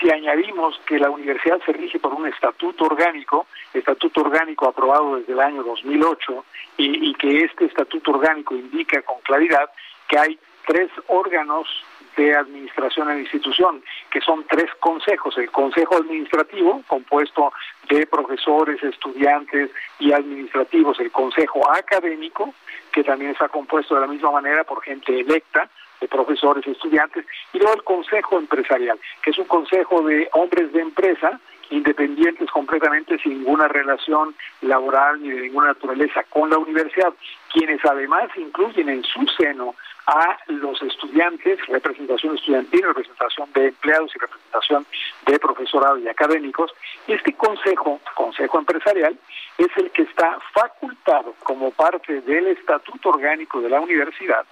si 0.00 0.10
añadimos 0.10 0.80
que 0.86 0.98
la 0.98 1.10
universidad 1.10 1.60
se 1.66 1.72
rige 1.72 1.98
por 1.98 2.14
un 2.14 2.26
estatuto 2.26 2.84
orgánico, 2.84 3.46
estatuto 3.72 4.22
orgánico 4.22 4.68
aprobado 4.68 5.16
desde 5.16 5.32
el 5.32 5.40
año 5.40 5.62
2008, 5.62 6.44
y, 6.78 7.10
y 7.10 7.14
que 7.14 7.44
este 7.44 7.66
estatuto 7.66 8.12
orgánico 8.12 8.54
indica 8.54 9.02
con 9.02 9.20
claridad 9.20 9.70
que 10.08 10.18
hay 10.18 10.38
tres 10.66 10.90
órganos 11.08 11.68
de 12.16 12.34
administración 12.34 13.10
en 13.10 13.20
institución, 13.20 13.82
que 14.10 14.20
son 14.20 14.44
tres 14.48 14.70
consejos. 14.80 15.36
El 15.38 15.50
consejo 15.50 15.96
administrativo, 15.96 16.82
compuesto 16.86 17.52
de 17.88 18.06
profesores, 18.06 18.82
estudiantes 18.82 19.70
y 19.98 20.12
administrativos, 20.12 20.98
el 21.00 21.10
consejo 21.10 21.70
académico, 21.70 22.54
que 22.92 23.04
también 23.04 23.32
está 23.32 23.48
compuesto 23.48 23.94
de 23.94 24.02
la 24.02 24.06
misma 24.06 24.30
manera 24.30 24.64
por 24.64 24.82
gente 24.82 25.20
electa, 25.20 25.68
de 26.00 26.08
profesores, 26.08 26.66
estudiantes, 26.66 27.24
y 27.52 27.58
luego 27.58 27.74
el 27.74 27.84
Consejo 27.84 28.38
Empresarial, 28.38 28.98
que 29.22 29.30
es 29.30 29.38
un 29.38 29.46
consejo 29.46 30.02
de 30.02 30.28
hombres 30.32 30.72
de 30.72 30.80
empresa 30.80 31.40
independientes 31.70 32.50
completamente, 32.50 33.18
sin 33.18 33.38
ninguna 33.38 33.68
relación 33.68 34.34
laboral 34.62 35.22
ni 35.22 35.30
de 35.30 35.42
ninguna 35.42 35.68
naturaleza 35.68 36.22
con 36.28 36.50
la 36.50 36.58
universidad, 36.58 37.12
quienes 37.52 37.84
además 37.84 38.30
incluyen 38.36 38.88
en 38.88 39.04
su 39.04 39.26
seno 39.38 39.74
a 40.06 40.36
los 40.48 40.82
estudiantes, 40.82 41.58
representación 41.66 42.36
estudiantil, 42.36 42.82
representación 42.82 43.50
de 43.54 43.68
empleados 43.68 44.10
y 44.14 44.18
representación 44.18 44.86
de 45.26 45.38
profesorado 45.38 45.98
y 45.98 46.08
académicos. 46.08 46.72
Este 47.06 47.32
consejo, 47.32 48.00
consejo 48.14 48.58
empresarial, 48.58 49.18
es 49.56 49.68
el 49.76 49.90
que 49.92 50.02
está 50.02 50.38
facultado 50.52 51.34
como 51.42 51.70
parte 51.70 52.20
del 52.20 52.48
estatuto 52.48 53.10
orgánico 53.10 53.60
de 53.60 53.70
la 53.70 53.80
universidad 53.80 54.44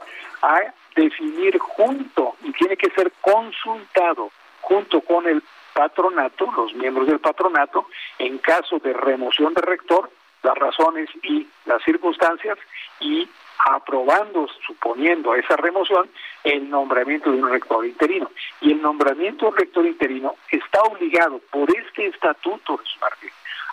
a 0.43 0.73
definir 0.97 1.59
junto 1.59 2.37
y 2.43 2.53
tiene 2.53 2.77
que 2.77 2.91
ser 2.91 3.13
consultado 3.21 4.31
junto 4.61 5.01
con 5.03 5.27
el 5.27 5.43
patronato, 5.75 6.51
los 6.57 6.75
miembros 6.75 7.07
del 7.07 7.21
patronato, 7.21 7.87
en 8.19 8.39
caso 8.39 8.79
de 8.79 8.93
remoción 8.93 9.55
de 9.55 9.63
rector, 9.63 10.11
las 10.43 10.57
razones 10.57 11.09
y 11.23 11.47
las 11.67 11.83
circunstancias 11.85 12.59
y 13.01 13.29
aprobando, 13.65 14.49
suponiendo 14.67 15.35
esa 15.35 15.57
remoción, 15.57 16.11
el 16.43 16.69
nombramiento 16.69 17.31
de 17.31 17.43
un 17.43 17.51
rector 17.51 17.87
interino. 17.87 18.31
Y 18.61 18.73
el 18.73 18.83
nombramiento 18.83 19.47
de 19.47 19.53
un 19.53 19.57
rector 19.57 19.87
interino 19.87 20.35
está 20.51 20.83
obligado 20.83 21.41
por 21.51 21.71
este 21.77 22.07
estatuto, 22.07 22.81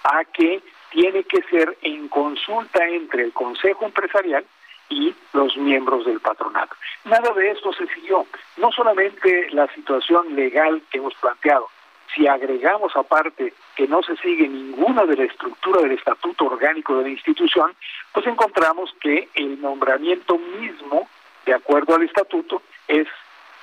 a 0.04 0.24
que 0.26 0.62
tiene 0.92 1.24
que 1.24 1.42
ser 1.44 1.78
en 1.82 2.08
consulta 2.08 2.86
entre 2.88 3.24
el 3.24 3.34
Consejo 3.34 3.86
Empresarial 3.86 4.46
y 4.90 5.14
los 5.34 5.56
miembros 5.58 6.06
del 6.06 6.20
patronato. 6.20 6.76
Nada 7.06 7.32
de 7.34 7.52
esto 7.52 7.72
se 7.74 7.88
siguió. 7.88 8.26
No 8.58 8.72
solamente 8.72 9.50
la 9.52 9.68
situación 9.74 10.36
legal 10.36 10.82
que 10.92 10.98
hemos 10.98 11.14
planteado, 11.16 11.68
si 12.14 12.27
agregamos 12.27 12.95
aparte 12.95 13.53
que 13.76 13.88
no 13.88 14.02
se 14.03 14.15
sigue 14.18 14.48
ninguna 14.48 15.06
de 15.06 15.15
la 15.15 15.23
estructura 15.23 15.81
del 15.81 15.91
estatuto 15.91 16.45
orgánico 16.45 16.98
de 16.98 17.03
la 17.03 17.10
institución, 17.10 17.73
pues 18.11 18.26
encontramos 18.27 18.94
que 18.99 19.30
el 19.36 19.61
nombramiento 19.61 20.38
mismo, 20.38 21.07
de 21.45 21.53
acuerdo 21.53 21.95
al 21.95 22.03
estatuto, 22.03 22.61
es 22.88 23.07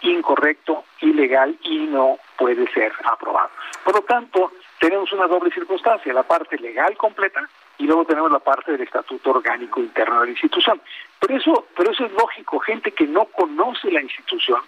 incorrecto, 0.02 0.84
ilegal 1.00 1.56
y 1.62 1.78
no 1.86 2.18
puede 2.36 2.70
ser 2.72 2.92
aprobado. 3.04 3.50
Por 3.84 3.94
lo 3.94 4.02
tanto, 4.02 4.52
tenemos 4.78 5.12
una 5.12 5.26
doble 5.26 5.50
circunstancia, 5.50 6.12
la 6.12 6.22
parte 6.22 6.58
legal 6.58 6.96
completa 6.96 7.48
y 7.78 7.84
luego 7.84 8.04
tenemos 8.04 8.30
la 8.30 8.38
parte 8.38 8.72
del 8.72 8.82
estatuto 8.82 9.30
orgánico 9.30 9.80
interno 9.80 10.20
de 10.20 10.26
la 10.26 10.32
institución. 10.32 10.80
Pero 11.20 11.36
eso, 11.36 11.66
pero 11.76 11.90
eso 11.90 12.04
es 12.04 12.12
lógico, 12.12 12.58
gente 12.60 12.92
que 12.92 13.06
no 13.06 13.24
conoce 13.26 13.90
la 13.90 14.02
institución, 14.02 14.60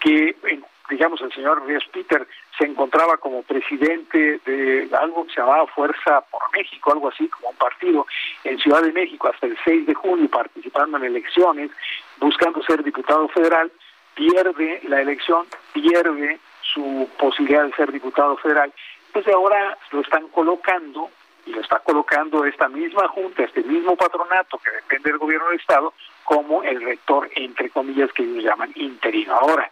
que 0.00 0.36
digamos 0.88 1.20
el 1.22 1.32
señor 1.32 1.64
Ríos 1.66 1.84
Peter 1.92 2.26
se 2.58 2.64
encontraba 2.64 3.16
como 3.16 3.42
presidente 3.42 4.40
de 4.44 4.88
algo 4.98 5.26
que 5.26 5.34
se 5.34 5.40
llamaba 5.40 5.66
Fuerza 5.66 6.20
por 6.30 6.42
México, 6.52 6.92
algo 6.92 7.08
así 7.08 7.28
como 7.28 7.50
un 7.50 7.56
partido 7.56 8.06
en 8.44 8.58
Ciudad 8.58 8.82
de 8.82 8.92
México 8.92 9.28
hasta 9.28 9.46
el 9.46 9.56
6 9.64 9.86
de 9.86 9.94
junio 9.94 10.28
participando 10.28 10.98
en 10.98 11.04
elecciones, 11.04 11.70
buscando 12.18 12.62
ser 12.62 12.82
diputado 12.84 13.28
federal, 13.28 13.72
pierde 14.14 14.80
la 14.84 15.00
elección, 15.00 15.46
pierde 15.72 16.38
su 16.62 17.08
posibilidad 17.18 17.64
de 17.64 17.72
ser 17.72 17.90
diputado 17.92 18.36
federal, 18.36 18.72
pues 19.12 19.26
ahora 19.28 19.76
lo 19.90 20.00
están 20.00 20.28
colocando 20.28 21.10
y 21.46 21.52
lo 21.52 21.60
está 21.60 21.78
colocando 21.80 22.44
esta 22.44 22.68
misma 22.68 23.08
junta, 23.08 23.44
este 23.44 23.62
mismo 23.62 23.96
patronato 23.96 24.58
que 24.58 24.70
depende 24.70 25.10
del 25.10 25.18
gobierno 25.18 25.48
del 25.48 25.60
estado, 25.60 25.92
como 26.24 26.62
el 26.62 26.80
rector, 26.80 27.28
entre 27.34 27.68
comillas, 27.70 28.12
que 28.12 28.22
ellos 28.22 28.44
llaman 28.44 28.72
interino. 28.76 29.34
Ahora, 29.34 29.70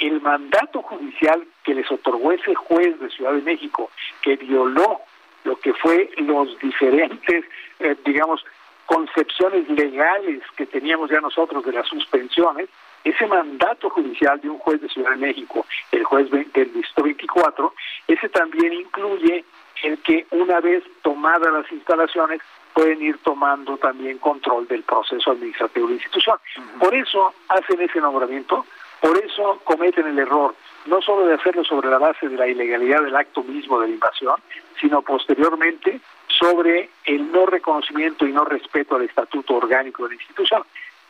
el 0.00 0.20
mandato 0.20 0.82
judicial 0.82 1.46
que 1.62 1.74
les 1.74 1.90
otorgó 1.90 2.32
ese 2.32 2.54
juez 2.54 2.98
de 3.00 3.10
Ciudad 3.10 3.32
de 3.32 3.42
México, 3.42 3.90
que 4.22 4.36
violó 4.36 5.00
lo 5.44 5.56
que 5.56 5.72
fue 5.74 6.10
los 6.18 6.58
diferentes, 6.58 7.44
eh, 7.78 7.96
digamos, 8.04 8.44
concepciones 8.86 9.68
legales 9.68 10.42
que 10.56 10.66
teníamos 10.66 11.10
ya 11.10 11.20
nosotros 11.20 11.64
de 11.64 11.72
las 11.72 11.86
suspensiones, 11.86 12.68
ese 13.04 13.26
mandato 13.26 13.88
judicial 13.88 14.40
de 14.40 14.50
un 14.50 14.58
juez 14.58 14.80
de 14.80 14.88
Ciudad 14.88 15.10
de 15.10 15.16
México, 15.16 15.64
el 15.92 16.04
juez 16.04 16.30
del 16.30 16.72
distrito 16.72 17.02
24, 17.02 17.74
ese 18.08 18.28
también 18.28 18.72
incluye 18.72 19.44
el 19.82 19.98
que 19.98 20.26
una 20.30 20.60
vez 20.60 20.82
tomadas 21.02 21.52
las 21.52 21.70
instalaciones 21.72 22.40
pueden 22.74 23.00
ir 23.02 23.18
tomando 23.18 23.76
también 23.78 24.18
control 24.18 24.66
del 24.68 24.82
proceso 24.82 25.30
administrativo 25.30 25.86
de 25.86 25.92
la 25.92 25.96
institución. 25.96 26.38
Por 26.78 26.94
eso 26.94 27.32
hacen 27.48 27.80
ese 27.80 28.00
nombramiento, 28.00 28.66
por 29.00 29.16
eso 29.18 29.60
cometen 29.64 30.06
el 30.06 30.18
error, 30.18 30.54
no 30.86 31.00
solo 31.00 31.26
de 31.26 31.34
hacerlo 31.34 31.64
sobre 31.64 31.88
la 31.88 31.98
base 31.98 32.28
de 32.28 32.36
la 32.36 32.46
ilegalidad 32.46 33.02
del 33.02 33.16
acto 33.16 33.42
mismo 33.42 33.80
de 33.80 33.88
la 33.88 33.94
invasión, 33.94 34.36
sino 34.80 35.02
posteriormente 35.02 36.00
sobre 36.26 36.90
el 37.04 37.30
no 37.32 37.46
reconocimiento 37.46 38.26
y 38.26 38.32
no 38.32 38.44
respeto 38.44 38.96
al 38.96 39.02
estatuto 39.02 39.54
orgánico 39.54 40.04
de 40.04 40.10
la 40.10 40.14
institución, 40.14 40.62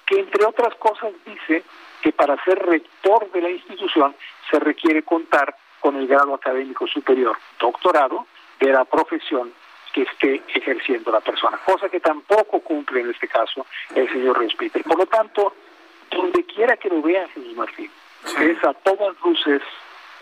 que 0.06 0.20
entre 0.20 0.44
otras 0.44 0.74
cosas 0.76 1.12
dice 1.24 1.62
que 2.00 2.12
para 2.12 2.42
ser 2.44 2.58
rector 2.58 3.30
de 3.30 3.42
la 3.42 3.50
institución 3.50 4.14
se 4.50 4.58
requiere 4.58 5.02
contar 5.02 5.54
con 5.80 5.96
el 5.96 6.06
grado 6.06 6.34
académico 6.34 6.86
superior, 6.86 7.36
doctorado, 7.58 8.26
de 8.58 8.72
la 8.72 8.84
profesión 8.84 9.52
que 9.92 10.02
esté 10.02 10.42
ejerciendo 10.54 11.10
la 11.10 11.20
persona, 11.20 11.58
cosa 11.64 11.88
que 11.88 11.98
tampoco 11.98 12.60
cumple 12.60 13.00
en 13.00 13.10
este 13.10 13.26
caso 13.26 13.66
el 13.94 14.08
señor 14.12 14.38
Respiter. 14.38 14.82
Por 14.84 14.98
lo 14.98 15.06
tanto, 15.06 15.54
donde 16.10 16.44
quiera 16.44 16.76
que 16.76 16.88
lo 16.88 17.02
vea 17.02 17.28
Jesús 17.28 17.56
Martín, 17.56 17.90
es 18.40 18.64
a 18.64 18.74
todas 18.74 19.16
luces 19.24 19.62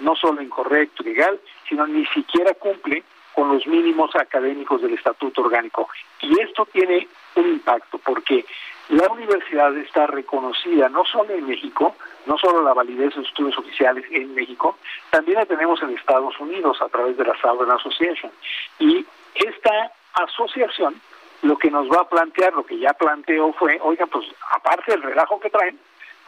no 0.01 0.15
solo 0.15 0.41
incorrecto, 0.43 1.03
legal, 1.03 1.41
sino 1.69 1.87
ni 1.87 2.07
siquiera 2.07 2.55
cumple 2.55 3.03
con 3.35 3.53
los 3.53 3.67
mínimos 3.67 4.15
académicos 4.17 4.83
del 4.83 4.95
estatuto 4.95 5.43
orgánico. 5.43 5.89
Y 6.21 6.41
esto 6.41 6.67
tiene 6.73 7.09
un 7.37 7.49
impacto 7.49 7.99
porque 7.99 8.45
la 8.89 9.09
universidad 9.09 9.77
está 9.77 10.07
reconocida 10.07 10.89
no 10.89 11.05
solo 11.05 11.35
en 11.35 11.47
México, 11.47 11.95
no 12.27 12.39
solo 12.39 12.63
la 12.63 12.73
validez 12.73 13.15
de 13.15 13.23
estudios 13.23 13.59
oficiales 13.59 14.05
en 14.11 14.35
México, 14.35 14.79
también 15.11 15.39
la 15.39 15.47
tenemos 15.47 15.81
en 15.83 15.91
Estados 15.91 16.39
Unidos 16.41 16.81
a 16.81 16.89
través 16.89 17.17
de 17.17 17.25
la 17.25 17.39
Southern 17.41 17.71
Association. 17.71 18.33
Y 18.79 19.05
esta 19.35 19.93
asociación 20.15 21.01
lo 21.43 21.57
que 21.57 21.71
nos 21.71 21.89
va 21.89 22.03
a 22.03 22.09
plantear, 22.09 22.53
lo 22.53 22.65
que 22.65 22.79
ya 22.79 22.93
planteó 22.95 23.53
fue, 23.53 23.79
oiga, 23.83 24.07
pues 24.07 24.27
aparte 24.53 24.93
del 24.93 25.03
relajo 25.03 25.39
que 25.41 25.51
traen, 25.51 25.79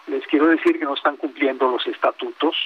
les 0.07 0.27
quiero 0.27 0.47
decir 0.47 0.79
que 0.79 0.85
no 0.85 0.95
están 0.95 1.17
cumpliendo 1.17 1.71
los 1.71 1.87
estatutos 1.87 2.57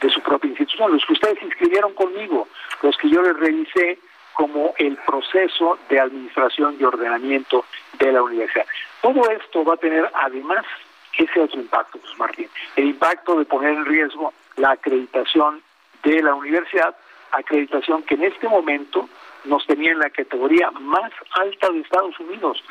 de 0.00 0.10
su 0.10 0.20
propia 0.20 0.48
institución, 0.48 0.92
los 0.92 1.04
que 1.04 1.12
ustedes 1.14 1.42
inscribieron 1.42 1.92
conmigo, 1.94 2.48
los 2.82 2.96
que 2.96 3.10
yo 3.10 3.22
les 3.22 3.36
revisé 3.36 3.98
como 4.34 4.72
el 4.78 4.96
proceso 4.98 5.78
de 5.88 5.98
administración 5.98 6.76
y 6.78 6.84
ordenamiento 6.84 7.64
de 7.98 8.12
la 8.12 8.22
universidad. 8.22 8.66
Todo 9.02 9.28
esto 9.30 9.64
va 9.64 9.74
a 9.74 9.78
tener 9.78 10.08
además 10.14 10.64
ese 11.16 11.40
otro 11.40 11.60
impacto, 11.60 11.98
pues 11.98 12.16
Martín, 12.16 12.48
el 12.76 12.84
impacto 12.84 13.36
de 13.36 13.44
poner 13.44 13.72
en 13.72 13.84
riesgo 13.84 14.32
la 14.56 14.72
acreditación 14.72 15.62
de 16.04 16.22
la 16.22 16.34
universidad, 16.34 16.96
acreditación 17.32 18.04
que 18.04 18.14
en 18.14 18.24
este 18.24 18.48
momento 18.48 19.08
nos 19.44 19.66
tenía 19.66 19.92
en 19.92 19.98
la 19.98 20.10
categoría 20.10 20.70
más 20.72 21.12
alta 21.32 21.70
de 21.70 21.80
Estados 21.80 22.18
Unidos. 22.20 22.62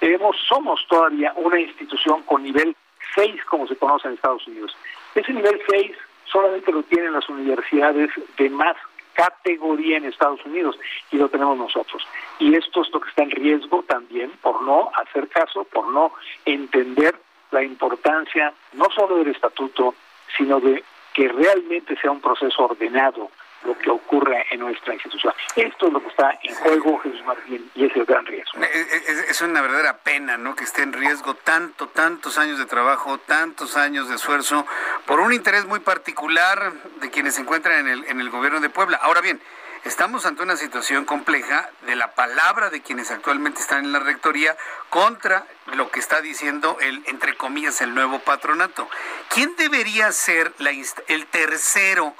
Tenemos, 0.00 0.36
somos 0.46 0.84
todavía 0.88 1.32
una 1.36 1.60
institución 1.60 2.22
con 2.22 2.42
nivel 2.42 2.76
6, 3.14 3.44
como 3.44 3.66
se 3.66 3.76
conoce 3.76 4.08
en 4.08 4.14
Estados 4.14 4.46
Unidos. 4.46 4.76
Ese 5.14 5.32
nivel 5.32 5.60
6 5.68 5.92
solamente 6.24 6.72
lo 6.72 6.82
tienen 6.82 7.12
las 7.12 7.28
universidades 7.28 8.10
de 8.36 8.50
más 8.50 8.76
categoría 9.14 9.96
en 9.96 10.04
Estados 10.04 10.44
Unidos 10.44 10.78
y 11.10 11.16
lo 11.16 11.28
tenemos 11.28 11.56
nosotros. 11.56 12.06
Y 12.38 12.54
esto 12.54 12.82
es 12.82 12.90
lo 12.92 13.00
que 13.00 13.08
está 13.08 13.22
en 13.22 13.30
riesgo 13.30 13.82
también 13.84 14.30
por 14.42 14.62
no 14.62 14.90
hacer 14.94 15.28
caso, 15.28 15.64
por 15.64 15.88
no 15.88 16.12
entender 16.44 17.16
la 17.50 17.62
importancia 17.62 18.52
no 18.74 18.86
solo 18.94 19.16
del 19.16 19.28
estatuto, 19.28 19.94
sino 20.36 20.60
de 20.60 20.84
que 21.14 21.28
realmente 21.28 21.96
sea 21.96 22.10
un 22.10 22.20
proceso 22.20 22.64
ordenado, 22.64 23.30
lo 23.66 23.76
que 23.78 23.90
ocurre 23.90 24.46
en 24.50 24.60
nuestra 24.60 24.94
institución. 24.94 25.34
Esto 25.54 25.88
es 25.88 25.92
lo 25.92 26.00
que 26.00 26.08
está 26.08 26.38
en 26.42 26.54
juego, 26.54 26.98
Jesús 26.98 27.24
Martín, 27.24 27.70
y 27.74 27.84
es 27.84 27.96
el 27.96 28.04
gran 28.04 28.24
riesgo. 28.24 28.60
Eh, 28.62 28.68
eh, 28.72 29.24
es, 29.28 29.40
una 29.40 29.60
verdadera 29.60 29.98
pena, 29.98 30.36
¿no? 30.36 30.54
Que 30.54 30.64
esté 30.64 30.82
en 30.82 30.92
riesgo 30.92 31.34
tanto, 31.34 31.88
tantos 31.88 32.38
años 32.38 32.58
de 32.58 32.66
trabajo, 32.66 33.18
tantos 33.18 33.76
años 33.76 34.08
de 34.08 34.14
esfuerzo, 34.14 34.66
por 35.04 35.20
un 35.20 35.32
interés 35.32 35.66
muy 35.66 35.80
particular 35.80 36.72
de 37.00 37.10
quienes 37.10 37.34
se 37.34 37.42
encuentran 37.42 37.80
en 37.80 37.88
el, 37.88 38.04
en 38.04 38.20
el 38.20 38.30
gobierno 38.30 38.60
de 38.60 38.70
Puebla. 38.70 38.98
Ahora 39.02 39.20
bien, 39.20 39.40
estamos 39.84 40.26
ante 40.26 40.42
una 40.42 40.56
situación 40.56 41.04
compleja 41.04 41.68
de 41.86 41.96
la 41.96 42.14
palabra 42.14 42.70
de 42.70 42.80
quienes 42.82 43.10
actualmente 43.10 43.60
están 43.60 43.84
en 43.84 43.92
la 43.92 44.00
rectoría 44.00 44.56
contra 44.90 45.44
lo 45.74 45.90
que 45.90 46.00
está 46.00 46.20
diciendo 46.20 46.78
el, 46.80 47.02
entre 47.06 47.36
comillas, 47.36 47.80
el 47.80 47.94
nuevo 47.94 48.18
patronato. 48.20 48.88
¿Quién 49.28 49.54
debería 49.56 50.12
ser 50.12 50.52
la, 50.58 50.70
el 50.70 51.26
tercero? 51.26 52.14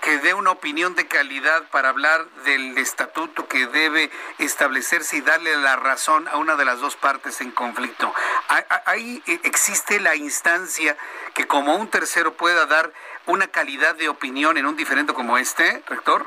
Que 0.00 0.18
dé 0.18 0.34
una 0.34 0.50
opinión 0.52 0.94
de 0.94 1.06
calidad 1.06 1.64
para 1.70 1.88
hablar 1.88 2.26
del 2.44 2.78
estatuto 2.78 3.48
que 3.48 3.66
debe 3.66 4.10
establecerse 4.38 5.16
y 5.16 5.20
darle 5.20 5.56
la 5.56 5.76
razón 5.76 6.28
a 6.28 6.36
una 6.36 6.56
de 6.56 6.64
las 6.64 6.80
dos 6.80 6.96
partes 6.96 7.40
en 7.40 7.50
conflicto. 7.50 8.12
Ahí 8.84 9.22
e, 9.26 9.40
existe 9.44 9.98
la 10.00 10.14
instancia 10.14 10.96
que 11.34 11.46
como 11.46 11.76
un 11.76 11.88
tercero 11.88 12.34
pueda 12.34 12.66
dar 12.66 12.92
una 13.26 13.48
calidad 13.48 13.94
de 13.96 14.08
opinión 14.08 14.56
en 14.56 14.66
un 14.66 14.76
diferendo 14.76 15.14
como 15.14 15.38
este, 15.38 15.82
rector. 15.88 16.24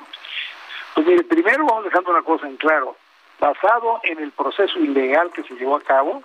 Pues 0.96 1.08
mire, 1.08 1.24
primero 1.24 1.66
vamos 1.66 1.86
dejando 1.86 2.12
una 2.12 2.22
cosa 2.22 2.48
en 2.48 2.58
claro. 2.58 2.96
Basado 3.40 4.02
en 4.04 4.20
el 4.20 4.32
proceso 4.32 4.78
ilegal 4.80 5.32
que 5.32 5.44
se 5.44 5.54
llevó 5.54 5.78
a 5.78 5.82
cabo, 5.82 6.22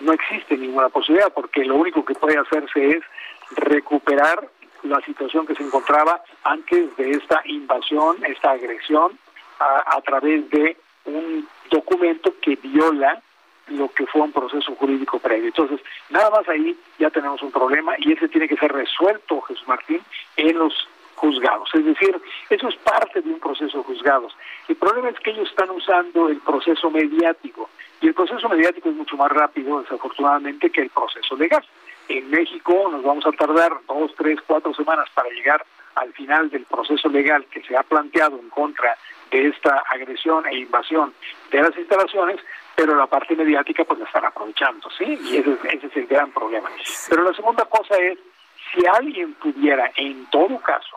no 0.00 0.12
existe 0.12 0.56
ninguna 0.56 0.88
posibilidad, 0.88 1.32
porque 1.32 1.64
lo 1.64 1.76
único 1.76 2.04
que 2.04 2.14
puede 2.14 2.36
hacerse 2.38 2.90
es 2.90 3.04
recuperar 3.50 4.48
la 4.82 5.00
situación 5.00 5.46
que 5.46 5.54
se 5.54 5.62
encontraba 5.62 6.22
antes 6.44 6.96
de 6.96 7.12
esta 7.12 7.42
invasión, 7.44 8.16
esta 8.24 8.52
agresión, 8.52 9.18
a, 9.58 10.00
través 10.02 10.48
de 10.50 10.76
un 11.06 11.48
documento 11.70 12.34
que 12.40 12.56
viola 12.56 13.22
lo 13.68 13.88
que 13.92 14.06
fue 14.06 14.20
un 14.20 14.32
proceso 14.32 14.74
jurídico 14.74 15.18
previo. 15.18 15.46
Entonces, 15.46 15.80
nada 16.10 16.30
más 16.30 16.48
ahí 16.48 16.76
ya 16.98 17.10
tenemos 17.10 17.42
un 17.42 17.50
problema 17.50 17.94
y 17.98 18.12
ese 18.12 18.28
tiene 18.28 18.48
que 18.48 18.56
ser 18.56 18.72
resuelto, 18.72 19.40
Jesús 19.42 19.66
Martín, 19.66 20.02
en 20.36 20.58
los 20.58 20.88
juzgados. 21.16 21.68
Es 21.74 21.84
decir, 21.84 22.20
eso 22.50 22.68
es 22.68 22.76
parte 22.76 23.22
de 23.22 23.30
un 23.30 23.40
proceso 23.40 23.78
de 23.78 23.84
juzgados. 23.84 24.36
El 24.68 24.76
problema 24.76 25.08
es 25.08 25.18
que 25.18 25.30
ellos 25.30 25.48
están 25.48 25.70
usando 25.70 26.28
el 26.28 26.38
proceso 26.38 26.90
mediático 26.90 27.70
y 28.00 28.08
el 28.08 28.14
proceso 28.14 28.48
mediático 28.48 28.90
es 28.90 28.94
mucho 28.94 29.16
más 29.16 29.32
rápido, 29.32 29.80
desafortunadamente, 29.80 30.70
que 30.70 30.82
el 30.82 30.90
proceso 30.90 31.34
legal. 31.36 31.64
En 32.08 32.30
México 32.30 32.88
nos 32.90 33.02
vamos 33.02 33.26
a 33.26 33.32
tardar 33.32 33.72
dos, 33.88 34.14
tres, 34.16 34.38
cuatro 34.46 34.72
semanas 34.74 35.08
para 35.14 35.28
llegar 35.30 35.64
al 35.96 36.12
final 36.12 36.50
del 36.50 36.64
proceso 36.64 37.08
legal 37.08 37.46
que 37.46 37.62
se 37.62 37.76
ha 37.76 37.82
planteado 37.82 38.38
en 38.38 38.50
contra 38.50 38.96
de 39.30 39.48
esta 39.48 39.82
agresión 39.90 40.46
e 40.46 40.58
invasión 40.58 41.12
de 41.50 41.62
las 41.62 41.76
instalaciones, 41.76 42.38
pero 42.76 42.94
la 42.94 43.06
parte 43.06 43.34
mediática 43.34 43.84
pues 43.84 43.98
la 43.98 44.06
están 44.06 44.24
aprovechando, 44.24 44.88
¿sí? 44.90 45.18
Y 45.24 45.38
ese, 45.38 45.56
ese 45.72 45.86
es 45.86 45.96
el 45.96 46.06
gran 46.06 46.30
problema. 46.30 46.68
Pero 47.08 47.24
la 47.24 47.34
segunda 47.34 47.64
cosa 47.64 47.96
es, 47.96 48.18
si 48.72 48.86
alguien 48.86 49.34
pudiera, 49.34 49.90
en 49.96 50.26
todo 50.26 50.58
caso, 50.60 50.96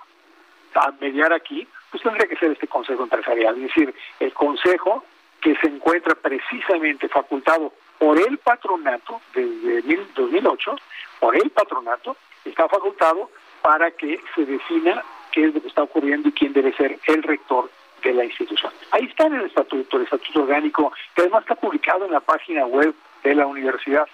mediar 1.00 1.34
aquí, 1.34 1.68
pues 1.90 2.04
tendría 2.04 2.28
que 2.28 2.36
ser 2.36 2.52
este 2.52 2.68
Consejo 2.68 3.04
Empresarial, 3.04 3.56
es 3.56 3.64
decir, 3.64 3.94
el 4.20 4.34
Consejo 4.34 5.04
que 5.42 5.56
se 5.56 5.68
encuentra 5.68 6.16
precisamente 6.16 7.08
facultado 7.08 7.74
por 8.00 8.18
el 8.18 8.38
patronato 8.40 9.22
desde 9.34 9.82
2008, 10.16 10.76
por 11.20 11.36
el 11.36 11.50
patronato, 11.52 12.16
está 12.46 12.68
facultado 12.68 13.30
para 13.62 13.92
que 13.92 14.20
se 14.34 14.46
defina 14.46 15.04
qué 15.32 15.46
es 15.46 15.54
lo 15.54 15.62
que 15.62 15.68
está 15.68 15.84
ocurriendo 15.84 16.30
y 16.30 16.32
quién 16.32 16.54
debe 16.54 16.74
ser 16.74 16.98
el 17.06 17.24
rector 17.24 17.70
de 18.02 18.14
la 18.14 18.24
institución. 18.24 18.72
Ahí 18.92 19.06
está 19.06 19.28
en 19.28 19.36
el 19.36 19.46
estatuto, 19.46 19.98
el 19.98 20.04
estatuto 20.04 20.44
orgánico, 20.44 20.92
que 21.14 21.22
además 21.22 21.42
está 21.42 21.56
publicado 21.56 22.06
en 22.06 22.14
la 22.14 22.22
página 22.22 22.66
web 22.66 22.96
de 23.24 23.36
la 23.36 23.46
universidad. 23.46 24.08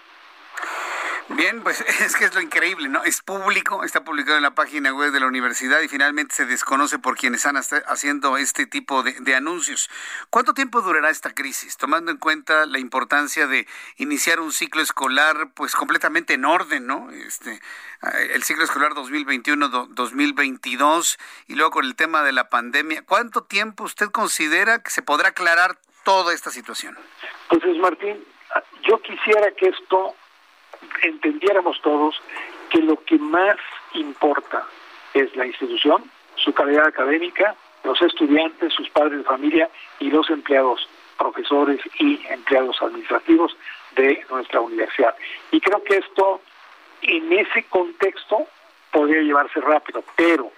Bien, 1.29 1.63
pues 1.63 1.81
es 2.01 2.15
que 2.15 2.25
es 2.25 2.35
lo 2.35 2.41
increíble, 2.41 2.87
¿no? 2.87 3.03
Es 3.03 3.23
público, 3.23 3.83
está 3.83 4.03
publicado 4.03 4.37
en 4.37 4.43
la 4.43 4.53
página 4.53 4.93
web 4.93 5.11
de 5.11 5.19
la 5.19 5.25
universidad 5.25 5.81
y 5.81 5.87
finalmente 5.87 6.35
se 6.35 6.45
desconoce 6.45 6.99
por 6.99 7.17
quienes 7.17 7.43
están 7.43 7.57
haciendo 7.87 8.37
este 8.37 8.67
tipo 8.67 9.01
de, 9.01 9.35
anuncios. 9.35 9.89
¿Cuánto 10.29 10.53
tiempo 10.53 10.81
durará 10.81 11.09
esta 11.09 11.33
crisis, 11.33 11.77
tomando 11.77 12.11
en 12.11 12.17
cuenta 12.17 12.67
la 12.67 12.77
importancia 12.77 13.47
de 13.47 13.65
iniciar 13.97 14.39
un 14.39 14.51
ciclo 14.51 14.81
escolar, 14.81 15.49
pues 15.55 15.75
completamente 15.75 16.35
en 16.35 16.45
orden, 16.45 16.85
¿no? 16.85 17.09
Este, 17.11 17.59
el 18.33 18.43
ciclo 18.43 18.63
escolar 18.63 18.91
2021-2022 18.93 21.17
y 21.47 21.55
luego 21.55 21.71
con 21.71 21.85
el 21.85 21.95
tema 21.95 22.21
de 22.21 22.33
la 22.33 22.49
pandemia. 22.49 23.01
¿Cuánto 23.03 23.41
tiempo 23.43 23.83
usted 23.83 24.11
considera 24.11 24.83
que 24.83 24.91
se 24.91 25.01
podrá 25.01 25.29
aclarar 25.29 25.79
toda 26.03 26.33
esta 26.33 26.51
situación? 26.51 26.95
Pues 27.49 27.63
Martín, 27.77 28.23
yo 28.87 29.01
quisiera 29.01 29.49
que 29.51 29.69
esto 29.69 30.15
entendiéramos 31.03 31.81
todos 31.81 32.21
que 32.69 32.79
lo 32.79 33.03
que 33.03 33.17
más 33.17 33.57
importa 33.93 34.63
es 35.13 35.35
la 35.35 35.45
institución, 35.45 36.03
su 36.35 36.53
calidad 36.53 36.87
académica, 36.87 37.55
los 37.83 38.01
estudiantes, 38.01 38.73
sus 38.73 38.89
padres 38.89 39.19
de 39.19 39.23
familia 39.23 39.69
y 39.99 40.09
los 40.09 40.29
empleados, 40.29 40.87
profesores 41.17 41.79
y 41.99 42.19
empleados 42.29 42.81
administrativos 42.81 43.55
de 43.95 44.25
nuestra 44.29 44.59
universidad. 44.59 45.15
Y 45.51 45.61
creo 45.61 45.83
que 45.83 45.97
esto, 45.97 46.41
en 47.01 47.31
ese 47.31 47.63
contexto, 47.69 48.47
podría 48.91 49.21
llevarse 49.21 49.61
rápido, 49.61 50.03
pero 50.15 50.51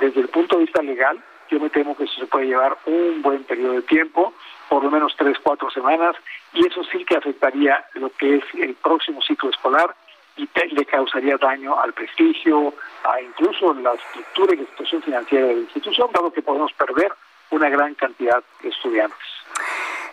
desde 0.00 0.20
el 0.20 0.28
punto 0.28 0.56
de 0.56 0.64
vista 0.64 0.82
legal, 0.82 1.22
yo 1.50 1.60
me 1.60 1.70
temo 1.70 1.96
que 1.96 2.04
eso 2.04 2.20
se 2.20 2.26
puede 2.26 2.46
llevar 2.46 2.76
un 2.86 3.22
buen 3.22 3.44
periodo 3.44 3.74
de 3.74 3.82
tiempo, 3.82 4.34
por 4.68 4.84
lo 4.84 4.90
menos 4.90 5.14
tres, 5.16 5.36
cuatro 5.42 5.70
semanas, 5.70 6.16
y 6.52 6.66
eso 6.66 6.82
sí 6.84 7.04
que 7.04 7.16
afectaría 7.16 7.84
lo 7.94 8.10
que 8.10 8.36
es 8.36 8.44
el 8.54 8.74
próximo 8.74 9.22
ciclo 9.22 9.50
escolar 9.50 9.94
y 10.36 10.48
le 10.70 10.84
causaría 10.84 11.36
daño 11.38 11.80
al 11.80 11.92
prestigio, 11.94 12.74
a 13.04 13.20
incluso 13.20 13.72
la 13.74 13.94
estructura 13.94 14.54
y 14.54 14.58
la 14.58 14.66
situación 14.66 15.02
financiera 15.02 15.46
de 15.46 15.54
la 15.54 15.60
institución, 15.60 16.10
dado 16.12 16.32
que 16.32 16.42
podemos 16.42 16.72
perder 16.74 17.12
una 17.50 17.68
gran 17.68 17.94
cantidad 17.94 18.42
de 18.62 18.68
estudiantes. 18.68 19.18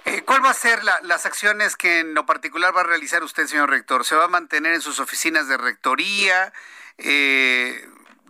Eh, 0.06 0.22
¿Cuál 0.26 0.44
va 0.44 0.50
a 0.50 0.54
ser 0.54 0.80
las 1.04 1.26
acciones 1.26 1.76
que 1.76 2.00
en 2.00 2.14
lo 2.14 2.26
particular 2.26 2.76
va 2.76 2.82
a 2.82 2.86
realizar 2.86 3.24
usted, 3.24 3.46
señor 3.46 3.70
rector? 3.70 4.06
¿Se 4.06 4.16
va 4.16 4.26
a 4.26 4.30
mantener 4.30 4.74
en 4.74 4.82
sus 4.82 5.00
oficinas 5.00 5.48
de 5.48 5.58
rectoría? 5.58 6.54
Eh, 6.98 7.88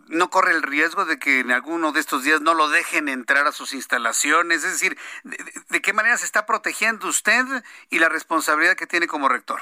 no 0.08 0.30
corre 0.30 0.52
el 0.52 0.62
riesgo 0.62 1.06
de 1.06 1.20
que 1.20 1.40
en 1.40 1.52
alguno 1.52 1.92
de 1.92 2.00
estos 2.00 2.24
días 2.24 2.42
no 2.42 2.54
lo 2.54 2.70
dejen 2.70 3.10
entrar 3.10 3.48
a 3.48 3.52
sus 3.52 3.74
instalaciones? 3.74 4.64
Es 4.64 4.74
decir, 4.74 4.98
¿de, 5.24 5.82
qué 5.82 5.94
manera 5.94 6.18
se 6.18 6.26
está 6.26 6.46
protegiendo 6.46 7.08
usted 7.08 7.44
y 7.90 8.00
la 8.00 8.10
responsabilidad 8.10 8.76
que 8.76 8.88
tiene 8.88 9.08
como 9.08 9.30
rector? 9.30 9.62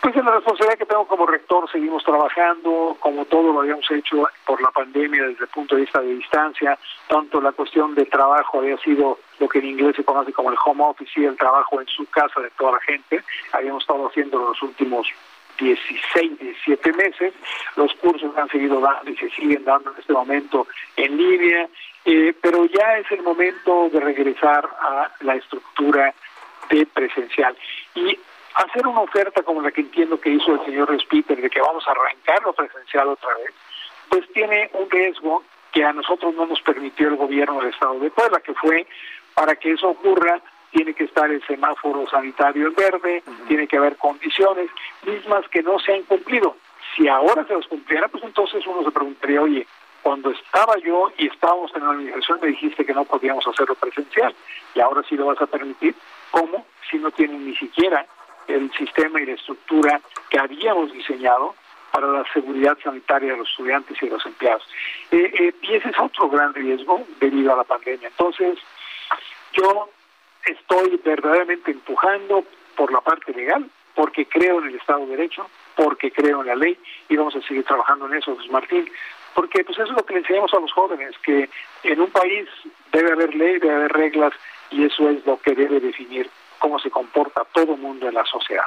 Pues 0.00 0.14
en 0.16 0.24
la 0.24 0.32
responsabilidad 0.32 0.78
que 0.78 0.86
tengo 0.86 1.06
como 1.06 1.26
rector 1.26 1.70
seguimos 1.70 2.04
trabajando, 2.04 2.96
como 3.00 3.24
todo 3.24 3.52
lo 3.52 3.60
habíamos 3.60 3.90
hecho 3.90 4.28
por 4.46 4.60
la 4.60 4.70
pandemia 4.70 5.22
desde 5.24 5.44
el 5.44 5.50
punto 5.50 5.76
de 5.76 5.82
vista 5.82 6.00
de 6.00 6.14
distancia, 6.14 6.78
tanto 7.08 7.40
la 7.40 7.52
cuestión 7.52 7.94
de 7.94 8.04
trabajo 8.04 8.58
había 8.58 8.76
sido 8.78 9.18
lo 9.38 9.48
que 9.48 9.60
en 9.60 9.66
inglés 9.66 9.96
se 9.96 10.04
conoce 10.04 10.32
como 10.32 10.50
el 10.50 10.58
home 10.62 10.84
office 10.84 11.12
y 11.16 11.24
el 11.24 11.36
trabajo 11.36 11.80
en 11.80 11.86
su 11.86 12.04
casa 12.10 12.40
de 12.40 12.50
toda 12.50 12.72
la 12.72 12.80
gente, 12.80 13.24
habíamos 13.52 13.82
estado 13.82 14.06
haciendo 14.06 14.38
los 14.38 14.62
últimos 14.62 15.08
16, 15.58 16.38
17 16.38 16.92
meses. 16.92 17.34
Los 17.76 17.92
cursos 17.94 18.36
han 18.36 18.48
seguido 18.48 18.80
dando 18.80 19.10
y 19.10 19.16
se 19.16 19.30
siguen 19.30 19.64
dando 19.64 19.92
en 19.92 19.98
este 19.98 20.12
momento 20.12 20.66
en 20.96 21.16
línea, 21.16 21.68
eh, 22.04 22.34
pero 22.40 22.66
ya 22.66 22.98
es 22.98 23.10
el 23.12 23.22
momento 23.22 23.88
de 23.92 24.00
regresar 24.00 24.68
a 24.80 25.10
la 25.20 25.36
estructura 25.36 26.14
de 26.70 26.86
presencial. 26.86 27.56
Y 27.94 28.18
hacer 28.54 28.86
una 28.86 29.00
oferta 29.00 29.42
como 29.42 29.62
la 29.62 29.70
que 29.70 29.82
entiendo 29.82 30.20
que 30.20 30.30
hizo 30.30 30.54
el 30.54 30.64
señor 30.64 30.90
Respiter, 30.90 31.40
de 31.40 31.50
que 31.50 31.60
vamos 31.60 31.86
a 31.86 31.92
arrancar 31.92 32.42
lo 32.42 32.52
presencial 32.52 33.08
otra 33.08 33.34
vez, 33.36 33.54
pues 34.08 34.30
tiene 34.32 34.70
un 34.74 34.88
riesgo 34.90 35.42
que 35.72 35.84
a 35.84 35.92
nosotros 35.92 36.34
no 36.34 36.46
nos 36.46 36.60
permitió 36.62 37.08
el 37.08 37.16
gobierno 37.16 37.58
del 37.60 37.70
Estado 37.70 37.98
de 37.98 38.10
Puebla, 38.10 38.40
que 38.40 38.54
fue 38.54 38.86
para 39.34 39.56
que 39.56 39.72
eso 39.72 39.88
ocurra 39.88 40.40
tiene 40.74 40.92
que 40.92 41.04
estar 41.04 41.30
el 41.30 41.40
semáforo 41.46 42.04
sanitario 42.10 42.66
en 42.66 42.74
verde, 42.74 43.22
tiene 43.46 43.68
que 43.68 43.76
haber 43.76 43.96
condiciones 43.96 44.68
mismas 45.06 45.48
que 45.48 45.62
no 45.62 45.78
se 45.78 45.94
han 45.94 46.02
cumplido. 46.02 46.56
Si 46.96 47.06
ahora 47.06 47.46
se 47.46 47.54
las 47.54 47.66
cumpliera, 47.68 48.08
pues 48.08 48.24
entonces 48.24 48.66
uno 48.66 48.82
se 48.82 48.90
preguntaría, 48.90 49.40
oye, 49.40 49.66
cuando 50.02 50.30
estaba 50.30 50.76
yo 50.78 51.12
y 51.16 51.28
estábamos 51.28 51.70
en 51.76 51.84
la 51.84 51.90
organización 51.90 52.40
me 52.42 52.48
dijiste 52.48 52.84
que 52.84 52.92
no 52.92 53.04
podíamos 53.04 53.46
hacerlo 53.46 53.76
presencial 53.76 54.34
y 54.74 54.80
ahora 54.80 55.02
sí 55.08 55.16
lo 55.16 55.26
vas 55.26 55.40
a 55.40 55.46
permitir, 55.46 55.94
¿cómo? 56.32 56.66
Si 56.90 56.98
no 56.98 57.10
tienen 57.12 57.46
ni 57.46 57.56
siquiera 57.56 58.04
el 58.48 58.70
sistema 58.72 59.20
y 59.20 59.26
la 59.26 59.32
estructura 59.32 60.00
que 60.28 60.38
habíamos 60.40 60.92
diseñado 60.92 61.54
para 61.92 62.08
la 62.08 62.24
seguridad 62.32 62.76
sanitaria 62.82 63.32
de 63.32 63.38
los 63.38 63.48
estudiantes 63.48 63.96
y 64.02 64.06
de 64.06 64.12
los 64.12 64.26
empleados. 64.26 64.66
Eh, 65.12 65.32
eh, 65.38 65.54
y 65.62 65.74
ese 65.74 65.90
es 65.90 65.98
otro 66.00 66.28
gran 66.28 66.52
riesgo 66.52 67.06
debido 67.20 67.52
a 67.54 67.56
la 67.58 67.64
pandemia. 67.64 68.08
Entonces, 68.08 68.58
yo 69.52 69.88
estoy 70.46 71.00
verdaderamente 71.04 71.70
empujando 71.70 72.44
por 72.76 72.92
la 72.92 73.00
parte 73.00 73.32
legal, 73.32 73.68
porque 73.94 74.26
creo 74.26 74.60
en 74.60 74.68
el 74.68 74.74
Estado 74.76 75.00
de 75.00 75.16
Derecho, 75.16 75.48
porque 75.76 76.10
creo 76.10 76.40
en 76.40 76.48
la 76.48 76.56
ley 76.56 76.78
y 77.08 77.16
vamos 77.16 77.36
a 77.36 77.42
seguir 77.42 77.64
trabajando 77.64 78.06
en 78.06 78.14
eso, 78.14 78.34
José 78.36 78.50
Martín. 78.50 78.90
Porque 79.34 79.64
pues 79.64 79.78
eso 79.78 79.90
es 79.90 79.96
lo 79.96 80.04
que 80.06 80.14
le 80.14 80.20
enseñamos 80.20 80.52
a 80.54 80.60
los 80.60 80.72
jóvenes, 80.72 81.16
que 81.18 81.48
en 81.82 82.00
un 82.00 82.10
país 82.10 82.48
debe 82.92 83.12
haber 83.12 83.34
ley, 83.34 83.58
debe 83.58 83.74
haber 83.74 83.92
reglas 83.92 84.32
y 84.70 84.84
eso 84.84 85.08
es 85.10 85.24
lo 85.26 85.40
que 85.40 85.54
debe 85.54 85.80
definir 85.80 86.30
cómo 86.58 86.78
se 86.78 86.90
comporta 86.90 87.44
todo 87.52 87.76
mundo 87.76 88.08
en 88.08 88.14
la 88.14 88.24
sociedad. 88.24 88.64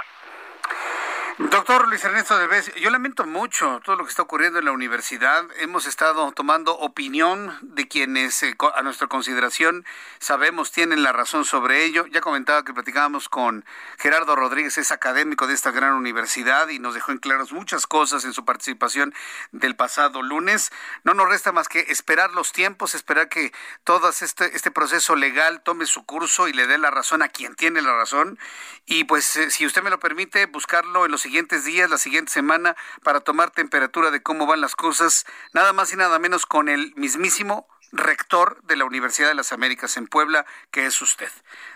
Doctor 1.40 1.88
Luis 1.88 2.04
Ernesto 2.04 2.36
Derbez, 2.36 2.74
yo 2.74 2.90
lamento 2.90 3.24
mucho 3.28 3.80
todo 3.86 3.96
lo 3.96 4.06
que 4.06 4.10
está 4.10 4.24
ocurriendo 4.24 4.58
en 4.58 4.66
la 4.66 4.72
universidad. 4.72 5.46
Hemos 5.60 5.86
estado 5.86 6.32
tomando 6.32 6.76
opinión 6.80 7.56
de 7.62 7.88
quienes 7.88 8.42
eh, 8.42 8.56
a 8.74 8.82
nuestra 8.82 9.06
consideración 9.06 9.86
sabemos 10.18 10.72
tienen 10.72 11.04
la 11.04 11.12
razón 11.12 11.46
sobre 11.46 11.86
ello. 11.86 12.08
Ya 12.08 12.22
comentaba 12.22 12.66
que 12.66 12.74
platicábamos 12.74 13.30
con 13.30 13.66
Gerardo 14.00 14.36
Rodríguez, 14.36 14.80
es 14.80 14.92
académico 14.92 15.46
de 15.46 15.54
esta 15.54 15.70
gran 15.70 15.94
universidad 15.94 16.70
y 16.70 16.80
nos 16.80 16.96
dejó 16.96 17.12
en 17.12 17.20
claros 17.20 17.52
muchas 17.52 17.86
cosas 17.86 18.26
en 18.26 18.34
su 18.34 18.44
participación 18.44 19.14
del 19.52 19.76
pasado 19.76 20.24
lunes. 20.24 20.72
No 21.04 21.14
nos 21.14 21.30
resta 21.30 21.52
más 21.52 21.68
que 21.68 21.82
esperar 21.90 22.34
los 22.34 22.52
tiempos, 22.52 22.96
esperar 22.96 23.30
que 23.30 23.54
todo 23.84 24.10
este, 24.10 24.56
este 24.56 24.72
proceso 24.72 25.16
legal 25.16 25.62
tome 25.62 25.86
su 25.86 26.04
curso 26.04 26.48
y 26.48 26.54
le 26.54 26.66
dé 26.66 26.80
la 26.80 26.90
razón 26.90 27.22
a 27.22 27.30
quien 27.30 27.54
tiene 27.54 27.84
la 27.84 27.94
razón. 27.94 28.40
Y 28.88 29.04
pues, 29.04 29.36
eh, 29.36 29.52
si 29.52 29.68
usted 29.68 29.84
me 29.84 29.92
lo 29.92 30.00
permite, 30.00 30.48
buscarlo 30.48 31.06
en 31.06 31.12
los 31.12 31.27
siguientes 31.28 31.66
días, 31.66 31.90
la 31.90 31.98
siguiente 31.98 32.32
semana, 32.32 32.78
para 33.04 33.20
tomar 33.20 33.52
temperatura 33.52 34.12
de 34.12 34.24
cómo 34.24 34.48
van 34.48 34.62
las 34.62 34.78
cosas, 34.78 35.26
nada 35.52 35.74
más 35.74 35.92
y 35.92 35.98
nada 35.98 36.20
menos 36.20 36.46
con 36.46 36.70
el 36.70 36.94
mismísimo 36.96 37.68
rector 37.92 38.62
de 38.64 38.78
la 38.78 38.86
Universidad 38.86 39.28
de 39.28 39.34
las 39.34 39.52
Américas 39.52 39.98
en 39.98 40.08
Puebla, 40.08 40.46
que 40.72 40.86
es 40.86 41.02
usted. 41.02 41.30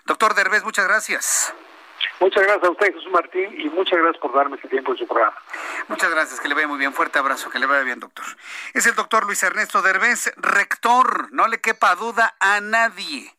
Doctor 0.06 0.36
Derbez, 0.36 0.64
muchas 0.64 0.88
gracias. 0.88 1.54
Muchas 2.22 2.44
gracias 2.44 2.64
a 2.64 2.72
usted, 2.72 2.94
Jesús 2.94 3.12
Martín, 3.12 3.60
y 3.60 3.70
muchas 3.72 4.00
gracias 4.00 4.22
por 4.22 4.34
darme 4.34 4.56
este 4.56 4.70
tiempo 4.70 4.94
en 4.94 5.00
su 5.00 5.06
programa. 5.06 5.36
Muchas 5.90 6.10
gracias, 6.10 6.40
que 6.40 6.48
le 6.48 6.56
vaya 6.56 6.70
muy 6.70 6.78
bien. 6.78 6.94
Fuerte 6.94 7.20
abrazo, 7.20 7.50
que 7.50 7.60
le 7.60 7.66
vaya 7.66 7.84
bien, 7.84 8.00
doctor. 8.00 8.24
Es 8.74 8.88
el 8.88 8.96
doctor 8.96 9.26
Luis 9.26 9.44
Ernesto 9.44 9.82
Derbez, 9.82 10.32
rector, 10.38 11.28
no 11.34 11.50
le 11.50 11.60
quepa 11.60 11.94
duda 11.96 12.38
a 12.40 12.62
nadie. 12.62 13.36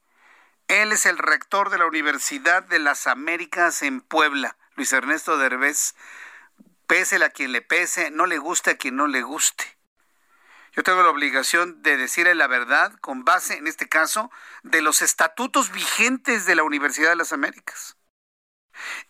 Él 0.68 0.92
es 0.92 1.06
el 1.06 1.16
rector 1.16 1.70
de 1.70 1.78
la 1.78 1.86
Universidad 1.86 2.64
de 2.64 2.80
las 2.80 3.06
Américas 3.06 3.82
en 3.82 4.02
Puebla. 4.02 4.58
Luis 4.76 4.92
Ernesto 4.92 5.36
Derbez, 5.36 5.94
pésele 6.86 7.24
a 7.24 7.30
quien 7.30 7.52
le 7.52 7.62
pese, 7.62 8.10
no 8.10 8.26
le 8.26 8.38
guste 8.38 8.70
a 8.70 8.76
quien 8.76 8.96
no 8.96 9.06
le 9.06 9.22
guste. 9.22 9.64
Yo 10.74 10.82
tengo 10.82 11.02
la 11.02 11.10
obligación 11.10 11.82
de 11.82 11.98
decirle 11.98 12.34
la 12.34 12.46
verdad 12.46 12.94
con 13.00 13.24
base, 13.24 13.58
en 13.58 13.66
este 13.66 13.88
caso, 13.88 14.30
de 14.62 14.80
los 14.80 15.02
estatutos 15.02 15.70
vigentes 15.70 16.46
de 16.46 16.54
la 16.54 16.62
Universidad 16.62 17.10
de 17.10 17.16
las 17.16 17.34
Américas. 17.34 17.96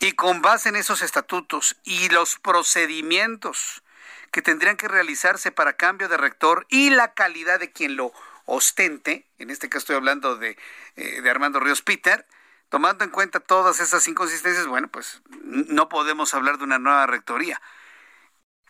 Y 0.01 0.13
con 0.13 0.43
base 0.43 0.71
en 0.71 0.77
esos 0.77 1.03
estatutos 1.03 1.77
y 1.85 2.09
los 2.09 2.41
procedimientos 2.41 3.85
que 4.33 4.43
tendrían 4.43 4.77
que 4.77 4.89
realizarse 4.89 5.53
para 5.53 5.77
cambio 5.77 6.09
de 6.09 6.17
rector 6.17 6.67
y 6.69 6.91
la 6.91 7.15
calidad 7.15 7.61
de 7.61 7.71
quien 7.71 7.95
lo 7.95 8.13
ostente, 8.45 9.31
en 9.39 9.51
este 9.51 9.69
caso 9.69 9.79
estoy 9.79 9.97
hablando 9.97 10.37
de, 10.37 10.59
eh, 10.97 11.21
de 11.21 11.31
Armando 11.31 11.61
Ríos 11.61 11.83
Peter, 11.83 12.27
tomando 12.73 13.05
en 13.05 13.11
cuenta 13.11 13.39
todas 13.39 13.81
esas 13.81 14.09
inconsistencias, 14.09 14.67
bueno, 14.67 14.89
pues 14.89 15.21
no 15.43 15.91
podemos 15.91 16.33
hablar 16.33 16.57
de 16.57 16.65
una 16.65 16.79
nueva 16.79 17.07
rectoría. 17.07 17.61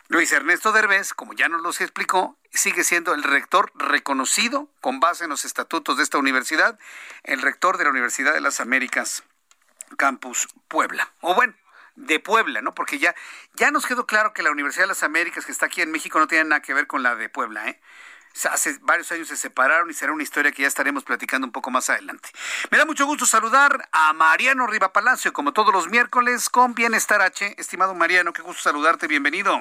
Luis 0.09 0.33
Ernesto 0.33 0.73
Derbez, 0.73 1.15
como 1.15 1.35
ya 1.35 1.49
nos 1.49 1.63
lo 1.63 1.71
explicó, 1.71 2.37
sigue 2.51 2.83
siendo 2.83 3.15
el 3.15 3.23
rector 3.23 3.71
reconocido 3.77 4.69
con 4.81 4.99
base 4.99 5.23
en 5.23 5.31
los 5.31 5.45
estatutos 5.45 5.99
de 5.99 6.03
esta 6.03 6.19
universidad, 6.19 6.81
el 7.23 7.43
rector 7.43 7.79
de 7.79 7.85
la 7.85 7.91
Universidad 7.91 8.35
de 8.35 8.41
las 8.41 8.59
Américas, 8.59 9.23
Campus 9.97 10.49
Puebla. 10.67 11.13
O 11.21 11.37
bueno, 11.37 11.55
de 11.95 12.19
Puebla, 12.19 12.61
¿no? 12.61 12.75
Porque 12.75 12.99
ya, 12.99 13.15
ya 13.55 13.71
nos 13.71 13.87
quedó 13.87 14.05
claro 14.05 14.33
que 14.33 14.43
la 14.43 14.51
Universidad 14.51 14.83
de 14.83 14.89
las 14.89 15.05
Américas 15.05 15.47
que 15.47 15.53
está 15.53 15.67
aquí 15.67 15.81
en 15.81 15.93
México 15.93 16.19
no 16.19 16.27
tiene 16.27 16.43
nada 16.43 16.61
que 16.61 16.75
ver 16.75 16.89
con 16.89 17.05
la 17.05 17.15
de 17.15 17.29
Puebla, 17.29 17.69
¿eh? 17.69 17.81
Hace 18.51 18.79
varios 18.83 19.11
años 19.13 19.29
se 19.29 19.37
separaron 19.37 19.91
y 19.91 19.93
será 19.93 20.13
una 20.13 20.23
historia 20.23 20.53
que 20.53 20.63
ya 20.63 20.69
estaremos 20.69 21.05
platicando 21.05 21.47
un 21.47 21.53
poco 21.53 21.71
más 21.71 21.91
adelante. 21.91 22.29
Me 22.71 22.79
da 22.79 22.85
mucho 22.85 23.07
gusto 23.07 23.27
saludar 23.27 23.89
a 23.93 24.13
Mariano 24.13 24.67
Riva 24.67 24.93
Palacio, 24.93 25.33
como 25.33 25.53
todos 25.53 25.73
los 25.73 25.89
miércoles, 25.89 26.49
con 26.49 26.75
Bienestar 26.75 27.23
H. 27.23 27.55
Estimado 27.59 27.95
Mariano, 27.95 28.33
qué 28.33 28.43
gusto 28.43 28.63
saludarte, 28.63 29.07
bienvenido. 29.07 29.59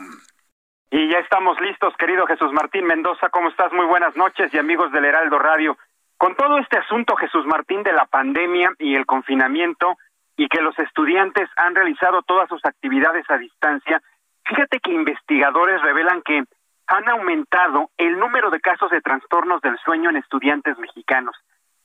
Y 0.89 1.09
ya 1.09 1.19
estamos 1.19 1.59
listos, 1.61 1.93
querido 1.97 2.27
Jesús 2.27 2.51
Martín 2.51 2.85
Mendoza. 2.85 3.29
¿Cómo 3.29 3.49
estás? 3.49 3.71
Muy 3.71 3.85
buenas 3.85 4.15
noches 4.17 4.53
y 4.53 4.57
amigos 4.57 4.91
del 4.91 5.05
Heraldo 5.05 5.39
Radio. 5.39 5.77
Con 6.17 6.35
todo 6.35 6.57
este 6.57 6.77
asunto, 6.77 7.15
Jesús 7.15 7.45
Martín, 7.45 7.81
de 7.83 7.93
la 7.93 8.05
pandemia 8.05 8.73
y 8.77 8.95
el 8.95 9.05
confinamiento 9.05 9.97
y 10.35 10.49
que 10.49 10.61
los 10.61 10.77
estudiantes 10.79 11.49
han 11.55 11.75
realizado 11.75 12.23
todas 12.23 12.49
sus 12.49 12.63
actividades 12.65 13.23
a 13.29 13.37
distancia, 13.37 14.01
fíjate 14.43 14.79
que 14.81 14.91
investigadores 14.91 15.81
revelan 15.81 16.21
que 16.23 16.43
han 16.87 17.07
aumentado 17.09 17.89
el 17.97 18.19
número 18.19 18.49
de 18.49 18.59
casos 18.59 18.91
de 18.91 19.01
trastornos 19.01 19.61
del 19.61 19.77
sueño 19.79 20.09
en 20.09 20.17
estudiantes 20.17 20.77
mexicanos, 20.77 21.35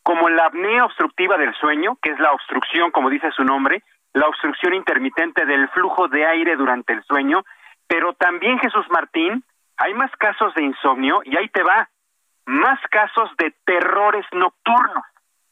como 0.03 0.29
la 0.29 0.47
apnea 0.47 0.85
obstructiva 0.85 1.37
del 1.37 1.55
sueño, 1.55 1.97
que 2.03 2.11
es 2.11 2.19
la 2.19 2.33
obstrucción, 2.33 2.91
como 2.91 3.11
dice 3.11 3.31
su 3.33 3.45
nombre, 3.45 3.83
la 4.13 4.29
obstrucción 4.29 4.75
intermitente 4.75 5.45
del 5.45 5.69
flujo 5.69 6.09
de 6.09 6.27
aire 6.27 6.57
durante 6.57 6.93
el 6.93 7.03
sueño, 7.05 7.45
pero 7.87 8.15
también 8.15 8.59
Jesús 8.59 8.87
Martín, 8.91 9.45
hay 9.77 9.95
más 9.95 10.11
casos 10.17 10.55
de 10.55 10.63
insomnio 10.63 11.21
y 11.25 11.37
ahí 11.37 11.49
te 11.51 11.63
va, 11.63 11.89
más 12.47 12.81
casos 12.91 13.31
de 13.39 13.55
terrores 13.65 14.25
nocturnos, 14.33 15.05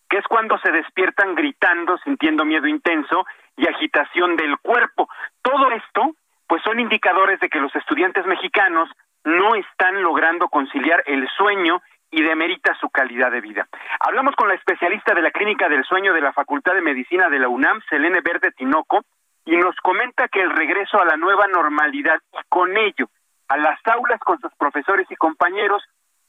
que 0.09 0.19
es 0.19 0.25
cuando 0.27 0.59
se 0.59 0.71
despiertan 0.71 1.35
gritando, 1.35 1.99
sintiendo 1.99 2.45
miedo 2.45 2.67
intenso 2.67 3.27
y 3.57 3.69
agitación 3.69 4.37
del 4.37 4.59
cuerpo. 4.59 5.09
Todo 5.43 5.71
esto, 5.73 6.15
pues 6.47 6.63
son 6.63 6.81
indicadores 6.81 7.41
de 7.41 7.49
que 7.49 7.61
los 7.61 7.75
estudiantes 7.77 8.25
mexicanos 8.27 8.89
no 9.25 9.55
están 9.55 10.03
logrando 10.03 10.49
conciliar 10.49 11.03
el 11.07 11.27
sueño 11.37 11.83
y 12.11 12.23
demerita 12.23 12.77
su 12.81 12.91
calidad 12.91 13.33
de 13.33 13.41
vida. 13.41 13.67
Hablamos 14.01 14.37
con 14.37 14.49
la 14.49 14.55
especialista 14.55 15.15
de 15.15 15.23
la 15.23 15.31
Clínica 15.31 15.69
del 15.69 15.85
Sueño 15.85 16.13
de 16.13 16.21
la 16.21 16.33
Facultad 16.33 16.75
de 16.75 16.83
Medicina 16.83 17.29
de 17.29 17.41
la 17.41 17.49
UNAM, 17.49 17.81
Selene 17.89 18.21
Verde 18.21 18.53
Tinoco, 18.53 19.03
y 19.45 19.57
nos 19.57 19.77
comenta 19.77 20.29
que 20.29 20.41
el 20.41 20.51
regreso 20.51 21.01
a 21.01 21.05
la 21.05 21.17
nueva 21.17 21.47
normalidad 21.49 22.21
y 22.33 22.39
con 22.49 22.77
ello 22.77 23.09
a 23.49 23.57
las 23.57 23.79
aulas 23.87 24.21
con 24.21 24.39
sus 24.41 24.53
profesores 24.55 25.07
y 25.11 25.17
compañeros, 25.17 25.83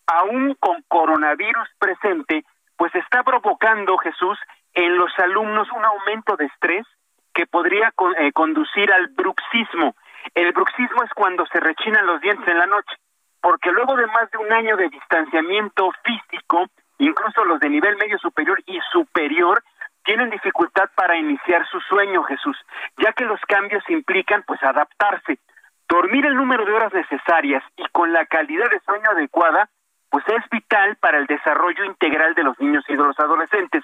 aún 0.07 0.55
con 0.59 0.83
coronavirus 0.87 1.69
presente, 1.79 2.43
pues 2.77 2.93
está 2.95 3.23
provocando, 3.23 3.97
Jesús, 3.97 4.37
en 4.73 4.97
los 4.97 5.11
alumnos 5.19 5.67
un 5.71 5.85
aumento 5.85 6.35
de 6.35 6.45
estrés 6.45 6.85
que 7.33 7.45
podría 7.45 7.93
eh, 8.17 8.31
conducir 8.33 8.91
al 8.91 9.07
bruxismo. 9.07 9.95
El 10.33 10.51
bruxismo 10.51 11.03
es 11.03 11.11
cuando 11.13 11.45
se 11.47 11.59
rechinan 11.59 12.05
los 12.05 12.21
dientes 12.21 12.47
en 12.47 12.57
la 12.57 12.65
noche, 12.65 12.95
porque 13.41 13.71
luego 13.71 13.95
de 13.95 14.07
más 14.07 14.29
de 14.31 14.37
un 14.37 14.51
año 14.51 14.75
de 14.75 14.89
distanciamiento 14.89 15.91
físico, 16.03 16.65
incluso 16.97 17.45
los 17.45 17.59
de 17.59 17.69
nivel 17.69 17.95
medio 17.97 18.17
superior 18.17 18.61
y 18.65 18.79
superior, 18.91 19.63
tienen 20.03 20.29
dificultad 20.29 20.89
para 20.95 21.17
iniciar 21.17 21.67
su 21.67 21.79
sueño, 21.81 22.23
Jesús, 22.23 22.57
ya 22.97 23.11
que 23.13 23.25
los 23.25 23.39
cambios 23.41 23.83
implican 23.89 24.43
pues 24.43 24.61
adaptarse. 24.63 25.39
Dormir 25.87 26.25
el 26.25 26.35
número 26.35 26.65
de 26.65 26.73
horas 26.73 26.93
necesarias 26.93 27.63
y 27.75 27.83
con 27.91 28.13
la 28.13 28.25
calidad 28.25 28.69
de 28.69 28.79
sueño 28.79 29.09
adecuada, 29.11 29.69
pues 30.09 30.23
es 30.27 30.49
vital 30.49 30.95
para 30.97 31.17
el 31.17 31.25
desarrollo 31.25 31.83
integral 31.83 32.33
de 32.35 32.43
los 32.43 32.59
niños 32.59 32.83
y 32.87 32.95
de 32.95 33.03
los 33.03 33.19
adolescentes. 33.19 33.83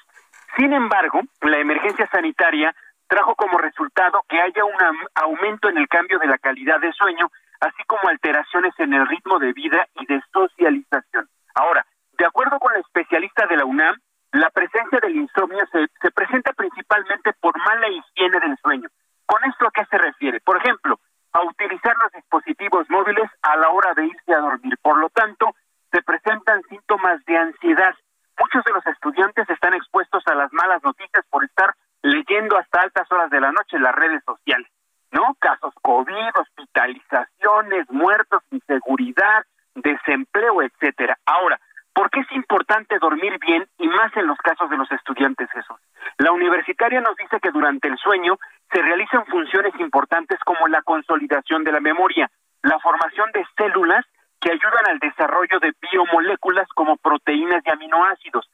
Sin 0.58 0.74
embargo, 0.74 1.22
la 1.42 1.58
emergencia 1.58 2.08
sanitaria 2.12 2.76
trajo 3.12 3.36
como 3.36 3.58
resultado 3.58 4.24
que 4.30 4.40
haya 4.40 4.64
un 4.64 4.80
aumento 5.16 5.68
en 5.68 5.78
el 5.78 5.90
cambio 5.90 6.18
de 6.18 6.28
la 6.28 6.38
calidad 6.38 6.80
de 6.80 6.94
sueño, 6.94 7.30
así 7.60 7.84
como 7.86 8.08
alteraciones 8.08 8.74
en 8.78 8.94
el 8.94 9.06
ritmo 9.06 9.38
de 9.38 9.52
vida 9.52 9.86
y 10.00 10.06
de 10.06 10.22
socialización. 10.32 11.28
Ahora, 11.54 11.86
de 12.18 12.26
acuerdo 12.26 12.58
con 12.58 12.72
la 12.72 12.80
especialista 12.80 13.46
de 13.48 13.58
la 13.58 13.66
UNAM, 13.66 13.98
la 14.32 14.50
presencia 14.52 14.98
del 15.02 15.18
insomnio 15.18 15.60
se, 15.74 15.88
se 16.02 16.12
presenta 16.12 16.54
principalmente 16.54 17.34
por 17.42 17.58
mala 17.58 17.90
higiene 17.90 18.40
del 18.40 18.58
sueño. 18.64 18.88
¿Con 19.26 19.44
esto 19.44 19.68
a 19.68 19.72
qué 19.72 19.84
se 19.92 19.98
refiere? 19.98 20.40
Por 20.40 20.56
ejemplo, 20.56 20.98
a 21.34 21.44
utilizar 21.44 21.94
los 22.02 22.14
dispositivos 22.14 22.90
móviles 22.90 23.30
a 23.42 23.58
la 23.58 23.70
hora 23.72 23.94
de 23.94 24.06
irse 24.06 24.34
a 24.34 24.40
dormir. 24.40 24.78
Por 24.82 24.98
lo 24.98 25.10
tanto, 25.10 25.54
se 25.92 26.02
presentan 26.02 26.64
síntomas 26.70 27.20
de 27.26 27.38
ansiedad. 27.38 27.94
Muchos 28.40 28.64
de 28.64 28.72
los 28.72 28.88
estudiantes 28.88 29.50
están 29.50 29.74
expuestos 29.74 30.24
a 30.28 30.36
las 30.36 30.54
malas 30.54 30.82
noticias 30.82 31.26
por 31.30 31.44
estar 31.44 31.76
leyendo 32.04 32.58
hasta 32.58 32.82
altas 32.82 33.12
horas 33.12 33.30
de 33.30 33.42
la 33.42 33.52
noche 33.52 33.80
las 33.80 33.96
redes 33.96 34.24
sociales, 34.26 34.70
¿no? 35.12 35.36
Casos 35.40 35.74
COVID, 35.82 36.30
hospitalizaciones, 36.36 37.90
muertos, 37.90 38.44
inseguridad, 38.52 39.46
desempleo, 39.76 40.62
etcétera. 40.62 41.18
Ahora, 41.26 41.60
¿Por 41.94 42.10
qué 42.10 42.22
es 42.22 42.32
importante 42.32 42.98
dormir 43.00 43.38
bien 43.40 43.68
y 43.78 43.88
más 43.88 44.16
en 44.16 44.28
los 44.28 44.38
casos 44.38 44.70
de 44.70 44.78
los 44.78 44.90
estudiantes, 44.92 45.50
Jesús? 45.52 45.76
La 46.18 46.32
universitaria 46.32 47.02
nos 47.02 47.18
dice 47.18 47.40
que 47.42 47.52
durante 47.52 47.90
el 47.90 47.98
sueño 47.98 48.38
se 48.72 48.82
realizan 48.82 49.26
funciones 49.26 49.74
importantes 49.80 50.40
como 50.46 50.68
la 50.68 50.82
consolidación 50.84 51.64
de 51.64 51.74
la 51.74 51.82
memoria, 51.82 52.32
la 52.64 52.80
formación 52.80 53.30
de 53.34 53.46
células 53.58 54.06
que 54.40 54.52
ayudan 54.52 54.88
al 54.88 55.00
desarrollo 55.00 55.60
de 55.60 55.74
biomoléculas 55.92 56.68
como 56.70 56.96
proteínas 56.98 57.62
y 57.66 57.70
aminoácidos, 57.70 58.50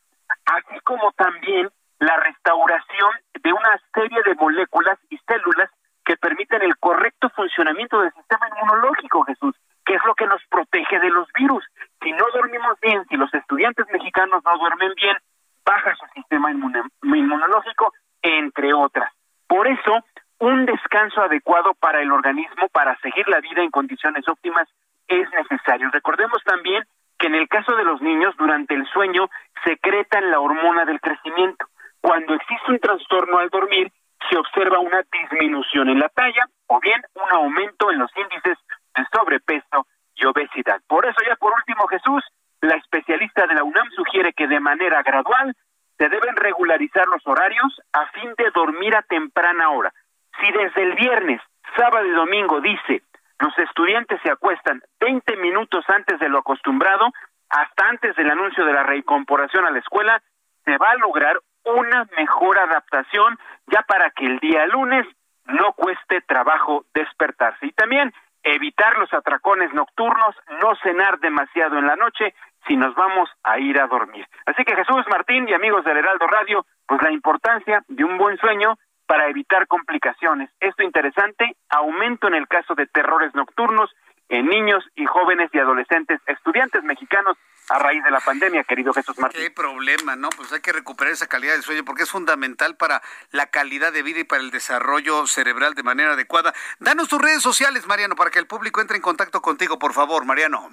así 0.46 0.80
como 0.84 1.12
también 1.12 1.70
la 2.00 2.18
restauración 2.18 3.12
de 3.42 3.54
una 3.54 3.80
serie 3.94 4.22
de 4.24 4.36
moléculas 4.36 4.98
y 5.10 5.18
células 5.28 5.70
que 6.06 6.18
permiten 6.18 6.62
el 6.62 6.78
correcto 6.78 7.30
funcionamiento 7.32 8.00
del 8.00 8.14
sistema 8.14 8.48
inmunológico, 8.50 9.24
Jesús, 9.26 9.56
que 9.86 9.96
es 9.96 10.02
lo 10.06 10.16
que 10.16 10.28
nos 10.28 10.42
protege 10.50 11.00
de 11.00 11.10
los 11.10 11.28
virus 11.34 11.64
si 12.08 12.12
no 12.14 12.26
dormimos 12.34 12.80
bien, 12.82 13.06
si 13.10 13.18
los 13.18 13.34
estudiantes 13.34 13.86
mexicanos 13.92 14.42
no 14.46 14.58
duermen 14.58 14.94
bien, 14.96 15.18
baja 15.66 15.94
su 15.96 16.06
sistema 16.14 16.52
inmunológico, 16.52 17.94
entre 18.22 18.74
otras. 18.74 19.12
Por 19.48 19.68
eso, 19.68 20.06
un 20.40 20.66
descanso 20.66 21.22
adecuado 21.22 21.74
para 21.74 22.02
el 22.02 22.12
organismo 22.12 22.70
para 22.72 22.98
seguir 23.00 23.28
la 23.28 23.42
vida 23.42 23.62
en 23.62 23.72
condiciones 23.72 24.28
óptimas 24.28 24.70
es 25.08 25.30
necesario. 25.32 25.90
Recordemos 25.92 26.42
también 26.46 26.84
que 27.18 27.28
en 27.28 27.36
el 27.36 27.50
caso 27.50 27.76
de 27.76 27.84
los 27.84 28.02
niños, 28.02 28.36
durante 28.38 28.76
el 28.76 28.86
sueño, 28.88 29.30
secretan 29.66 30.30
la 30.30 30.40
hormona 30.40 30.86
del 30.86 31.02
crecimiento. 31.02 31.66
Cuando 32.02 32.34
existe 32.34 32.72
un 32.72 32.80
trastorno 32.80 33.40
al 33.40 33.50
dormir, 33.50 33.92
se 34.30 34.38
observa 34.38 34.80
una 34.80 35.04
disminución 35.12 35.90
en 35.90 36.00
la 36.00 36.10
talla 36.10 36.46
o 36.68 36.80
bien 36.80 37.02
un 37.14 37.32
aumento 37.32 37.92
en 37.92 38.00
los 38.00 38.12
índices 38.16 38.58
de 38.96 39.06
sobrepeso 39.14 39.88
y 40.16 40.26
obesidad. 40.26 40.82
Por 40.88 41.06
eso 41.06 41.18
ya 41.28 41.36
por 41.36 41.54
último 41.54 41.88
Jesús, 41.88 42.24
la 42.62 42.76
especialista 42.76 43.46
de 43.48 43.56
la 43.56 43.64
UNAM 43.64 43.90
sugiere 43.92 44.34
que 44.34 44.48
de 44.48 44.60
manera 44.60 45.04
gradual 45.04 45.56
se 45.98 46.10
deben 46.10 46.36
regularizar 46.36 47.08
los 47.08 47.26
horarios 47.26 47.82
a 47.94 48.08
fin 48.08 48.34
de 48.38 48.52
dormir 48.52 48.96
a 48.96 49.04
temprana 49.04 49.70
hora. 49.70 49.94
Si 50.40 50.52
desde 50.52 50.84
el 50.84 50.96
viernes, 50.96 51.42
sábado 51.76 52.06
y 52.06 52.12
domingo 52.12 52.62
dice 52.62 53.04
los 53.40 53.58
estudiantes 53.60 54.20
se 54.24 54.32
acuestan 54.32 54.82
20 55.00 55.38
minutos 55.38 55.86
antes 55.90 56.20
de 56.20 56.30
lo 56.30 56.40
acostumbrado, 56.40 57.12
hasta 57.50 57.88
antes 57.88 58.16
del 58.16 58.32
anuncio 58.32 58.66
de 58.66 58.74
la 58.74 58.84
reincorporación 58.84 59.66
a 59.66 59.72
la 59.72 59.80
escuela, 59.80 60.22
se 60.66 60.78
va 60.78 60.92
a 60.92 60.96
lograr 60.96 61.40
una 61.64 62.08
mejor 62.18 62.58
adaptación 62.60 63.38
ya 63.68 63.82
para 63.84 64.10
que 64.12 64.26
el 64.26 64.40
día 64.40 64.66
lunes 64.68 65.06
no 65.46 65.74
cueste 65.74 66.22
trabajo 66.22 66.86
despertarse. 66.94 67.68
Y 67.68 67.72
también 67.72 68.14
evitar 68.44 68.98
los 68.98 69.14
atracones 69.14 69.74
nocturnos, 69.74 70.36
no 70.62 70.76
cenar 70.84 71.20
demasiado 71.20 71.78
en 71.78 71.88
la 71.88 71.96
noche 71.96 72.34
si 72.68 72.76
nos 72.76 72.96
vamos 72.96 73.30
a 73.44 73.60
ir 73.60 73.80
a 73.80 73.88
dormir. 73.88 74.26
Así 74.46 74.64
que 74.64 74.76
Jesús 74.76 75.06
Martín 75.10 75.48
y 75.48 75.54
amigos 75.54 75.84
del 75.86 75.98
Heraldo 75.98 76.28
Radio, 76.28 76.66
pues 76.86 77.02
la 77.02 77.12
importancia 77.12 77.84
de 77.88 78.04
un 78.04 78.18
buen 78.18 78.38
sueño 78.38 78.78
para 79.06 79.28
evitar 79.30 79.68
complicaciones. 79.68 80.50
Esto 80.60 80.84
interesante, 80.84 81.56
aumento 81.70 82.28
en 82.28 82.36
el 82.36 82.48
caso 82.48 82.76
de 82.76 82.88
terrores 82.88 83.34
nocturnos 83.34 83.90
en 84.30 84.48
niños 84.48 84.84
y 84.96 85.06
jóvenes 85.06 85.50
y 85.54 85.60
adolescentes, 85.60 86.20
estudiantes 86.28 86.84
mexicanos 86.84 87.38
a 87.70 87.80
raíz 87.80 88.04
de 88.04 88.12
la 88.12 88.20
pandemia, 88.20 88.64
querido 88.64 88.94
Jesús 88.94 89.18
Martín. 89.20 89.42
Qué 89.42 89.52
problema, 89.52 90.16
¿no? 90.16 90.30
Pues 90.30 90.52
hay 90.54 90.62
que 90.62 90.72
recuperar 90.72 91.14
esa 91.14 91.28
calidad 91.28 91.54
del 91.54 91.64
sueño 91.64 91.84
porque 91.84 92.04
es 92.04 92.12
fundamental 92.12 92.76
para 92.78 93.02
la 93.32 93.48
calidad 93.48 93.92
de 93.92 94.04
vida 94.04 94.20
y 94.22 94.24
para 94.24 94.42
el 94.42 94.52
desarrollo 94.52 95.28
cerebral 95.28 95.74
de 95.74 95.84
manera 95.84 96.14
adecuada. 96.14 96.54
Danos 96.80 97.10
tus 97.10 97.22
redes 97.22 97.42
sociales, 97.42 97.86
Mariano, 97.88 98.16
para 98.16 98.32
que 98.32 98.40
el 98.40 98.48
público 98.48 98.82
entre 98.82 98.98
en 98.98 99.02
contacto 99.02 99.42
contigo, 99.42 99.78
por 99.80 99.94
favor, 99.94 100.26
Mariano. 100.26 100.70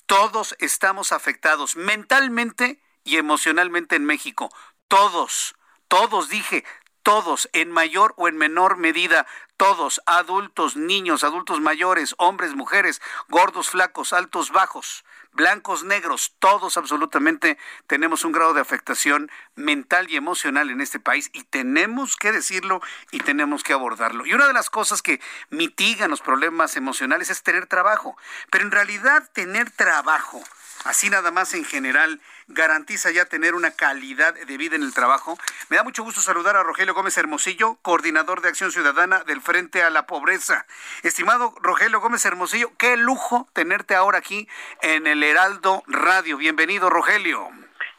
Todos 0.06 0.56
estamos 0.60 1.12
afectados 1.12 1.76
mentalmente 1.76 2.80
y 3.04 3.18
emocionalmente 3.18 3.96
en 3.96 4.06
México. 4.06 4.54
Todos, 4.88 5.56
todos 5.88 6.30
dije, 6.30 6.64
todos, 7.08 7.50
en 7.54 7.72
mayor 7.72 8.14
o 8.18 8.28
en 8.28 8.36
menor 8.36 8.76
medida, 8.76 9.26
todos, 9.56 10.02
adultos, 10.06 10.76
niños, 10.76 11.24
adultos 11.24 11.62
mayores, 11.62 12.14
hombres, 12.18 12.54
mujeres, 12.54 13.02
gordos, 13.30 13.70
flacos, 13.70 14.12
altos, 14.12 14.52
bajos, 14.52 15.06
blancos, 15.32 15.86
negros, 15.86 16.36
todos 16.40 16.76
absolutamente 16.76 17.58
tenemos 17.86 18.26
un 18.26 18.34
grado 18.34 18.54
de 18.54 18.60
afectación 18.60 19.32
mental 19.56 20.08
y 20.10 20.18
emocional 20.18 20.70
en 20.70 20.82
este 20.82 21.00
país 21.00 21.30
y 21.32 21.44
tenemos 21.44 22.18
que 22.18 22.34
decirlo 22.34 22.82
y 23.12 23.20
tenemos 23.20 23.64
que 23.64 23.72
abordarlo. 23.72 24.26
Y 24.26 24.34
una 24.34 24.48
de 24.48 24.54
las 24.54 24.70
cosas 24.70 25.02
que 25.02 25.22
mitigan 25.50 26.10
los 26.10 26.22
problemas 26.22 26.76
emocionales 26.76 27.30
es 27.30 27.42
tener 27.42 27.68
trabajo, 27.68 28.18
pero 28.52 28.66
en 28.66 28.72
realidad 28.72 29.30
tener 29.32 29.72
trabajo, 29.72 30.44
así 30.84 31.10
nada 31.10 31.32
más 31.32 31.54
en 31.54 31.64
general, 31.64 32.20
garantiza 32.48 33.12
ya 33.12 33.26
tener 33.26 33.56
una 33.56 33.72
calidad 33.72 34.34
de 34.34 34.58
vida 34.58 34.76
en 34.76 34.84
el 34.84 34.94
trabajo. 34.94 35.38
Me 35.70 35.78
da 35.78 35.84
mucho 35.84 36.04
gusto 36.04 36.22
saludar 36.22 36.56
a 36.56 36.64
Rogelio 36.64 36.94
Gómez 36.94 37.18
Hermosillo, 37.18 37.78
coordinador 37.82 38.42
de 38.42 38.50
Acción 38.50 38.72
Ciudadana 38.72 39.24
del 39.26 39.42
Frente 39.42 39.84
a 39.84 39.90
la 39.90 40.08
Pobreza. 40.08 40.66
Estimado 41.04 41.54
Rogelio 41.62 42.00
Gómez 42.00 42.26
Hermosillo, 42.26 42.72
qué 42.78 42.98
lujo 42.98 43.48
tenerte 43.54 43.96
ahora 43.96 44.20
aquí 44.20 44.48
en 44.82 45.08
el 45.08 45.24
Heraldo 45.24 45.84
Radio. 45.88 46.38
Bienvenido, 46.38 46.90
Rogelio. 46.90 47.50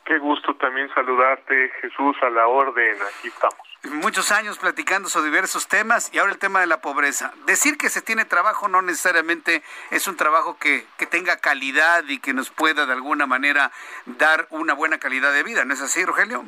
Qué 0.05 0.19
gusto 0.19 0.57
también 0.57 0.89
saludarte, 0.95 1.71
Jesús, 1.83 2.17
a 2.23 2.31
la 2.31 2.47
orden. 2.47 2.97
Aquí 3.03 3.29
estamos 3.29 3.68
muchos 3.91 4.33
años 4.33 4.59
platicando 4.59 5.09
sobre 5.09 5.27
diversos 5.27 5.69
temas 5.69 6.13
y 6.13 6.19
ahora 6.19 6.33
el 6.33 6.39
tema 6.39 6.61
de 6.61 6.67
la 6.67 6.81
pobreza. 6.81 7.33
Decir 7.47 7.77
que 7.77 7.89
se 7.89 8.03
tiene 8.03 8.25
trabajo 8.25 8.69
no 8.69 8.83
necesariamente 8.83 9.63
es 9.91 10.07
un 10.09 10.17
trabajo 10.17 10.59
que, 10.59 10.87
que 10.97 11.07
tenga 11.07 11.39
calidad 11.39 12.05
y 12.09 12.19
que 12.19 12.35
nos 12.35 12.51
pueda 12.51 12.87
de 12.87 12.93
alguna 12.93 13.27
manera 13.27 13.71
dar 14.07 14.47
una 14.51 14.75
buena 14.75 14.99
calidad 14.99 15.33
de 15.33 15.43
vida. 15.43 15.65
¿No 15.65 15.75
es 15.75 15.81
así, 15.81 16.05
Rogelio? 16.05 16.45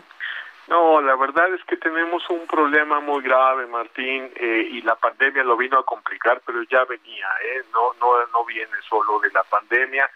No, 0.70 1.00
la 1.00 1.16
verdad 1.16 1.52
es 1.52 1.64
que 1.64 1.76
tenemos 1.76 2.22
un 2.30 2.46
problema 2.46 3.00
muy 3.00 3.22
grave, 3.24 3.66
Martín, 3.66 4.30
eh, 4.36 4.68
y 4.70 4.82
la 4.82 4.94
pandemia 4.94 5.42
lo 5.42 5.56
vino 5.56 5.80
a 5.80 5.84
complicar, 5.84 6.40
pero 6.46 6.62
ya 6.62 6.84
venía, 6.84 7.26
¿eh? 7.42 7.64
no, 7.72 7.92
no, 8.00 8.24
no 8.32 8.44
viene 8.44 8.76
solo 8.88 9.18
de 9.18 9.30
la 9.32 9.42
pandemia. 9.42 10.08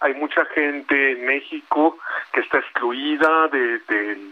Hay 0.00 0.14
mucha 0.14 0.46
gente 0.46 1.12
en 1.12 1.26
México 1.26 1.98
que 2.32 2.40
está 2.40 2.58
excluida 2.58 3.48
de, 3.48 3.80
de, 3.80 4.30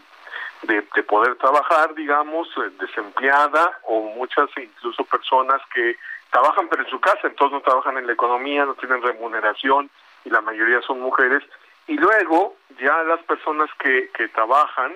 de, 0.67 0.83
poder 1.03 1.37
trabajar, 1.37 1.95
digamos, 1.95 2.49
eh, 2.59 2.71
desempleada 2.79 3.79
o 3.85 4.15
muchas 4.15 4.49
incluso 4.57 5.05
personas 5.05 5.61
que 5.75 5.97
trabajan 6.31 6.69
pero 6.69 6.83
en 6.83 6.91
su 6.91 7.01
casa, 7.01 7.21
entonces 7.25 7.53
no 7.53 7.61
trabajan 7.61 7.97
en 7.99 8.07
la 8.07 8.13
economía, 8.13 8.65
no 8.65 8.75
tienen 8.75 9.03
remuneración 9.03 9.91
y 10.25 10.31
la 10.31 10.41
mayoría 10.41 10.81
son 10.83 11.01
mujeres. 11.01 11.43
Y 11.87 11.97
luego 11.97 12.57
ya 12.81 13.03
las 13.05 13.23
personas 13.23 13.71
que, 13.79 14.11
que 14.13 14.29
trabajan 14.29 14.93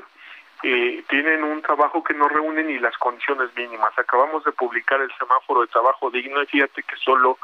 eh, 0.62 1.02
tienen 1.09 1.42
un 1.42 1.62
trabajo 1.62 2.05
que 2.05 2.12
no 2.12 2.28
reúne 2.28 2.62
ni 2.64 2.78
las 2.78 2.97
condiciones 2.98 3.48
mínimas. 3.56 3.98
Acabamos 3.98 4.44
de 4.44 4.52
publicar 4.52 5.01
el 5.01 5.10
semáforo 5.18 5.62
de 5.62 5.68
trabajo 5.68 6.10
digno 6.10 6.42
y 6.42 6.47
fíjate 6.47 6.82
que 6.82 6.97
solo 6.97 7.38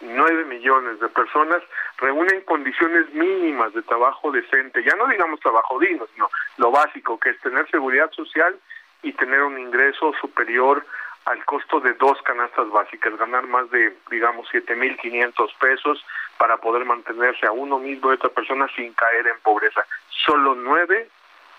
9 0.00 0.44
millones 0.46 0.98
de 1.00 1.08
personas 1.08 1.62
reúnen 1.98 2.40
condiciones 2.42 3.12
mínimas 3.12 3.72
de 3.74 3.82
trabajo 3.82 4.30
decente, 4.30 4.82
ya 4.82 4.94
no 4.96 5.06
digamos 5.06 5.40
trabajo 5.40 5.78
digno, 5.78 6.06
sino 6.14 6.30
lo 6.56 6.70
básico, 6.70 7.18
que 7.18 7.30
es 7.30 7.40
tener 7.40 7.68
seguridad 7.70 8.10
social 8.12 8.58
y 9.02 9.12
tener 9.12 9.42
un 9.42 9.58
ingreso 9.58 10.12
superior 10.20 10.84
al 11.26 11.44
costo 11.44 11.80
de 11.80 11.92
dos 11.94 12.20
canastas 12.22 12.70
básicas, 12.70 13.16
ganar 13.16 13.46
más 13.46 13.70
de, 13.70 13.94
digamos, 14.10 14.48
7.500 14.52 15.54
pesos 15.58 16.04
para 16.38 16.56
poder 16.56 16.84
mantenerse 16.86 17.46
a 17.46 17.52
uno 17.52 17.78
mismo 17.78 18.10
y 18.10 18.14
otra 18.14 18.30
persona 18.30 18.66
sin 18.74 18.92
caer 18.94 19.26
en 19.26 19.38
pobreza. 19.40 19.84
Solo 20.08 20.54
9 20.54 21.08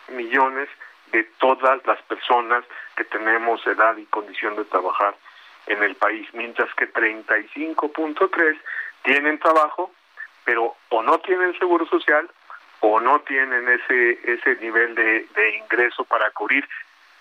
millones 0.09 0.67
de 1.11 1.23
todas 1.39 1.85
las 1.85 2.01
personas 2.03 2.63
que 2.95 3.03
tenemos 3.03 3.65
edad 3.67 3.95
y 3.97 4.05
condición 4.05 4.55
de 4.55 4.65
trabajar 4.65 5.15
en 5.71 5.83
el 5.83 5.95
país, 5.95 6.27
mientras 6.33 6.73
que 6.75 6.91
35.3 6.91 8.59
tienen 9.03 9.39
trabajo, 9.39 9.91
pero 10.43 10.75
o 10.89 11.01
no 11.01 11.19
tienen 11.19 11.57
seguro 11.57 11.85
social 11.87 12.29
o 12.81 12.99
no 12.99 13.19
tienen 13.21 13.67
ese 13.69 14.19
ese 14.23 14.55
nivel 14.57 14.95
de, 14.95 15.27
de 15.35 15.57
ingreso 15.57 16.03
para 16.05 16.31
cubrir 16.31 16.67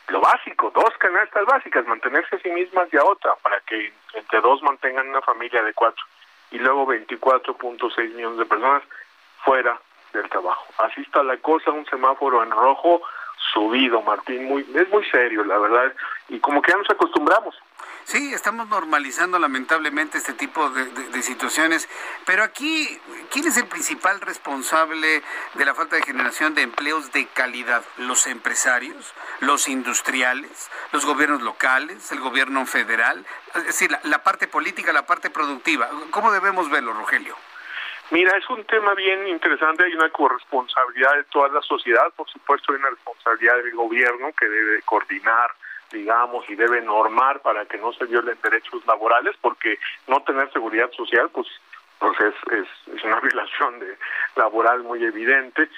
lo 0.08 0.20
básico, 0.20 0.72
dos 0.74 0.90
canastas 0.98 1.46
básicas, 1.46 1.86
mantenerse 1.86 2.36
a 2.36 2.40
sí 2.40 2.50
mismas 2.50 2.88
y 2.92 2.96
a 2.96 3.04
otra, 3.04 3.34
para 3.42 3.60
que 3.60 3.92
entre 4.14 4.40
dos 4.40 4.60
mantengan 4.62 5.08
una 5.08 5.22
familia 5.22 5.62
de 5.62 5.72
cuatro, 5.72 6.04
y 6.50 6.58
luego 6.58 6.86
24.6 6.86 8.14
millones 8.14 8.38
de 8.38 8.44
personas 8.44 8.82
fuera 9.44 9.80
del 10.12 10.28
trabajo. 10.28 10.66
Así 10.78 11.02
está 11.02 11.22
la 11.22 11.36
cosa, 11.36 11.70
un 11.70 11.86
semáforo 11.86 12.42
en 12.42 12.50
rojo 12.50 13.02
subido, 13.52 14.02
Martín, 14.02 14.44
muy 14.46 14.66
es 14.74 14.88
muy 14.88 15.04
serio, 15.10 15.44
la 15.44 15.58
verdad, 15.58 15.92
y 16.28 16.40
como 16.40 16.60
que 16.60 16.72
ya 16.72 16.78
nos 16.78 16.90
acostumbramos. 16.90 17.54
Sí, 18.10 18.34
estamos 18.34 18.68
normalizando 18.68 19.38
lamentablemente 19.38 20.18
este 20.18 20.32
tipo 20.32 20.68
de, 20.70 21.22
situaciones, 21.22 21.88
pero 22.26 22.42
aquí, 22.42 22.98
¿quién 23.30 23.46
es 23.46 23.56
el 23.56 23.68
principal 23.68 24.20
responsable 24.20 25.22
de 25.54 25.64
la 25.64 25.76
falta 25.76 25.94
de 25.94 26.02
generación 26.02 26.56
de 26.56 26.62
empleos 26.62 27.12
de 27.12 27.26
calidad? 27.26 27.84
¿Los 27.98 28.26
empresarios? 28.26 29.14
¿Los 29.38 29.68
industriales? 29.68 30.72
¿Los 30.90 31.06
gobiernos 31.06 31.42
locales? 31.42 32.10
¿El 32.10 32.18
gobierno 32.18 32.66
federal? 32.66 33.24
Es 33.54 33.66
decir, 33.66 33.92
la, 33.92 34.00
la 34.02 34.24
parte 34.24 34.48
política, 34.48 34.92
la 34.92 35.06
parte 35.06 35.30
productiva. 35.30 35.88
¿Cómo 36.10 36.32
debemos 36.32 36.68
verlo, 36.68 36.92
Rogelio? 36.92 37.36
Mira, 38.10 38.36
es 38.36 38.50
un 38.50 38.64
tema 38.64 38.92
bien 38.94 39.28
interesante, 39.28 39.84
hay 39.84 39.94
una 39.94 40.10
corresponsabilidad 40.10 41.14
de 41.14 41.24
toda 41.30 41.48
la 41.50 41.62
sociedad, 41.62 42.12
por 42.16 42.28
supuesto 42.28 42.72
hay 42.72 42.80
una 42.80 42.90
responsabilidad 42.90 43.58
del 43.58 43.72
gobierno 43.72 44.32
que 44.36 44.48
debe 44.48 44.82
coordinar 44.82 45.52
digamos, 45.90 46.48
y 46.48 46.54
debe 46.54 46.80
normar 46.82 47.40
para 47.40 47.64
que 47.66 47.78
no 47.78 47.92
se 47.92 48.06
violen 48.06 48.38
derechos 48.42 48.84
laborales, 48.86 49.36
porque 49.40 49.78
no 50.06 50.22
tener 50.22 50.52
seguridad 50.52 50.90
social, 50.92 51.30
pues, 51.30 51.46
pues 51.98 52.18
es, 52.20 52.34
es, 52.52 53.04
una 53.04 53.20
violación 53.20 53.78
de 53.80 53.96
laboral 54.36 54.82
muy 54.82 55.04
evidente 55.04 55.68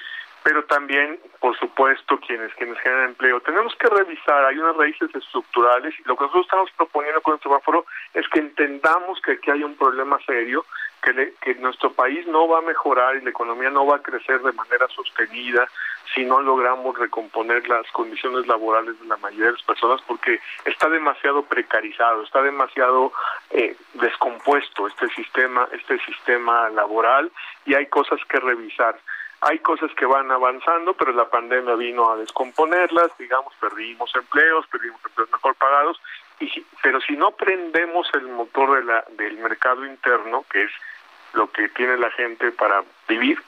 pero 0.44 0.64
también, 0.64 1.20
por 1.38 1.56
supuesto, 1.56 2.18
quienes 2.18 2.52
quienes 2.54 2.78
generan 2.80 3.10
empleo. 3.10 3.40
Tenemos 3.40 3.74
que 3.76 3.88
revisar, 3.88 4.44
hay 4.44 4.58
unas 4.58 4.76
raíces 4.76 5.14
estructurales 5.14 5.94
y 5.98 6.02
lo 6.04 6.16
que 6.16 6.24
nosotros 6.24 6.46
estamos 6.46 6.70
proponiendo 6.72 7.20
con 7.20 7.34
el 7.34 7.40
semáforo 7.40 7.86
es 8.12 8.26
que 8.28 8.40
entendamos 8.40 9.20
que 9.20 9.32
aquí 9.32 9.50
hay 9.50 9.62
un 9.62 9.76
problema 9.76 10.18
serio, 10.26 10.64
que, 11.02 11.34
que 11.40 11.54
nuestro 11.56 11.92
país 11.92 12.26
no 12.26 12.48
va 12.48 12.58
a 12.58 12.62
mejorar 12.62 13.16
y 13.16 13.22
la 13.22 13.30
economía 13.30 13.70
no 13.70 13.86
va 13.86 13.96
a 13.96 14.02
crecer 14.02 14.40
de 14.40 14.52
manera 14.52 14.86
sostenida 14.88 15.68
si 16.14 16.24
no 16.24 16.40
logramos 16.40 16.98
recomponer 16.98 17.66
las 17.68 17.86
condiciones 17.92 18.46
laborales 18.46 18.98
de 19.00 19.06
la 19.06 19.16
mayoría 19.16 19.46
de 19.46 19.52
las 19.52 19.62
personas 19.62 20.00
porque 20.06 20.40
está 20.64 20.88
demasiado 20.88 21.42
precarizado, 21.42 22.22
está 22.22 22.42
demasiado 22.42 23.12
eh, 23.50 23.76
descompuesto 23.94 24.86
este 24.86 25.08
sistema, 25.08 25.68
este 25.72 25.98
sistema 26.04 26.68
laboral 26.70 27.30
y 27.64 27.74
hay 27.74 27.86
cosas 27.86 28.20
que 28.28 28.40
revisar. 28.40 28.98
Hay 29.44 29.58
cosas 29.58 29.90
que 29.96 30.06
van 30.06 30.30
avanzando, 30.30 30.94
pero 30.94 31.12
la 31.12 31.28
pandemia 31.28 31.74
vino 31.74 32.12
a 32.12 32.16
descomponerlas, 32.16 33.10
digamos, 33.18 33.52
perdimos 33.60 34.14
empleos, 34.14 34.68
perdimos 34.68 35.00
empleos 35.04 35.32
mejor 35.32 35.56
pagados, 35.56 36.00
y, 36.38 36.64
pero 36.80 37.00
si 37.00 37.14
no 37.16 37.32
prendemos 37.32 38.08
el 38.14 38.28
motor 38.28 38.76
de 38.76 38.84
la, 38.84 39.04
del 39.16 39.38
mercado 39.38 39.84
interno, 39.84 40.44
que 40.48 40.62
es 40.62 40.70
lo 41.34 41.50
que 41.50 41.68
tiene 41.70 41.96
la 41.96 42.10
gente 42.10 42.52
para 42.52 42.82
vivir, 43.08 43.40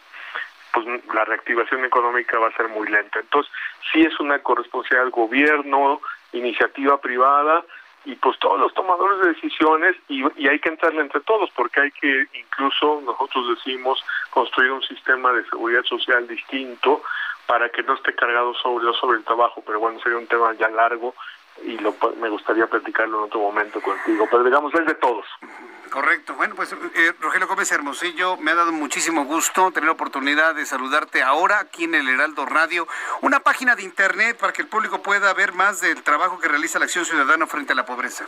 pues 0.72 0.86
la 1.12 1.24
reactivación 1.24 1.84
económica 1.84 2.38
va 2.38 2.48
a 2.48 2.56
ser 2.56 2.68
muy 2.68 2.88
lenta. 2.88 3.20
Entonces, 3.20 3.52
sí 3.92 4.02
es 4.02 4.18
una 4.20 4.40
corresponsabilidad 4.40 5.04
del 5.04 5.12
gobierno, 5.12 6.00
iniciativa 6.32 7.00
privada, 7.00 7.64
y 8.04 8.16
pues 8.16 8.38
todos 8.38 8.60
los 8.60 8.74
tomadores 8.74 9.20
de 9.20 9.32
decisiones 9.32 9.96
y, 10.08 10.22
y, 10.36 10.48
hay 10.48 10.58
que 10.58 10.68
entrarle 10.68 11.00
entre 11.00 11.20
todos 11.22 11.50
porque 11.56 11.80
hay 11.80 11.90
que 11.90 12.26
incluso 12.34 13.00
nosotros 13.04 13.56
decimos 13.56 14.04
construir 14.30 14.72
un 14.72 14.82
sistema 14.82 15.32
de 15.32 15.44
seguridad 15.44 15.84
social 15.84 16.28
distinto 16.28 17.02
para 17.46 17.70
que 17.70 17.82
no 17.82 17.94
esté 17.94 18.14
cargado 18.14 18.52
sobre 18.54 18.92
sobre 19.00 19.18
el 19.18 19.24
trabajo 19.24 19.62
pero 19.66 19.80
bueno 19.80 20.00
sería 20.00 20.18
un 20.18 20.26
tema 20.26 20.52
ya 20.54 20.68
largo 20.68 21.14
y 21.62 21.78
lo, 21.78 21.94
me 22.20 22.28
gustaría 22.28 22.66
platicarlo 22.66 23.18
en 23.18 23.24
otro 23.24 23.40
momento 23.40 23.80
contigo 23.80 24.26
pero 24.30 24.44
digamos 24.44 24.74
es 24.74 24.86
de 24.86 24.94
todos 24.94 25.26
Correcto. 25.94 26.34
Bueno, 26.34 26.56
pues 26.56 26.72
eh, 26.72 27.12
Rogelio 27.20 27.46
Gómez 27.46 27.70
Hermosillo, 27.70 28.36
me 28.38 28.50
ha 28.50 28.56
dado 28.56 28.72
muchísimo 28.72 29.26
gusto 29.26 29.70
tener 29.70 29.86
la 29.86 29.92
oportunidad 29.92 30.56
de 30.56 30.66
saludarte 30.66 31.22
ahora 31.22 31.60
aquí 31.60 31.84
en 31.84 31.94
el 31.94 32.08
Heraldo 32.08 32.46
Radio, 32.46 32.88
una 33.20 33.38
página 33.38 33.76
de 33.76 33.84
internet 33.84 34.36
para 34.36 34.52
que 34.52 34.62
el 34.62 34.66
público 34.66 35.02
pueda 35.02 35.32
ver 35.34 35.52
más 35.52 35.80
del 35.80 36.02
trabajo 36.02 36.40
que 36.40 36.48
realiza 36.48 36.80
la 36.80 36.86
Acción 36.86 37.04
Ciudadana 37.04 37.46
frente 37.46 37.74
a 37.74 37.76
la 37.76 37.86
pobreza. 37.86 38.26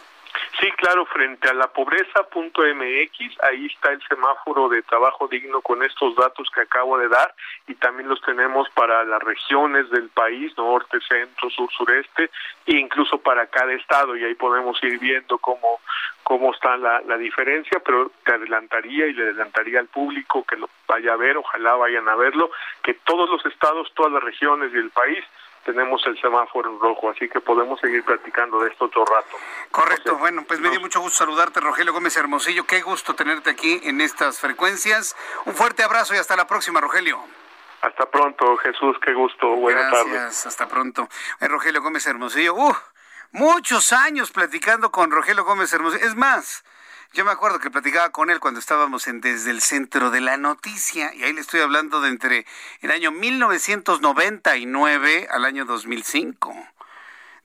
Sí, 0.61 0.71
claro, 0.73 1.05
frente 1.07 1.51
a 1.51 1.55
la 1.55 1.67
pobreza.mx, 1.67 3.43
ahí 3.43 3.67
está 3.67 3.93
el 3.93 4.03
semáforo 4.09 4.71
de 4.71 4.81
trabajo 4.83 5.29
digno 5.29 5.61
con 5.61 5.83
estos 5.83 6.17
datos 6.17 6.49
que 6.51 6.63
acabo 6.63 6.97
de 6.97 7.09
dar 7.09 7.35
y 7.67 7.75
también 7.75 8.09
los 8.09 8.23
tenemos 8.23 8.67
para 8.71 9.05
las 9.05 9.23
regiones 9.23 9.91
del 9.91 10.09
país, 10.09 10.57
norte, 10.57 10.99
centro, 11.07 11.51
sur, 11.51 11.71
sureste 11.73 12.31
e 12.65 12.77
incluso 12.77 13.19
para 13.19 13.49
cada 13.49 13.75
estado 13.75 14.17
y 14.17 14.25
ahí 14.25 14.35
podemos 14.35 14.83
ir 14.83 14.99
viendo 14.99 15.37
cómo, 15.39 15.81
cómo 16.23 16.55
está 16.55 16.79
la, 16.79 17.03
la 17.03 17.19
diferencia, 17.19 17.79
pero 17.85 18.11
te 18.25 18.33
adelantaría 18.33 19.09
y 19.09 19.13
le 19.13 19.25
adelantaría 19.25 19.81
al 19.81 19.89
público 19.89 20.45
que 20.45 20.57
lo 20.57 20.71
vaya 20.89 21.13
a 21.13 21.17
ver, 21.17 21.37
ojalá 21.37 21.75
vayan 21.75 22.09
a 22.09 22.17
verlo, 22.17 22.51
que 22.83 22.95
todos 22.95 23.29
los 23.29 23.45
estados, 23.45 23.93
todas 23.95 24.13
las 24.13 24.23
regiones 24.23 24.73
y 24.73 24.79
el 24.79 24.91
país 24.91 25.23
tenemos 25.67 26.01
el 26.07 26.19
semáforo 26.21 26.71
en 26.71 26.81
rojo, 26.81 27.11
así 27.11 27.29
que 27.29 27.41
podemos 27.41 27.81
seguir 27.81 28.05
platicando 28.05 28.61
de 28.61 28.71
esto 28.71 28.85
otro 28.85 29.05
rato. 29.05 29.37
Correcto, 29.73 30.17
bueno, 30.17 30.45
pues 30.47 30.61
me 30.61 30.71
dio 30.71 30.81
mucho 30.81 31.01
gusto 31.01 31.19
saludarte, 31.19 31.61
Rogelio 31.61 31.93
Gómez 31.93 32.17
Hermosillo, 32.17 32.65
qué 32.65 32.81
gusto 32.81 33.15
tenerte 33.15 33.51
aquí 33.51 33.81
en 33.83 34.01
estas 34.01 34.39
frecuencias. 34.39 35.17
Un 35.45 35.55
fuerte 35.55 35.83
abrazo 35.83 36.15
y 36.15 36.19
hasta 36.19 36.37
la 36.37 36.47
próxima, 36.47 36.81
Rogelio. 36.81 37.21
Hasta 37.83 38.09
pronto, 38.09 38.57
Jesús, 38.59 38.97
qué 39.05 39.13
gusto, 39.13 39.49
buenas 39.57 39.91
tardes. 39.91 40.13
Gracias, 40.13 40.47
hasta 40.47 40.69
pronto. 40.69 41.09
Eh, 41.41 41.49
Rogelio 41.49 41.83
Gómez 41.83 42.07
Hermosillo, 42.07 42.55
uh, 42.55 42.75
muchos 43.33 43.93
años 43.93 44.31
platicando 44.31 44.91
con 44.91 45.11
Rogelio 45.11 45.45
Gómez 45.45 45.73
Hermosillo, 45.73 46.07
es 46.07 46.15
más... 46.15 46.65
Yo 47.13 47.25
me 47.25 47.31
acuerdo 47.31 47.59
que 47.59 47.71
platicaba 47.71 48.11
con 48.11 48.31
él 48.31 48.41
cuando 48.41 48.61
estábamos 48.61 49.07
en 49.07 49.21
desde 49.21 49.51
el 49.51 49.63
centro 49.63 50.11
de 50.11 50.21
la 50.21 50.37
noticia 50.37 51.15
y 51.15 51.25
ahí 51.25 51.33
le 51.33 51.41
estoy 51.41 51.61
hablando 51.61 52.01
de 52.01 52.11
entre 52.11 52.47
el 52.83 52.91
año 52.91 53.11
1999 53.11 55.29
al 55.31 55.45
año 55.45 55.65
2005. 55.65 56.76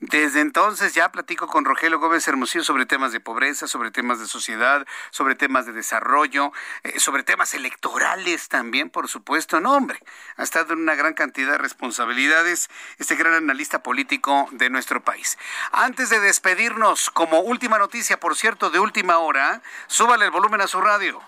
Desde 0.02 0.40
entonces 0.40 0.94
ya 0.94 1.12
platico 1.12 1.46
con 1.46 1.64
Rogelio 1.64 2.00
Gómez 2.00 2.26
Hermosillo 2.26 2.64
sobre 2.64 2.86
temas 2.86 3.12
de 3.12 3.20
pobreza, 3.20 3.68
sobre 3.68 3.92
temas 3.92 4.18
de 4.18 4.26
sociedad, 4.26 4.84
sobre 5.12 5.36
temas 5.36 5.64
de 5.64 5.72
desarrollo, 5.72 6.50
eh, 6.82 6.98
sobre 6.98 7.22
temas 7.22 7.54
electorales 7.54 8.48
también, 8.48 8.90
por 8.90 9.06
supuesto. 9.06 9.60
No, 9.60 9.76
hombre, 9.76 10.00
ha 10.36 10.42
estado 10.42 10.72
en 10.72 10.80
una 10.80 10.96
gran 10.96 11.14
cantidad 11.14 11.52
de 11.52 11.58
responsabilidades 11.58 12.68
este 12.98 13.14
gran 13.14 13.34
analista 13.34 13.84
político 13.84 14.48
de 14.50 14.70
nuestro 14.70 15.04
país. 15.04 15.38
Antes 15.70 16.10
de 16.10 16.18
despedirnos, 16.18 17.08
como 17.10 17.38
última 17.38 17.78
noticia, 17.78 18.18
por 18.18 18.36
cierto, 18.36 18.70
de 18.70 18.80
última 18.80 19.18
hora, 19.18 19.62
súbale 19.86 20.24
el 20.24 20.32
volumen 20.32 20.62
a 20.62 20.66
su 20.66 20.80
radio. 20.80 21.22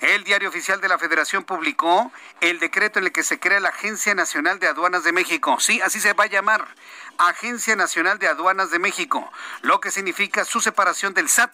El 0.00 0.24
diario 0.24 0.48
oficial 0.48 0.80
de 0.80 0.88
la 0.88 0.98
Federación 0.98 1.44
publicó 1.44 2.10
el 2.40 2.58
decreto 2.58 2.98
en 2.98 3.04
el 3.04 3.12
que 3.12 3.22
se 3.22 3.38
crea 3.38 3.60
la 3.60 3.68
Agencia 3.68 4.14
Nacional 4.14 4.58
de 4.58 4.66
Aduanas 4.66 5.04
de 5.04 5.12
México. 5.12 5.60
Sí, 5.60 5.80
así 5.82 6.00
se 6.00 6.14
va 6.14 6.24
a 6.24 6.28
llamar. 6.28 6.66
Agencia 7.18 7.76
Nacional 7.76 8.18
de 8.18 8.26
Aduanas 8.26 8.70
de 8.70 8.78
México, 8.78 9.30
lo 9.60 9.78
que 9.80 9.90
significa 9.90 10.46
su 10.46 10.60
separación 10.60 11.12
del 11.12 11.28
SAT 11.28 11.52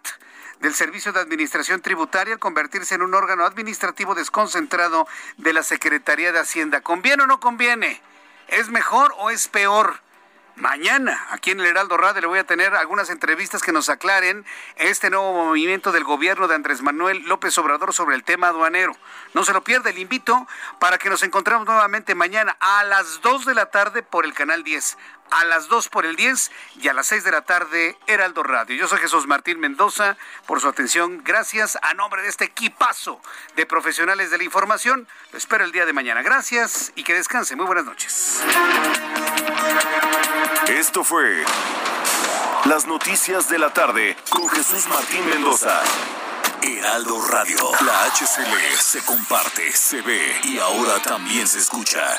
del 0.60 0.74
Servicio 0.74 1.12
de 1.12 1.20
Administración 1.20 1.82
Tributaria 1.82 2.35
al 2.35 2.39
convertirse 2.40 2.94
en 2.94 3.02
un 3.02 3.14
órgano 3.14 3.44
administrativo 3.44 4.14
desconcentrado 4.14 5.09
de 5.39 5.52
la 5.52 5.64
Secretaría 5.64 6.31
de 6.31 6.39
Hacienda. 6.39 6.82
¿Conviene 6.82 7.24
o 7.24 7.27
no 7.27 7.40
conviene? 7.40 8.01
¿Es 8.47 8.68
mejor 8.68 9.12
o 9.18 9.31
es 9.31 9.48
peor? 9.48 10.01
Mañana, 10.56 11.26
aquí 11.32 11.50
en 11.50 11.60
el 11.60 11.66
Heraldo 11.66 11.98
Radio, 11.98 12.22
le 12.22 12.26
voy 12.28 12.38
a 12.38 12.44
tener 12.44 12.74
algunas 12.74 13.10
entrevistas 13.10 13.62
que 13.62 13.72
nos 13.72 13.90
aclaren 13.90 14.46
este 14.76 15.10
nuevo 15.10 15.34
movimiento 15.34 15.92
del 15.92 16.02
gobierno 16.02 16.48
de 16.48 16.54
Andrés 16.54 16.80
Manuel 16.80 17.24
López 17.26 17.58
Obrador 17.58 17.92
sobre 17.92 18.16
el 18.16 18.24
tema 18.24 18.48
aduanero. 18.48 18.96
No 19.34 19.44
se 19.44 19.52
lo 19.52 19.62
pierda, 19.62 19.92
le 19.92 20.00
invito 20.00 20.46
para 20.78 20.96
que 20.96 21.10
nos 21.10 21.22
encontremos 21.22 21.66
nuevamente 21.66 22.14
mañana 22.14 22.56
a 22.58 22.84
las 22.84 23.20
2 23.20 23.44
de 23.44 23.54
la 23.54 23.66
tarde 23.66 24.02
por 24.02 24.24
el 24.24 24.32
canal 24.32 24.64
10 24.64 24.96
a 25.30 25.44
las 25.44 25.68
2 25.68 25.88
por 25.88 26.06
el 26.06 26.16
10 26.16 26.50
y 26.80 26.88
a 26.88 26.94
las 26.94 27.06
6 27.08 27.24
de 27.24 27.30
la 27.30 27.42
tarde 27.42 27.98
Heraldo 28.06 28.42
Radio. 28.42 28.76
Yo 28.76 28.88
soy 28.88 28.98
Jesús 28.98 29.26
Martín 29.26 29.60
Mendoza 29.60 30.16
por 30.46 30.60
su 30.60 30.68
atención. 30.68 31.22
Gracias 31.24 31.78
a 31.82 31.94
nombre 31.94 32.22
de 32.22 32.28
este 32.28 32.44
equipazo 32.44 33.20
de 33.56 33.66
profesionales 33.66 34.30
de 34.30 34.38
la 34.38 34.44
información. 34.44 35.06
Lo 35.32 35.38
espero 35.38 35.64
el 35.64 35.72
día 35.72 35.86
de 35.86 35.92
mañana. 35.92 36.22
Gracias 36.22 36.92
y 36.94 37.04
que 37.04 37.14
descanse. 37.14 37.56
Muy 37.56 37.66
buenas 37.66 37.84
noches. 37.84 38.42
Esto 40.68 41.04
fue 41.04 41.44
Las 42.64 42.86
Noticias 42.86 43.48
de 43.48 43.58
la 43.58 43.72
Tarde 43.72 44.16
con 44.30 44.48
Jesús 44.48 44.86
Martín 44.88 45.28
Mendoza. 45.28 45.80
Heraldo 46.62 47.20
Radio. 47.28 47.70
La 47.84 48.06
HCL 48.06 48.76
se 48.78 49.04
comparte, 49.04 49.72
se 49.72 50.02
ve 50.02 50.40
y 50.44 50.58
ahora 50.58 51.00
también 51.00 51.46
se 51.46 51.58
escucha. 51.58 52.18